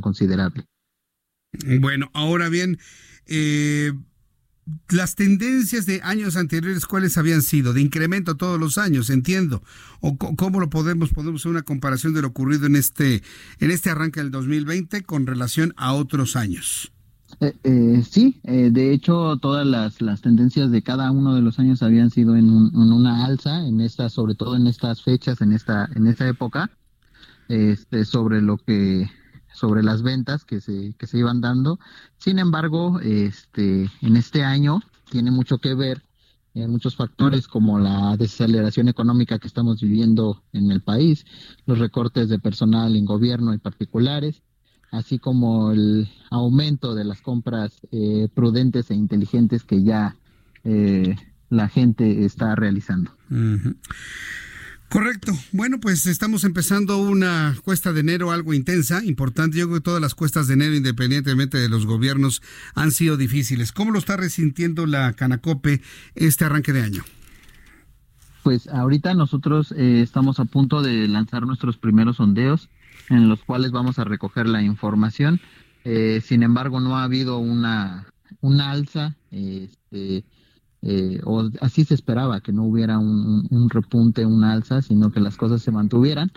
considerable. 0.00 0.66
Bueno, 1.80 2.10
ahora 2.12 2.48
bien, 2.48 2.78
eh, 3.26 3.92
las 4.90 5.14
tendencias 5.14 5.86
de 5.86 6.00
años 6.02 6.36
anteriores, 6.36 6.86
¿cuáles 6.86 7.16
habían 7.18 7.42
sido? 7.42 7.72
De 7.72 7.80
incremento 7.80 8.36
todos 8.36 8.58
los 8.58 8.78
años, 8.78 9.10
entiendo. 9.10 9.62
¿O 10.00 10.16
cómo 10.16 10.60
lo 10.60 10.70
podemos, 10.70 11.10
podemos 11.10 11.42
hacer 11.42 11.50
una 11.50 11.62
comparación 11.62 12.14
de 12.14 12.22
lo 12.22 12.28
ocurrido 12.28 12.66
en 12.66 12.76
este, 12.76 13.22
en 13.60 13.70
este 13.70 13.90
arranque 13.90 14.20
del 14.20 14.30
2020 14.30 15.02
con 15.02 15.26
relación 15.26 15.72
a 15.76 15.92
otros 15.92 16.36
años? 16.36 16.92
Eh, 17.40 17.52
eh, 17.64 18.02
sí, 18.08 18.40
de 18.44 18.92
hecho 18.92 19.36
todas 19.42 19.66
las, 19.66 20.00
las, 20.00 20.22
tendencias 20.22 20.70
de 20.70 20.82
cada 20.82 21.10
uno 21.10 21.34
de 21.34 21.42
los 21.42 21.58
años 21.58 21.82
habían 21.82 22.10
sido 22.10 22.36
en, 22.36 22.48
una 22.48 23.24
alza, 23.24 23.66
en 23.66 23.88
sobre 23.90 24.34
todo 24.34 24.56
en 24.56 24.66
estas 24.66 25.02
fechas, 25.02 25.40
en 25.40 25.52
esta, 25.52 25.88
en 25.94 26.06
esta 26.06 26.28
época, 26.28 26.70
este, 27.48 28.04
sobre 28.04 28.40
lo 28.40 28.58
que 28.58 29.10
sobre 29.56 29.82
las 29.82 30.02
ventas 30.02 30.44
que 30.44 30.60
se, 30.60 30.94
que 30.98 31.06
se 31.06 31.18
iban 31.18 31.40
dando. 31.40 31.78
Sin 32.18 32.38
embargo, 32.38 33.00
este, 33.00 33.90
en 34.02 34.16
este 34.16 34.44
año 34.44 34.80
tiene 35.10 35.30
mucho 35.30 35.58
que 35.58 35.74
ver 35.74 36.02
en 36.54 36.70
muchos 36.70 36.96
factores 36.96 37.48
como 37.48 37.78
la 37.78 38.16
desaceleración 38.16 38.88
económica 38.88 39.38
que 39.38 39.46
estamos 39.46 39.80
viviendo 39.80 40.42
en 40.52 40.70
el 40.70 40.82
país, 40.82 41.24
los 41.66 41.78
recortes 41.78 42.28
de 42.28 42.38
personal 42.38 42.96
en 42.96 43.04
gobierno 43.04 43.52
y 43.52 43.58
particulares, 43.58 44.42
así 44.90 45.18
como 45.18 45.72
el 45.72 46.08
aumento 46.30 46.94
de 46.94 47.04
las 47.04 47.20
compras 47.20 47.80
eh, 47.92 48.28
prudentes 48.34 48.90
e 48.90 48.94
inteligentes 48.94 49.64
que 49.64 49.82
ya 49.82 50.16
eh, 50.64 51.16
la 51.50 51.68
gente 51.68 52.24
está 52.24 52.54
realizando. 52.54 53.10
Correcto. 54.88 55.32
Bueno, 55.52 55.80
pues 55.80 56.06
estamos 56.06 56.44
empezando 56.44 56.98
una 56.98 57.56
cuesta 57.64 57.92
de 57.92 58.00
enero 58.00 58.30
algo 58.30 58.54
intensa, 58.54 59.04
importante. 59.04 59.58
Yo 59.58 59.66
creo 59.66 59.78
que 59.78 59.84
todas 59.84 60.00
las 60.00 60.14
cuestas 60.14 60.46
de 60.46 60.54
enero, 60.54 60.74
independientemente 60.74 61.58
de 61.58 61.68
los 61.68 61.86
gobiernos, 61.86 62.40
han 62.74 62.92
sido 62.92 63.16
difíciles. 63.16 63.72
¿Cómo 63.72 63.90
lo 63.90 63.98
está 63.98 64.16
resintiendo 64.16 64.86
la 64.86 65.12
Canacope 65.14 65.82
este 66.14 66.44
arranque 66.44 66.72
de 66.72 66.82
año? 66.82 67.04
Pues 68.44 68.68
ahorita 68.68 69.14
nosotros 69.14 69.72
eh, 69.72 70.02
estamos 70.02 70.38
a 70.38 70.44
punto 70.44 70.80
de 70.80 71.08
lanzar 71.08 71.44
nuestros 71.44 71.78
primeros 71.78 72.18
sondeos 72.18 72.68
en 73.08 73.28
los 73.28 73.42
cuales 73.42 73.72
vamos 73.72 73.98
a 73.98 74.04
recoger 74.04 74.46
la 74.46 74.62
información. 74.62 75.40
Eh, 75.84 76.20
sin 76.24 76.44
embargo, 76.44 76.80
no 76.80 76.96
ha 76.96 77.04
habido 77.04 77.38
una, 77.38 78.06
alza 78.60 79.16
este, 79.32 80.24
eh, 80.82 81.20
o 81.24 81.50
así 81.60 81.84
se 81.84 81.94
esperaba, 81.94 82.40
que 82.40 82.52
no 82.52 82.64
hubiera 82.64 82.98
un, 82.98 83.68
repunte, 83.70 84.26
un 84.26 84.44
alza, 84.44 84.82
sino 84.82 85.10
que 85.10 85.20
las 85.20 85.36
cosas 85.36 85.62
se 85.62 85.72
mantuvieran. 85.72 86.30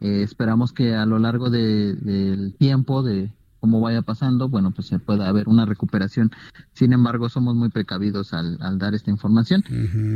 Eh, 0.00 0.22
esperamos 0.22 0.72
que 0.72 0.94
a 0.94 1.06
lo 1.06 1.18
largo 1.18 1.50
del 1.50 2.54
tiempo, 2.58 3.02
de 3.02 3.30
cómo 3.60 3.80
vaya 3.80 4.02
pasando, 4.02 4.48
bueno, 4.48 4.72
pues 4.72 4.88
se 4.88 4.98
pueda 4.98 5.28
haber 5.28 5.48
una 5.48 5.64
recuperación. 5.64 6.30
Sin 6.74 6.92
embargo, 6.92 7.30
somos 7.30 7.54
muy 7.54 7.70
precavidos 7.70 8.34
al, 8.34 8.58
dar 8.78 8.94
esta 8.94 9.10
información, 9.10 9.64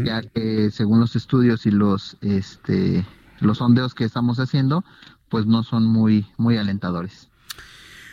ya 0.04 0.20
que 0.20 0.70
según 0.70 1.00
los 1.00 1.16
estudios 1.16 1.64
y 1.64 1.70
los, 1.70 2.18
este, 2.20 3.06
los 3.40 3.58
sondeos 3.58 3.94
que 3.94 4.04
estamos 4.04 4.38
haciendo, 4.38 4.84
pues 5.30 5.46
no 5.46 5.62
son 5.62 5.86
muy, 5.86 6.26
muy 6.36 6.58
alentadores. 6.58 7.30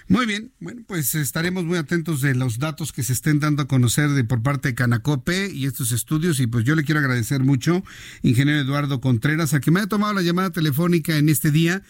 Muy 0.07 0.27
bien, 0.27 0.52
bueno, 0.60 0.84
pues 0.86 1.15
estaremos 1.15 1.65
muy 1.65 1.80
atentos 1.80 2.22
de 2.22 2.36
los 2.36 2.60
datos 2.60 2.91
que 2.91 3.02
se 3.02 3.11
estén 3.11 3.40
dando 3.40 3.64
a 3.64 3.68
conocer 3.68 4.11
de 4.11 4.23
por 4.23 4.44
parte 4.44 4.69
de 4.69 4.76
Canacope 4.76 5.52
y 5.52 5.65
estos 5.65 5.91
estudios 5.91 6.40
y 6.40 6.45
pues 6.45 6.64
yo 6.64 6.76
le 6.76 6.84
quiero 6.84 6.99
agradecer 6.99 7.44
mucho, 7.44 7.84
ingeniero 8.22 8.60
Eduardo 8.60 9.02
Contreras, 9.02 9.56
a 9.56 9.61
que 9.61 9.72
me 9.72 9.80
haya 9.80 9.90
tomado 9.90 10.14
la 10.14 10.22
llamada 10.22 10.52
telefónica 10.52 11.18
en 11.18 11.27
este 11.27 11.49
día 11.49 11.82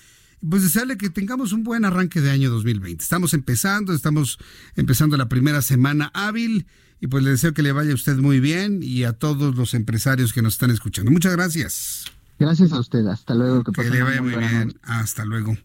pues 0.48 0.64
desearle 0.64 0.98
que 0.98 1.10
tengamos 1.10 1.52
un 1.52 1.64
buen 1.64 1.84
arranque 1.84 2.22
de 2.22 2.32
año 2.32 2.50
2020. 2.52 3.04
Estamos 3.04 3.34
empezando, 3.34 3.94
estamos 3.94 4.38
empezando 4.76 5.18
la 5.18 5.28
primera 5.28 5.62
semana 5.62 6.10
hábil 6.14 6.68
y 7.02 7.08
pues 7.08 7.22
le 7.24 7.32
deseo 7.32 7.54
que 7.54 7.64
le 7.64 7.74
vaya 7.74 7.92
a 7.92 7.96
usted 7.96 8.16
muy 8.18 8.40
bien 8.40 8.80
y 8.82 9.04
a 9.04 9.14
todos 9.14 9.56
los 9.56 9.74
empresarios 9.74 10.32
que 10.32 10.42
nos 10.42 10.54
están 10.54 10.72
escuchando. 10.72 11.12
Muchas 11.12 11.34
gracias. 11.34 12.06
Gracias 12.40 12.72
a 12.72 12.80
usted. 12.80 13.06
Hasta 13.08 13.34
luego. 13.34 13.64
Que, 13.64 13.72
que 13.72 13.90
le 13.90 14.04
vaya 14.04 14.22
muy 14.22 14.36
bien. 14.36 14.80
Hasta 14.84 15.26
luego 15.26 15.58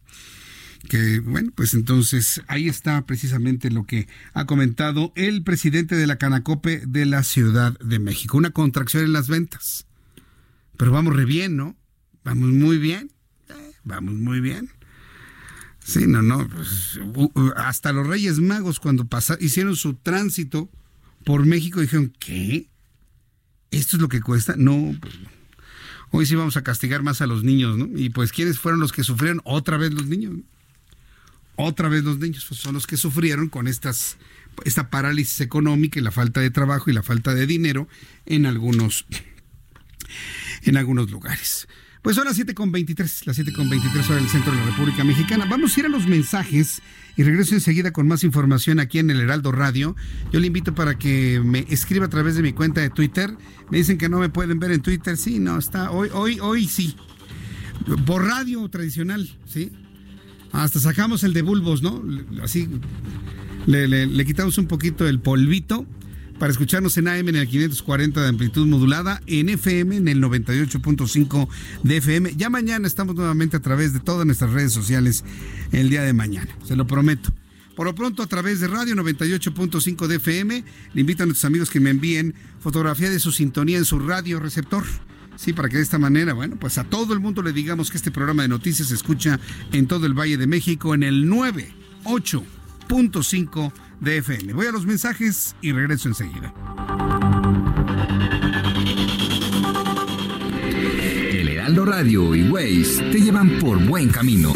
que 0.89 1.21
bueno, 1.21 1.53
pues 1.55 1.75
entonces 1.75 2.43
ahí 2.47 2.69
está 2.69 3.05
precisamente 3.07 3.71
lo 3.71 3.85
que 3.85 4.09
ha 4.33 4.47
comentado 4.47 5.13
el 5.15 5.43
presidente 5.43 5.95
de 5.95 6.07
la 6.07 6.17
Canacope 6.17 6.83
de 6.87 7.07
la 7.07 7.23
Ciudad 7.23 7.79
de 7.79 7.99
México, 7.99 8.39
una 8.39 8.51
contracción 8.51 9.05
en 9.05 9.13
las 9.13 9.29
ventas. 9.29 9.87
Pero 10.77 10.93
vamos 10.93 11.15
re 11.15 11.25
bien, 11.25 11.57
¿no? 11.57 11.77
Vamos 12.25 12.51
muy 12.51 12.79
bien, 12.79 13.11
eh, 13.49 13.73
vamos 13.85 14.15
muy 14.15 14.41
bien. 14.41 14.71
Sí, 15.81 16.07
no, 16.07 16.23
no, 16.23 16.47
pues, 16.49 17.01
hasta 17.57 17.93
los 17.93 18.07
Reyes 18.07 18.39
Magos 18.39 18.81
cuando 18.81 19.07
pasaron, 19.07 19.45
hicieron 19.45 19.77
su 19.77 19.95
tránsito 19.95 20.71
por 21.25 21.45
México 21.47 21.81
dijeron, 21.81 22.13
¿qué? 22.19 22.69
¿Esto 23.71 23.97
es 23.97 24.03
lo 24.03 24.09
que 24.09 24.21
cuesta? 24.21 24.55
No, 24.57 24.95
pues, 25.01 25.15
hoy 26.11 26.27
sí 26.27 26.35
vamos 26.35 26.57
a 26.57 26.63
castigar 26.63 27.03
más 27.03 27.21
a 27.21 27.27
los 27.27 27.45
niños, 27.45 27.77
¿no? 27.77 27.87
Y 27.99 28.11
pues, 28.11 28.33
¿quiénes 28.33 28.59
fueron 28.59 28.81
los 28.81 28.93
que 28.93 29.05
sufrieron? 29.05 29.41
Otra 29.45 29.77
vez 29.77 29.93
los 29.93 30.07
niños 30.07 30.33
otra 31.65 31.89
vez 31.89 32.05
los 32.05 32.19
niños 32.19 32.45
pues, 32.49 32.61
son 32.61 32.75
los 32.75 32.87
que 32.87 32.97
sufrieron 32.97 33.49
con 33.49 33.69
estas 33.69 34.17
esta 34.65 34.91
parálisis 34.91 35.41
económica 35.41 35.99
y 35.99 36.03
la 36.03 36.11
falta 36.11 36.41
de 36.41 36.51
trabajo 36.51 36.91
y 36.91 36.93
la 36.93 37.03
falta 37.03 37.35
de 37.35 37.47
dinero 37.47 37.89
en 38.27 38.47
algunos 38.47 39.07
en 40.65 40.77
algunos 40.77 41.11
lugares. 41.11 41.69
Pues 42.03 42.17
son 42.17 42.25
las 42.25 42.39
7.23, 42.39 43.27
las 43.27 43.39
7.23 43.39 44.07
hora 44.07 44.15
del 44.15 44.29
centro 44.29 44.53
de 44.53 44.59
la 44.59 44.65
República 44.65 45.05
Mexicana. 45.05 45.45
Vamos 45.45 45.77
a 45.77 45.81
ir 45.81 45.87
a 45.87 45.91
los 45.91 46.07
mensajes 46.07 46.81
y 47.15 47.23
regreso 47.25 47.55
enseguida 47.55 47.93
con 47.93 48.09
más 48.09 48.25
información 48.25 48.81
aquí 48.81 48.99
en 48.99 49.11
el 49.11 49.21
Heraldo 49.21 49.53
Radio. 49.53 49.95
Yo 50.33 50.41
le 50.41 50.47
invito 50.47 50.75
para 50.75 50.97
que 50.97 51.43
me 51.45 51.67
escriba 51.69 52.07
a 52.07 52.09
través 52.09 52.37
de 52.37 52.43
mi 52.43 52.55
cuenta 52.55 52.81
de 52.81 52.89
Twitter. 52.89 53.37
Me 53.71 53.77
dicen 53.77 53.99
que 53.99 54.09
no 54.09 54.19
me 54.19 54.31
pueden 54.31 54.59
ver 54.59 54.73
en 54.73 54.81
Twitter. 54.81 55.19
Sí, 55.19 55.41
no, 55.41 55.59
está. 55.59 55.91
Hoy, 55.91 56.09
hoy, 56.15 56.41
hoy 56.41 56.67
sí. 56.67 56.97
Por 58.07 58.25
radio 58.25 58.67
tradicional, 58.71 59.37
¿sí? 59.45 59.71
Hasta 60.53 60.81
sacamos 60.81 61.23
el 61.23 61.33
de 61.33 61.43
bulbos, 61.43 61.83
¿no? 61.83 62.03
Así 62.43 62.69
le, 63.67 64.25
quitamos 64.25 64.59
un 64.59 64.67
poquito 64.67 65.07
el 65.07 65.21
polvito 65.21 65.87
para 66.39 66.51
escucharnos 66.51 66.97
en 66.97 67.09
AM 67.09 67.29
en 67.29 67.37
el 67.37 67.47
540 67.47 68.23
de 68.23 68.29
amplitud 68.29 68.67
modulada, 68.67 69.21
en 69.27 69.51
FM 69.51 69.97
en 69.97 70.09
el 70.09 70.23
98.5 70.23 71.49
de 71.83 71.97
FM. 71.99 72.35
Ya 72.37 72.49
mañana 72.49 72.87
estamos 72.87 73.15
nuevamente 73.15 73.59
a 73.59 73.61
través 73.61 73.93
de 73.93 74.01
todas 74.01 74.25
nuestras 74.25 74.51
redes 74.53 74.73
sociales 74.73 75.25
el 75.71 75.91
día 75.91 76.03
de 76.03 76.15
mañana, 76.15 76.51
se 76.65 76.77
lo 76.77 76.87
prometo. 76.87 77.31
Por 77.77 77.87
lo 77.87 77.95
pronto, 77.95 78.23
a 78.23 78.27
través 78.27 78.61
de 78.61 78.69
Radio 78.69 78.95
98.5 78.95 80.07
de 80.07 80.17
FM, 80.17 80.65
le 80.93 81.01
invito 81.01 81.23
a 81.23 81.27
nuestros 81.27 81.45
amigos 81.47 81.71
que 81.71 81.81
me 81.81 81.91
envíen 81.91 82.35
fotografía 82.61 83.11
de 83.11 83.21
su 83.21 83.33
sintonía 83.33 83.79
en 83.79 83.85
su 83.85 83.99
radio 83.99 84.41
receptor. 84.41 84.85
Sí, 85.41 85.53
para 85.55 85.71
que 85.71 85.79
de 85.79 85.83
esta 85.83 85.99
manera, 85.99 86.35
bueno, 86.35 86.57
pues 86.61 86.77
a 86.77 86.85
todo 86.85 87.15
el 87.15 87.21
mundo 87.21 87.41
le 87.41 87.55
digamos 87.55 87.91
que 87.91 87.97
este 87.97 88.11
programa 88.11 88.43
de 88.43 88.49
noticias 88.49 88.89
se 88.89 88.95
escucha 88.95 89.41
en 89.73 89.87
todo 89.87 90.05
el 90.05 90.13
Valle 90.13 90.37
de 90.37 90.47
México 90.47 90.95
en 90.95 91.03
el 91.03 91.31
98.5 91.31 93.73
de 94.01 94.19
FM. 94.19 94.53
Voy 94.53 94.67
a 94.67 94.71
los 94.71 94.85
mensajes 94.85 95.57
y 95.63 95.73
regreso 95.73 96.09
enseguida. 96.09 96.53
El 101.33 101.49
Heraldo 101.49 101.87
Radio 101.87 102.35
y 102.35 102.51
Waze 102.51 103.03
te 103.11 103.23
llevan 103.23 103.59
por 103.61 103.83
buen 103.83 104.11
camino. 104.11 104.53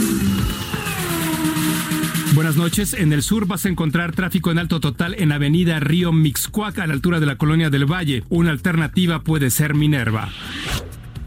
Buenas 2.35 2.57
noches. 2.57 2.95
En 2.95 3.13
el 3.13 3.23
sur 3.23 3.47
vas 3.47 3.65
a 3.65 3.69
encontrar 3.69 4.11
tráfico 4.13 4.51
en 4.51 4.59
alto 4.59 4.81
total 4.81 5.15
en 5.19 5.31
Avenida 5.31 5.79
Río 5.79 6.11
Mixcuac 6.13 6.81
a 6.81 6.87
la 6.89 6.93
altura 6.93 7.21
de 7.21 7.27
la 7.27 7.37
Colonia 7.37 7.71
del 7.71 7.85
Valle. 7.85 8.25
Una 8.29 8.51
alternativa 8.51 9.23
puede 9.23 9.51
ser 9.51 9.75
Minerva. 9.75 10.31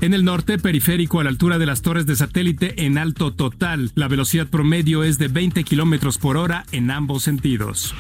En 0.02 0.14
el 0.14 0.26
norte, 0.26 0.58
periférico 0.58 1.22
a 1.22 1.24
la 1.24 1.30
altura 1.30 1.60
de 1.60 1.66
las 1.66 1.82
torres 1.82 2.06
de 2.08 2.18
satélite 2.18 2.86
en 2.86 2.98
alto 2.98 3.32
total. 3.32 3.92
La 3.96 4.10
velocidad 4.10 4.48
promedio 4.48 5.06
es 5.06 5.18
de 5.18 5.30
20 5.30 5.64
kilómetros 5.64 6.18
por 6.18 6.36
hora 6.36 6.66
en 6.74 6.92
ambos 6.92 7.24
sentidos. 7.24 7.96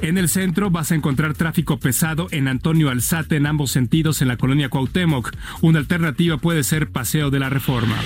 En 0.00 0.16
el 0.16 0.28
centro 0.28 0.70
vas 0.70 0.92
a 0.92 0.94
encontrar 0.94 1.34
tráfico 1.34 1.80
pesado 1.80 2.28
en 2.30 2.46
Antonio 2.46 2.90
Alzate 2.90 3.36
en 3.36 3.46
ambos 3.46 3.72
sentidos 3.72 4.22
en 4.22 4.28
la 4.28 4.36
colonia 4.36 4.68
Cuauhtémoc. 4.68 5.32
Una 5.62 5.80
alternativa 5.80 6.36
puede 6.36 6.62
ser 6.62 6.90
Paseo 6.90 7.30
de 7.30 7.40
la 7.40 7.50
Reforma. 7.50 7.96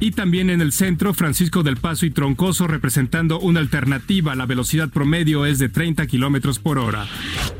Y 0.00 0.10
también 0.10 0.50
en 0.50 0.60
el 0.60 0.72
centro, 0.72 1.14
Francisco 1.14 1.62
del 1.62 1.76
Paso 1.76 2.04
y 2.04 2.10
Troncoso 2.10 2.66
representando 2.66 3.40
una 3.40 3.60
alternativa. 3.60 4.34
La 4.34 4.46
velocidad 4.46 4.90
promedio 4.90 5.46
es 5.46 5.58
de 5.58 5.68
30 5.68 6.06
kilómetros 6.06 6.58
por 6.58 6.78
hora. 6.78 7.06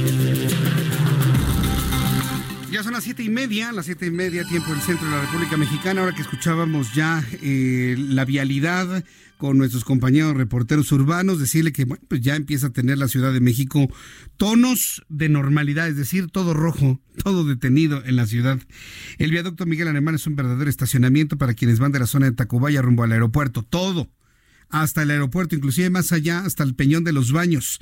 Son 2.83 2.93
las 2.93 3.03
siete 3.03 3.21
y 3.21 3.29
media, 3.29 3.71
las 3.71 3.85
siete 3.85 4.07
y 4.07 4.11
media, 4.11 4.43
tiempo 4.43 4.71
del 4.71 4.81
centro 4.81 5.05
de 5.07 5.15
la 5.15 5.21
República 5.21 5.55
Mexicana. 5.55 6.01
Ahora 6.01 6.15
que 6.15 6.23
escuchábamos 6.23 6.95
ya 6.95 7.23
eh, 7.43 7.95
la 7.95 8.25
vialidad 8.25 9.03
con 9.37 9.59
nuestros 9.59 9.83
compañeros 9.83 10.35
reporteros 10.35 10.91
urbanos, 10.91 11.39
decirle 11.39 11.73
que 11.73 11.85
bueno, 11.85 12.03
pues 12.07 12.21
ya 12.21 12.35
empieza 12.35 12.67
a 12.67 12.69
tener 12.71 12.97
la 12.97 13.07
Ciudad 13.07 13.33
de 13.33 13.39
México 13.39 13.87
tonos 14.35 15.03
de 15.09 15.29
normalidad, 15.29 15.89
es 15.89 15.95
decir, 15.95 16.31
todo 16.31 16.55
rojo, 16.55 16.99
todo 17.23 17.43
detenido 17.43 18.03
en 18.03 18.15
la 18.15 18.25
ciudad. 18.25 18.59
El 19.19 19.29
viaducto 19.29 19.67
Miguel 19.67 19.87
Alemán 19.87 20.15
es 20.15 20.25
un 20.25 20.35
verdadero 20.35 20.69
estacionamiento 20.69 21.37
para 21.37 21.53
quienes 21.53 21.77
van 21.77 21.91
de 21.91 21.99
la 21.99 22.07
zona 22.07 22.25
de 22.25 22.35
Tacubaya 22.35 22.81
rumbo 22.81 23.03
al 23.03 23.11
aeropuerto, 23.11 23.61
todo, 23.61 24.09
hasta 24.69 25.03
el 25.03 25.11
aeropuerto, 25.11 25.55
inclusive 25.55 25.91
más 25.91 26.11
allá, 26.13 26.39
hasta 26.39 26.63
el 26.63 26.73
Peñón 26.73 27.03
de 27.03 27.13
los 27.13 27.31
Baños. 27.31 27.79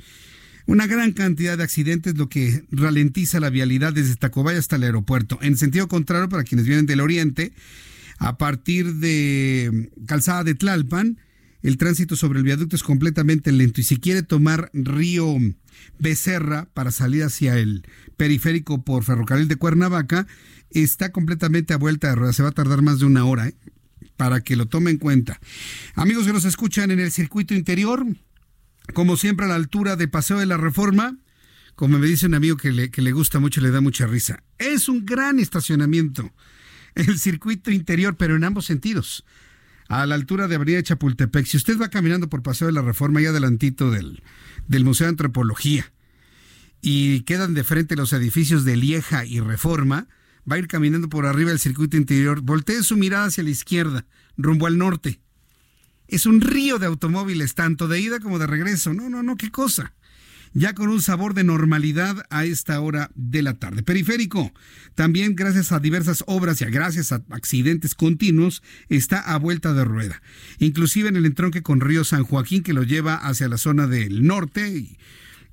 Una 0.66 0.86
gran 0.86 1.12
cantidad 1.12 1.56
de 1.56 1.64
accidentes, 1.64 2.16
lo 2.16 2.28
que 2.28 2.64
ralentiza 2.70 3.40
la 3.40 3.50
vialidad 3.50 3.92
desde 3.92 4.16
Tacubaya 4.16 4.58
hasta 4.58 4.76
el 4.76 4.84
aeropuerto. 4.84 5.38
En 5.42 5.56
sentido 5.56 5.88
contrario, 5.88 6.28
para 6.28 6.44
quienes 6.44 6.66
vienen 6.66 6.86
del 6.86 7.00
oriente, 7.00 7.52
a 8.18 8.36
partir 8.38 8.94
de 8.96 9.90
Calzada 10.06 10.44
de 10.44 10.54
Tlalpan, 10.54 11.18
el 11.62 11.76
tránsito 11.76 12.16
sobre 12.16 12.38
el 12.38 12.44
viaducto 12.44 12.76
es 12.76 12.82
completamente 12.82 13.52
lento 13.52 13.80
y 13.80 13.84
si 13.84 13.98
quiere 13.98 14.22
tomar 14.22 14.70
Río 14.72 15.36
Becerra 15.98 16.68
para 16.72 16.90
salir 16.90 17.24
hacia 17.24 17.58
el 17.58 17.84
periférico 18.16 18.82
por 18.82 19.04
ferrocarril 19.04 19.48
de 19.48 19.56
Cuernavaca, 19.56 20.26
está 20.70 21.12
completamente 21.12 21.74
a 21.74 21.78
vuelta 21.78 22.08
de 22.08 22.14
rueda. 22.14 22.32
Se 22.32 22.42
va 22.42 22.50
a 22.50 22.52
tardar 22.52 22.82
más 22.82 22.98
de 22.98 23.06
una 23.06 23.24
hora, 23.24 23.48
¿eh? 23.48 23.54
para 24.16 24.42
que 24.42 24.56
lo 24.56 24.66
tome 24.66 24.90
en 24.90 24.98
cuenta. 24.98 25.40
Amigos 25.94 26.26
que 26.26 26.32
nos 26.32 26.44
escuchan 26.44 26.90
en 26.90 27.00
el 27.00 27.10
circuito 27.10 27.54
interior, 27.54 28.06
como 28.94 29.16
siempre 29.16 29.46
a 29.46 29.48
la 29.48 29.54
altura 29.54 29.96
de 29.96 30.08
Paseo 30.08 30.38
de 30.38 30.46
la 30.46 30.56
Reforma, 30.56 31.16
como 31.74 31.98
me 31.98 32.06
dice 32.06 32.26
un 32.26 32.34
amigo 32.34 32.56
que 32.56 32.72
le, 32.72 32.90
que 32.90 33.02
le 33.02 33.12
gusta 33.12 33.38
mucho, 33.38 33.60
le 33.60 33.70
da 33.70 33.80
mucha 33.80 34.06
risa. 34.06 34.42
Es 34.58 34.88
un 34.88 35.06
gran 35.06 35.38
estacionamiento, 35.38 36.32
el 36.94 37.18
circuito 37.18 37.70
interior, 37.70 38.16
pero 38.16 38.36
en 38.36 38.44
ambos 38.44 38.66
sentidos 38.66 39.24
a 39.88 40.06
la 40.06 40.14
altura 40.14 40.46
de 40.46 40.54
Avenida 40.54 40.82
Chapultepec. 40.82 41.46
Si 41.46 41.56
usted 41.56 41.78
va 41.78 41.88
caminando 41.88 42.28
por 42.28 42.42
Paseo 42.42 42.68
de 42.68 42.72
la 42.72 42.82
Reforma, 42.82 43.18
ahí 43.18 43.26
adelantito 43.26 43.90
del, 43.90 44.22
del 44.68 44.84
Museo 44.84 45.06
de 45.06 45.10
Antropología, 45.10 45.92
y 46.80 47.22
quedan 47.22 47.54
de 47.54 47.64
frente 47.64 47.96
los 47.96 48.12
edificios 48.12 48.64
de 48.64 48.76
Lieja 48.76 49.24
y 49.24 49.40
Reforma, 49.40 50.06
va 50.50 50.56
a 50.56 50.58
ir 50.58 50.68
caminando 50.68 51.08
por 51.08 51.26
arriba 51.26 51.50
del 51.50 51.58
circuito 51.58 51.96
interior, 51.96 52.40
voltee 52.40 52.82
su 52.82 52.96
mirada 52.96 53.26
hacia 53.26 53.42
la 53.42 53.50
izquierda, 53.50 54.06
rumbo 54.36 54.66
al 54.66 54.78
norte. 54.78 55.20
Es 56.10 56.26
un 56.26 56.40
río 56.40 56.78
de 56.78 56.86
automóviles, 56.86 57.54
tanto 57.54 57.88
de 57.88 58.00
ida 58.00 58.20
como 58.20 58.38
de 58.38 58.46
regreso. 58.46 58.92
No, 58.92 59.08
no, 59.08 59.22
no, 59.22 59.36
qué 59.36 59.50
cosa 59.50 59.94
ya 60.52 60.74
con 60.74 60.88
un 60.88 61.00
sabor 61.00 61.34
de 61.34 61.44
normalidad 61.44 62.24
a 62.30 62.44
esta 62.44 62.80
hora 62.80 63.10
de 63.14 63.42
la 63.42 63.54
tarde. 63.54 63.82
Periférico, 63.82 64.52
también 64.94 65.36
gracias 65.36 65.72
a 65.72 65.78
diversas 65.78 66.24
obras 66.26 66.60
y 66.60 66.64
a 66.64 66.70
gracias 66.70 67.12
a 67.12 67.22
accidentes 67.30 67.94
continuos, 67.94 68.62
está 68.88 69.20
a 69.20 69.38
vuelta 69.38 69.72
de 69.72 69.84
rueda. 69.84 70.22
Inclusive 70.58 71.08
en 71.08 71.16
el 71.16 71.26
entronque 71.26 71.62
con 71.62 71.80
Río 71.80 72.04
San 72.04 72.24
Joaquín 72.24 72.62
que 72.62 72.72
lo 72.72 72.82
lleva 72.82 73.14
hacia 73.14 73.48
la 73.48 73.58
zona 73.58 73.86
del 73.86 74.24
norte 74.26 74.68
y 74.68 74.98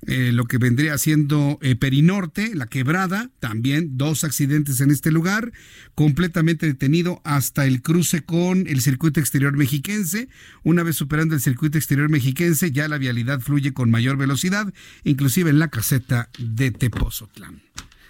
eh, 0.06 0.30
lo 0.32 0.44
que 0.44 0.58
vendría 0.58 0.96
siendo 0.96 1.58
eh, 1.60 1.74
Perinorte, 1.74 2.54
la 2.54 2.66
quebrada, 2.66 3.30
también 3.40 3.98
dos 3.98 4.24
accidentes 4.24 4.80
en 4.80 4.90
este 4.90 5.10
lugar, 5.10 5.52
completamente 5.94 6.66
detenido 6.66 7.20
hasta 7.24 7.66
el 7.66 7.82
cruce 7.82 8.22
con 8.22 8.66
el 8.68 8.80
circuito 8.80 9.20
exterior 9.20 9.56
mexiquense. 9.56 10.28
Una 10.62 10.82
vez 10.82 10.96
superando 10.96 11.34
el 11.34 11.40
circuito 11.40 11.78
exterior 11.78 12.08
mexiquense, 12.08 12.70
ya 12.70 12.88
la 12.88 12.98
vialidad 12.98 13.40
fluye 13.40 13.72
con 13.72 13.90
mayor 13.90 14.16
velocidad, 14.16 14.72
inclusive 15.04 15.50
en 15.50 15.58
la 15.58 15.68
caseta 15.68 16.30
de 16.38 16.70
Tepozotlán. 16.70 17.60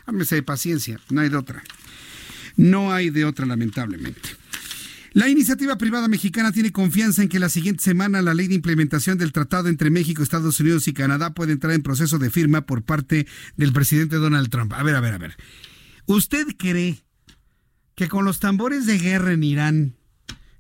Háblese 0.05 0.37
de 0.37 0.43
paciencia, 0.43 1.01
no 1.11 1.21
hay 1.23 1.31
de 1.31 1.37
otra. 1.37 1.63
No 2.57 2.93
hay 2.93 3.11
de 3.11 3.25
otra, 3.25 3.47
lamentablemente. 3.47 4.38
La 5.19 5.29
iniciativa 5.29 5.77
privada 5.77 6.07
mexicana 6.07 6.53
tiene 6.53 6.71
confianza 6.71 7.23
en 7.23 7.29
que 7.29 7.41
la 7.41 7.49
siguiente 7.49 7.83
semana 7.83 8.23
la 8.23 8.35
ley 8.35 8.47
de 8.47 8.55
implementación 8.55 9.19
del 9.19 9.33
tratado 9.33 9.69
entre 9.69 9.91
México, 9.91 10.23
Estados 10.23 10.61
Unidos 10.61 10.87
y 10.87 10.93
Canadá 10.93 11.35
puede 11.35 11.51
entrar 11.51 11.73
en 11.73 11.83
proceso 11.83 12.21
de 12.21 12.31
firma 12.31 12.67
por 12.67 12.85
parte 12.85 13.27
del 13.57 13.73
presidente 13.73 14.15
Donald 14.15 14.49
Trump. 14.49 14.73
A 14.75 14.85
ver, 14.85 14.95
a 14.95 15.01
ver, 15.01 15.15
a 15.15 15.19
ver. 15.19 15.37
¿Usted 16.07 16.47
cree 16.57 17.03
que 17.97 18.07
con 18.07 18.25
los 18.25 18.39
tambores 18.39 18.87
de 18.87 18.97
guerra 18.97 19.33
en 19.33 19.43
Irán, 19.43 19.97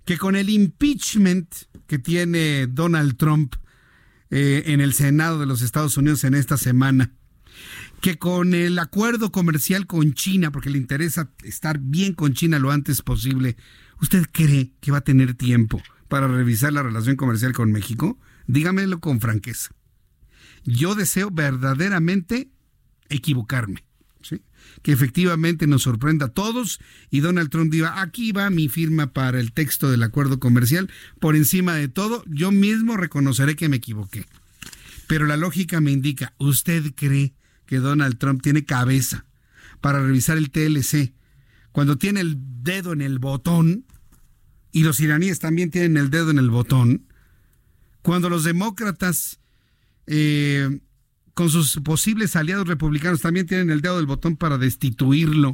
que 0.04 0.18
con 0.18 0.34
el 0.34 0.50
impeachment 0.50 1.54
que 1.86 2.00
tiene 2.00 2.66
Donald 2.66 3.16
Trump 3.16 3.54
eh, 4.30 4.64
en 4.66 4.80
el 4.80 4.92
Senado 4.92 5.38
de 5.38 5.46
los 5.46 5.62
Estados 5.62 5.96
Unidos 5.96 6.24
en 6.24 6.34
esta 6.34 6.56
semana, 6.56 7.12
que 8.00 8.18
con 8.18 8.54
el 8.54 8.80
acuerdo 8.80 9.30
comercial 9.30 9.86
con 9.86 10.14
China, 10.14 10.50
porque 10.50 10.70
le 10.70 10.78
interesa 10.78 11.30
estar 11.44 11.78
bien 11.78 12.12
con 12.12 12.34
China 12.34 12.58
lo 12.58 12.72
antes 12.72 13.02
posible, 13.02 13.56
¿Usted 14.00 14.26
cree 14.30 14.72
que 14.80 14.92
va 14.92 14.98
a 14.98 15.02
tener 15.02 15.34
tiempo 15.34 15.82
para 16.08 16.28
revisar 16.28 16.72
la 16.72 16.82
relación 16.82 17.16
comercial 17.16 17.52
con 17.52 17.72
México? 17.72 18.18
Dígamelo 18.46 19.00
con 19.00 19.20
franqueza. 19.20 19.70
Yo 20.64 20.94
deseo 20.94 21.30
verdaderamente 21.30 22.50
equivocarme. 23.08 23.84
¿sí? 24.22 24.42
que 24.82 24.92
efectivamente 24.92 25.66
nos 25.66 25.82
sorprenda 25.82 26.26
a 26.26 26.30
todos 26.30 26.80
y 27.10 27.20
Donald 27.20 27.50
Trump 27.50 27.72
diga, 27.72 28.00
aquí 28.00 28.32
va 28.32 28.50
mi 28.50 28.68
firma 28.68 29.12
para 29.12 29.40
el 29.40 29.52
texto 29.52 29.90
del 29.90 30.02
acuerdo 30.02 30.38
comercial, 30.38 30.90
por 31.20 31.36
encima 31.36 31.74
de 31.74 31.88
todo, 31.88 32.24
yo 32.26 32.50
mismo 32.50 32.96
reconoceré 32.96 33.56
que 33.56 33.68
me 33.68 33.76
equivoqué. 33.76 34.26
Pero 35.06 35.26
la 35.26 35.36
lógica 35.36 35.80
me 35.80 35.90
indica, 35.90 36.34
¿usted 36.38 36.92
cree 36.94 37.32
que 37.66 37.78
Donald 37.78 38.18
Trump 38.18 38.42
tiene 38.42 38.64
cabeza 38.64 39.24
para 39.80 40.02
revisar 40.02 40.36
el 40.36 40.50
TLC 40.50 41.12
cuando 41.72 41.96
tiene 41.96 42.20
el 42.20 42.36
dedo 42.62 42.92
en 42.92 43.00
el 43.00 43.18
botón 43.18 43.84
y 44.72 44.82
los 44.82 45.00
iraníes 45.00 45.38
también 45.38 45.70
tienen 45.70 45.96
el 45.96 46.10
dedo 46.10 46.30
en 46.30 46.38
el 46.38 46.50
botón? 46.50 47.06
Cuando 48.02 48.30
los 48.30 48.44
demócratas 48.44 49.40
eh, 50.06 50.80
con 51.34 51.50
sus 51.50 51.76
posibles 51.84 52.34
aliados 52.34 52.66
republicanos 52.66 53.20
también 53.20 53.46
tienen 53.46 53.70
el 53.70 53.80
dedo 53.80 53.96
del 53.96 54.06
botón 54.06 54.36
para 54.36 54.58
destituirlo. 54.58 55.52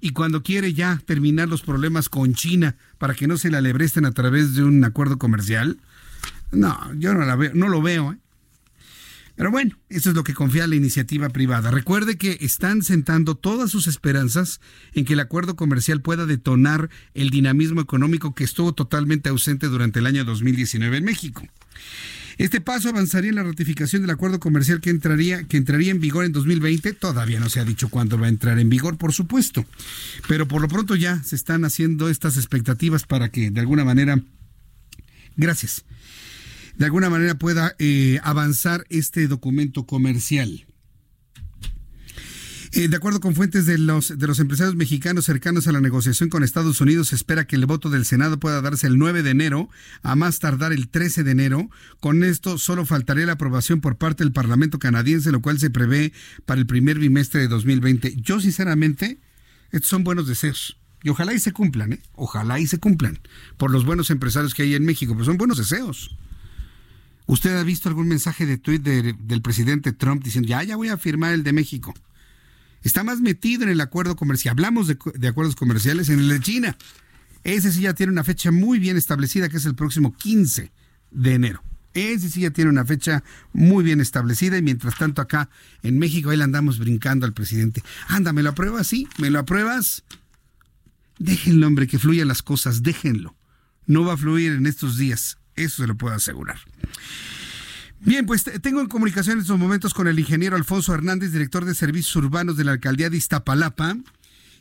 Y 0.00 0.10
cuando 0.10 0.42
quiere 0.42 0.74
ya 0.74 1.00
terminar 1.06 1.48
los 1.48 1.62
problemas 1.62 2.08
con 2.08 2.34
China 2.34 2.76
para 2.98 3.14
que 3.14 3.26
no 3.28 3.38
se 3.38 3.50
le 3.50 3.58
alebresten 3.58 4.06
a 4.06 4.12
través 4.12 4.54
de 4.54 4.64
un 4.64 4.82
acuerdo 4.84 5.18
comercial, 5.18 5.78
no, 6.50 6.92
yo 6.94 7.14
no, 7.14 7.24
la 7.24 7.36
veo, 7.36 7.52
no 7.54 7.68
lo 7.68 7.80
veo. 7.80 8.12
¿eh? 8.12 8.18
Pero 9.36 9.50
bueno, 9.50 9.76
eso 9.88 10.10
es 10.10 10.16
lo 10.16 10.22
que 10.22 10.32
confía 10.32 10.66
la 10.66 10.76
iniciativa 10.76 11.28
privada. 11.28 11.70
Recuerde 11.70 12.16
que 12.16 12.38
están 12.40 12.82
sentando 12.82 13.34
todas 13.34 13.70
sus 13.70 13.88
esperanzas 13.88 14.60
en 14.92 15.04
que 15.04 15.14
el 15.14 15.20
acuerdo 15.20 15.56
comercial 15.56 16.00
pueda 16.00 16.24
detonar 16.24 16.88
el 17.14 17.30
dinamismo 17.30 17.80
económico 17.80 18.34
que 18.34 18.44
estuvo 18.44 18.74
totalmente 18.74 19.28
ausente 19.30 19.66
durante 19.66 19.98
el 19.98 20.06
año 20.06 20.24
2019 20.24 20.98
en 20.98 21.04
México. 21.04 21.42
Este 22.36 22.60
paso 22.60 22.88
avanzaría 22.88 23.30
en 23.30 23.36
la 23.36 23.44
ratificación 23.44 24.02
del 24.02 24.10
acuerdo 24.10 24.40
comercial 24.40 24.80
que 24.80 24.90
entraría, 24.90 25.44
que 25.44 25.56
entraría 25.56 25.92
en 25.92 26.00
vigor 26.00 26.24
en 26.24 26.32
2020. 26.32 26.92
Todavía 26.94 27.38
no 27.38 27.48
se 27.48 27.60
ha 27.60 27.64
dicho 27.64 27.88
cuándo 27.88 28.18
va 28.18 28.26
a 28.26 28.30
entrar 28.30 28.58
en 28.58 28.68
vigor, 28.68 28.98
por 28.98 29.12
supuesto. 29.12 29.64
Pero 30.28 30.48
por 30.48 30.60
lo 30.60 30.68
pronto 30.68 30.96
ya 30.96 31.22
se 31.22 31.36
están 31.36 31.64
haciendo 31.64 32.08
estas 32.08 32.36
expectativas 32.36 33.04
para 33.04 33.28
que 33.28 33.50
de 33.50 33.60
alguna 33.60 33.84
manera, 33.84 34.20
gracias, 35.36 35.84
de 36.76 36.84
alguna 36.84 37.10
manera 37.10 37.36
pueda 37.36 37.74
eh, 37.78 38.18
avanzar 38.22 38.84
este 38.90 39.28
documento 39.28 39.86
comercial. 39.86 40.66
Eh, 42.76 42.88
de 42.88 42.96
acuerdo 42.96 43.20
con 43.20 43.36
fuentes 43.36 43.66
de 43.66 43.78
los, 43.78 44.18
de 44.18 44.26
los 44.26 44.40
empresarios 44.40 44.74
mexicanos 44.74 45.26
cercanos 45.26 45.68
a 45.68 45.72
la 45.72 45.80
negociación 45.80 46.28
con 46.28 46.42
Estados 46.42 46.80
Unidos, 46.80 47.08
se 47.08 47.14
espera 47.14 47.46
que 47.46 47.54
el 47.54 47.66
voto 47.66 47.88
del 47.88 48.04
Senado 48.04 48.40
pueda 48.40 48.60
darse 48.62 48.88
el 48.88 48.98
9 48.98 49.22
de 49.22 49.30
enero, 49.30 49.68
a 50.02 50.16
más 50.16 50.40
tardar 50.40 50.72
el 50.72 50.88
13 50.88 51.22
de 51.22 51.30
enero. 51.30 51.70
Con 52.00 52.24
esto 52.24 52.58
solo 52.58 52.84
faltaría 52.84 53.26
la 53.26 53.34
aprobación 53.34 53.80
por 53.80 53.96
parte 53.96 54.24
del 54.24 54.32
Parlamento 54.32 54.80
canadiense, 54.80 55.30
lo 55.30 55.40
cual 55.40 55.60
se 55.60 55.70
prevé 55.70 56.12
para 56.46 56.60
el 56.60 56.66
primer 56.66 56.98
bimestre 56.98 57.42
de 57.42 57.46
2020. 57.46 58.16
Yo, 58.16 58.40
sinceramente, 58.40 59.20
estos 59.70 59.90
son 59.90 60.02
buenos 60.02 60.26
deseos. 60.26 60.76
Y 61.04 61.10
ojalá 61.10 61.32
y 61.32 61.38
se 61.38 61.52
cumplan, 61.52 61.92
¿eh? 61.92 62.02
Ojalá 62.14 62.58
y 62.58 62.66
se 62.66 62.78
cumplan 62.78 63.20
por 63.56 63.70
los 63.70 63.84
buenos 63.84 64.10
empresarios 64.10 64.52
que 64.52 64.62
hay 64.62 64.74
en 64.74 64.84
México, 64.84 65.12
pero 65.12 65.26
son 65.26 65.36
buenos 65.36 65.58
deseos. 65.58 66.16
¿Usted 67.26 67.56
ha 67.56 67.62
visto 67.62 67.88
algún 67.88 68.08
mensaje 68.08 68.46
de 68.46 68.58
tweet 68.58 68.80
del 68.80 69.42
presidente 69.42 69.92
Trump 69.92 70.22
diciendo, 70.22 70.48
ya, 70.48 70.62
ya 70.62 70.76
voy 70.76 70.88
a 70.88 70.98
firmar 70.98 71.32
el 71.32 71.42
de 71.42 71.52
México? 71.52 71.94
está 72.84 73.02
más 73.02 73.20
metido 73.20 73.64
en 73.64 73.70
el 73.70 73.80
acuerdo 73.80 74.14
comercial. 74.14 74.52
Hablamos 74.52 74.86
de, 74.86 75.28
acuerdos 75.28 75.56
comerciales 75.56 76.10
en 76.10 76.20
el 76.20 76.28
de 76.28 76.40
China. 76.40 76.76
Ese 77.42 77.72
sí 77.72 77.80
ya 77.80 77.94
tiene 77.94 78.12
una 78.12 78.24
fecha 78.24 78.52
muy 78.52 78.78
bien 78.78 78.96
establecida, 78.96 79.48
que 79.48 79.56
es 79.56 79.64
el 79.64 79.74
próximo 79.74 80.14
15 80.14 80.70
de 81.10 81.34
enero. 81.34 81.62
Ese 81.94 82.28
sí 82.28 82.42
ya 82.42 82.50
tiene 82.50 82.70
una 82.70 82.84
fecha 82.84 83.22
muy 83.52 83.84
bien 83.84 84.00
establecida 84.00 84.58
y 84.58 84.62
mientras 84.62 84.96
tanto 84.98 85.22
acá 85.22 85.48
en 85.82 85.98
México 85.98 86.30
ahí 86.30 86.36
le 86.36 86.44
andamos 86.44 86.78
brincando 86.78 87.26
al 87.26 87.32
presidente. 87.32 87.82
Anda, 88.08 88.32
¿me 88.32 88.42
lo 88.42 88.50
apruebas? 88.50 88.86
Sí, 88.86 89.08
¿me 89.18 89.30
lo 89.30 89.38
apruebas? 89.38 90.04
Déjenlo, 91.18 91.66
hombre, 91.66 91.86
que 91.86 91.98
fluyan 91.98 92.28
las 92.28 92.42
cosas, 92.42 92.82
déjenlo. 92.82 93.36
No 93.86 94.04
va 94.04 94.14
a 94.14 94.16
fluir 94.16 94.52
en 94.52 94.66
estos 94.66 94.98
días, 94.98 95.38
eso 95.56 95.82
se 95.82 95.86
lo 95.86 95.96
puedo 95.96 96.14
asegurar. 96.14 96.58
Bien, 98.00 98.26
pues 98.26 98.44
tengo 98.60 98.80
en 98.80 98.86
comunicación 98.86 99.38
en 99.38 99.42
estos 99.42 99.58
momentos 99.58 99.94
con 99.94 100.08
el 100.08 100.18
ingeniero 100.18 100.56
Alfonso 100.56 100.92
Hernández, 100.92 101.32
director 101.32 101.64
de 101.64 101.74
Servicios 101.74 102.14
Urbanos 102.16 102.56
de 102.56 102.64
la 102.64 102.72
Alcaldía 102.72 103.08
de 103.08 103.16
Iztapalapa. 103.16 103.96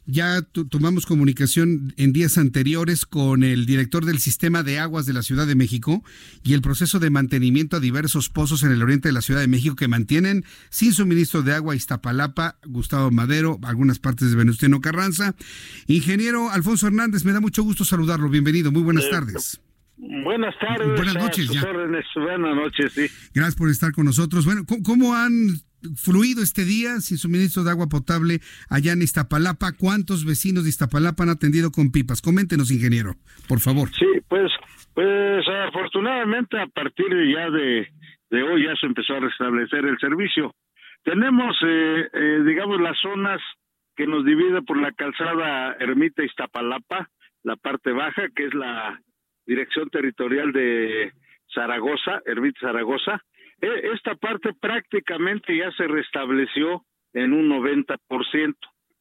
Ya 0.06 0.41
tomamos 0.41 1.06
comunicación 1.06 1.94
en 1.95 2.11
días 2.11 2.38
anteriores 2.38 3.06
con 3.06 3.44
el 3.44 3.65
director 3.65 4.03
del 4.03 4.20
Sistema 4.20 4.61
de 4.61 4.78
Aguas 4.78 5.06
de 5.06 5.14
la 5.14 5.24
Ciudad 5.24 5.48
de 5.48 5.56
México 5.56 6.03
y 6.44 6.53
el 6.53 6.61
proceso 6.61 6.99
de 6.99 7.10
mantenimiento 7.10 7.78
a 7.78 7.80
diversos 7.80 8.30
pozos 8.30 8.64
en 8.64 8.72
el 8.72 8.84
oriente 8.84 9.07
de 9.07 9.14
la 9.14 9.22
Ciudad 9.22 9.40
de 9.40 9.48
México 9.48 9.78
que 9.78 9.88
mantienen 9.88 10.44
sin 10.70 10.94
suministro 10.94 11.41
de 11.41 11.53
agua 11.53 11.76
Iztapalapa, 11.76 12.57
Gustavo 12.65 13.11
Madero, 13.11 13.60
algunas 13.64 13.99
partes 13.99 14.30
de 14.30 14.36
Venustiano 14.36 14.82
Carranza. 14.82 15.36
Ingeniero 15.88 16.49
Alfonso 16.52 16.88
Hernández, 16.88 17.24
me 17.24 17.32
da 17.32 17.40
mucho 17.40 17.64
gusto 17.64 17.86
saludarlo. 17.86 18.30
Bienvenido, 18.30 18.74
muy 18.74 18.84
buenas 18.84 19.06
eh, 19.06 19.10
tardes. 19.10 19.61
Buenas 19.98 20.57
tardes. 20.60 20.95
Buenas 20.95 21.15
noches, 21.15 21.49
ya. 21.49 21.61
Buenas 21.72 22.56
noches, 22.56 22.94
sí. 22.94 23.07
Gracias 23.34 23.56
por 23.56 23.70
estar 23.70 23.91
con 23.91 24.06
nosotros. 24.06 24.45
Bueno, 24.45 24.61
¿cómo, 24.84 25.15
han 25.15 25.32
fluido 25.95 26.41
este 26.41 26.65
día 26.65 26.99
sin 26.99 27.18
suministro 27.18 27.64
de 27.64 27.72
agua 27.72 27.88
potable 27.88 28.40
allá 28.70 28.94
en 28.94 29.02
Iztapalapa? 29.02 29.74
¿Cuántos 29.80 30.26
vecinos 30.26 30.64
de 30.64 30.70
Iztapalapa 30.70 31.24
han 31.24 31.30
atendido 31.30 31.72
con 31.72 31.91
pipas? 31.91 32.22
Coméntenos, 32.22 32.72
ingeniero, 32.72 33.14
por 33.48 33.60
favor. 33.60 33.90
Sí, 33.90 34.07
pues, 34.28 34.52
pues 34.94 35.45
afortunadamente 35.68 36.60
a 36.60 36.68
partir 36.68 37.07
ya 37.34 37.49
de, 37.52 37.88
de 38.32 38.44
hoy 38.44 38.65
ya 38.65 38.76
se 38.80 38.88
empezó 38.88 39.14
a 39.14 39.20
restablecer 39.20 39.86
el 39.86 39.98
servicio. 39.99 40.56
Tenemos, 41.03 41.56
eh, 41.68 42.10
eh, 42.14 42.44
digamos, 42.45 42.82
las 42.82 42.98
zonas 43.02 43.41
que 43.95 44.07
nos 44.07 44.26
divide 44.26 44.61
por 44.61 44.82
la 44.82 44.91
calzada 44.94 45.76
Ermita 45.80 46.24
Iztapalapa, 46.24 47.10
la 47.44 47.56
parte 47.57 47.91
baja, 47.91 48.24
que 48.36 48.45
es 48.45 48.53
la 48.53 48.99
Dirección 49.45 49.90
Territorial 49.90 50.52
de 50.52 51.11
Zaragoza, 51.53 52.22
Hervit 52.26 52.57
Zaragoza. 52.60 53.22
E, 53.61 53.91
esta 53.94 54.15
parte 54.15 54.53
prácticamente 54.60 55.56
ya 55.57 55.72
se 55.72 55.88
restableció 55.88 56.84
en 57.14 57.34
un 57.34 57.49
90%. 57.49 58.56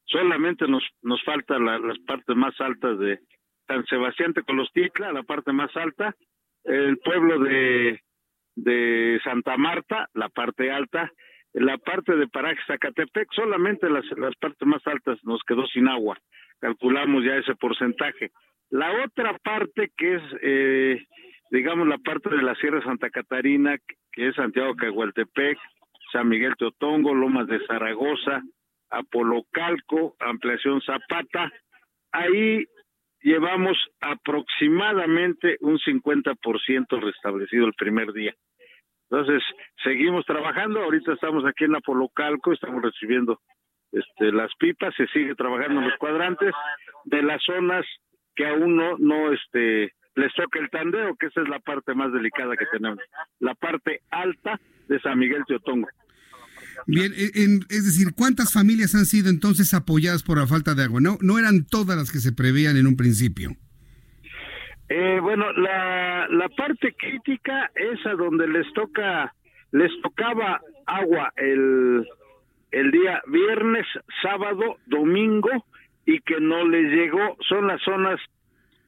Solamente 0.05 0.67
nos, 0.67 0.83
nos 1.01 1.23
faltan 1.23 1.65
las 1.65 1.99
partes 1.99 2.35
más 2.35 2.59
altas 2.59 2.99
de 2.99 3.19
San 3.67 3.85
Sebastián 3.85 4.33
de 4.33 4.43
Colostitla, 4.43 5.13
la 5.13 5.23
parte 5.23 5.53
más 5.53 5.75
alta, 5.75 6.13
el 6.65 6.97
pueblo 6.97 7.39
de, 7.39 8.01
de 8.55 9.19
Santa 9.23 9.57
Marta, 9.57 10.09
la 10.13 10.29
parte 10.29 10.71
alta, 10.71 11.11
la 11.53 11.77
parte 11.77 12.15
de 12.15 12.27
Paraje 12.27 12.59
Zacatepec, 12.67 13.31
solamente 13.33 13.89
las, 13.89 14.05
las 14.17 14.35
partes 14.35 14.67
más 14.67 14.85
altas 14.87 15.19
nos 15.23 15.41
quedó 15.43 15.65
sin 15.67 15.87
agua. 15.87 16.17
Calculamos 16.59 17.23
ya 17.23 17.35
ese 17.35 17.55
porcentaje. 17.55 18.31
La 18.73 18.91
otra 19.05 19.37
parte 19.37 19.91
que 19.95 20.15
es, 20.15 20.23
eh, 20.41 21.05
digamos, 21.51 21.87
la 21.87 21.99
parte 21.99 22.31
de 22.31 22.41
la 22.41 22.55
Sierra 22.55 22.81
Santa 22.81 23.11
Catarina, 23.11 23.77
que 24.11 24.29
es 24.29 24.35
Santiago 24.35 24.75
Cagualtepec, 24.75 25.59
San 26.11 26.27
Miguel 26.27 26.55
Teotongo, 26.57 27.13
Lomas 27.13 27.45
de 27.45 27.63
Zaragoza, 27.67 28.41
Apolocalco, 28.89 30.15
Ampliación 30.19 30.81
Zapata, 30.81 31.53
ahí 32.13 32.65
llevamos 33.21 33.77
aproximadamente 34.01 35.57
un 35.59 35.77
50% 35.77 36.99
restablecido 36.99 37.67
el 37.67 37.73
primer 37.73 38.11
día. 38.11 38.33
Entonces, 39.11 39.43
seguimos 39.83 40.25
trabajando, 40.25 40.81
ahorita 40.81 41.13
estamos 41.13 41.45
aquí 41.45 41.65
en 41.65 41.75
Apolocalco, 41.75 42.51
estamos 42.51 42.81
recibiendo 42.81 43.39
este, 43.91 44.31
las 44.31 44.49
pipas, 44.55 44.95
se 44.95 45.05
sigue 45.09 45.35
trabajando 45.35 45.79
en 45.79 45.89
los 45.89 45.97
cuadrantes 45.99 46.55
de 47.05 47.21
las 47.21 47.39
zonas 47.43 47.85
que 48.35 48.45
aún 48.47 48.75
no, 48.75 48.97
no 48.97 49.31
este, 49.31 49.93
les 50.15 50.33
toca 50.33 50.59
el 50.59 50.69
tandeo, 50.69 51.15
que 51.15 51.27
esa 51.27 51.41
es 51.41 51.49
la 51.49 51.59
parte 51.59 51.93
más 51.93 52.11
delicada 52.11 52.55
que 52.55 52.65
tenemos, 52.71 52.99
la 53.39 53.55
parte 53.55 54.01
alta 54.09 54.59
de 54.87 54.99
San 54.99 55.19
Miguel 55.19 55.43
Teotongo. 55.47 55.87
Bien, 56.87 57.13
es 57.13 57.85
decir, 57.85 58.13
¿cuántas 58.15 58.51
familias 58.51 58.95
han 58.95 59.05
sido 59.05 59.29
entonces 59.29 59.73
apoyadas 59.73 60.23
por 60.23 60.37
la 60.37 60.47
falta 60.47 60.73
de 60.73 60.83
agua? 60.83 60.99
No, 61.01 61.17
no 61.21 61.37
eran 61.37 61.65
todas 61.65 61.95
las 61.97 62.11
que 62.11 62.19
se 62.19 62.33
preveían 62.33 62.77
en 62.77 62.87
un 62.87 62.95
principio. 62.95 63.51
Eh, 64.89 65.19
bueno, 65.21 65.51
la, 65.53 66.27
la 66.29 66.49
parte 66.49 66.93
crítica 66.97 67.71
es 67.75 68.05
a 68.05 68.13
donde 68.13 68.47
les 68.47 68.71
toca, 68.73 69.33
les 69.71 69.91
tocaba 70.01 70.61
agua 70.85 71.31
el, 71.37 72.05
el 72.71 72.91
día 72.91 73.21
viernes, 73.27 73.85
sábado, 74.21 74.77
domingo 74.87 75.65
y 76.05 76.19
que 76.19 76.39
no 76.39 76.67
les 76.67 76.91
llegó. 76.91 77.37
Son 77.47 77.67
las 77.67 77.81
zonas 77.81 78.19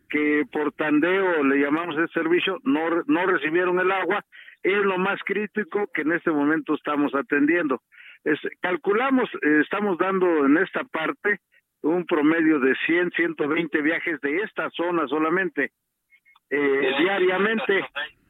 que 0.09 0.43
por 0.51 0.71
tandeo 0.73 1.43
le 1.43 1.57
llamamos 1.57 1.97
el 1.97 2.09
servicio 2.09 2.59
no 2.63 3.03
no 3.07 3.25
recibieron 3.25 3.79
el 3.79 3.91
agua. 3.91 4.23
Es 4.63 4.77
lo 4.77 4.97
más 4.97 5.19
crítico 5.25 5.87
que 5.93 6.01
en 6.01 6.13
este 6.13 6.31
momento 6.31 6.75
estamos 6.75 7.13
atendiendo. 7.13 7.81
Es, 8.23 8.39
calculamos 8.61 9.29
eh, 9.41 9.61
estamos 9.61 9.97
dando 9.97 10.45
en 10.45 10.57
esta 10.57 10.83
parte 10.83 11.39
un 11.81 12.05
promedio 12.05 12.59
de 12.59 12.75
100 12.85 13.11
120 13.11 13.81
viajes 13.81 14.19
de 14.21 14.37
esta 14.37 14.69
zona 14.71 15.07
solamente 15.07 15.71
eh, 16.49 16.91
diariamente. 16.99 17.85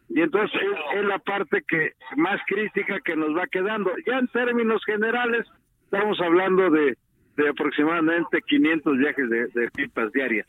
y 0.09 0.21
entonces 0.21 0.59
es, 0.61 0.99
es 0.99 1.05
la 1.05 1.19
parte 1.19 1.63
que 1.67 1.93
más 2.17 2.39
crítica 2.47 2.99
que 3.01 3.15
nos 3.15 3.35
va 3.35 3.47
quedando. 3.47 3.91
Ya 4.05 4.19
en 4.19 4.27
términos 4.27 4.83
generales 4.85 5.45
estamos 5.85 6.19
hablando 6.19 6.69
de 6.69 6.97
de 7.37 7.49
aproximadamente 7.49 8.41
500 8.47 8.97
viajes 8.97 9.29
de, 9.29 9.69
pipas 9.71 10.11
diarias. 10.11 10.47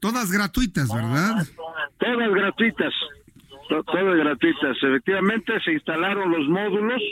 Todas 0.00 0.30
gratuitas, 0.30 0.92
¿verdad? 0.92 1.46
Todas 1.98 2.30
gratuitas, 2.30 2.92
todas 3.68 4.16
gratuitas. 4.16 4.76
Efectivamente 4.82 5.52
se 5.64 5.72
instalaron 5.72 6.30
los 6.30 6.48
módulos, 6.48 7.02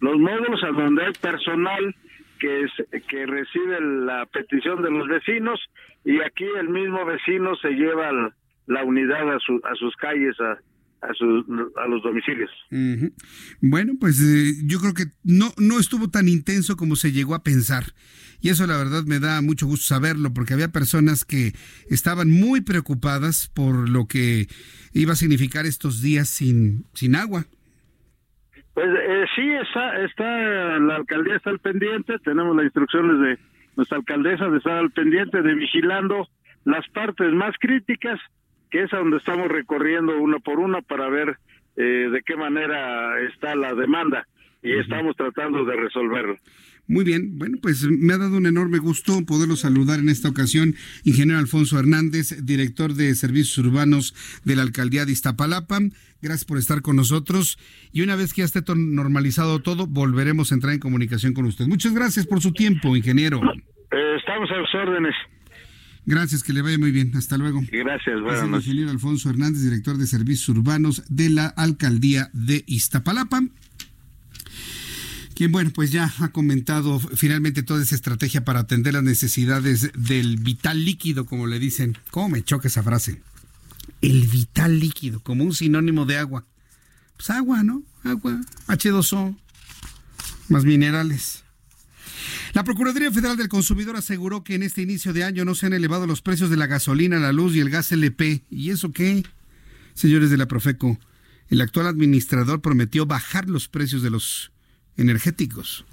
los 0.00 0.18
módulos 0.18 0.62
a 0.64 0.68
donde 0.68 1.04
hay 1.04 1.12
personal 1.12 1.94
que, 2.38 2.66
que 3.08 3.26
recibe 3.26 3.80
la 3.80 4.26
petición 4.26 4.82
de 4.82 4.90
los 4.90 5.08
vecinos 5.08 5.60
y 6.04 6.20
aquí 6.20 6.44
el 6.58 6.68
mismo 6.68 7.04
vecino 7.04 7.54
se 7.56 7.70
lleva 7.70 8.10
la 8.66 8.84
unidad 8.84 9.30
a, 9.30 9.36
a 9.36 9.74
sus 9.74 9.94
calles 9.96 10.34
a, 10.40 10.58
a, 11.08 11.88
los 11.88 12.02
domicilios. 12.02 12.50
Bueno, 13.60 13.94
pues 13.98 14.20
eh, 14.20 14.54
yo 14.64 14.80
creo 14.80 14.94
que 14.94 15.04
no, 15.22 15.52
no 15.58 15.78
estuvo 15.78 16.08
tan 16.08 16.28
intenso 16.28 16.76
como 16.76 16.96
se 16.96 17.12
llegó 17.12 17.34
a 17.34 17.42
pensar. 17.42 17.84
Y 18.44 18.50
eso 18.50 18.66
la 18.66 18.76
verdad 18.76 19.04
me 19.06 19.20
da 19.20 19.40
mucho 19.40 19.64
gusto 19.64 19.86
saberlo, 19.86 20.34
porque 20.34 20.52
había 20.52 20.68
personas 20.68 21.24
que 21.24 21.52
estaban 21.88 22.30
muy 22.30 22.60
preocupadas 22.60 23.48
por 23.48 23.88
lo 23.88 24.04
que 24.06 24.48
iba 24.92 25.14
a 25.14 25.16
significar 25.16 25.64
estos 25.64 26.02
días 26.02 26.28
sin, 26.28 26.84
sin 26.92 27.16
agua. 27.16 27.46
Pues 28.74 28.86
eh, 28.86 29.24
sí, 29.34 29.50
está, 29.50 29.98
está, 30.04 30.78
la 30.78 30.96
alcaldía 30.96 31.36
está 31.36 31.48
al 31.48 31.58
pendiente, 31.58 32.18
tenemos 32.18 32.54
las 32.54 32.66
instrucciones 32.66 33.18
de 33.18 33.38
nuestra 33.76 33.96
alcaldesa 33.96 34.50
de 34.50 34.58
estar 34.58 34.76
al 34.76 34.90
pendiente, 34.90 35.40
de 35.40 35.54
vigilando 35.54 36.28
las 36.66 36.86
partes 36.88 37.32
más 37.32 37.54
críticas 37.58 38.20
que 38.70 38.82
es 38.82 38.92
a 38.92 38.98
donde 38.98 39.16
estamos 39.16 39.48
recorriendo 39.48 40.20
uno 40.20 40.38
por 40.40 40.58
uno 40.58 40.82
para 40.82 41.08
ver 41.08 41.38
eh, 41.76 42.10
de 42.12 42.20
qué 42.26 42.36
manera 42.36 43.18
está 43.22 43.56
la 43.56 43.72
demanda 43.72 44.26
y 44.62 44.78
estamos 44.78 45.16
tratando 45.16 45.64
de 45.64 45.76
resolverlo. 45.76 46.36
Muy 46.86 47.04
bien, 47.04 47.38
bueno, 47.38 47.58
pues 47.62 47.82
me 47.88 48.12
ha 48.12 48.18
dado 48.18 48.36
un 48.36 48.46
enorme 48.46 48.78
gusto 48.78 49.24
poderlo 49.24 49.56
saludar 49.56 50.00
en 50.00 50.10
esta 50.10 50.28
ocasión, 50.28 50.74
ingeniero 51.04 51.38
Alfonso 51.38 51.78
Hernández, 51.78 52.44
director 52.44 52.94
de 52.94 53.14
Servicios 53.14 53.56
Urbanos 53.58 54.14
de 54.44 54.56
la 54.56 54.62
Alcaldía 54.62 55.06
de 55.06 55.12
Iztapalapa. 55.12 55.80
Gracias 56.20 56.44
por 56.44 56.58
estar 56.58 56.82
con 56.82 56.96
nosotros 56.96 57.58
y 57.92 58.02
una 58.02 58.16
vez 58.16 58.34
que 58.34 58.42
ya 58.42 58.44
esté 58.44 58.60
normalizado 58.74 59.60
todo, 59.60 59.86
volveremos 59.86 60.52
a 60.52 60.56
entrar 60.56 60.74
en 60.74 60.80
comunicación 60.80 61.32
con 61.32 61.46
usted. 61.46 61.66
Muchas 61.66 61.94
gracias 61.94 62.26
por 62.26 62.42
su 62.42 62.52
tiempo, 62.52 62.96
ingeniero. 62.96 63.40
Eh, 63.90 64.16
estamos 64.18 64.50
a 64.50 64.54
sus 64.60 64.74
órdenes. 64.74 65.14
Gracias, 66.06 66.42
que 66.42 66.52
le 66.52 66.60
vaya 66.60 66.78
muy 66.78 66.92
bien. 66.92 67.12
Hasta 67.16 67.38
luego. 67.38 67.62
Gracias, 67.70 68.20
buenas 68.20 68.42
El 68.42 68.54
ingeniero 68.54 68.90
Alfonso 68.90 69.30
Hernández, 69.30 69.62
director 69.62 69.96
de 69.96 70.06
Servicios 70.06 70.50
Urbanos 70.50 71.02
de 71.08 71.30
la 71.30 71.46
Alcaldía 71.46 72.28
de 72.34 72.62
Iztapalapa. 72.66 73.40
Quien, 75.34 75.50
bueno, 75.50 75.70
pues 75.74 75.90
ya 75.90 76.12
ha 76.20 76.28
comentado 76.28 77.00
finalmente 77.00 77.62
toda 77.62 77.82
esa 77.82 77.94
estrategia 77.94 78.44
para 78.44 78.60
atender 78.60 78.94
las 78.94 79.02
necesidades 79.02 79.90
del 79.96 80.36
vital 80.36 80.84
líquido, 80.84 81.26
como 81.26 81.46
le 81.46 81.58
dicen. 81.58 81.98
¿Cómo 82.10 82.28
me 82.30 82.42
choca 82.42 82.68
esa 82.68 82.82
frase? 82.82 83.20
El 84.00 84.26
vital 84.28 84.78
líquido, 84.78 85.20
como 85.20 85.44
un 85.44 85.52
sinónimo 85.52 86.06
de 86.06 86.18
agua. 86.18 86.46
Pues 87.16 87.30
agua, 87.30 87.64
¿no? 87.64 87.82
Agua, 88.04 88.40
H2O, 88.68 89.36
más 90.48 90.64
minerales. 90.64 91.42
La 92.52 92.62
Procuraduría 92.62 93.10
Federal 93.10 93.36
del 93.36 93.48
Consumidor 93.48 93.96
aseguró 93.96 94.44
que 94.44 94.54
en 94.54 94.62
este 94.62 94.82
inicio 94.82 95.12
de 95.12 95.24
año 95.24 95.44
no 95.44 95.56
se 95.56 95.66
han 95.66 95.72
elevado 95.72 96.06
los 96.06 96.22
precios 96.22 96.50
de 96.50 96.56
la 96.56 96.68
gasolina, 96.68 97.18
la 97.18 97.32
luz 97.32 97.56
y 97.56 97.60
el 97.60 97.70
gas 97.70 97.90
LP. 97.90 98.44
¿Y 98.50 98.70
eso 98.70 98.92
qué? 98.92 99.24
Señores 99.94 100.30
de 100.30 100.36
la 100.36 100.46
Profeco, 100.46 100.98
el 101.48 101.60
actual 101.60 101.88
administrador 101.88 102.60
prometió 102.60 103.06
bajar 103.06 103.50
los 103.50 103.68
precios 103.68 104.02
de 104.02 104.10
los 104.10 104.52
energéticos. 104.96 105.84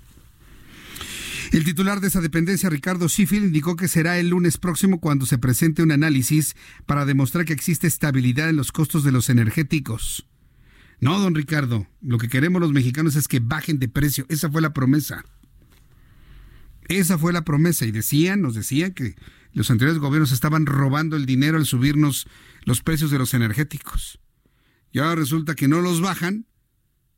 El 1.52 1.66
titular 1.66 2.00
de 2.00 2.08
esa 2.08 2.22
dependencia, 2.22 2.70
Ricardo 2.70 3.10
Schiffel, 3.10 3.44
indicó 3.44 3.76
que 3.76 3.90
será 3.90 4.20
el 4.20 4.30
lunes 4.30 4.58
próximo 4.58 5.02
cuando 5.02 5.26
se 5.26 5.38
presente 5.38 5.84
un 5.84 5.92
análisis 5.92 6.56
para 6.86 7.06
demostrar 7.06 7.44
que 7.44 7.54
existe 7.54 7.88
estabilidad 7.88 8.50
en 8.50 8.56
los 8.56 8.72
costos 8.72 9.04
de 9.04 9.12
los 9.12 9.30
energéticos. 9.30 10.26
No, 11.02 11.20
don 11.20 11.36
Ricardo, 11.36 11.88
lo 12.02 12.20
que 12.20 12.30
queremos 12.30 12.62
los 12.62 12.72
mexicanos 12.72 13.16
es 13.16 13.28
que 13.28 13.40
bajen 13.40 13.80
de 13.80 13.90
precio. 13.90 14.26
Esa 14.30 14.50
fue 14.50 14.62
la 14.62 14.72
promesa. 14.72 15.26
Esa 16.88 17.18
fue 17.18 17.34
la 17.34 17.44
promesa 17.44 17.86
y 17.86 17.92
decían, 17.92 18.42
nos 18.42 18.54
decían 18.54 18.94
que 18.94 19.16
los 19.52 19.72
anteriores 19.72 20.00
gobiernos 20.00 20.32
estaban 20.32 20.66
robando 20.66 21.18
el 21.18 21.26
dinero 21.26 21.58
al 21.58 21.66
subirnos 21.66 22.28
los 22.64 22.82
precios 22.82 23.12
de 23.12 23.18
los 23.18 23.34
energéticos. 23.34 24.20
Y 24.92 25.00
ahora 25.00 25.16
resulta 25.16 25.56
que 25.56 25.68
no 25.68 25.82
los 25.82 26.02
bajan. 26.02 26.46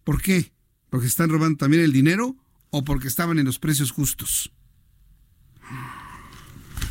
¿Por 0.03 0.21
qué? 0.21 0.52
¿Porque 0.93 1.07
están 1.07 1.31
robando 1.31 1.57
también 1.57 1.81
el 1.81 1.91
dinero 1.91 2.35
o 2.69 2.83
porque 2.83 3.07
estaban 3.07 3.39
en 3.39 3.45
los 3.45 3.57
precios 3.57 3.89
justos? 3.89 4.51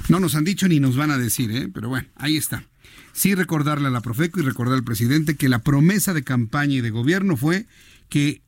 No 0.09 0.19
nos 0.19 0.35
han 0.35 0.43
dicho 0.43 0.66
ni 0.66 0.81
nos 0.81 0.97
van 0.97 1.12
a 1.12 1.19
decir, 1.19 1.53
¿eh? 1.53 1.69
pero 1.73 1.89
bueno, 1.89 2.09
ahí 2.16 2.37
está. 2.37 2.65
Sí 3.12 3.37
recordarle 3.37 3.87
a 3.87 3.91
la 3.93 4.01
Profeco 4.01 4.41
y 4.41 4.43
recordar 4.43 4.74
al 4.74 4.83
presidente 4.83 5.37
que 5.37 5.49
la 5.49 5.61
promesa 5.61 6.15
de 6.15 6.24
campaña 6.24 6.74
y 6.74 6.81
de 6.81 6.91
gobierno 6.91 7.37
fue 7.37 7.69
que 8.09 8.43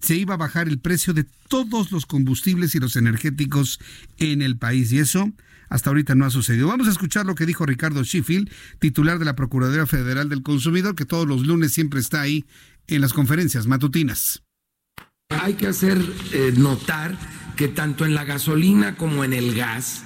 se 0.00 0.14
iba 0.14 0.34
a 0.34 0.36
bajar 0.36 0.68
el 0.68 0.78
precio 0.78 1.12
de 1.12 1.26
todos 1.48 1.90
los 1.90 2.06
combustibles 2.06 2.76
y 2.76 2.78
los 2.78 2.94
energéticos 2.94 3.80
en 4.18 4.42
el 4.42 4.58
país. 4.58 4.92
Y 4.92 5.00
eso 5.00 5.32
hasta 5.70 5.90
ahorita 5.90 6.14
no 6.14 6.24
ha 6.24 6.30
sucedido. 6.30 6.68
Vamos 6.68 6.86
a 6.86 6.92
escuchar 6.92 7.26
lo 7.26 7.34
que 7.34 7.46
dijo 7.46 7.66
Ricardo 7.66 8.04
Sheffield, 8.04 8.48
titular 8.78 9.18
de 9.18 9.24
la 9.24 9.34
Procuraduría 9.34 9.86
Federal 9.86 10.28
del 10.28 10.44
Consumidor, 10.44 10.94
que 10.94 11.04
todos 11.04 11.26
los 11.26 11.44
lunes 11.44 11.72
siempre 11.72 11.98
está 11.98 12.20
ahí 12.20 12.44
en 12.86 13.00
las 13.00 13.12
conferencias 13.12 13.66
matutinas. 13.66 14.44
Hay 15.30 15.54
que 15.54 15.66
hacer 15.66 15.98
eh, 16.32 16.52
notar 16.56 17.16
que 17.56 17.68
tanto 17.68 18.04
en 18.04 18.14
la 18.14 18.24
gasolina 18.24 18.96
como 18.96 19.24
en 19.24 19.32
el 19.32 19.54
gas, 19.54 20.04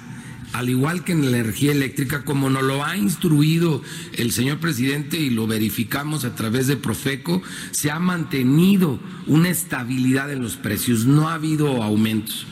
al 0.53 0.69
igual 0.69 1.03
que 1.03 1.11
en 1.11 1.29
la 1.29 1.37
energía 1.37 1.71
eléctrica, 1.71 2.23
como 2.23 2.49
nos 2.49 2.63
lo 2.63 2.85
ha 2.85 2.95
instruido 2.95 3.81
el 4.13 4.31
señor 4.31 4.59
presidente 4.59 5.19
y 5.19 5.29
lo 5.29 5.45
verificamos 5.45 6.23
a 6.23 6.35
través 6.35 6.67
de 6.67 6.77
Profeco, 6.77 7.41
se 7.71 7.91
ha 7.91 7.99
mantenido 7.99 8.99
una 9.27 9.49
estabilidad 9.49 10.31
en 10.31 10.41
los 10.41 10.55
precios, 10.55 11.05
no 11.05 11.29
ha 11.29 11.33
habido 11.33 11.83
aumentos. 11.83 12.47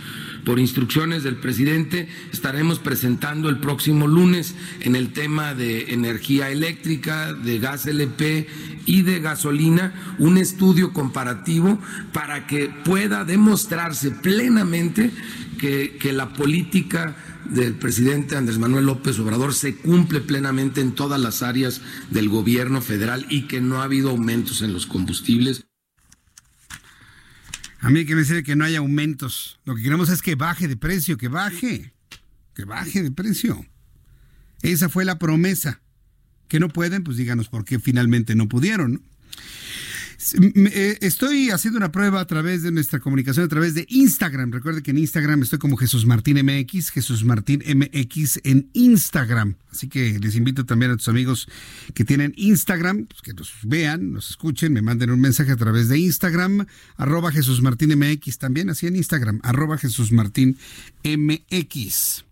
Por 0.47 0.59
instrucciones 0.59 1.23
del 1.23 1.35
presidente 1.35 2.07
estaremos 2.31 2.79
presentando 2.79 3.49
el 3.49 3.59
próximo 3.59 4.07
lunes 4.07 4.55
en 4.79 4.95
el 4.95 5.11
tema 5.11 5.53
de 5.53 5.91
energía 5.91 6.49
eléctrica, 6.49 7.33
de 7.33 7.59
gas 7.59 7.85
LP 7.85 8.47
y 8.85 9.01
de 9.01 9.19
gasolina 9.19 10.15
un 10.19 10.37
estudio 10.37 10.93
comparativo 10.93 11.77
para 12.13 12.47
que 12.47 12.69
pueda 12.85 13.25
demostrarse 13.25 14.11
plenamente 14.11 15.11
que, 15.59 15.97
que 15.99 16.13
la 16.13 16.31
política 16.31 17.17
del 17.49 17.73
presidente 17.73 18.37
Andrés 18.37 18.57
Manuel 18.57 18.85
López 18.85 19.19
Obrador 19.19 19.53
se 19.53 19.75
cumple 19.75 20.21
plenamente 20.21 20.79
en 20.79 20.93
todas 20.93 21.19
las 21.19 21.43
áreas 21.43 21.81
del 22.09 22.29
gobierno 22.29 22.79
federal 22.79 23.25
y 23.29 23.47
que 23.47 23.59
no 23.59 23.81
ha 23.81 23.83
habido 23.83 24.11
aumentos 24.11 24.61
en 24.61 24.71
los 24.71 24.85
combustibles. 24.85 25.66
A 27.79 27.89
mí 27.89 28.05
que 28.05 28.15
me 28.15 28.43
que 28.43 28.55
no 28.55 28.65
haya 28.65 28.79
aumentos. 28.79 29.59
Lo 29.65 29.75
que 29.75 29.83
queremos 29.83 30.09
es 30.09 30.21
que 30.21 30.35
baje 30.35 30.67
de 30.67 30.77
precio, 30.77 31.17
que 31.17 31.27
baje, 31.27 31.93
que 32.55 32.65
baje 32.65 33.03
de 33.03 33.11
precio. 33.11 33.65
Esa 34.61 34.89
fue 34.89 35.05
la 35.05 35.19
promesa. 35.19 35.81
Que 36.47 36.59
no 36.59 36.69
pueden, 36.69 37.03
pues 37.03 37.17
díganos 37.17 37.49
por 37.49 37.65
qué 37.65 37.79
finalmente 37.79 38.33
no 38.33 38.47
pudieron. 38.47 39.01
Estoy 40.17 41.51
haciendo 41.51 41.77
una 41.77 41.91
prueba 41.91 42.19
a 42.19 42.25
través 42.25 42.63
de 42.63 42.71
nuestra 42.71 42.99
comunicación, 42.99 43.45
a 43.45 43.49
través 43.49 43.75
de 43.75 43.85
Instagram. 43.89 44.51
Recuerde 44.51 44.81
que 44.81 44.91
en 44.91 44.97
Instagram 44.97 45.43
estoy 45.43 45.59
como 45.59 45.77
Jesús 45.77 46.05
Martín 46.05 46.37
MX, 46.43 46.89
Jesús 46.89 47.23
Martín 47.23 47.63
MX 47.65 48.39
en 48.43 48.69
Instagram. 48.73 49.55
Así 49.71 49.89
que 49.89 50.17
les 50.19 50.35
invito 50.35 50.65
también 50.65 50.91
a 50.91 50.97
tus 50.97 51.07
amigos 51.07 51.47
que 51.93 52.03
tienen 52.03 52.33
Instagram, 52.35 53.05
pues, 53.05 53.21
que 53.21 53.33
nos 53.33 53.53
vean, 53.63 54.11
nos 54.13 54.31
escuchen, 54.31 54.73
me 54.73 54.81
manden 54.81 55.11
un 55.11 55.19
mensaje 55.19 55.51
a 55.51 55.57
través 55.57 55.87
de 55.87 55.99
Instagram, 55.99 56.65
arroba 56.95 57.31
Jesús 57.31 57.61
Martín 57.61 57.97
MX 57.97 58.39
también, 58.39 58.69
así 58.69 58.87
en 58.87 58.95
Instagram, 58.95 59.39
arroba 59.43 59.77
Jesús 59.77 60.11
Martín 60.11 60.57
MX. 61.03 62.26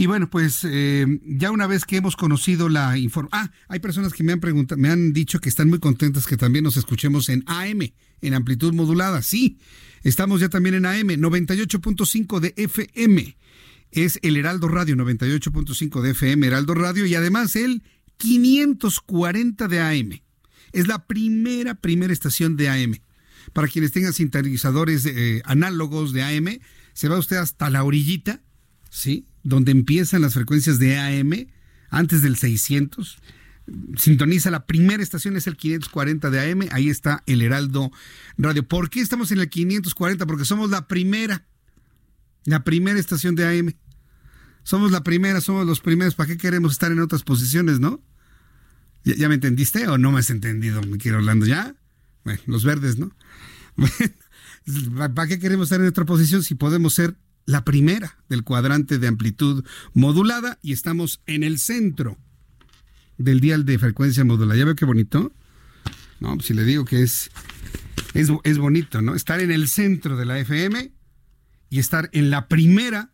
Y 0.00 0.06
bueno, 0.06 0.30
pues 0.30 0.60
eh, 0.64 1.04
ya 1.26 1.50
una 1.50 1.66
vez 1.66 1.84
que 1.84 1.98
hemos 1.98 2.16
conocido 2.16 2.70
la 2.70 2.96
información, 2.96 3.38
ah, 3.38 3.52
hay 3.68 3.80
personas 3.80 4.14
que 4.14 4.22
me 4.22 4.32
han 4.32 4.40
preguntado, 4.40 4.80
me 4.80 4.88
han 4.88 5.12
dicho 5.12 5.40
que 5.40 5.50
están 5.50 5.68
muy 5.68 5.78
contentas 5.78 6.26
que 6.26 6.38
también 6.38 6.64
nos 6.64 6.78
escuchemos 6.78 7.28
en 7.28 7.44
AM, 7.46 7.92
en 8.22 8.32
amplitud 8.32 8.72
modulada. 8.72 9.20
Sí, 9.20 9.58
estamos 10.02 10.40
ya 10.40 10.48
también 10.48 10.76
en 10.76 10.86
AM, 10.86 11.08
98.5 11.08 12.40
de 12.40 12.54
FM. 12.56 13.36
Es 13.90 14.18
el 14.22 14.38
Heraldo 14.38 14.68
Radio, 14.68 14.96
98.5 14.96 16.00
de 16.00 16.12
FM, 16.12 16.46
Heraldo 16.46 16.72
Radio, 16.72 17.04
y 17.04 17.14
además 17.14 17.54
el 17.54 17.82
540 18.16 19.68
de 19.68 19.80
AM. 19.80 20.22
Es 20.72 20.88
la 20.88 21.06
primera, 21.06 21.74
primera 21.74 22.14
estación 22.14 22.56
de 22.56 22.70
AM. 22.70 23.02
Para 23.52 23.68
quienes 23.68 23.92
tengan 23.92 24.14
sintonizadores 24.14 25.04
eh, 25.04 25.42
análogos 25.44 26.14
de 26.14 26.22
AM, 26.22 26.58
se 26.94 27.08
va 27.10 27.18
usted 27.18 27.36
hasta 27.36 27.68
la 27.68 27.84
orillita, 27.84 28.40
¿sí? 28.88 29.26
Donde 29.42 29.72
empiezan 29.72 30.22
las 30.22 30.34
frecuencias 30.34 30.78
de 30.78 30.98
AM, 30.98 31.48
antes 31.90 32.22
del 32.22 32.36
600. 32.36 33.18
Sintoniza 33.96 34.50
la 34.50 34.66
primera 34.66 35.02
estación, 35.02 35.36
es 35.36 35.46
el 35.46 35.56
540 35.56 36.30
de 36.30 36.50
AM, 36.50 36.68
ahí 36.72 36.88
está 36.88 37.22
el 37.26 37.42
Heraldo 37.42 37.90
Radio. 38.36 38.66
¿Por 38.66 38.90
qué 38.90 39.00
estamos 39.00 39.30
en 39.32 39.40
el 39.40 39.48
540? 39.48 40.26
Porque 40.26 40.44
somos 40.44 40.70
la 40.70 40.88
primera. 40.88 41.46
La 42.44 42.64
primera 42.64 42.98
estación 42.98 43.34
de 43.34 43.46
AM. 43.46 43.74
Somos 44.62 44.90
la 44.90 45.02
primera, 45.02 45.40
somos 45.40 45.66
los 45.66 45.80
primeros. 45.80 46.14
¿Para 46.14 46.28
qué 46.28 46.36
queremos 46.36 46.72
estar 46.72 46.90
en 46.92 47.00
otras 47.00 47.22
posiciones, 47.22 47.80
no? 47.80 48.02
¿Ya, 49.04 49.28
me 49.28 49.34
entendiste 49.34 49.88
o 49.88 49.98
no 49.98 50.12
me 50.12 50.20
has 50.20 50.30
entendido, 50.30 50.82
mi 50.82 50.98
querido 50.98 51.18
Orlando? 51.18 51.46
¿Ya? 51.46 51.74
Bueno, 52.24 52.40
los 52.46 52.64
verdes, 52.64 52.98
¿no? 52.98 53.10
¿Para 55.14 55.26
qué 55.26 55.38
queremos 55.38 55.66
estar 55.66 55.80
en 55.80 55.86
otra 55.86 56.04
posición 56.04 56.42
si 56.42 56.54
podemos 56.54 56.92
ser 56.94 57.16
la 57.50 57.64
primera 57.64 58.16
del 58.28 58.44
cuadrante 58.44 58.98
de 58.98 59.08
amplitud 59.08 59.64
modulada 59.92 60.58
y 60.62 60.72
estamos 60.72 61.20
en 61.26 61.42
el 61.42 61.58
centro 61.58 62.16
del 63.18 63.40
dial 63.40 63.64
de 63.64 63.78
frecuencia 63.78 64.24
modulada? 64.24 64.58
¿Ya 64.58 64.64
veo 64.64 64.76
qué 64.76 64.84
bonito? 64.84 65.32
No, 66.20 66.34
pues 66.34 66.46
si 66.46 66.54
le 66.54 66.64
digo 66.64 66.84
que 66.84 67.02
es, 67.02 67.30
es, 68.14 68.28
es 68.44 68.58
bonito, 68.58 69.02
¿no? 69.02 69.14
Estar 69.14 69.40
en 69.40 69.50
el 69.50 69.68
centro 69.68 70.16
de 70.16 70.26
la 70.26 70.38
FM 70.38 70.92
y 71.70 71.78
estar 71.78 72.08
en 72.12 72.30
la 72.30 72.46
primera 72.46 73.10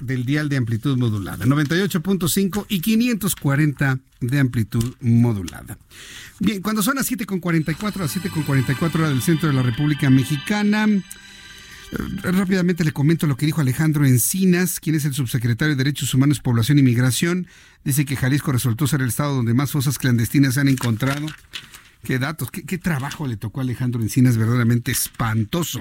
del 0.00 0.24
dial 0.24 0.48
de 0.48 0.56
amplitud 0.56 0.98
modulada, 0.98 1.46
98.5 1.46 2.66
y 2.68 2.80
540 2.80 4.00
de 4.20 4.38
amplitud 4.38 4.94
modulada. 5.00 5.78
Bien, 6.38 6.60
cuando 6.60 6.82
son 6.82 6.96
las 6.96 7.10
7.44, 7.10 7.96
las 7.96 8.16
7.44 8.16 8.94
horas 8.96 9.10
del 9.10 9.22
centro 9.22 9.48
de 9.48 9.54
la 9.54 9.62
República 9.62 10.10
Mexicana, 10.10 10.86
Rápidamente 11.92 12.84
le 12.84 12.92
comento 12.92 13.26
lo 13.26 13.36
que 13.36 13.46
dijo 13.46 13.60
Alejandro 13.60 14.04
Encinas, 14.04 14.80
quien 14.80 14.96
es 14.96 15.04
el 15.04 15.14
subsecretario 15.14 15.74
de 15.74 15.84
Derechos 15.84 16.12
Humanos, 16.14 16.40
Población 16.40 16.78
y 16.78 16.82
Migración. 16.82 17.46
Dice 17.84 18.04
que 18.04 18.16
Jalisco 18.16 18.52
resultó 18.52 18.86
ser 18.86 19.02
el 19.02 19.08
estado 19.08 19.34
donde 19.34 19.54
más 19.54 19.70
fosas 19.70 19.98
clandestinas 19.98 20.54
se 20.54 20.60
han 20.60 20.68
encontrado. 20.68 21.26
Qué 22.02 22.18
datos, 22.18 22.50
qué, 22.50 22.78
trabajo 22.78 23.26
le 23.26 23.36
tocó 23.36 23.60
a 23.60 23.62
Alejandro 23.64 24.00
Encinas, 24.00 24.36
verdaderamente 24.36 24.92
espantoso. 24.92 25.80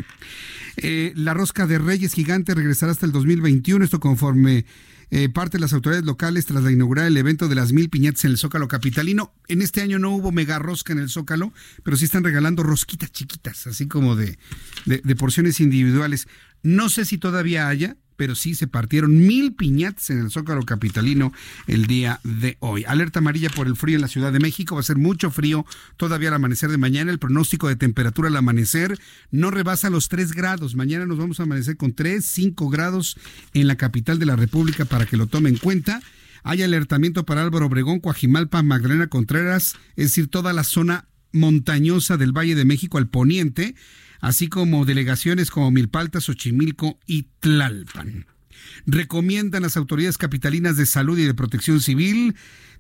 Eh, 0.78 1.14
la 1.16 1.34
rosca 1.34 1.68
de 1.68 1.78
Reyes 1.78 2.14
Gigante 2.14 2.56
regresará 2.56 2.92
hasta 2.92 3.06
el 3.06 3.12
2021, 3.12 3.86
esto 3.86 4.00
conforme 4.00 4.66
eh, 5.12 5.30
parte 5.30 5.58
de 5.58 5.62
las 5.62 5.74
autoridades 5.74 6.06
locales 6.06 6.46
tras 6.46 6.64
la 6.64 6.72
inaugurar 6.72 7.06
el 7.06 7.18
evento 7.18 7.48
de 7.48 7.56
las 7.56 7.72
mil 7.72 7.90
piñatas 7.90 8.26
en 8.26 8.32
el 8.32 8.38
Zócalo 8.38 8.68
Capitalino. 8.68 9.34
En 9.48 9.62
este 9.62 9.82
año 9.82 10.00
no 10.00 10.12
hubo 10.12 10.32
mega 10.32 10.60
rosca 10.60 10.94
en 10.94 11.00
el 11.00 11.10
Zócalo, 11.10 11.54
pero 11.84 11.98
sí 11.98 12.06
están 12.06 12.24
regalando 12.24 12.64
rosquitas 12.64 13.12
chiquitas, 13.12 13.68
así 13.68 13.88
como 13.88 14.16
de, 14.16 14.38
de 14.86 15.16
porciones 15.16 15.60
individuales. 15.60 16.28
No 16.64 16.90
sé 16.90 17.06
si 17.06 17.18
todavía 17.18 17.68
haya, 17.68 17.98
pero 18.16 18.36
sí 18.36 18.56
se 18.56 18.68
partieron 18.68 19.18
mil 19.26 19.54
piñatas 19.54 20.10
en 20.10 20.20
el 20.20 20.32
Zócalo 20.32 20.64
Capitalino 20.64 21.34
el 21.68 21.88
día 21.88 22.20
de 22.24 22.58
hoy. 22.60 22.84
Alerta 22.86 23.20
amarilla 23.20 23.50
por 23.50 23.68
el 23.68 23.76
frío 23.76 23.96
en 23.96 24.02
la 24.02 24.08
Ciudad 24.08 24.32
de 24.32 24.40
México. 24.40 24.76
Va 24.76 24.82
a 24.82 24.84
ser 24.84 24.98
mucho 24.98 25.32
frío 25.32 25.66
todavía 25.98 26.30
al 26.30 26.36
amanecer 26.36 26.70
de 26.70 26.78
mañana. 26.78 27.12
El 27.12 27.20
pronóstico 27.20 27.68
de 27.68 27.76
temperatura 27.76 28.30
al 28.30 28.38
amanecer 28.38 29.00
no 29.32 29.52
rebasa 29.52 29.90
los 29.90 30.10
3 30.10 30.34
grados. 30.34 30.76
Mañana 30.76 31.06
nos 31.06 31.18
vamos 31.18 31.40
a 31.40 31.44
amanecer 31.44 31.78
con 31.78 31.94
3, 31.94 32.24
5 32.24 32.70
grados 32.70 33.18
en 33.54 33.68
la 33.68 33.76
capital 33.76 34.20
de 34.20 34.26
la 34.26 34.36
República 34.36 34.86
para 34.86 35.06
que 35.06 35.18
lo 35.18 35.28
tomen 35.28 35.56
en 35.56 35.60
cuenta. 35.60 36.02
Hay 36.44 36.62
alertamiento 36.62 37.26
para 37.26 37.42
Álvaro 37.42 37.66
Obregón, 37.66 38.00
Coajimalpa, 38.00 38.62
Magdalena 38.62 39.08
Contreras, 39.08 39.76
es 39.96 40.06
decir, 40.10 40.28
toda 40.28 40.54
la 40.54 40.64
zona 40.64 41.08
montañosa 41.32 42.18
del 42.18 42.32
Valle 42.32 42.56
de 42.56 42.66
México 42.66 42.98
al 42.98 43.08
poniente 43.08 43.76
así 44.26 44.48
como 44.48 44.86
delegaciones 44.86 45.52
como 45.52 45.70
Milpalta, 45.70 46.20
Xochimilco 46.20 46.98
y 47.06 47.28
Tlalpan. 47.42 48.26
Recomiendan 48.88 49.62
las 49.62 49.78
autoridades 49.78 50.18
capitalinas 50.18 50.78
de 50.78 50.88
salud 50.88 51.20
y 51.20 51.26
de 51.26 51.36
protección 51.36 51.80
civil 51.80 52.36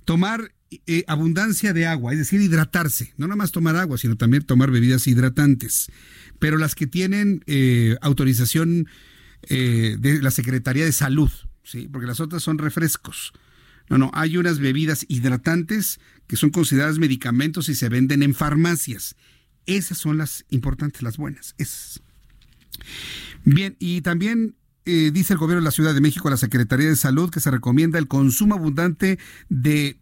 tomar 0.05 0.55
eh, 0.87 1.03
abundancia 1.05 1.71
de 1.71 1.85
agua, 1.85 2.13
es 2.13 2.17
decir, 2.17 2.41
hidratarse, 2.41 3.13
no 3.17 3.27
nada 3.27 3.35
más 3.35 3.51
tomar 3.51 3.75
agua, 3.75 3.99
sino 3.99 4.15
también 4.15 4.41
tomar 4.41 4.71
bebidas 4.71 5.05
hidratantes, 5.05 5.91
pero 6.39 6.57
las 6.57 6.73
que 6.73 6.87
tienen 6.87 7.43
eh, 7.45 7.95
autorización 8.01 8.87
eh, 9.43 9.97
de 9.99 10.23
la 10.23 10.31
Secretaría 10.31 10.83
de 10.83 10.93
Salud, 10.93 11.29
¿sí? 11.63 11.87
porque 11.91 12.07
las 12.07 12.21
otras 12.21 12.41
son 12.41 12.57
refrescos. 12.57 13.33
No, 13.87 13.99
no, 13.99 14.09
hay 14.15 14.37
unas 14.37 14.57
bebidas 14.57 15.05
hidratantes 15.09 15.99
que 16.25 16.37
son 16.37 16.49
consideradas 16.49 16.97
medicamentos 16.97 17.69
y 17.69 17.75
se 17.75 17.87
venden 17.87 18.23
en 18.23 18.33
farmacias 18.33 19.15
esas 19.65 19.97
son 19.97 20.17
las 20.17 20.45
importantes, 20.49 21.01
las 21.01 21.17
buenas. 21.17 21.55
Bien, 23.43 23.75
y 23.79 24.01
también 24.01 24.55
eh, 24.85 25.11
dice 25.13 25.33
el 25.33 25.39
gobierno 25.39 25.61
de 25.61 25.65
la 25.65 25.71
Ciudad 25.71 25.93
de 25.93 26.01
México, 26.01 26.29
la 26.29 26.37
Secretaría 26.37 26.87
de 26.87 26.95
Salud, 26.95 27.29
que 27.29 27.39
se 27.39 27.51
recomienda 27.51 27.99
el 27.99 28.07
consumo 28.07 28.55
abundante 28.55 29.19
de 29.49 29.99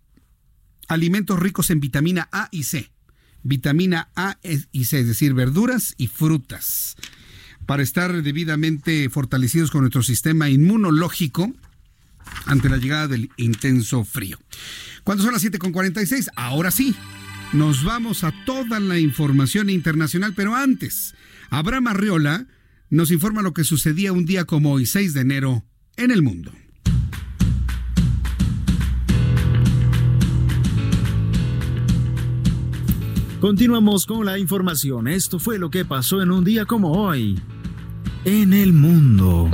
alimentos 0.88 1.40
ricos 1.40 1.70
en 1.70 1.80
vitamina 1.80 2.28
A 2.32 2.50
y 2.52 2.64
C. 2.64 2.92
Vitamina 3.44 4.10
A 4.16 4.38
y 4.72 4.86
C, 4.86 5.00
es 5.00 5.08
decir, 5.08 5.34
verduras 5.34 5.96
y 5.98 6.08
frutas, 6.08 6.96
para 7.66 7.84
estar 7.84 8.24
debidamente 8.24 9.10
fortalecidos 9.10 9.72
con 9.72 9.82
nuestro 9.82 10.04
sistema 10.04 10.50
inmunológico 10.50 11.54
ante 12.46 12.70
la 12.70 12.78
llegada 12.78 13.08
del 13.08 13.30
intenso 13.38 14.04
frío. 14.06 14.40
¿Cuándo 15.04 15.24
son 15.24 15.34
las 15.34 15.44
7.46? 15.44 16.30
Ahora 16.36 16.72
sí, 16.72 16.96
nos 17.54 17.84
vamos 17.84 18.24
a 18.24 18.34
toda 18.46 18.80
la 18.80 19.00
información 19.00 19.70
internacional, 19.70 20.34
pero 20.36 20.56
antes, 20.56 21.14
Abraham 21.50 21.88
Arriola 21.88 22.48
nos 22.90 23.12
informa 23.12 23.42
lo 23.42 23.54
que 23.54 23.64
sucedía 23.64 24.12
un 24.12 24.26
día 24.26 24.46
como 24.46 24.74
hoy, 24.74 24.86
6 24.86 25.14
de 25.14 25.22
enero, 25.22 25.64
en 25.96 26.12
el 26.12 26.22
mundo. 26.22 26.52
Continuamos 33.40 34.06
con 34.06 34.26
la 34.26 34.40
información. 34.40 35.08
Esto 35.08 35.38
fue 35.38 35.60
lo 35.60 35.70
que 35.70 35.86
pasó 35.86 36.22
en 36.22 36.32
un 36.32 36.44
día 36.44 36.66
como 36.66 36.94
hoy. 36.94 37.40
En 38.26 38.54
el 38.54 38.72
mundo. 38.72 39.52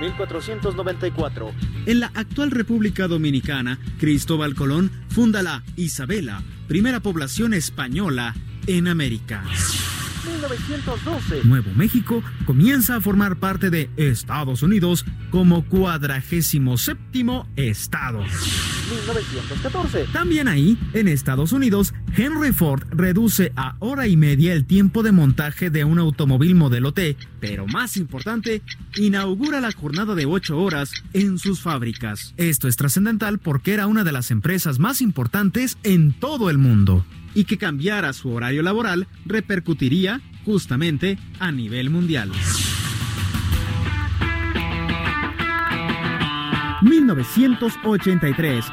1494. 0.00 1.52
En 1.86 2.00
la 2.00 2.10
actual 2.14 2.50
República 2.50 3.06
Dominicana, 3.08 3.78
Cristóbal 3.98 4.54
Colón 4.54 4.90
funda 5.08 5.42
la 5.42 5.62
Isabela, 5.76 6.42
primera 6.66 7.00
población 7.00 7.54
española 7.54 8.34
en 8.66 8.88
América. 8.88 9.44
1912. 10.26 11.44
Nuevo 11.44 11.70
México 11.74 12.22
comienza 12.46 12.96
a 12.96 13.00
formar 13.00 13.36
parte 13.36 13.70
de 13.70 13.90
Estados 13.96 14.62
Unidos 14.62 15.04
como 15.30 15.64
cuadragésimo 15.66 16.76
séptimo 16.78 17.48
estado. 17.56 18.24
1914. 18.90 20.06
También 20.12 20.48
ahí, 20.48 20.76
en 20.92 21.08
Estados 21.08 21.52
Unidos, 21.52 21.94
Henry 22.16 22.52
Ford 22.52 22.82
reduce 22.90 23.52
a 23.56 23.76
hora 23.78 24.08
y 24.08 24.16
media 24.16 24.52
el 24.52 24.64
tiempo 24.66 25.02
de 25.02 25.12
montaje 25.12 25.70
de 25.70 25.84
un 25.84 25.98
automóvil 25.98 26.54
modelo 26.54 26.92
T, 26.92 27.16
pero 27.40 27.66
más 27.66 27.96
importante, 27.96 28.62
inaugura 28.96 29.60
la 29.60 29.72
jornada 29.72 30.14
de 30.14 30.26
8 30.26 30.58
horas 30.58 30.92
en 31.12 31.38
sus 31.38 31.60
fábricas. 31.60 32.34
Esto 32.36 32.68
es 32.68 32.76
trascendental 32.76 33.38
porque 33.38 33.74
era 33.74 33.86
una 33.86 34.04
de 34.04 34.12
las 34.12 34.30
empresas 34.30 34.78
más 34.78 35.00
importantes 35.00 35.78
en 35.82 36.12
todo 36.12 36.50
el 36.50 36.58
mundo 36.58 37.04
y 37.34 37.44
que 37.44 37.58
cambiara 37.58 38.12
su 38.12 38.30
horario 38.30 38.62
laboral 38.62 39.06
repercutiría 39.24 40.20
justamente 40.44 41.18
a 41.38 41.52
nivel 41.52 41.90
mundial. 41.90 42.32
1983. 46.82 48.64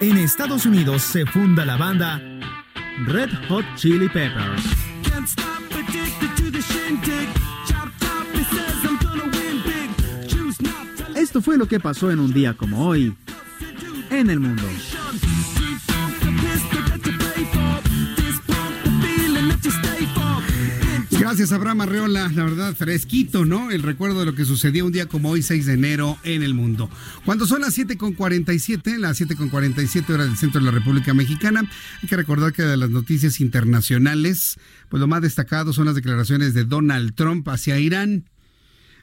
En 0.00 0.16
Estados 0.18 0.66
Unidos 0.66 1.02
se 1.02 1.26
funda 1.26 1.64
la 1.64 1.76
banda 1.76 2.20
Red 3.06 3.30
Hot 3.48 3.64
Chili 3.76 4.08
Peppers. 4.08 4.64
Esto 11.14 11.40
fue 11.40 11.56
lo 11.56 11.66
que 11.66 11.80
pasó 11.80 12.10
en 12.10 12.18
un 12.20 12.32
día 12.32 12.54
como 12.54 12.86
hoy 12.86 13.14
en 14.10 14.30
el 14.30 14.40
mundo. 14.40 14.62
Gracias, 21.32 21.52
Abraham 21.52 21.80
Arreola. 21.80 22.30
La 22.34 22.44
verdad, 22.44 22.76
fresquito, 22.76 23.46
¿no? 23.46 23.70
El 23.70 23.82
recuerdo 23.82 24.20
de 24.20 24.26
lo 24.26 24.34
que 24.34 24.44
sucedió 24.44 24.84
un 24.84 24.92
día 24.92 25.06
como 25.06 25.30
hoy, 25.30 25.40
6 25.40 25.64
de 25.64 25.72
enero, 25.72 26.18
en 26.24 26.42
el 26.42 26.52
mundo. 26.52 26.90
Cuando 27.24 27.46
son 27.46 27.62
las 27.62 27.78
7.47, 27.78 28.98
las 28.98 29.18
7.47 29.18 30.10
horas 30.10 30.26
del 30.26 30.36
centro 30.36 30.60
de 30.60 30.66
la 30.66 30.72
República 30.72 31.14
Mexicana, 31.14 31.62
hay 32.02 32.06
que 32.06 32.16
recordar 32.18 32.52
que 32.52 32.60
de 32.60 32.76
las 32.76 32.90
noticias 32.90 33.40
internacionales, 33.40 34.58
pues 34.90 35.00
lo 35.00 35.06
más 35.06 35.22
destacado 35.22 35.72
son 35.72 35.86
las 35.86 35.94
declaraciones 35.94 36.52
de 36.52 36.66
Donald 36.66 37.14
Trump 37.14 37.48
hacia 37.48 37.78
Irán. 37.78 38.28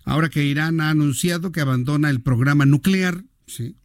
Ahora 0.05 0.29
que 0.29 0.45
Irán 0.45 0.81
ha 0.81 0.91
anunciado 0.91 1.51
que 1.51 1.61
abandona 1.61 2.11
el 2.11 2.21
programa 2.21 2.67
nuclear, 2.67 3.23
¿sí? 3.47 3.75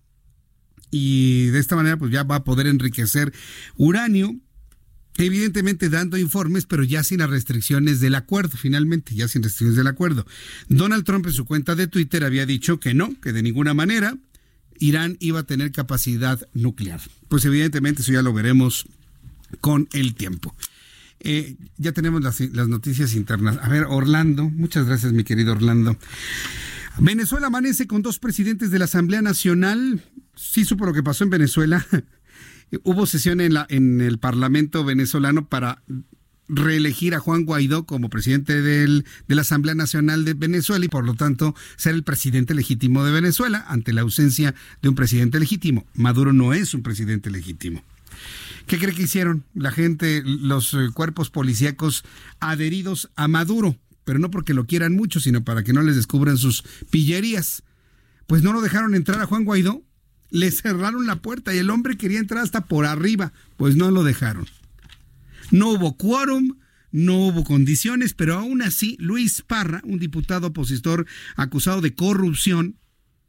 Y 0.91 1.47
de 1.47 1.61
esta 1.61 1.77
manera, 1.77 1.97
pues 1.97 2.13
ya 2.13 2.25
va 2.25 2.37
a 2.37 2.45
poder 2.45 2.67
enriquecer 2.67 3.33
uranio 3.77 4.39
evidentemente 5.17 5.89
dando 5.89 6.19
informes, 6.19 6.67
pero 6.67 6.83
ya 6.83 7.03
sin 7.03 7.19
las 7.19 7.31
restricciones 7.31 8.01
del 8.01 8.15
acuerdo, 8.15 8.57
finalmente, 8.57 9.15
ya 9.15 9.29
sin 9.29 9.43
restricciones 9.43 9.77
del 9.77 9.87
acuerdo. 9.87 10.27
Donald 10.69 11.05
Trump 11.05 11.27
en 11.27 11.33
su 11.33 11.45
cuenta 11.45 11.75
de 11.75 11.87
Twitter 11.87 12.25
había 12.25 12.47
dicho 12.47 12.81
que 12.81 12.95
no, 12.95 13.15
que 13.21 13.33
de 13.33 13.43
ninguna 13.43 13.75
manera 13.75 14.17
Irán 14.79 15.17
iba 15.21 15.41
a 15.41 15.45
tener 15.45 15.73
capacidad 15.73 16.41
nuclear. 16.53 17.01
Pues 17.29 17.45
evidentemente 17.45 18.03
eso 18.03 18.13
ya 18.13 18.23
lo 18.23 18.33
veremos 18.33 18.87
con 19.61 19.89
el 19.93 20.15
tiempo. 20.15 20.55
Eh, 21.21 21.57
ya 21.79 21.93
tenemos 21.93 22.23
las, 22.23 22.41
las 22.41 22.69
noticias 22.69 23.15
internas. 23.15 23.59
A 23.63 23.69
ver, 23.69 23.85
Orlando, 23.85 24.51
muchas 24.51 24.87
gracias 24.87 25.13
mi 25.13 25.25
querido 25.25 25.53
Orlando. 25.53 25.97
Venezuela 26.99 27.47
amanece 27.49 27.87
con 27.87 28.03
dos 28.03 28.19
presidentes 28.19 28.71
de 28.71 28.79
la 28.79 28.85
Asamblea 28.85 29.23
Nacional. 29.23 30.03
Sí 30.37 30.65
supo 30.65 30.87
lo 30.87 30.93
que 30.93 31.03
pasó 31.03 31.25
en 31.25 31.31
Venezuela. 31.31 31.87
Hubo 32.83 33.07
sesión 33.07 33.41
en, 33.41 33.55
la, 33.55 33.67
en 33.69 34.01
el 34.01 34.19
Parlamento 34.19 34.85
venezolano 34.85 35.49
para 35.49 35.83
reelegir 36.49 37.15
a 37.15 37.21
Juan 37.21 37.45
Guaidó 37.45 37.87
como 37.87 38.11
presidente 38.11 38.61
de 38.61 39.05
la 39.29 39.41
Asamblea 39.41 39.75
Nacional 39.75 40.25
de 40.25 40.35
Venezuela 40.35 40.85
y 40.85 40.89
por 40.89 41.05
lo 41.05 41.15
tanto 41.15 41.55
ser 41.77 41.95
el 41.95 42.03
presidente 42.03 42.55
legítimo 42.55 43.05
de 43.05 43.13
Venezuela 43.13 43.65
ante 43.69 43.93
la 43.93 44.03
ausencia 44.03 44.55
de 44.83 44.89
un 44.89 44.95
presidente 44.95 45.41
legítimo. 45.41 45.87
Maduro 45.95 46.33
no 46.33 46.53
es 46.53 46.75
un 46.75 46.83
presidente 46.83 47.31
legítimo. 47.31 47.83
¿Qué 48.67 48.79
cree 48.79 48.95
que 48.95 49.03
hicieron 49.03 49.45
la 49.55 49.71
gente, 49.71 50.23
los 50.25 50.73
eh, 50.75 50.89
cuerpos 50.93 51.31
policíacos 51.31 52.05
adheridos 52.41 53.11
a 53.17 53.29
Maduro? 53.29 53.77
Pero 54.05 54.19
no 54.19 54.31
porque 54.31 54.55
lo 54.55 54.67
quieran 54.67 54.95
mucho, 54.95 55.21
sino 55.21 55.45
para 55.45 55.63
que 55.63 55.73
no 55.73 55.83
les 55.83 55.97
descubran 55.97 56.39
sus 56.39 56.63
pillerías. 56.91 57.63
Pues 58.27 58.43
no 58.43 58.53
lo 58.53 58.61
dejaron 58.63 58.95
entrar 58.95 59.21
a 59.21 59.27
Juan 59.27 59.45
Guaidó, 59.45 59.83
le 60.35 60.51
cerraron 60.51 61.07
la 61.07 61.23
puerta 61.23 61.55
y 61.55 61.59
el 61.59 61.71
hombre 61.71 61.97
quería 61.97 62.19
entrar 62.19 62.43
hasta 62.43 62.63
por 62.63 62.87
arriba, 62.87 63.33
pues 63.57 63.77
no 63.77 63.93
lo 63.93 64.03
dejaron. 64.03 64.47
No 65.53 65.69
hubo 65.69 65.97
quórum, 65.97 66.57
no 66.91 67.19
hubo 67.19 67.45
condiciones, 67.45 68.15
pero 68.15 68.35
aún 68.35 68.61
así 68.61 68.97
Luis 68.99 69.43
Parra, 69.43 69.81
un 69.85 70.01
diputado 70.01 70.49
opositor 70.49 71.07
acusado 71.37 71.81
de 71.81 71.95
corrupción, 71.95 72.77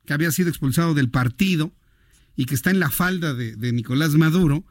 que 0.08 0.14
había 0.14 0.32
sido 0.32 0.50
expulsado 0.50 0.96
del 0.96 1.12
partido 1.12 1.72
y 2.36 2.46
que 2.46 2.56
está 2.56 2.72
en 2.72 2.80
la 2.80 2.90
falda 2.90 3.36
de, 3.36 3.56
de 3.56 3.72
Nicolás 3.72 4.16
Maduro, 4.16 4.66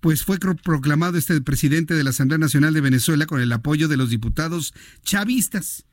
pues 0.00 0.24
fue 0.24 0.38
proclamado 0.38 1.18
este 1.18 1.38
presidente 1.42 1.92
de 1.92 2.02
la 2.02 2.10
Asamblea 2.10 2.38
Nacional 2.38 2.72
de 2.72 2.80
Venezuela 2.80 3.26
con 3.26 3.42
el 3.42 3.52
apoyo 3.52 3.88
de 3.88 3.98
los 3.98 4.08
diputados 4.08 4.72
chavistas. 5.02 5.84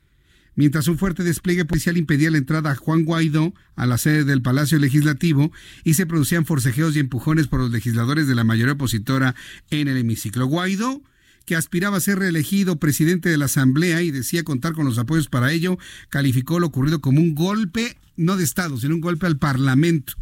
Mientras 0.54 0.86
un 0.88 0.98
fuerte 0.98 1.22
despliegue 1.22 1.64
policial 1.64 1.96
impedía 1.96 2.30
la 2.30 2.38
entrada 2.38 2.72
a 2.72 2.76
Juan 2.76 3.04
Guaidó 3.04 3.54
a 3.74 3.86
la 3.86 3.96
sede 3.96 4.24
del 4.24 4.42
Palacio 4.42 4.78
Legislativo 4.78 5.50
y 5.82 5.94
se 5.94 6.06
producían 6.06 6.44
forcejeos 6.44 6.94
y 6.94 6.98
empujones 6.98 7.46
por 7.48 7.60
los 7.60 7.70
legisladores 7.70 8.26
de 8.26 8.34
la 8.34 8.44
mayoría 8.44 8.74
opositora 8.74 9.34
en 9.70 9.88
el 9.88 9.96
hemiciclo. 9.96 10.46
Guaidó, 10.46 11.02
que 11.46 11.56
aspiraba 11.56 11.96
a 11.96 12.00
ser 12.00 12.18
reelegido 12.18 12.76
presidente 12.76 13.28
de 13.28 13.38
la 13.38 13.46
Asamblea 13.46 14.02
y 14.02 14.10
decía 14.10 14.44
contar 14.44 14.74
con 14.74 14.84
los 14.84 14.98
apoyos 14.98 15.28
para 15.28 15.52
ello, 15.52 15.78
calificó 16.08 16.60
lo 16.60 16.68
ocurrido 16.68 17.00
como 17.00 17.20
un 17.20 17.34
golpe, 17.34 17.96
no 18.16 18.36
de 18.36 18.44
Estado, 18.44 18.76
sino 18.76 18.94
un 18.94 19.00
golpe 19.00 19.26
al 19.26 19.38
Parlamento. 19.38 20.14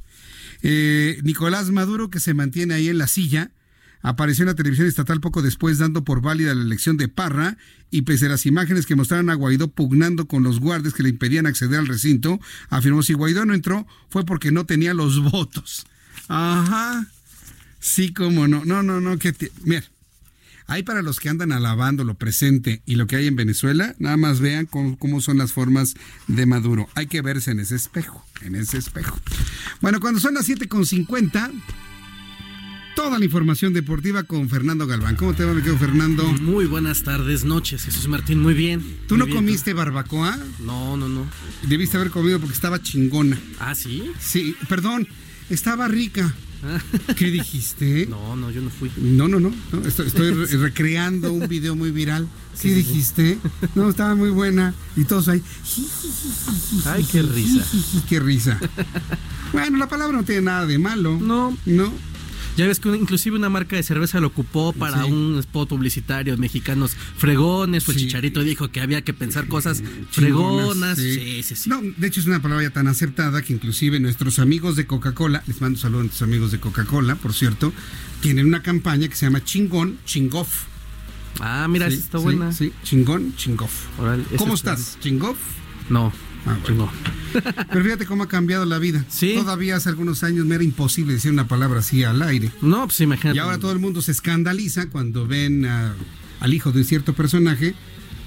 Eh, 0.63 1.19
Nicolás 1.23 1.71
Maduro, 1.71 2.09
que 2.09 2.21
se 2.21 2.35
mantiene 2.35 2.75
ahí 2.75 2.89
en 2.89 2.99
la 2.99 3.07
silla, 3.07 3.51
apareció 4.03 4.43
en 4.43 4.49
la 4.49 4.55
televisión 4.55 4.87
estatal 4.87 5.21
poco 5.21 5.43
después 5.43 5.79
dando 5.79 6.05
por 6.05 6.23
válida 6.23 6.55
la 6.55 6.63
elección 6.63 6.97
de 6.97 7.09
Parra 7.09 7.57
y 7.91 8.03
pese 8.03 8.27
a 8.27 8.31
las 8.31 8.47
imágenes 8.47 8.87
que 8.87 8.97
mostraron 8.97 9.31
a 9.31 9.35
Guaidó 9.35 9.69
pugnando 9.69 10.27
con 10.27 10.43
los 10.43 10.61
guardias 10.61 10.95
que 10.95 11.03
le 11.03 11.11
impedían 11.11 11.47
acceder 11.47 11.79
al 11.79 11.87
recinto, 11.87 12.41
afirmó 12.69 13.03
si 13.03 13.15
Guaidó 13.15 13.45
no 13.45 13.55
entró 13.55 13.87
fue 14.09 14.25
porque 14.25 14.53
no 14.53 14.67
tenía 14.67 14.95
los 14.95 15.21
votos. 15.31 15.87
Ajá. 16.29 17.07
Sí, 17.81 18.13
como 18.13 18.47
no. 18.47 18.65
No, 18.65 18.83
no, 18.83 19.01
no, 19.01 19.19
que 19.19 19.35
mira. 19.65 19.85
Hay 20.67 20.85
para 20.85 21.03
los 21.03 21.19
que 21.19 21.29
andan 21.29 21.51
alabando 21.51 22.05
lo 22.05 22.15
presente 22.15 22.81
y 22.87 22.95
lo 22.95 23.09
que 23.09 23.17
hay 23.17 23.27
en 23.27 23.35
Venezuela, 23.35 23.97
nada 23.99 24.17
más 24.17 24.39
vean 24.39 24.67
cómo, 24.67 24.97
cómo, 24.97 25.21
son 25.21 25.37
las 25.37 25.53
formas 25.53 25.97
de 26.29 26.47
Maduro. 26.47 26.89
Hay 26.95 27.09
que 27.09 27.23
verse 27.23 27.51
en 27.51 27.59
ese 27.59 27.75
espejo, 27.75 28.25
en 28.43 28.55
ese 28.55 28.79
espejo. 28.79 29.19
Bueno, 29.81 29.99
cuando 29.99 30.21
son 30.21 30.35
las 30.35 30.49
7.50, 30.49 31.51
toda 33.03 33.19
la 33.19 33.25
información 33.25 33.73
deportiva 33.73 34.25
con 34.25 34.51
Fernando 34.51 34.87
Galván. 34.87 35.17
¿Cómo 35.17 35.33
te 35.33 35.43
va, 35.43 35.55
mi 35.55 35.63
querido 35.63 35.79
Fernando? 35.79 36.23
Muy 36.43 36.67
buenas 36.67 37.03
tardes, 37.03 37.45
noches, 37.45 37.85
Jesús 37.85 38.07
Martín, 38.09 38.43
muy 38.43 38.53
bien. 38.53 38.83
¿Tú 39.09 39.15
muy 39.15 39.21
no 39.21 39.25
bien, 39.25 39.39
comiste 39.39 39.73
barbacoa? 39.73 40.39
No, 40.59 40.99
no, 40.99 41.09
no. 41.09 41.25
Debiste 41.67 41.97
haber 41.97 42.11
comido 42.11 42.39
porque 42.39 42.53
estaba 42.55 42.83
chingona. 42.83 43.41
¿Ah, 43.59 43.75
sí? 43.75 44.05
Sí, 44.21 44.55
perdón, 44.69 45.09
estaba 45.49 45.89
rica. 45.89 46.35
¿Qué 47.17 47.31
dijiste? 47.31 48.07
No, 48.07 48.37
no, 48.37 48.51
yo 48.51 48.61
no 48.61 48.69
fui. 48.69 48.91
No, 48.99 49.29
no, 49.29 49.41
no. 49.41 49.51
no 49.73 49.89
estoy, 49.89 50.09
estoy 50.09 50.31
re- 50.35 50.59
recreando 50.59 51.33
un 51.33 51.49
video 51.49 51.75
muy 51.75 51.93
viral. 51.93 52.29
¿Qué 52.61 52.69
sí. 52.69 52.75
dijiste? 52.75 53.39
No, 53.77 53.89
estaba 53.89 54.15
muy 54.15 54.29
buena. 54.29 54.75
Y 54.95 55.05
todos 55.05 55.29
ahí. 55.29 55.43
Ay, 56.85 57.07
qué 57.11 57.23
risa. 57.23 57.65
qué 58.11 58.21
risa. 58.21 58.61
Bueno, 59.55 59.79
la 59.79 59.89
palabra 59.89 60.19
no 60.19 60.25
tiene 60.25 60.43
nada 60.43 60.67
de 60.67 60.79
malo. 60.79 61.19
No. 61.19 61.57
No. 61.65 62.10
Ya 62.61 62.67
ves 62.67 62.79
que 62.79 62.91
un- 62.91 62.97
inclusive 62.97 63.37
una 63.37 63.49
marca 63.49 63.75
de 63.77 63.83
cerveza 63.83 64.21
lo 64.21 64.27
ocupó 64.27 64.73
para 64.75 65.05
Sí. 65.05 65.11
un 65.11 65.39
spot 65.39 65.71
publicitario 65.71 66.37
mexicanos 66.37 66.95
fregones, 67.17 67.85
pues 67.85 67.97
Sí. 67.97 68.05
Chicharito 68.05 68.43
dijo 68.43 68.69
que 68.71 68.81
había 68.83 69.01
que 69.03 69.15
pensar 69.15 69.47
cosas 69.49 69.83
fregonas. 70.11 70.99
Sí, 70.99 71.43
sí, 71.43 71.57
sí. 71.57 71.71
No, 71.71 71.81
de 71.83 72.07
hecho 72.07 72.21
es 72.21 72.27
una 72.27 72.43
palabra 72.43 72.65
ya 72.65 72.71
tan 72.71 72.87
aceptada 72.87 73.41
que 73.43 73.55
inclusive 73.55 73.99
nuestros 73.99 74.39
amigos 74.39 74.77
de 74.77 74.87
Coca-Cola, 74.87 75.43
les 75.47 75.61
mando 75.63 75.77
un 75.77 75.81
saludo 75.81 76.01
a 76.01 76.03
nuestros 76.05 76.29
amigos 76.29 76.53
de 76.53 76.61
Coca-Cola, 76.61 77.15
por 77.17 77.33
cierto, 77.33 77.73
tienen 78.21 78.47
una 78.47 78.63
campaña 78.63 79.09
que 79.09 79.17
se 79.17 79.25
llama 79.25 79.43
Chingón, 79.43 79.99
Chingoff. 80.05 80.65
Ah, 81.41 81.67
mira, 81.69 81.87
está 81.87 82.19
sí, 82.19 82.25
buena. 82.25 82.53
Sí, 82.53 82.73
Chingón, 82.85 83.35
Chingoff. 83.37 83.87
¿Cómo 84.37 84.55
está 84.55 84.75
estás? 84.75 84.99
¿Chingoff? 85.01 85.39
No, 85.89 86.13
Ah, 86.47 86.57
bueno. 86.63 86.91
Pero 87.71 87.85
fíjate 87.85 88.07
cómo 88.07 88.25
ha 88.25 88.29
cambiado 88.29 88.65
la 88.65 88.79
vida. 88.79 89.05
Sí. 89.09 89.35
Todavía 89.37 89.77
hace 89.77 89.89
algunos 89.89 90.23
años 90.25 90.47
me 90.47 90.55
era 90.57 90.65
imposible 90.65 91.13
decir 91.15 91.31
una 91.33 91.47
palabra 91.47 91.81
así 91.81 92.03
al 92.03 92.23
aire. 92.23 92.51
No, 92.63 92.87
pues 92.87 93.01
imagínate. 93.01 93.37
Y 93.37 93.41
ahora 93.41 93.59
todo 93.59 93.73
el 93.73 93.79
mundo 93.79 94.03
se 94.03 94.13
escandaliza 94.13 94.89
cuando 94.89 95.27
ven 95.27 95.67
a- 95.67 95.95
al 96.41 96.55
hijo 96.55 96.73
de 96.73 96.79
un 96.81 96.85
cierto 96.85 97.13
personaje, 97.15 97.75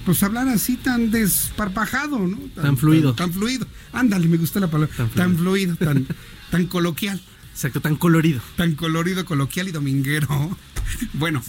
pues 0.06 0.22
hablar 0.23 0.48
así 0.48 0.76
tan 0.77 1.11
desparpajado, 1.11 2.19
¿no? 2.19 2.38
Tan 2.61 2.77
fluido. 2.77 3.14
Tan, 3.14 3.34
fluido. 3.34 3.65
Ándale, 3.91 4.27
me 4.27 4.38
gustó 4.38 4.60
la 4.60 4.69
palabra. 4.69 4.94
Tan 5.15 5.35
fluido, 5.38 5.76
tan, 5.76 6.06
tan 6.52 6.65
coloquial. 6.68 7.22
Exacto, 7.52 7.81
tan 7.81 7.95
colorido. 7.95 8.41
Tan 8.56 8.76
colorido, 8.76 9.26
coloquial 9.26 9.68
y 9.68 9.72
dominguero. 9.72 10.56
Bueno, 11.14 11.41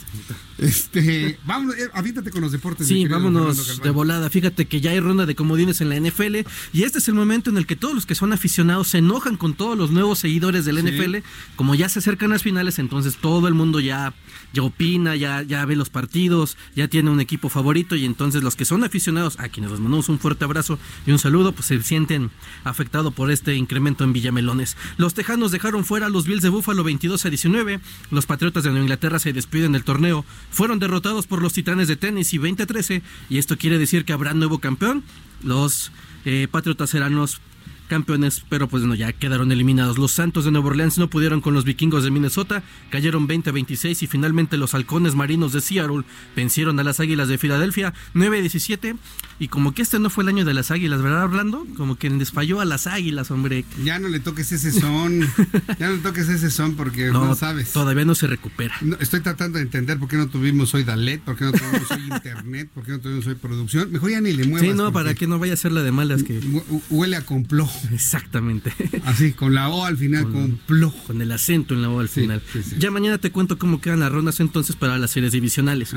este, 0.59 1.39
vamos, 1.47 1.75
eh, 1.77 1.89
aviéntate 1.93 2.31
con 2.31 2.41
los 2.41 2.53
deportes. 2.53 2.87
Sí, 2.87 3.07
vámonos 3.07 3.81
de 3.83 3.91
volada. 3.91 4.31
Fíjate 4.31 4.67
que 4.67 4.81
ya 4.81 4.91
hay 4.91 5.01
ronda 5.01 5.27
de 5.27 5.35
comodines 5.35 5.81
en 5.81 5.89
la 5.89 5.97
NFL 5.97 6.47
y 6.73 6.83
este 6.83 6.99
es 6.99 7.09
el 7.09 7.15
momento 7.15 7.51
en 7.51 7.57
el 7.57 7.67
que 7.67 7.77
todos 7.77 7.95
los 7.95 8.07
que 8.07 8.15
son 8.15 8.33
aficionados 8.33 8.89
se 8.89 8.99
enojan 8.99 9.37
con 9.37 9.55
todos 9.55 9.77
los 9.77 9.91
nuevos 9.91 10.19
seguidores 10.19 10.65
del 10.65 10.77
Sí. 10.77 10.83
NFL. 10.83 11.17
Como 11.57 11.75
ya 11.75 11.89
se 11.89 11.99
acercan 12.01 12.31
las 12.31 12.43
finales, 12.43 12.79
entonces 12.79 13.17
todo 13.17 13.49
el 13.49 13.55
mundo 13.55 13.81
ya, 13.81 14.15
ya 14.53 14.63
opina, 14.63 15.17
ya, 15.17 15.43
ya 15.43 15.65
ve 15.65 15.77
los 15.77 15.91
partidos, 15.91 16.57
ya 16.75 16.89
tiene 16.89 17.11
un 17.11 17.21
equipo 17.21 17.49
favorito 17.49 17.97
y 17.97 18.05
entonces 18.05 18.43
los 18.43 18.57
que 18.57 18.65
son 18.65 18.85
aficionados, 18.85 19.39
a 19.39 19.49
quienes 19.49 19.71
les 19.71 19.81
mandamos 19.81 20.09
un 20.09 20.19
fuerte 20.19 20.45
abrazo 20.45 20.79
y 21.07 21.11
un 21.13 21.19
saludo, 21.19 21.53
pues 21.53 21.67
se 21.67 21.83
sienten 21.83 22.31
afectados 22.65 23.13
por 23.15 23.31
este 23.31 23.55
incremento 23.55 24.05
en 24.05 24.13
Villamelones. 24.13 24.77
Los 24.97 25.15
Tejanos 25.15 25.51
dejaron 25.53 25.85
fuera 25.85 26.07
a 26.07 26.09
los 26.09 26.27
Bills 26.27 26.43
de 26.43 26.49
Buffalo 26.49 26.85
22 26.85 27.25
a 27.25 27.31
19. 27.31 27.81
Los 28.11 28.27
Patriotas 28.27 28.65
de 28.65 28.71
Nueva 28.71 28.85
Inglaterra 28.85 29.19
se 29.19 29.33
despiden 29.33 29.73
del 29.73 29.85
torneo. 29.85 30.25
Fueron 30.55 30.79
derrotados 30.79 31.27
por 31.27 31.43
los 31.43 31.53
Titanes 31.53 31.89
de 31.89 31.97
Tennessee 31.97 32.39
20 32.39 32.63
a 32.63 32.67
13 32.67 33.03
y 33.29 33.39
esto 33.39 33.59
quiere 33.59 33.77
decir 33.77 34.05
que 34.05 34.13
habrá 34.13 34.35
nuevo 34.35 34.61
campeón. 34.61 35.03
Los 35.43 35.91
eh, 36.25 36.47
Patriotas 36.49 36.91
serán 36.91 37.17
los 37.17 37.41
campeones, 37.89 38.45
pero 38.49 38.69
pues 38.69 38.85
no, 38.85 38.95
ya 38.95 39.13
quedaron 39.13 39.51
eliminados. 39.51 39.99
Los 39.99 40.13
Santos 40.13 40.45
de 40.45 40.53
Nueva 40.53 40.69
Orleans 40.69 40.97
no 40.97 41.11
pudieron 41.11 41.41
con 41.41 41.55
los 41.55 41.65
vikingos 41.65 42.05
de 42.05 42.13
Minnesota, 42.13 42.63
cayeron 42.91 43.27
20 43.27 43.51
a 43.51 43.53
26 43.53 44.05
y 44.05 44.07
finalmente 44.07 44.57
los 44.57 44.75
halcones 44.75 45.17
marinos 45.17 45.53
de 45.53 45.61
Seattle 45.61 46.05
vencieron 46.37 46.79
a 46.79 46.85
las 46.85 47.01
águilas 47.01 47.27
de 47.27 47.37
Filadelfia 47.37 47.93
9 48.15 48.39
a 48.39 48.41
17. 48.41 48.95
Y 49.39 49.49
como 49.49 49.75
que 49.75 49.83
este 49.83 49.99
no 49.99 50.11
fue 50.11 50.23
el 50.25 50.29
año 50.29 50.45
de 50.45 50.55
las 50.55 50.71
águilas, 50.71 51.03
¿verdad, 51.03 51.25
Orlando? 51.25 51.67
Como 51.77 51.97
que 51.97 52.09
les 52.09 52.31
falló 52.31 52.61
a 52.61 52.65
las 52.65 52.87
águilas, 52.87 53.31
hombre. 53.31 53.65
Ya 53.85 53.99
no 53.99 54.09
le 54.09 54.21
toques 54.21 54.53
ese 54.53 54.71
son. 54.73 55.21
ya 55.79 55.89
no 55.89 55.97
le 55.97 55.99
toques 56.03 56.29
ese 56.29 56.51
son 56.51 56.75
porque 56.77 57.07
no, 57.11 57.35
sabes. 57.35 57.73
Todavía 57.73 58.05
no 58.05 58.15
se 58.15 58.27
recupera. 58.29 58.75
No, 58.81 58.97
estoy 59.01 59.21
tratando 59.21 59.59
de 59.59 59.65
entender 59.65 59.99
por 59.99 60.09
qué 60.09 60.17
no 60.17 60.29
tuvimos 60.29 60.73
hoy 60.75 60.85
Dalet, 60.85 61.21
por 61.23 61.37
qué 61.37 61.45
no 61.47 61.53
tuvimos 61.53 61.91
hoy 61.91 62.03
Internet, 62.15 62.71
por 62.73 62.85
qué 62.85 62.93
no 62.93 63.01
tuvimos 63.01 63.27
hoy 63.27 63.35
producción. 63.35 63.91
Mejor 63.91 64.11
ya 64.11 64.21
ni 64.21 64.33
le 64.33 64.45
muevas. 64.45 64.69
Sí, 64.69 64.73
no, 64.75 64.93
para 64.93 65.15
que 65.15 65.27
no 65.27 65.39
vaya 65.39 65.55
a 65.55 65.57
ser 65.57 65.73
la 65.73 65.83
de 65.83 65.91
malas 65.93 66.23
que... 66.23 66.41
hu- 66.41 66.83
Huele 66.91 67.17
a 67.17 67.25
complot. 67.27 67.69
Exactamente. 67.93 68.73
Así, 69.05 69.33
con 69.33 69.55
la 69.55 69.69
O 69.69 69.85
al 69.85 69.97
final, 69.97 70.31
complot. 70.31 70.95
Con 71.07 71.21
el 71.21 71.33
acento 71.33 71.75
en 71.75 71.83
la 71.83 71.89
O 71.91 71.99
al 72.01 72.09
final. 72.09 72.41
Ya 72.79 72.91
mañana 72.91 73.19
te 73.19 73.31
cuento 73.33 73.59
cómo 73.59 73.81
quedan 73.81 74.01
las 74.01 74.13
rondas 74.13 74.39
entonces 74.41 74.77
para 74.77 74.97
las 74.99 75.11
series 75.11 75.33
divisionales. 75.33 75.95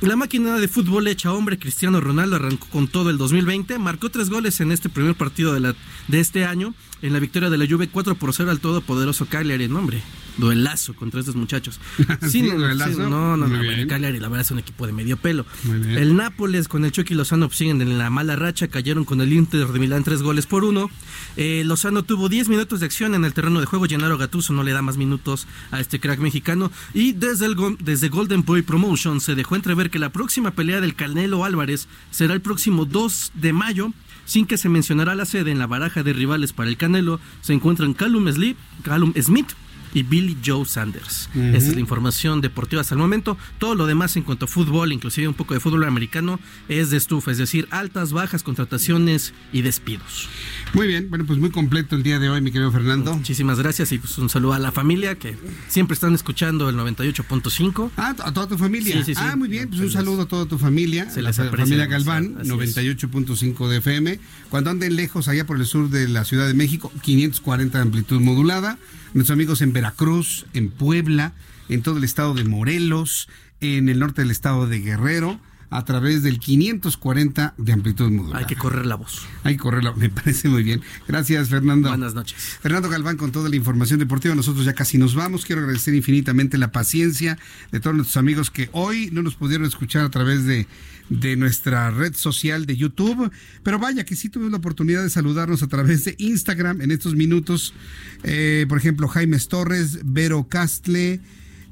La 0.00 0.14
máquina 0.14 0.58
de 0.58 0.68
fútbol 0.68 1.08
hecha 1.08 1.32
hombre, 1.32 1.58
Cristiano 1.58 2.00
Ronaldo, 2.00 2.36
arrancó 2.36 2.67
con 2.70 2.88
todo 2.88 3.10
el 3.10 3.18
2020, 3.18 3.78
marcó 3.78 4.10
tres 4.10 4.30
goles 4.30 4.60
en 4.60 4.72
este 4.72 4.88
primer 4.88 5.14
partido 5.14 5.52
de, 5.54 5.60
la, 5.60 5.74
de 6.08 6.20
este 6.20 6.44
año, 6.44 6.74
en 7.02 7.12
la 7.12 7.18
victoria 7.18 7.50
de 7.50 7.58
la 7.58 7.66
Juve 7.66 7.88
4 7.88 8.14
por 8.16 8.32
0 8.32 8.50
al 8.50 8.60
todopoderoso 8.60 9.26
Cagliari, 9.26 9.68
no 9.68 9.78
hombre, 9.78 10.02
duelazo 10.36 10.94
contra 10.94 11.20
estos 11.20 11.36
muchachos. 11.36 11.80
Sí, 12.28 12.42
no, 12.42 12.54
duelazo. 12.56 12.92
sí, 12.92 12.98
no, 12.98 13.36
no, 13.36 13.36
no, 13.36 13.48
Muy 13.48 13.74
bien. 13.74 13.88
Cagliari 13.88 14.18
la 14.18 14.28
verdad 14.28 14.44
es 14.44 14.50
un 14.50 14.58
equipo 14.58 14.86
de 14.86 14.92
medio 14.92 15.16
pelo. 15.16 15.46
El 15.64 16.16
Nápoles 16.16 16.68
con 16.68 16.84
el 16.84 16.92
Chucky 16.92 17.14
Lozano 17.14 17.48
siguen 17.50 17.80
en 17.80 17.98
la 17.98 18.10
mala 18.10 18.36
racha, 18.36 18.68
cayeron 18.68 19.04
con 19.04 19.20
el 19.20 19.32
Inter 19.32 19.66
de 19.68 19.78
Milán 19.78 20.04
tres 20.04 20.22
goles 20.22 20.46
por 20.46 20.64
uno. 20.64 20.90
Eh, 21.36 21.62
Lozano 21.64 22.02
tuvo 22.02 22.28
10 22.28 22.48
minutos 22.48 22.80
de 22.80 22.86
acción 22.86 23.14
en 23.14 23.24
el 23.24 23.32
terreno 23.32 23.60
de 23.60 23.66
juego. 23.66 23.86
Gennaro 23.86 24.18
Gattuso 24.18 24.52
no 24.52 24.62
le 24.62 24.72
da 24.72 24.82
más 24.82 24.96
minutos 24.96 25.46
a 25.70 25.80
este 25.80 26.00
crack 26.00 26.18
mexicano. 26.18 26.70
Y 26.94 27.12
desde, 27.12 27.46
el, 27.46 27.56
desde 27.80 28.08
Golden 28.08 28.44
Boy 28.44 28.62
Promotion 28.62 29.20
se 29.20 29.34
dejó 29.34 29.56
entrever 29.56 29.90
que 29.90 29.98
la 29.98 30.10
próxima 30.10 30.50
pelea 30.50 30.80
del 30.80 30.94
Canelo 30.94 31.44
Álvarez 31.44 31.88
será 32.10 32.34
el 32.34 32.40
próximo 32.40 32.84
2 32.84 33.32
de 33.34 33.52
mayo 33.52 33.92
sin 34.28 34.46
que 34.46 34.58
se 34.58 34.68
mencionara 34.68 35.14
la 35.14 35.24
sede 35.24 35.50
en 35.50 35.58
la 35.58 35.66
baraja 35.66 36.02
de 36.02 36.12
rivales 36.12 36.52
para 36.52 36.68
el 36.68 36.76
Canelo, 36.76 37.18
se 37.40 37.54
encuentran 37.54 37.94
Callum, 37.94 38.30
Smith, 38.30 38.58
Callum 38.82 39.14
Smith 39.14 39.48
y 39.94 40.02
Billy 40.02 40.36
Joe 40.44 40.64
Sanders. 40.66 41.28
Esa 41.34 41.56
es 41.56 41.74
la 41.74 41.80
información 41.80 42.40
deportiva 42.40 42.80
hasta 42.80 42.94
el 42.94 43.00
momento. 43.00 43.36
Todo 43.58 43.74
lo 43.74 43.86
demás 43.86 44.16
en 44.16 44.22
cuanto 44.22 44.44
a 44.46 44.48
fútbol, 44.48 44.92
inclusive 44.92 45.28
un 45.28 45.34
poco 45.34 45.54
de 45.54 45.60
fútbol 45.60 45.84
americano, 45.84 46.40
es 46.68 46.90
de 46.90 46.96
estufa, 46.96 47.30
es 47.30 47.38
decir, 47.38 47.68
altas, 47.70 48.12
bajas, 48.12 48.42
contrataciones 48.42 49.32
y 49.52 49.62
despidos. 49.62 50.28
Muy 50.74 50.86
bien, 50.86 51.08
bueno, 51.08 51.24
pues 51.26 51.38
muy 51.38 51.50
completo 51.50 51.96
el 51.96 52.02
día 52.02 52.18
de 52.18 52.28
hoy, 52.28 52.40
mi 52.40 52.50
querido 52.50 52.70
Fernando. 52.70 53.14
Muchísimas 53.14 53.58
gracias 53.58 53.92
y 53.92 53.98
pues 53.98 54.18
un 54.18 54.28
saludo 54.28 54.52
a 54.52 54.58
la 54.58 54.72
familia 54.72 55.14
que 55.14 55.36
siempre 55.68 55.94
están 55.94 56.14
escuchando 56.14 56.68
el 56.68 56.76
98.5. 56.76 57.90
Ah, 57.96 58.14
a 58.18 58.32
toda 58.32 58.48
tu 58.48 58.58
familia. 58.58 58.96
Sí, 58.98 59.04
sí, 59.04 59.14
sí. 59.14 59.20
Ah, 59.22 59.36
muy 59.36 59.48
bien, 59.48 59.68
pues 59.68 59.80
un 59.80 59.90
saludo 59.90 60.22
a 60.22 60.26
toda 60.26 60.46
tu 60.46 60.58
familia. 60.58 61.10
Se 61.10 61.22
les 61.22 61.38
la 61.38 61.44
aprecia, 61.44 61.64
familia. 61.64 61.86
Galván, 61.86 62.36
Así 62.40 62.50
es. 62.50 62.76
98.5 62.76 63.68
de 63.68 63.76
FM. 63.78 64.20
Cuando 64.50 64.70
anden 64.70 64.96
lejos, 64.96 65.28
allá 65.28 65.46
por 65.46 65.58
el 65.58 65.66
sur 65.66 65.90
de 65.90 66.08
la 66.08 66.24
Ciudad 66.24 66.46
de 66.46 66.54
México, 66.54 66.92
540 67.02 67.78
de 67.78 67.82
amplitud 67.82 68.20
modulada. 68.20 68.78
Nuestros 69.14 69.34
amigos 69.34 69.62
en 69.62 69.72
Veracruz, 69.72 70.44
en 70.52 70.70
Puebla, 70.70 71.32
en 71.70 71.82
todo 71.82 71.96
el 71.96 72.04
estado 72.04 72.34
de 72.34 72.44
Morelos, 72.44 73.28
en 73.60 73.88
el 73.88 73.98
norte 73.98 74.20
del 74.20 74.30
estado 74.30 74.66
de 74.66 74.80
Guerrero, 74.80 75.40
a 75.70 75.84
través 75.84 76.22
del 76.22 76.38
540 76.38 77.54
de 77.58 77.72
amplitud 77.72 78.10
modulada. 78.10 78.38
Hay 78.40 78.46
que 78.46 78.56
correr 78.56 78.86
la 78.86 78.94
voz. 78.94 79.26
Hay 79.44 79.56
que 79.56 79.60
correrla, 79.60 79.92
me 79.92 80.08
parece 80.08 80.48
muy 80.48 80.62
bien. 80.62 80.80
Gracias, 81.06 81.48
Fernando. 81.48 81.88
Buenas 81.88 82.14
noches. 82.14 82.36
Fernando 82.60 82.88
Galván 82.88 83.16
con 83.16 83.32
toda 83.32 83.48
la 83.48 83.56
información 83.56 83.98
deportiva. 83.98 84.34
Nosotros 84.34 84.64
ya 84.64 84.72
casi 84.72 84.96
nos 84.96 85.14
vamos. 85.14 85.44
Quiero 85.44 85.60
agradecer 85.60 85.94
infinitamente 85.94 86.56
la 86.56 86.72
paciencia 86.72 87.38
de 87.70 87.80
todos 87.80 87.96
nuestros 87.96 88.16
amigos 88.16 88.50
que 88.50 88.70
hoy 88.72 89.10
no 89.12 89.22
nos 89.22 89.34
pudieron 89.34 89.66
escuchar 89.66 90.04
a 90.04 90.10
través 90.10 90.44
de, 90.44 90.66
de 91.10 91.36
nuestra 91.36 91.90
red 91.90 92.14
social 92.14 92.64
de 92.64 92.76
YouTube. 92.76 93.30
Pero 93.62 93.78
vaya 93.78 94.04
que 94.04 94.16
sí 94.16 94.30
tuvimos 94.30 94.52
la 94.52 94.58
oportunidad 94.58 95.02
de 95.02 95.10
saludarnos 95.10 95.62
a 95.62 95.68
través 95.68 96.04
de 96.04 96.14
Instagram 96.18 96.80
en 96.80 96.90
estos 96.90 97.14
minutos. 97.14 97.74
Eh, 98.22 98.64
por 98.68 98.78
ejemplo, 98.78 99.06
Jaime 99.08 99.38
Torres, 99.40 100.00
Vero 100.04 100.48
Castle, 100.48 101.20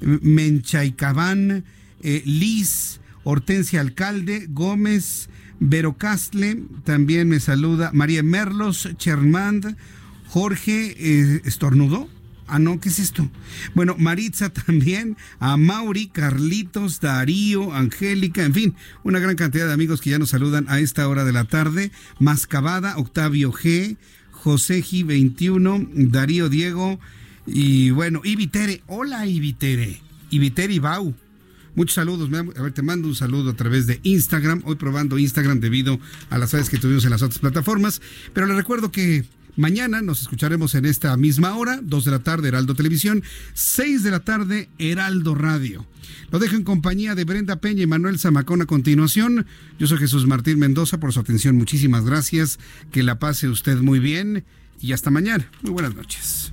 Menchaicabán, 0.00 1.64
eh, 2.02 2.22
Liz, 2.24 3.00
Hortensia 3.28 3.80
Alcalde, 3.80 4.46
Gómez, 4.48 5.28
Vero 5.58 5.96
Castle, 5.96 6.62
también 6.84 7.28
me 7.28 7.40
saluda 7.40 7.90
María 7.92 8.22
Merlos, 8.22 8.88
Chermand, 8.98 9.76
Jorge 10.28 10.94
eh, 10.96 11.42
Estornudo. 11.44 12.08
Ah, 12.46 12.60
no, 12.60 12.78
¿qué 12.78 12.88
es 12.88 13.00
esto? 13.00 13.28
Bueno, 13.74 13.96
Maritza 13.98 14.50
también, 14.50 15.16
a 15.40 15.56
Mauri, 15.56 16.06
Carlitos, 16.06 17.00
Darío, 17.00 17.72
Angélica, 17.72 18.44
en 18.44 18.54
fin, 18.54 18.76
una 19.02 19.18
gran 19.18 19.34
cantidad 19.34 19.66
de 19.66 19.72
amigos 19.72 20.00
que 20.00 20.10
ya 20.10 20.20
nos 20.20 20.30
saludan 20.30 20.66
a 20.68 20.78
esta 20.78 21.08
hora 21.08 21.24
de 21.24 21.32
la 21.32 21.46
tarde. 21.46 21.90
Mascabada, 22.20 22.96
Octavio 22.96 23.50
G, 23.50 23.96
José 24.30 24.84
G 24.84 25.04
21, 25.04 25.88
Darío 25.94 26.48
Diego 26.48 27.00
y 27.44 27.90
bueno, 27.90 28.20
Ibitere. 28.22 28.84
Hola, 28.86 29.26
Ibitere. 29.26 30.00
Ibitere 30.30 30.74
y 30.74 30.78
Bau. 30.78 31.25
Muchos 31.76 31.94
saludos. 31.94 32.28
A 32.32 32.62
ver, 32.62 32.72
te 32.72 32.82
mando 32.82 33.06
un 33.06 33.14
saludo 33.14 33.50
a 33.50 33.54
través 33.54 33.86
de 33.86 34.00
Instagram. 34.02 34.62
Hoy 34.64 34.74
probando 34.76 35.18
Instagram 35.18 35.60
debido 35.60 36.00
a 36.30 36.38
las 36.38 36.50
fallas 36.50 36.68
que 36.68 36.78
tuvimos 36.78 37.04
en 37.04 37.10
las 37.10 37.22
otras 37.22 37.38
plataformas. 37.38 38.00
Pero 38.32 38.46
les 38.46 38.56
recuerdo 38.56 38.90
que 38.90 39.24
mañana 39.56 40.00
nos 40.02 40.22
escucharemos 40.22 40.74
en 40.74 40.86
esta 40.86 41.16
misma 41.16 41.54
hora, 41.54 41.80
2 41.82 42.04
de 42.04 42.10
la 42.10 42.20
tarde, 42.20 42.48
Heraldo 42.48 42.74
Televisión, 42.74 43.22
6 43.52 44.02
de 44.02 44.10
la 44.10 44.20
tarde, 44.20 44.68
Heraldo 44.78 45.34
Radio. 45.34 45.86
Lo 46.30 46.38
dejo 46.38 46.56
en 46.56 46.64
compañía 46.64 47.14
de 47.14 47.24
Brenda 47.24 47.56
Peña 47.56 47.82
y 47.82 47.86
Manuel 47.86 48.18
Zamacón 48.18 48.62
a 48.62 48.66
continuación. 48.66 49.46
Yo 49.78 49.86
soy 49.86 49.98
Jesús 49.98 50.26
Martín 50.26 50.58
Mendoza 50.58 50.98
por 50.98 51.12
su 51.12 51.20
atención. 51.20 51.56
Muchísimas 51.56 52.04
gracias. 52.04 52.58
Que 52.90 53.02
la 53.02 53.18
pase 53.18 53.48
usted 53.48 53.76
muy 53.78 53.98
bien 53.98 54.44
y 54.80 54.92
hasta 54.92 55.10
mañana. 55.10 55.48
Muy 55.62 55.72
buenas 55.72 55.94
noches. 55.94 56.52